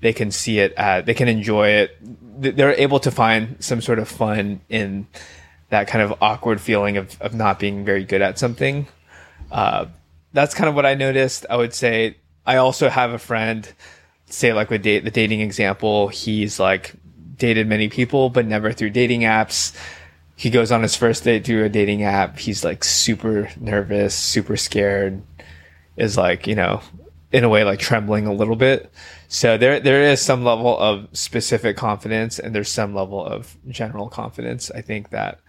they 0.00 0.12
can 0.12 0.30
see 0.30 0.58
it 0.58 0.72
at, 0.74 1.06
they 1.06 1.14
can 1.14 1.28
enjoy 1.28 1.68
it. 1.68 1.96
They're 2.36 2.72
able 2.72 3.00
to 3.00 3.10
find 3.10 3.56
some 3.60 3.80
sort 3.80 3.98
of 3.98 4.08
fun 4.08 4.60
in 4.68 5.06
that 5.70 5.88
kind 5.88 6.02
of 6.02 6.22
awkward 6.22 6.60
feeling 6.60 6.96
of, 6.96 7.20
of 7.20 7.34
not 7.34 7.58
being 7.58 7.84
very 7.84 8.04
good 8.04 8.22
at 8.22 8.38
something. 8.38 8.86
Uh, 9.50 9.86
that's 10.32 10.54
kind 10.54 10.68
of 10.68 10.74
what 10.74 10.86
I 10.86 10.94
noticed. 10.94 11.46
I 11.48 11.56
would 11.56 11.74
say 11.74 12.16
I 12.44 12.56
also 12.56 12.88
have 12.88 13.10
a 13.10 13.18
friend, 13.18 13.70
say 14.26 14.52
like 14.52 14.70
with 14.70 14.82
date, 14.82 15.04
the 15.04 15.10
dating 15.10 15.40
example, 15.40 16.08
he's 16.08 16.60
like 16.60 16.94
dated 17.36 17.66
many 17.66 17.88
people, 17.88 18.30
but 18.30 18.46
never 18.46 18.72
through 18.72 18.90
dating 18.90 19.22
apps. 19.22 19.74
He 20.36 20.50
goes 20.50 20.70
on 20.70 20.82
his 20.82 20.94
first 20.94 21.24
date 21.24 21.44
through 21.44 21.64
a 21.64 21.68
dating 21.68 22.02
app. 22.02 22.38
He's 22.38 22.64
like 22.64 22.84
super 22.84 23.50
nervous, 23.58 24.14
super 24.14 24.56
scared, 24.56 25.22
is 25.96 26.16
like, 26.16 26.46
you 26.46 26.54
know, 26.54 26.82
in 27.32 27.44
a 27.44 27.48
way 27.48 27.64
like 27.64 27.78
trembling 27.78 28.26
a 28.26 28.32
little 28.32 28.56
bit. 28.56 28.90
So 29.28 29.58
there 29.58 29.80
there 29.80 30.02
is 30.02 30.20
some 30.20 30.44
level 30.44 30.78
of 30.78 31.08
specific 31.12 31.76
confidence 31.76 32.38
and 32.38 32.54
there's 32.54 32.70
some 32.70 32.94
level 32.94 33.24
of 33.24 33.56
general 33.68 34.08
confidence. 34.08 34.70
I 34.70 34.80
think 34.80 35.10
that 35.10 35.40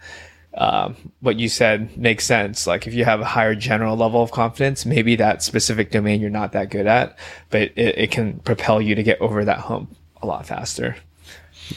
um, 0.54 0.96
what 1.20 1.38
you 1.38 1.48
said 1.48 1.96
makes 1.96 2.24
sense. 2.24 2.66
Like 2.66 2.86
if 2.86 2.94
you 2.94 3.04
have 3.04 3.20
a 3.20 3.24
higher 3.24 3.54
general 3.54 3.96
level 3.96 4.22
of 4.22 4.32
confidence, 4.32 4.84
maybe 4.84 5.16
that 5.16 5.42
specific 5.42 5.90
domain 5.90 6.20
you're 6.20 6.30
not 6.30 6.52
that 6.52 6.70
good 6.70 6.86
at, 6.86 7.16
but 7.50 7.62
it, 7.62 7.74
it 7.76 8.10
can 8.10 8.40
propel 8.40 8.80
you 8.82 8.94
to 8.94 9.02
get 9.02 9.20
over 9.20 9.44
that 9.44 9.58
hump 9.58 9.94
a 10.20 10.26
lot 10.26 10.46
faster. 10.46 10.96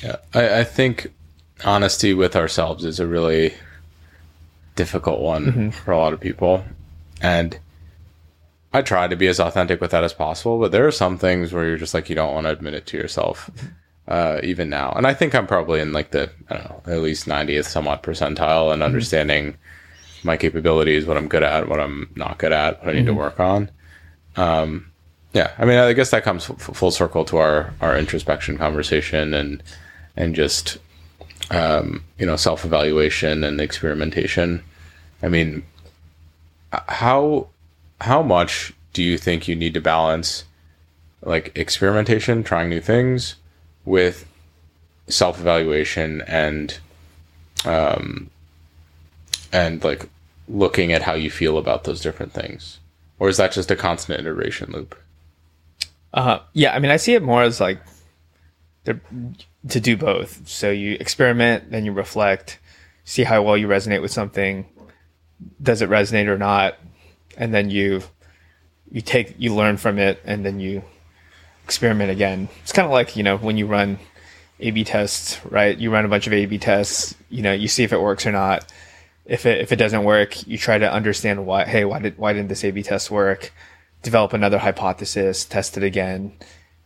Yeah, 0.02 0.18
I, 0.34 0.60
I 0.60 0.64
think 0.64 1.14
honesty 1.64 2.14
with 2.14 2.36
ourselves 2.36 2.86
is 2.86 3.00
a 3.00 3.06
really 3.06 3.54
difficult 4.76 5.20
one 5.20 5.46
mm-hmm. 5.46 5.70
for 5.70 5.92
a 5.92 5.98
lot 5.98 6.14
of 6.14 6.20
people, 6.20 6.64
and 7.22 7.60
I 8.74 8.82
try 8.82 9.08
to 9.08 9.16
be 9.16 9.28
as 9.28 9.40
authentic 9.40 9.82
with 9.82 9.92
that 9.92 10.04
as 10.04 10.14
possible, 10.14 10.60
but 10.60 10.72
there 10.72 10.88
are 10.88 10.92
some 10.92 11.18
things 11.18 11.52
where 11.52 11.66
you're 11.66 11.78
just 11.78 11.94
like 11.94 12.10
you 12.10 12.16
don't 12.16 12.34
want 12.34 12.46
to 12.46 12.52
admit 12.52 12.74
it 12.74 12.86
to 12.88 12.98
yourself, 12.98 13.50
uh, 14.08 14.40
even 14.44 14.70
now. 14.70 14.92
And 14.92 15.06
I 15.06 15.14
think 15.14 15.36
I'm 15.36 15.48
probably 15.48 15.82
in 15.82 15.92
like 15.92 16.12
the 16.12 16.32
I 16.50 16.58
don't 16.58 16.88
know 16.88 16.94
at 16.94 17.02
least 17.02 17.28
90th 17.28 17.66
somewhat 17.66 18.04
percentile 18.04 18.72
and 18.72 18.82
mm-hmm. 18.82 18.84
understanding 18.84 19.58
my 20.24 20.38
capabilities, 20.38 21.06
what 21.06 21.18
I'm 21.18 21.28
good 21.28 21.44
at, 21.44 21.68
what 21.68 21.80
I'm 21.80 22.12
not 22.16 22.38
good 22.38 22.54
at, 22.54 22.80
what 22.80 22.90
I 22.90 22.94
need 22.94 23.00
mm-hmm. 23.00 23.08
to 23.08 23.14
work 23.14 23.40
on. 23.40 23.72
Um, 24.36 24.92
yeah, 25.34 25.52
I 25.58 25.66
mean, 25.66 25.78
I 25.78 25.94
guess 25.94 26.12
that 26.12 26.24
comes 26.24 26.50
f- 26.50 26.58
full 26.58 26.92
circle 26.92 27.26
to 27.26 27.38
our 27.38 27.74
our 27.82 27.98
introspection 27.98 28.58
conversation 28.58 29.34
and 29.34 29.64
and 30.16 30.36
just 30.36 30.78
um, 31.52 32.04
you 32.18 32.26
know, 32.26 32.36
self 32.36 32.66
evaluation 32.66 33.44
and 33.44 33.60
experimentation. 33.60 34.64
I 35.22 35.28
mean, 35.28 35.64
how 36.72 37.48
how 38.02 38.22
much 38.22 38.74
do 38.94 39.04
you 39.04 39.18
think 39.18 39.48
you 39.48 39.56
need 39.56 39.74
to 39.74 39.82
balance 39.82 40.46
like 41.24 41.52
experimentation, 41.56 42.44
trying 42.44 42.70
new 42.70 42.82
things, 42.82 43.36
with 43.86 44.28
self 45.08 45.40
evaluation 45.40 46.22
and 46.22 46.80
um 47.66 48.30
and 49.52 49.84
like 49.84 50.10
looking 50.48 50.92
at 50.92 51.04
how 51.04 51.14
you 51.14 51.30
feel 51.30 51.58
about 51.58 51.84
those 51.84 52.02
different 52.02 52.34
things, 52.34 52.80
or 53.20 53.30
is 53.30 53.38
that 53.38 53.52
just 53.52 53.72
a 53.72 53.76
constant 53.76 54.20
iteration 54.20 54.72
loop? 54.72 54.98
Uh, 56.14 56.40
yeah, 56.54 56.74
I 56.74 56.80
mean, 56.80 56.92
I 56.92 56.98
see 56.98 57.14
it 57.14 57.24
more 57.24 57.44
as 57.44 57.62
like 57.62 57.82
to 58.86 59.80
do 59.80 59.96
both. 59.96 60.48
So 60.48 60.72
you 60.72 60.98
experiment, 61.00 61.72
then 61.72 61.86
you 61.86 61.92
reflect, 61.92 62.60
see 63.04 63.24
how 63.24 63.42
well 63.44 63.58
you 63.58 63.68
resonate 63.68 64.02
with 64.02 64.12
something. 64.12 64.66
Does 65.62 65.82
it 65.82 65.90
resonate 65.90 66.28
or 66.28 66.38
not? 66.38 66.78
And 67.38 67.54
then 67.54 67.70
you 67.70 68.04
you 68.92 69.02
take 69.02 69.36
you 69.38 69.56
learn 69.56 69.78
from 69.78 69.98
it, 69.98 70.22
and 70.26 70.46
then 70.46 70.60
you 70.60 70.84
experiment 71.64 72.12
again. 72.12 72.50
It's 72.64 72.72
kind 72.72 72.86
of 72.86 72.92
like 72.92 73.16
you 73.16 73.24
know 73.24 73.38
when 73.38 73.58
you 73.58 73.66
run 73.66 74.00
A/B 74.60 74.84
tests, 74.84 75.40
right? 75.46 75.78
You 75.78 75.92
run 75.92 76.06
a 76.06 76.10
bunch 76.10 76.28
of 76.28 76.34
A/B 76.34 76.58
tests. 76.58 77.16
You 77.30 77.42
know, 77.42 77.54
you 77.54 77.68
see 77.68 77.84
if 77.84 77.94
it 77.94 78.02
works 78.02 78.26
or 78.26 78.32
not. 78.32 78.72
If 79.26 79.46
it 79.46 79.62
if 79.62 79.72
it 79.72 79.78
doesn't 79.78 80.04
work, 80.04 80.46
you 80.48 80.58
try 80.58 80.78
to 80.78 80.92
understand 80.92 81.46
why. 81.46 81.66
Hey, 81.66 81.86
why 81.86 82.00
did 82.00 82.18
why 82.18 82.34
didn't 82.34 82.50
this 82.50 82.64
A/B 82.64 82.84
test 82.84 83.10
work? 83.12 83.54
Develop 84.04 84.34
another 84.34 84.58
hypothesis, 84.58 85.46
test 85.46 85.78
it 85.78 85.84
again, 85.84 86.34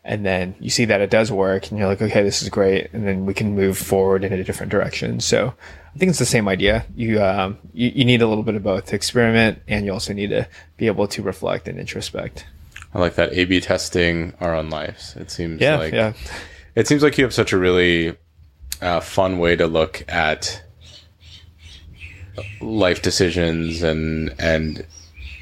and 0.05 0.25
then 0.25 0.55
you 0.59 0.69
see 0.69 0.85
that 0.85 1.01
it 1.01 1.09
does 1.09 1.31
work, 1.31 1.69
and 1.69 1.77
you're 1.79 1.87
like, 1.87 2.01
okay, 2.01 2.23
this 2.23 2.41
is 2.41 2.49
great, 2.49 2.89
and 2.93 3.05
then 3.07 3.25
we 3.25 3.33
can 3.33 3.55
move 3.55 3.77
forward 3.77 4.23
in 4.23 4.31
a 4.31 4.43
different 4.43 4.71
direction. 4.71 5.19
So 5.19 5.53
I 5.93 5.97
think 5.97 6.09
it's 6.11 6.19
the 6.19 6.25
same 6.25 6.47
idea. 6.47 6.85
You 6.95 7.21
um 7.21 7.57
you, 7.73 7.89
you 7.93 8.05
need 8.05 8.21
a 8.21 8.27
little 8.27 8.43
bit 8.43 8.55
of 8.55 8.63
both 8.63 8.85
to 8.87 8.95
experiment, 8.95 9.59
and 9.67 9.85
you 9.85 9.91
also 9.91 10.13
need 10.13 10.29
to 10.29 10.47
be 10.77 10.87
able 10.87 11.07
to 11.09 11.21
reflect 11.21 11.67
and 11.67 11.79
introspect. 11.79 12.45
I 12.93 12.99
like 12.99 13.15
that 13.15 13.33
A/B 13.33 13.59
testing 13.59 14.33
our 14.39 14.55
own 14.55 14.69
lives. 14.69 15.15
It 15.17 15.29
seems 15.31 15.59
Yeah, 15.59 15.77
like 15.77 15.93
yeah. 15.93 16.13
it 16.75 16.87
seems 16.87 17.03
like 17.03 17.17
you 17.17 17.25
have 17.25 17.33
such 17.33 17.51
a 17.51 17.57
really 17.57 18.15
uh, 18.81 18.99
fun 19.01 19.39
way 19.39 19.55
to 19.57 19.67
look 19.67 20.05
at 20.07 20.61
life 22.61 23.01
decisions 23.01 23.81
and 23.83 24.33
and 24.39 24.85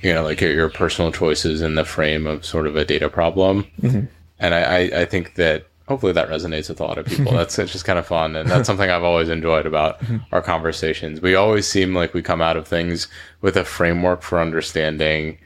you 0.02 0.14
know 0.14 0.24
like 0.24 0.42
your, 0.42 0.52
your 0.52 0.70
personal 0.70 1.12
choices 1.12 1.62
in 1.62 1.76
the 1.76 1.86
frame 1.86 2.28
of 2.28 2.46
sort 2.46 2.68
of 2.68 2.76
a 2.76 2.86
data 2.86 3.10
problem. 3.10 3.66
And 4.40 4.54
I, 4.54 4.62
I, 4.62 4.80
I 5.02 5.06
think 5.06 5.36
that 5.36 5.68
hopefully 5.88 6.14
that 6.14 6.30
resonates 6.30 6.70
with 6.70 6.80
a 6.80 6.84
lot 6.84 6.98
of 6.98 7.06
people. 7.06 7.32
That's 7.38 7.58
it's 7.60 7.72
just 7.72 7.86
kind 7.86 8.00
of 8.00 8.06
fun, 8.06 8.36
and 8.36 8.50
that's 8.50 8.68
something 8.68 8.90
I've 8.90 9.04
always 9.04 9.30
enjoyed 9.30 9.66
about 9.66 10.00
mm-hmm. 10.00 10.18
our 10.32 10.42
conversations. 10.42 11.22
We 11.22 11.36
always 11.36 11.68
seem 11.68 11.94
like 11.94 12.14
we 12.14 12.22
come 12.22 12.42
out 12.42 12.58
of 12.58 12.68
things 12.68 13.08
with 13.42 13.58
a 13.58 13.66
framework 13.66 14.22
for 14.22 14.40
understanding 14.40 15.38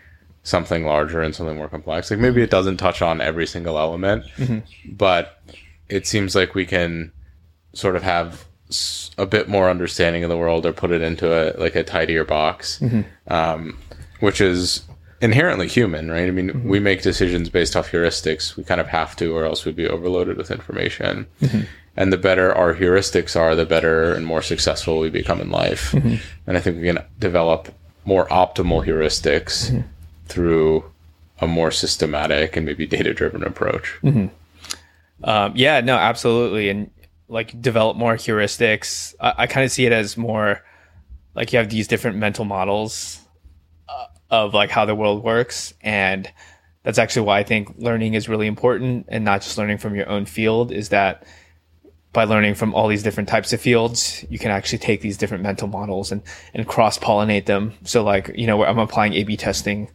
something 0.44 0.86
larger 0.86 1.22
and 1.22 1.36
something 1.36 1.58
more 1.58 1.68
complex. 1.68 2.10
Like 2.10 2.20
maybe 2.20 2.42
it 2.42 2.50
doesn't 2.50 2.78
touch 2.78 3.02
on 3.02 3.20
every 3.20 3.46
single 3.46 3.78
element, 3.78 4.26
mm-hmm. 4.38 4.60
but 4.94 5.42
it 5.90 6.08
seems 6.08 6.36
like 6.36 6.56
we 6.56 6.66
can 6.66 7.12
sort 7.74 7.96
of 7.96 8.04
have 8.04 8.46
a 9.18 9.26
bit 9.26 9.48
more 9.48 9.70
understanding 9.70 10.24
of 10.24 10.30
the 10.30 10.38
world 10.38 10.66
or 10.66 10.74
put 10.74 10.92
it 10.92 11.02
into 11.02 11.34
a 11.34 11.58
like 11.60 11.76
a 11.76 11.84
tidier 11.84 12.24
box, 12.24 12.80
mm-hmm. 12.80 13.02
um, 13.34 13.78
which 14.20 14.40
is 14.40 14.84
inherently 15.22 15.68
human, 15.68 16.10
right? 16.10 16.28
I 16.28 16.32
mean, 16.32 16.50
mm-hmm. 16.50 16.70
we 16.70 16.80
make 16.80 17.02
decisions 17.02 17.50
based 17.50 17.76
off 17.76 17.92
heuristics. 17.92 18.56
We 18.56 18.64
kind 18.64 18.82
of 18.82 18.88
have 18.88 19.16
to, 19.18 19.36
or 19.36 19.46
else 19.46 19.66
we'd 19.66 19.76
be 19.76 19.88
overloaded 19.88 20.38
with 20.38 20.52
information. 20.52 21.28
Mm-hmm. 21.42 21.62
And 21.96 22.14
the 22.14 22.18
better 22.18 22.54
our 22.54 22.76
heuristics 22.76 23.40
are, 23.40 23.56
the 23.56 23.66
better 23.66 24.14
and 24.14 24.26
more 24.26 24.44
successful 24.44 25.00
we 25.00 25.10
become 25.10 25.42
in 25.42 25.50
life. 25.50 25.92
Mm-hmm. 25.94 26.16
And 26.46 26.58
I 26.58 26.60
think 26.60 26.78
we 26.78 26.84
can 26.84 27.04
develop 27.18 27.74
more 28.06 28.28
optimal 28.28 28.86
heuristics 28.86 29.84
through 30.28 30.84
a 31.40 31.48
more 31.48 31.72
systematic 31.72 32.56
and 32.56 32.66
maybe 32.66 32.86
data 32.86 33.14
driven 33.14 33.44
approach. 33.44 33.98
Um, 35.24 35.54
yeah, 35.56 35.82
no, 35.82 35.96
absolutely. 35.96 36.70
And 36.70 36.92
like 37.28 37.60
develop 37.60 37.98
more 37.98 38.16
heuristics. 38.16 39.16
I, 39.20 39.34
I 39.40 39.48
kind 39.48 39.66
of 39.66 39.72
see 39.72 39.86
it 39.86 39.92
as 39.92 40.18
more 40.18 40.64
like 41.36 41.52
you 41.52 41.60
have 41.60 41.70
these 41.70 41.88
different 41.88 42.18
mental 42.18 42.46
models 42.46 43.22
of 44.30 44.54
like 44.54 44.70
how 44.70 44.86
the 44.86 44.96
world 44.96 45.24
works. 45.24 45.74
And 45.82 46.32
that's 46.84 46.98
actually 46.98 47.26
why 47.26 47.40
I 47.40 47.44
think 47.44 47.74
learning 47.78 48.14
is 48.14 48.30
really 48.30 48.48
important 48.48 49.06
and 49.10 49.26
not 49.26 49.42
just 49.42 49.58
learning 49.58 49.78
from 49.78 49.96
your 49.96 50.08
own 50.10 50.26
field 50.26 50.72
is 50.72 50.90
that 50.90 51.26
by 52.14 52.24
learning 52.24 52.56
from 52.56 52.74
all 52.74 52.88
these 52.88 53.04
different 53.04 53.30
types 53.30 53.54
of 53.54 53.62
fields, 53.62 54.26
you 54.30 54.40
can 54.40 54.50
actually 54.50 54.80
take 54.80 55.02
these 55.02 55.18
different 55.18 55.44
mental 55.44 55.68
models 55.68 56.12
and, 56.12 56.24
and 56.54 56.66
cross 56.68 56.98
pollinate 56.98 57.46
them. 57.46 57.74
So 57.84 58.04
like, 58.04 58.32
you 58.36 58.48
know, 58.48 58.64
I'm 58.64 58.80
applying 58.80 59.14
A 59.14 59.24
B 59.24 59.38
testing 59.38 59.90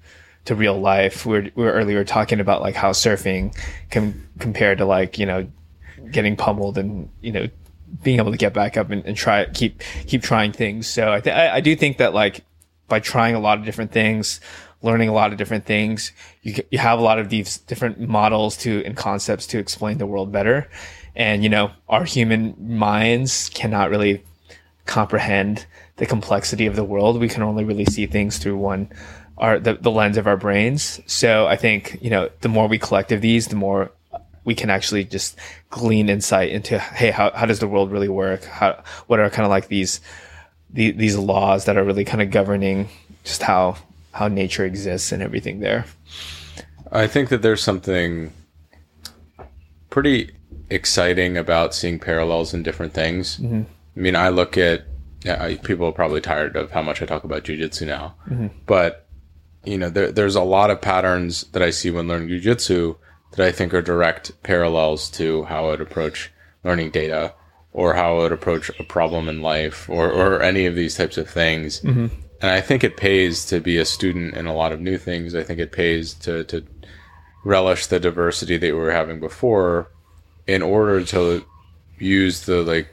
to 0.44 0.54
real 0.54 0.78
life. 0.78 1.26
We 1.26 1.32
were, 1.32 1.48
we 1.54 1.64
were 1.64 1.72
earlier 1.72 2.04
talking 2.04 2.38
about 2.38 2.60
like 2.60 2.74
how 2.74 2.92
surfing 2.92 3.56
can 3.90 4.28
compare 4.38 4.76
to 4.76 4.84
like, 4.84 5.18
you 5.18 5.26
know, 5.26 5.48
getting 6.10 6.36
pummeled 6.36 6.78
and, 6.78 7.08
you 7.22 7.32
know, 7.32 7.48
being 8.02 8.18
able 8.18 8.30
to 8.30 8.38
get 8.38 8.52
back 8.52 8.76
up 8.76 8.90
and, 8.90 9.04
and 9.04 9.16
try, 9.16 9.46
keep, 9.46 9.82
keep 10.06 10.22
trying 10.22 10.52
things. 10.52 10.86
So 10.86 11.12
I, 11.12 11.20
th- 11.20 11.34
I, 11.34 11.56
I 11.56 11.60
do 11.60 11.74
think 11.74 11.96
that 11.96 12.12
like 12.14 12.44
by 12.88 13.00
trying 13.00 13.34
a 13.34 13.40
lot 13.40 13.58
of 13.58 13.64
different 13.64 13.92
things, 13.92 14.40
learning 14.82 15.08
a 15.08 15.12
lot 15.12 15.32
of 15.32 15.38
different 15.38 15.64
things, 15.64 16.12
you, 16.42 16.54
you 16.70 16.78
have 16.78 16.98
a 16.98 17.02
lot 17.02 17.18
of 17.18 17.28
these 17.28 17.58
different 17.58 18.00
models 18.00 18.56
to, 18.58 18.84
and 18.84 18.96
concepts 18.96 19.46
to 19.46 19.58
explain 19.58 19.98
the 19.98 20.06
world 20.06 20.32
better. 20.32 20.68
And, 21.14 21.42
you 21.42 21.48
know, 21.48 21.70
our 21.88 22.04
human 22.04 22.54
minds 22.58 23.50
cannot 23.50 23.90
really 23.90 24.24
comprehend 24.86 25.66
the 25.96 26.06
complexity 26.06 26.66
of 26.66 26.74
the 26.74 26.84
world. 26.84 27.20
We 27.20 27.28
can 27.28 27.42
only 27.42 27.64
really 27.64 27.84
see 27.84 28.06
things 28.06 28.38
through 28.38 28.56
one, 28.56 28.90
our, 29.38 29.60
the, 29.60 29.74
the 29.74 29.90
lens 29.90 30.16
of 30.16 30.26
our 30.26 30.36
brains. 30.36 31.00
So 31.06 31.46
I 31.46 31.56
think, 31.56 31.98
you 32.00 32.10
know, 32.10 32.30
the 32.40 32.48
more 32.48 32.66
we 32.66 32.78
collect 32.78 33.12
of 33.12 33.20
these, 33.20 33.48
the 33.48 33.56
more 33.56 33.92
we 34.44 34.54
can 34.54 34.70
actually 34.70 35.04
just 35.04 35.38
glean 35.70 36.08
insight 36.08 36.50
into, 36.50 36.78
hey, 36.78 37.12
how, 37.12 37.30
how 37.30 37.46
does 37.46 37.60
the 37.60 37.68
world 37.68 37.92
really 37.92 38.08
work? 38.08 38.44
How, 38.44 38.82
what 39.06 39.20
are 39.20 39.30
kind 39.30 39.44
of 39.44 39.50
like 39.50 39.68
these, 39.68 40.00
the, 40.72 40.90
these 40.92 41.16
laws 41.16 41.64
that 41.66 41.76
are 41.76 41.84
really 41.84 42.04
kind 42.04 42.22
of 42.22 42.30
governing 42.30 42.88
just 43.24 43.42
how, 43.42 43.76
how 44.12 44.28
nature 44.28 44.64
exists 44.64 45.12
and 45.12 45.22
everything 45.22 45.60
there. 45.60 45.84
I 46.90 47.06
think 47.06 47.28
that 47.30 47.42
there's 47.42 47.62
something 47.62 48.32
pretty 49.90 50.30
exciting 50.70 51.36
about 51.36 51.74
seeing 51.74 51.98
parallels 51.98 52.54
in 52.54 52.62
different 52.62 52.92
things. 52.94 53.38
Mm-hmm. 53.38 53.62
I 53.96 54.00
mean, 54.00 54.16
I 54.16 54.30
look 54.30 54.56
at 54.56 54.84
yeah, 55.24 55.42
I- 55.42 55.56
people 55.56 55.86
are 55.86 55.92
probably 55.92 56.20
tired 56.20 56.56
of 56.56 56.70
how 56.72 56.82
much 56.82 57.02
I 57.02 57.06
talk 57.06 57.24
about 57.24 57.44
jujitsu 57.44 57.86
now, 57.86 58.14
mm-hmm. 58.28 58.48
but 58.66 59.06
you 59.64 59.78
know, 59.78 59.90
there, 59.90 60.10
there's 60.10 60.34
a 60.34 60.42
lot 60.42 60.70
of 60.70 60.80
patterns 60.80 61.44
that 61.52 61.62
I 61.62 61.70
see 61.70 61.90
when 61.90 62.08
learning 62.08 62.28
jujitsu 62.28 62.96
that 63.32 63.46
I 63.46 63.52
think 63.52 63.72
are 63.72 63.82
direct 63.82 64.42
parallels 64.42 65.08
to 65.10 65.44
how 65.44 65.66
I 65.66 65.70
would 65.70 65.80
approach 65.80 66.32
learning 66.64 66.90
data 66.90 67.34
or 67.72 67.94
how 67.94 68.16
I 68.16 68.22
would 68.22 68.32
approach 68.32 68.70
a 68.78 68.84
problem 68.84 69.28
in 69.28 69.40
life 69.40 69.88
or, 69.88 70.10
or 70.10 70.42
any 70.42 70.66
of 70.66 70.74
these 70.74 70.94
types 70.94 71.16
of 71.16 71.28
things. 71.28 71.80
Mm-hmm. 71.80 72.06
And 72.42 72.50
I 72.50 72.60
think 72.60 72.84
it 72.84 72.96
pays 72.96 73.46
to 73.46 73.60
be 73.60 73.78
a 73.78 73.84
student 73.84 74.34
in 74.34 74.46
a 74.46 74.54
lot 74.54 74.72
of 74.72 74.80
new 74.80 74.98
things. 74.98 75.34
I 75.34 75.42
think 75.42 75.58
it 75.60 75.72
pays 75.72 76.14
to, 76.14 76.44
to 76.44 76.64
relish 77.44 77.86
the 77.86 78.00
diversity 78.00 78.56
that 78.56 78.66
we 78.66 78.72
were 78.72 78.92
having 78.92 79.20
before 79.20 79.88
in 80.46 80.60
order 80.60 81.04
to 81.04 81.44
use 81.98 82.46
the 82.46 82.62
like 82.62 82.88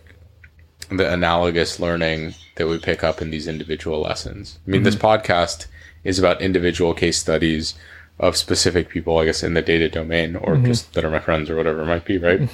the 0.90 1.12
analogous 1.12 1.80
learning 1.80 2.36
that 2.56 2.68
we 2.68 2.80
pick 2.80 3.04
up 3.04 3.22
in 3.22 3.32
these 3.32 3.48
individual 3.48 4.02
lessons. 4.02 4.60
I 4.68 4.72
mean, 4.72 4.84
this 4.84 4.96
mm-hmm. 4.96 5.06
podcast 5.06 5.68
is 6.04 6.20
about 6.20 6.42
individual 6.42 6.94
case 6.94 7.18
studies 7.18 7.76
of 8.20 8.36
specific 8.36 8.90
people, 8.90 9.18
I 9.18 9.26
guess, 9.26 9.44
in 9.44 9.54
the 9.54 9.62
data 9.62 9.90
domain 9.90 10.36
or 10.36 10.56
mm-hmm. 10.56 10.66
just 10.66 10.94
that 10.94 11.06
are 11.06 11.10
my 11.10 11.20
friends 11.20 11.50
or 11.50 11.56
whatever 11.56 11.82
it 11.82 11.88
might 11.88 12.06
be, 12.06 12.18
right? 12.18 12.50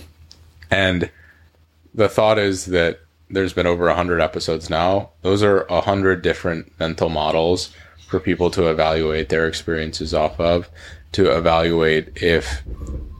And 0.71 1.09
the 1.95 2.09
thought 2.09 2.37
is 2.37 2.65
that 2.65 2.99
there's 3.29 3.53
been 3.53 3.65
over 3.65 3.85
100 3.85 4.21
episodes 4.21 4.69
now. 4.69 5.09
Those 5.21 5.41
are 5.41 5.65
100 5.67 6.21
different 6.21 6.71
mental 6.79 7.09
models 7.09 7.73
for 8.07 8.19
people 8.19 8.51
to 8.51 8.69
evaluate 8.69 9.29
their 9.29 9.47
experiences 9.47 10.13
off 10.13 10.39
of, 10.39 10.69
to 11.13 11.35
evaluate 11.35 12.21
if 12.21 12.61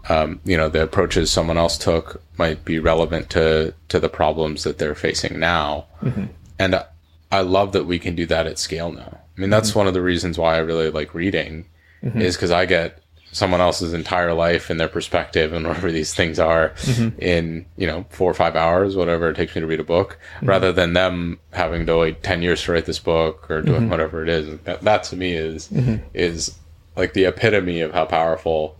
um, 0.10 0.40
you 0.46 0.56
know 0.56 0.70
the 0.70 0.84
approaches 0.84 1.32
someone 1.32 1.58
else 1.58 1.78
took 1.78 2.22
might 2.38 2.64
be 2.64 2.78
relevant 2.78 3.30
to 3.32 3.74
to 3.88 4.00
the 4.00 4.10
problems 4.10 4.64
that 4.64 4.78
they're 4.78 4.94
facing 4.94 5.40
now. 5.40 5.86
Mm-hmm. 6.02 6.26
And 6.60 6.76
I- 6.76 6.86
i 7.32 7.42
love 7.42 7.72
that 7.72 7.86
we 7.86 7.98
can 7.98 8.16
do 8.16 8.28
that 8.28 8.46
at 8.46 8.60
scale 8.60 8.92
now. 8.92 9.20
I 9.36 9.42
mean 9.42 9.50
that's 9.50 9.72
mm-hmm. 9.72 9.80
one 9.80 9.88
of 9.88 9.96
the 9.96 10.02
reasons 10.02 10.38
why 10.38 10.56
i 10.56 10.60
really 10.60 10.92
like 10.92 11.16
reading 11.16 11.66
mm-hmm. 12.04 12.22
is 12.22 12.36
because 12.36 12.52
i 12.52 12.66
get 12.66 13.02
someone 13.36 13.60
else's 13.60 13.94
entire 13.94 14.34
life 14.34 14.70
and 14.70 14.80
their 14.80 14.88
perspective 14.88 15.52
and 15.52 15.68
whatever 15.68 15.92
these 15.92 16.14
things 16.14 16.40
are 16.40 16.70
mm-hmm. 16.70 17.20
in 17.20 17.66
you 17.78 17.86
know 17.86 18.06
four 18.10 18.32
or 18.32 18.34
five 18.34 18.56
hours 18.56 18.96
whatever 18.96 19.30
it 19.30 19.36
takes 19.36 19.56
me 19.56 19.62
to 19.62 19.68
read 19.68 19.80
a 19.80 19.84
book 19.84 20.18
mm-hmm. 20.38 20.48
rather 20.48 20.72
than 20.72 20.94
them 20.94 21.40
having 21.52 21.86
to 21.86 21.98
wait 21.98 22.24
10 22.24 22.42
years 22.42 22.64
to 22.64 22.72
write 22.72 22.86
this 22.86 23.00
book 23.00 23.50
or 23.52 23.62
doing 23.62 23.82
mm-hmm. 23.82 23.90
whatever 23.90 24.24
it 24.24 24.30
is 24.30 24.58
that, 24.62 24.82
that 24.82 25.04
to 25.04 25.16
me 25.16 25.34
is 25.34 25.70
is 26.14 26.58
like 26.96 27.14
the 27.14 27.26
epitome 27.26 27.82
of 27.82 27.92
how 27.92 28.06
powerful 28.06 28.78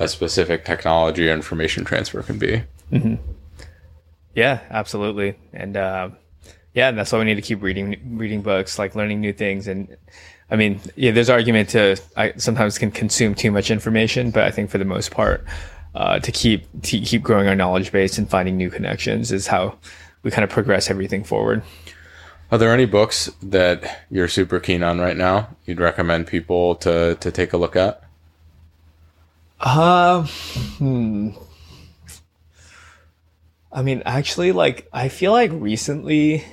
a 0.00 0.08
specific 0.08 0.64
technology 0.64 1.28
or 1.28 1.34
information 1.34 1.84
transfer 1.84 2.22
can 2.22 2.38
be. 2.38 2.62
Yeah, 2.90 2.98
Yeah, 4.34 4.60
absolutely. 4.70 5.36
And 5.52 5.76
uh, 5.76 6.10
yeah, 6.72 6.88
and 6.88 6.98
that's 6.98 7.12
why 7.12 7.18
we 7.18 7.26
need 7.26 7.34
to 7.34 7.42
keep 7.42 7.62
reading 7.62 8.00
reading 8.16 8.40
books, 8.40 8.78
like 8.78 8.94
learning 8.94 9.20
new 9.20 9.32
things. 9.32 9.68
And 9.68 9.96
I 10.50 10.56
mean, 10.56 10.80
yeah, 10.96 11.12
there's 11.12 11.30
argument 11.30 11.70
to 11.70 11.96
I 12.16 12.32
sometimes 12.36 12.78
can 12.78 12.90
consume 12.90 13.34
too 13.34 13.50
much 13.50 13.70
information, 13.70 14.30
but 14.30 14.44
I 14.44 14.50
think 14.50 14.70
for 14.70 14.78
the 14.78 14.84
most 14.84 15.10
part, 15.10 15.44
uh, 15.94 16.18
to 16.18 16.32
keep 16.32 16.66
to 16.82 17.00
keep 17.00 17.22
growing 17.22 17.48
our 17.48 17.54
knowledge 17.54 17.92
base 17.92 18.18
and 18.18 18.28
finding 18.28 18.56
new 18.56 18.70
connections 18.70 19.30
is 19.32 19.46
how 19.46 19.76
we 20.22 20.30
kind 20.30 20.44
of 20.44 20.50
progress 20.50 20.90
everything 20.90 21.24
forward. 21.24 21.62
Are 22.50 22.58
there 22.58 22.74
any 22.74 22.84
books 22.84 23.30
that 23.42 24.04
you're 24.10 24.28
super 24.28 24.58
keen 24.58 24.82
on 24.82 24.98
right 24.98 25.16
now? 25.16 25.48
You'd 25.66 25.80
recommend 25.80 26.26
people 26.26 26.74
to 26.76 27.16
to 27.20 27.30
take 27.30 27.52
a 27.52 27.56
look 27.56 27.76
at? 27.76 28.02
Uh, 29.60 30.26
hmm. 30.78 31.30
I 33.72 33.82
mean, 33.82 34.02
actually, 34.04 34.50
like 34.50 34.88
I 34.92 35.08
feel 35.08 35.30
like 35.32 35.52
recently. 35.54 36.44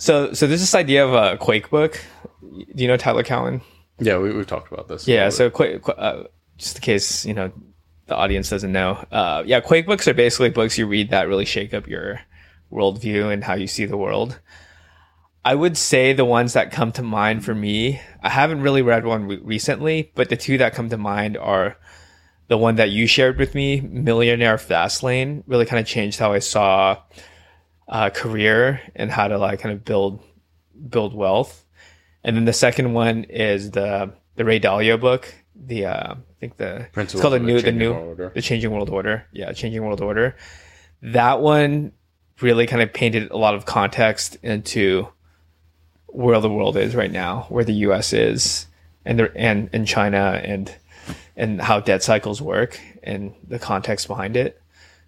So, 0.00 0.32
so 0.32 0.46
there's 0.46 0.60
this 0.60 0.74
idea 0.74 1.06
of 1.06 1.12
a 1.12 1.36
Quake 1.36 1.68
book. 1.68 2.02
Do 2.40 2.82
you 2.82 2.88
know 2.88 2.96
Tyler 2.96 3.22
Cowen? 3.22 3.60
Yeah, 3.98 4.16
we, 4.18 4.32
we've 4.32 4.46
talked 4.46 4.72
about 4.72 4.88
this. 4.88 5.06
Yeah. 5.06 5.28
So, 5.28 5.50
Quake, 5.50 5.82
uh, 5.88 6.24
just 6.56 6.76
in 6.76 6.82
case 6.82 7.26
you 7.26 7.34
know 7.34 7.52
the 8.06 8.16
audience 8.16 8.48
doesn't 8.48 8.72
know, 8.72 8.92
uh, 9.12 9.42
yeah, 9.46 9.60
Quake 9.60 9.86
books 9.86 10.08
are 10.08 10.14
basically 10.14 10.48
books 10.48 10.78
you 10.78 10.86
read 10.86 11.10
that 11.10 11.28
really 11.28 11.44
shake 11.44 11.74
up 11.74 11.86
your 11.86 12.20
worldview 12.72 13.30
and 13.30 13.44
how 13.44 13.54
you 13.54 13.66
see 13.66 13.84
the 13.84 13.96
world. 13.98 14.40
I 15.44 15.54
would 15.54 15.76
say 15.76 16.12
the 16.12 16.24
ones 16.24 16.54
that 16.54 16.72
come 16.72 16.92
to 16.92 17.02
mind 17.02 17.44
for 17.44 17.54
me, 17.54 18.00
I 18.22 18.30
haven't 18.30 18.62
really 18.62 18.82
read 18.82 19.04
one 19.04 19.26
re- 19.26 19.40
recently, 19.42 20.12
but 20.14 20.28
the 20.28 20.36
two 20.36 20.58
that 20.58 20.74
come 20.74 20.88
to 20.90 20.98
mind 20.98 21.36
are 21.36 21.76
the 22.48 22.58
one 22.58 22.76
that 22.76 22.90
you 22.90 23.06
shared 23.06 23.38
with 23.38 23.54
me, 23.54 23.80
Millionaire 23.80 24.56
Fastlane, 24.56 25.42
really 25.46 25.66
kind 25.66 25.80
of 25.80 25.86
changed 25.86 26.18
how 26.18 26.32
I 26.32 26.40
saw 26.40 26.98
uh, 27.90 28.08
career 28.08 28.80
and 28.94 29.10
how 29.10 29.28
to 29.28 29.36
like 29.36 29.60
kind 29.60 29.74
of 29.74 29.84
build 29.84 30.22
build 30.88 31.12
wealth. 31.12 31.64
And 32.24 32.36
then 32.36 32.44
the 32.44 32.52
second 32.52 32.94
one 32.94 33.24
is 33.24 33.72
the 33.72 34.12
the 34.36 34.44
Ray 34.44 34.60
Dalio 34.60 34.98
book, 34.98 35.34
the 35.54 35.86
uh, 35.86 36.14
I 36.14 36.16
think 36.38 36.56
the 36.56 36.86
it's 36.96 37.20
called 37.20 37.34
the 37.34 37.40
new 37.40 37.60
the 37.60 37.72
new 37.72 37.92
Order. 37.92 38.30
the 38.34 38.40
changing 38.40 38.70
world 38.70 38.88
order. 38.88 39.26
Yeah, 39.32 39.52
changing 39.52 39.84
world 39.84 40.00
order. 40.00 40.36
That 41.02 41.40
one 41.40 41.92
really 42.40 42.66
kind 42.66 42.80
of 42.80 42.92
painted 42.92 43.30
a 43.30 43.36
lot 43.36 43.54
of 43.54 43.66
context 43.66 44.38
into 44.42 45.08
where 46.06 46.40
the 46.40 46.50
world 46.50 46.76
is 46.76 46.94
right 46.94 47.10
now, 47.10 47.46
where 47.48 47.64
the 47.64 47.74
U.S. 47.74 48.12
is, 48.12 48.66
and 49.04 49.18
the, 49.18 49.36
and 49.36 49.68
and 49.72 49.86
China, 49.86 50.40
and 50.42 50.74
and 51.36 51.60
how 51.60 51.80
debt 51.80 52.02
cycles 52.02 52.40
work, 52.40 52.78
and 53.02 53.34
the 53.46 53.58
context 53.58 54.06
behind 54.06 54.36
it. 54.36 54.59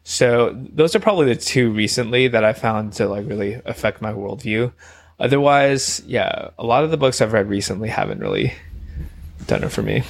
So 0.04 0.52
those 0.72 0.96
are 0.96 1.00
probably 1.00 1.26
the 1.26 1.36
two 1.40 1.70
recently 1.70 2.28
that 2.28 2.44
I 2.44 2.52
found 2.52 2.92
to 2.94 3.06
like 3.08 3.26
really 3.28 3.60
affect 3.64 4.02
my 4.02 4.12
worldview. 4.12 4.72
Otherwise, 5.20 6.02
yeah, 6.06 6.48
a 6.58 6.64
lot 6.64 6.82
of 6.84 6.90
the 6.90 6.96
books 6.96 7.20
I've 7.20 7.32
read 7.32 7.48
recently 7.48 7.88
haven't 7.88 8.18
really 8.20 8.52
done 9.46 9.62
it 9.62 9.68
for 9.70 9.82
me. 9.82 10.02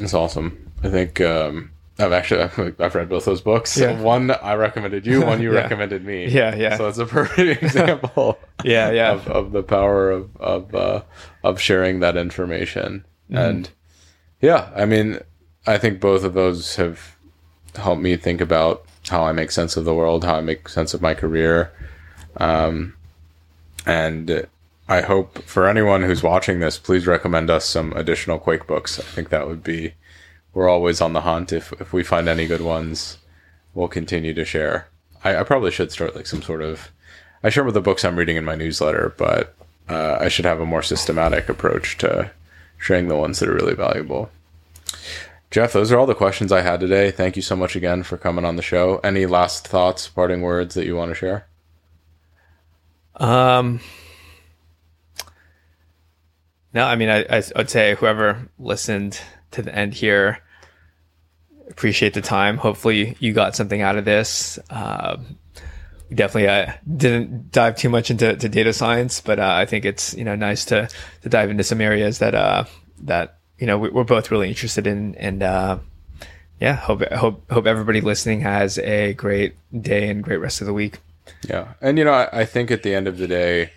It's 0.00 0.14
awesome. 0.14 0.70
I 0.82 0.88
think 0.88 1.20
um, 1.20 1.70
I've 1.98 2.12
actually 2.12 2.42
I've 2.78 2.94
read 2.94 3.08
both 3.10 3.26
those 3.26 3.42
books. 3.42 3.76
Yeah. 3.76 4.00
One 4.00 4.30
I 4.30 4.54
recommended 4.54 5.06
you, 5.06 5.20
one 5.22 5.42
you 5.42 5.52
Yeah. 5.54 5.60
recommended 5.60 6.04
me. 6.04 6.26
Yeah, 6.28 6.54
yeah. 6.54 6.76
So 6.78 6.88
it's 6.88 6.98
a 6.98 7.06
perfect 7.06 7.62
example. 7.62 8.38
Yeah, 8.64 8.90
yeah. 8.90 9.12
Of, 9.12 9.28
of 9.28 9.52
the 9.52 9.62
power 9.62 10.10
of 10.10 10.34
of 10.38 10.74
uh, 10.74 11.02
of 11.42 11.60
sharing 11.60 12.00
that 12.00 12.16
information, 12.16 13.04
Mm-hmm. 13.30 13.36
and 13.36 13.70
yeah, 14.42 14.70
I 14.76 14.84
mean, 14.84 15.18
I 15.66 15.78
think 15.78 15.98
both 16.00 16.24
of 16.24 16.34
those 16.34 16.76
have 16.76 17.16
helped 17.74 18.02
me 18.02 18.16
think 18.16 18.40
about 18.42 18.84
how 19.08 19.24
I 19.24 19.32
make 19.32 19.50
sense 19.50 19.76
of 19.76 19.84
the 19.84 19.94
world, 19.94 20.24
how 20.24 20.36
I 20.36 20.40
make 20.40 20.68
sense 20.68 20.94
of 20.94 21.02
my 21.02 21.14
career, 21.14 21.72
um, 22.36 22.94
and 23.86 24.46
I 24.88 25.00
hope 25.00 25.42
for 25.44 25.66
anyone 25.66 26.02
who's 26.02 26.22
watching 26.22 26.60
this, 26.60 26.78
please 26.78 27.06
recommend 27.06 27.50
us 27.50 27.64
some 27.64 27.92
additional 27.94 28.38
Quake 28.38 28.66
books. 28.66 28.98
I 28.98 29.02
think 29.02 29.30
that 29.30 29.46
would 29.46 29.62
be 29.62 29.94
we're 30.52 30.68
always 30.68 31.00
on 31.00 31.12
the 31.12 31.22
hunt. 31.22 31.52
If 31.52 31.72
if 31.80 31.92
we 31.92 32.02
find 32.02 32.28
any 32.28 32.46
good 32.46 32.60
ones, 32.60 33.18
we'll 33.74 33.88
continue 33.88 34.34
to 34.34 34.44
share. 34.44 34.88
I, 35.22 35.36
I 35.36 35.42
probably 35.42 35.70
should 35.70 35.90
start 35.90 36.14
like 36.14 36.26
some 36.26 36.42
sort 36.42 36.62
of 36.62 36.90
I 37.42 37.50
share 37.50 37.64
with 37.64 37.74
the 37.74 37.80
books 37.80 38.04
I'm 38.04 38.16
reading 38.16 38.36
in 38.36 38.44
my 38.44 38.54
newsletter, 38.54 39.14
but 39.18 39.54
uh, 39.88 40.18
I 40.20 40.28
should 40.28 40.44
have 40.46 40.60
a 40.60 40.66
more 40.66 40.82
systematic 40.82 41.48
approach 41.48 41.98
to 41.98 42.30
sharing 42.78 43.08
the 43.08 43.16
ones 43.16 43.38
that 43.38 43.48
are 43.48 43.54
really 43.54 43.74
valuable. 43.74 44.30
Jeff, 45.54 45.72
those 45.72 45.92
are 45.92 45.98
all 46.00 46.06
the 46.06 46.16
questions 46.16 46.50
I 46.50 46.62
had 46.62 46.80
today. 46.80 47.12
Thank 47.12 47.36
you 47.36 47.42
so 47.42 47.54
much 47.54 47.76
again 47.76 48.02
for 48.02 48.16
coming 48.16 48.44
on 48.44 48.56
the 48.56 48.60
show. 48.60 48.98
Any 49.04 49.24
last 49.24 49.68
thoughts, 49.68 50.08
parting 50.08 50.42
words 50.42 50.74
that 50.74 50.84
you 50.84 50.96
want 50.96 51.12
to 51.12 51.14
share? 51.14 51.46
Um, 53.14 53.78
no, 56.72 56.84
I 56.84 56.96
mean, 56.96 57.08
I, 57.08 57.24
I 57.30 57.42
would 57.54 57.70
say 57.70 57.94
whoever 57.94 58.48
listened 58.58 59.20
to 59.52 59.62
the 59.62 59.72
end 59.72 59.94
here, 59.94 60.40
appreciate 61.70 62.14
the 62.14 62.20
time. 62.20 62.56
Hopefully, 62.56 63.16
you 63.20 63.32
got 63.32 63.54
something 63.54 63.80
out 63.80 63.96
of 63.96 64.04
this. 64.04 64.58
We 66.10 66.16
definitely 66.16 66.48
uh, 66.48 66.72
didn't 66.96 67.52
dive 67.52 67.76
too 67.76 67.90
much 67.90 68.10
into 68.10 68.34
to 68.34 68.48
data 68.48 68.72
science, 68.72 69.20
but 69.20 69.38
uh, 69.38 69.54
I 69.54 69.66
think 69.66 69.84
it's 69.84 70.14
you 70.14 70.24
know 70.24 70.34
nice 70.34 70.64
to 70.64 70.88
to 71.22 71.28
dive 71.28 71.48
into 71.48 71.62
some 71.62 71.80
areas 71.80 72.18
that 72.18 72.34
uh, 72.34 72.64
that 73.02 73.38
you 73.58 73.66
know 73.66 73.78
we, 73.78 73.88
we're 73.90 74.04
both 74.04 74.30
really 74.30 74.48
interested 74.48 74.86
in, 74.86 75.14
and 75.16 75.42
uh, 75.42 75.78
yeah, 76.60 76.74
hope 76.76 77.02
hope 77.12 77.50
hope 77.50 77.66
everybody 77.66 78.00
listening 78.00 78.40
has 78.40 78.78
a 78.78 79.14
great 79.14 79.54
day 79.78 80.08
and 80.08 80.22
great 80.22 80.38
rest 80.38 80.60
of 80.60 80.66
the 80.66 80.72
week. 80.72 80.98
Yeah. 81.48 81.74
And, 81.80 81.98
you 81.98 82.04
know, 82.04 82.12
I, 82.12 82.40
I 82.40 82.44
think 82.44 82.70
at 82.70 82.82
the 82.82 82.94
end 82.94 83.08
of 83.08 83.18
the 83.18 83.26
day, 83.26 83.70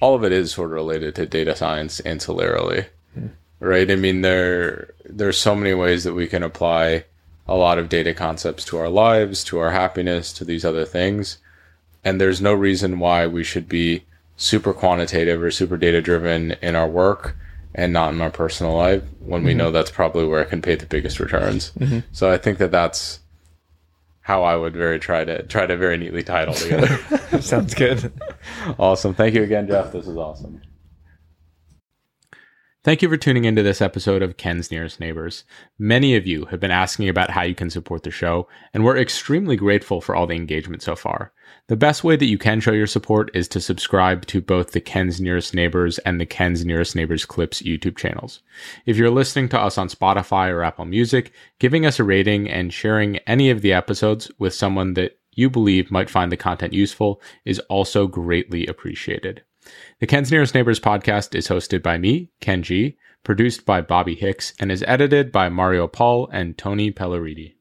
all 0.00 0.14
of 0.14 0.24
it 0.24 0.32
is 0.32 0.52
sort 0.52 0.70
of 0.70 0.74
related 0.74 1.14
to 1.16 1.26
data 1.26 1.54
science 1.56 2.00
ancillarily, 2.02 2.86
right? 3.58 3.90
I 3.90 3.96
mean, 3.96 4.22
there 4.22 4.94
there's 5.04 5.38
so 5.38 5.54
many 5.54 5.74
ways 5.74 6.04
that 6.04 6.14
we 6.14 6.26
can 6.26 6.42
apply 6.42 7.04
a 7.46 7.56
lot 7.56 7.78
of 7.78 7.88
data 7.88 8.14
concepts 8.14 8.64
to 8.66 8.78
our 8.78 8.88
lives, 8.88 9.42
to 9.44 9.58
our 9.58 9.72
happiness, 9.72 10.32
to 10.34 10.44
these 10.44 10.64
other 10.64 10.84
things. 10.84 11.38
And 12.04 12.20
there's 12.20 12.40
no 12.40 12.54
reason 12.54 12.98
why 12.98 13.26
we 13.26 13.44
should 13.44 13.68
be 13.68 14.04
super 14.36 14.72
quantitative 14.72 15.42
or 15.42 15.50
super 15.50 15.76
data 15.76 16.00
driven 16.00 16.52
in 16.62 16.74
our 16.74 16.88
work 16.88 17.36
and 17.74 17.92
not 17.92 18.12
in 18.12 18.20
our 18.20 18.30
personal 18.30 18.74
life 18.74 19.02
when 19.20 19.44
we 19.44 19.52
mm-hmm. 19.52 19.58
know 19.58 19.70
that's 19.70 19.90
probably 19.90 20.26
where 20.26 20.42
it 20.42 20.48
can 20.48 20.62
pay 20.62 20.74
the 20.74 20.86
biggest 20.86 21.20
returns. 21.20 21.72
Mm-hmm. 21.72 22.00
So 22.12 22.30
I 22.30 22.38
think 22.38 22.58
that 22.58 22.70
that's 22.70 23.20
how 24.22 24.42
I 24.42 24.56
would 24.56 24.74
very 24.74 24.98
try 24.98 25.24
to 25.24 25.42
try 25.44 25.66
to 25.66 25.76
very 25.76 25.96
neatly 25.96 26.22
tie 26.22 26.42
it 26.42 26.48
all 26.48 26.54
together. 26.54 26.98
Sounds 27.40 27.74
good. 27.74 28.12
Awesome. 28.78 29.14
Thank 29.14 29.34
you 29.34 29.42
again, 29.42 29.66
Jeff. 29.66 29.92
This 29.92 30.06
is 30.06 30.16
awesome. 30.16 30.62
Thank 32.82 33.02
you 33.02 33.10
for 33.10 33.18
tuning 33.18 33.44
into 33.44 33.62
this 33.62 33.82
episode 33.82 34.22
of 34.22 34.38
Ken's 34.38 34.70
Nearest 34.70 35.00
Neighbors. 35.00 35.44
Many 35.78 36.16
of 36.16 36.26
you 36.26 36.46
have 36.46 36.60
been 36.60 36.70
asking 36.70 37.10
about 37.10 37.28
how 37.28 37.42
you 37.42 37.54
can 37.54 37.68
support 37.68 38.04
the 38.04 38.10
show, 38.10 38.48
and 38.72 38.84
we're 38.84 38.96
extremely 38.96 39.54
grateful 39.54 40.00
for 40.00 40.16
all 40.16 40.26
the 40.26 40.34
engagement 40.34 40.82
so 40.82 40.96
far. 40.96 41.30
The 41.70 41.76
best 41.76 42.02
way 42.02 42.16
that 42.16 42.26
you 42.26 42.36
can 42.36 42.58
show 42.58 42.72
your 42.72 42.88
support 42.88 43.30
is 43.32 43.46
to 43.46 43.60
subscribe 43.60 44.26
to 44.26 44.40
both 44.40 44.72
the 44.72 44.80
Ken's 44.80 45.20
Nearest 45.20 45.54
Neighbors 45.54 45.98
and 45.98 46.20
the 46.20 46.26
Ken's 46.26 46.64
Nearest 46.64 46.96
Neighbors 46.96 47.24
Clips 47.24 47.62
YouTube 47.62 47.96
channels. 47.96 48.40
If 48.86 48.96
you're 48.96 49.08
listening 49.08 49.48
to 49.50 49.60
us 49.60 49.78
on 49.78 49.86
Spotify 49.86 50.50
or 50.50 50.64
Apple 50.64 50.84
Music, 50.84 51.30
giving 51.60 51.86
us 51.86 52.00
a 52.00 52.02
rating 52.02 52.50
and 52.50 52.72
sharing 52.72 53.18
any 53.18 53.50
of 53.50 53.62
the 53.62 53.72
episodes 53.72 54.32
with 54.36 54.52
someone 54.52 54.94
that 54.94 55.20
you 55.36 55.48
believe 55.48 55.92
might 55.92 56.10
find 56.10 56.32
the 56.32 56.36
content 56.36 56.72
useful 56.72 57.22
is 57.44 57.60
also 57.68 58.08
greatly 58.08 58.66
appreciated. 58.66 59.44
The 60.00 60.08
Ken's 60.08 60.32
Nearest 60.32 60.56
Neighbors 60.56 60.80
podcast 60.80 61.36
is 61.36 61.46
hosted 61.46 61.84
by 61.84 61.98
me, 61.98 62.32
Ken 62.40 62.64
Jee, 62.64 62.98
produced 63.22 63.64
by 63.64 63.80
Bobby 63.80 64.16
Hicks, 64.16 64.54
and 64.58 64.72
is 64.72 64.82
edited 64.88 65.30
by 65.30 65.48
Mario 65.48 65.86
Paul 65.86 66.28
and 66.32 66.58
Tony 66.58 66.90
Pelleriti. 66.90 67.54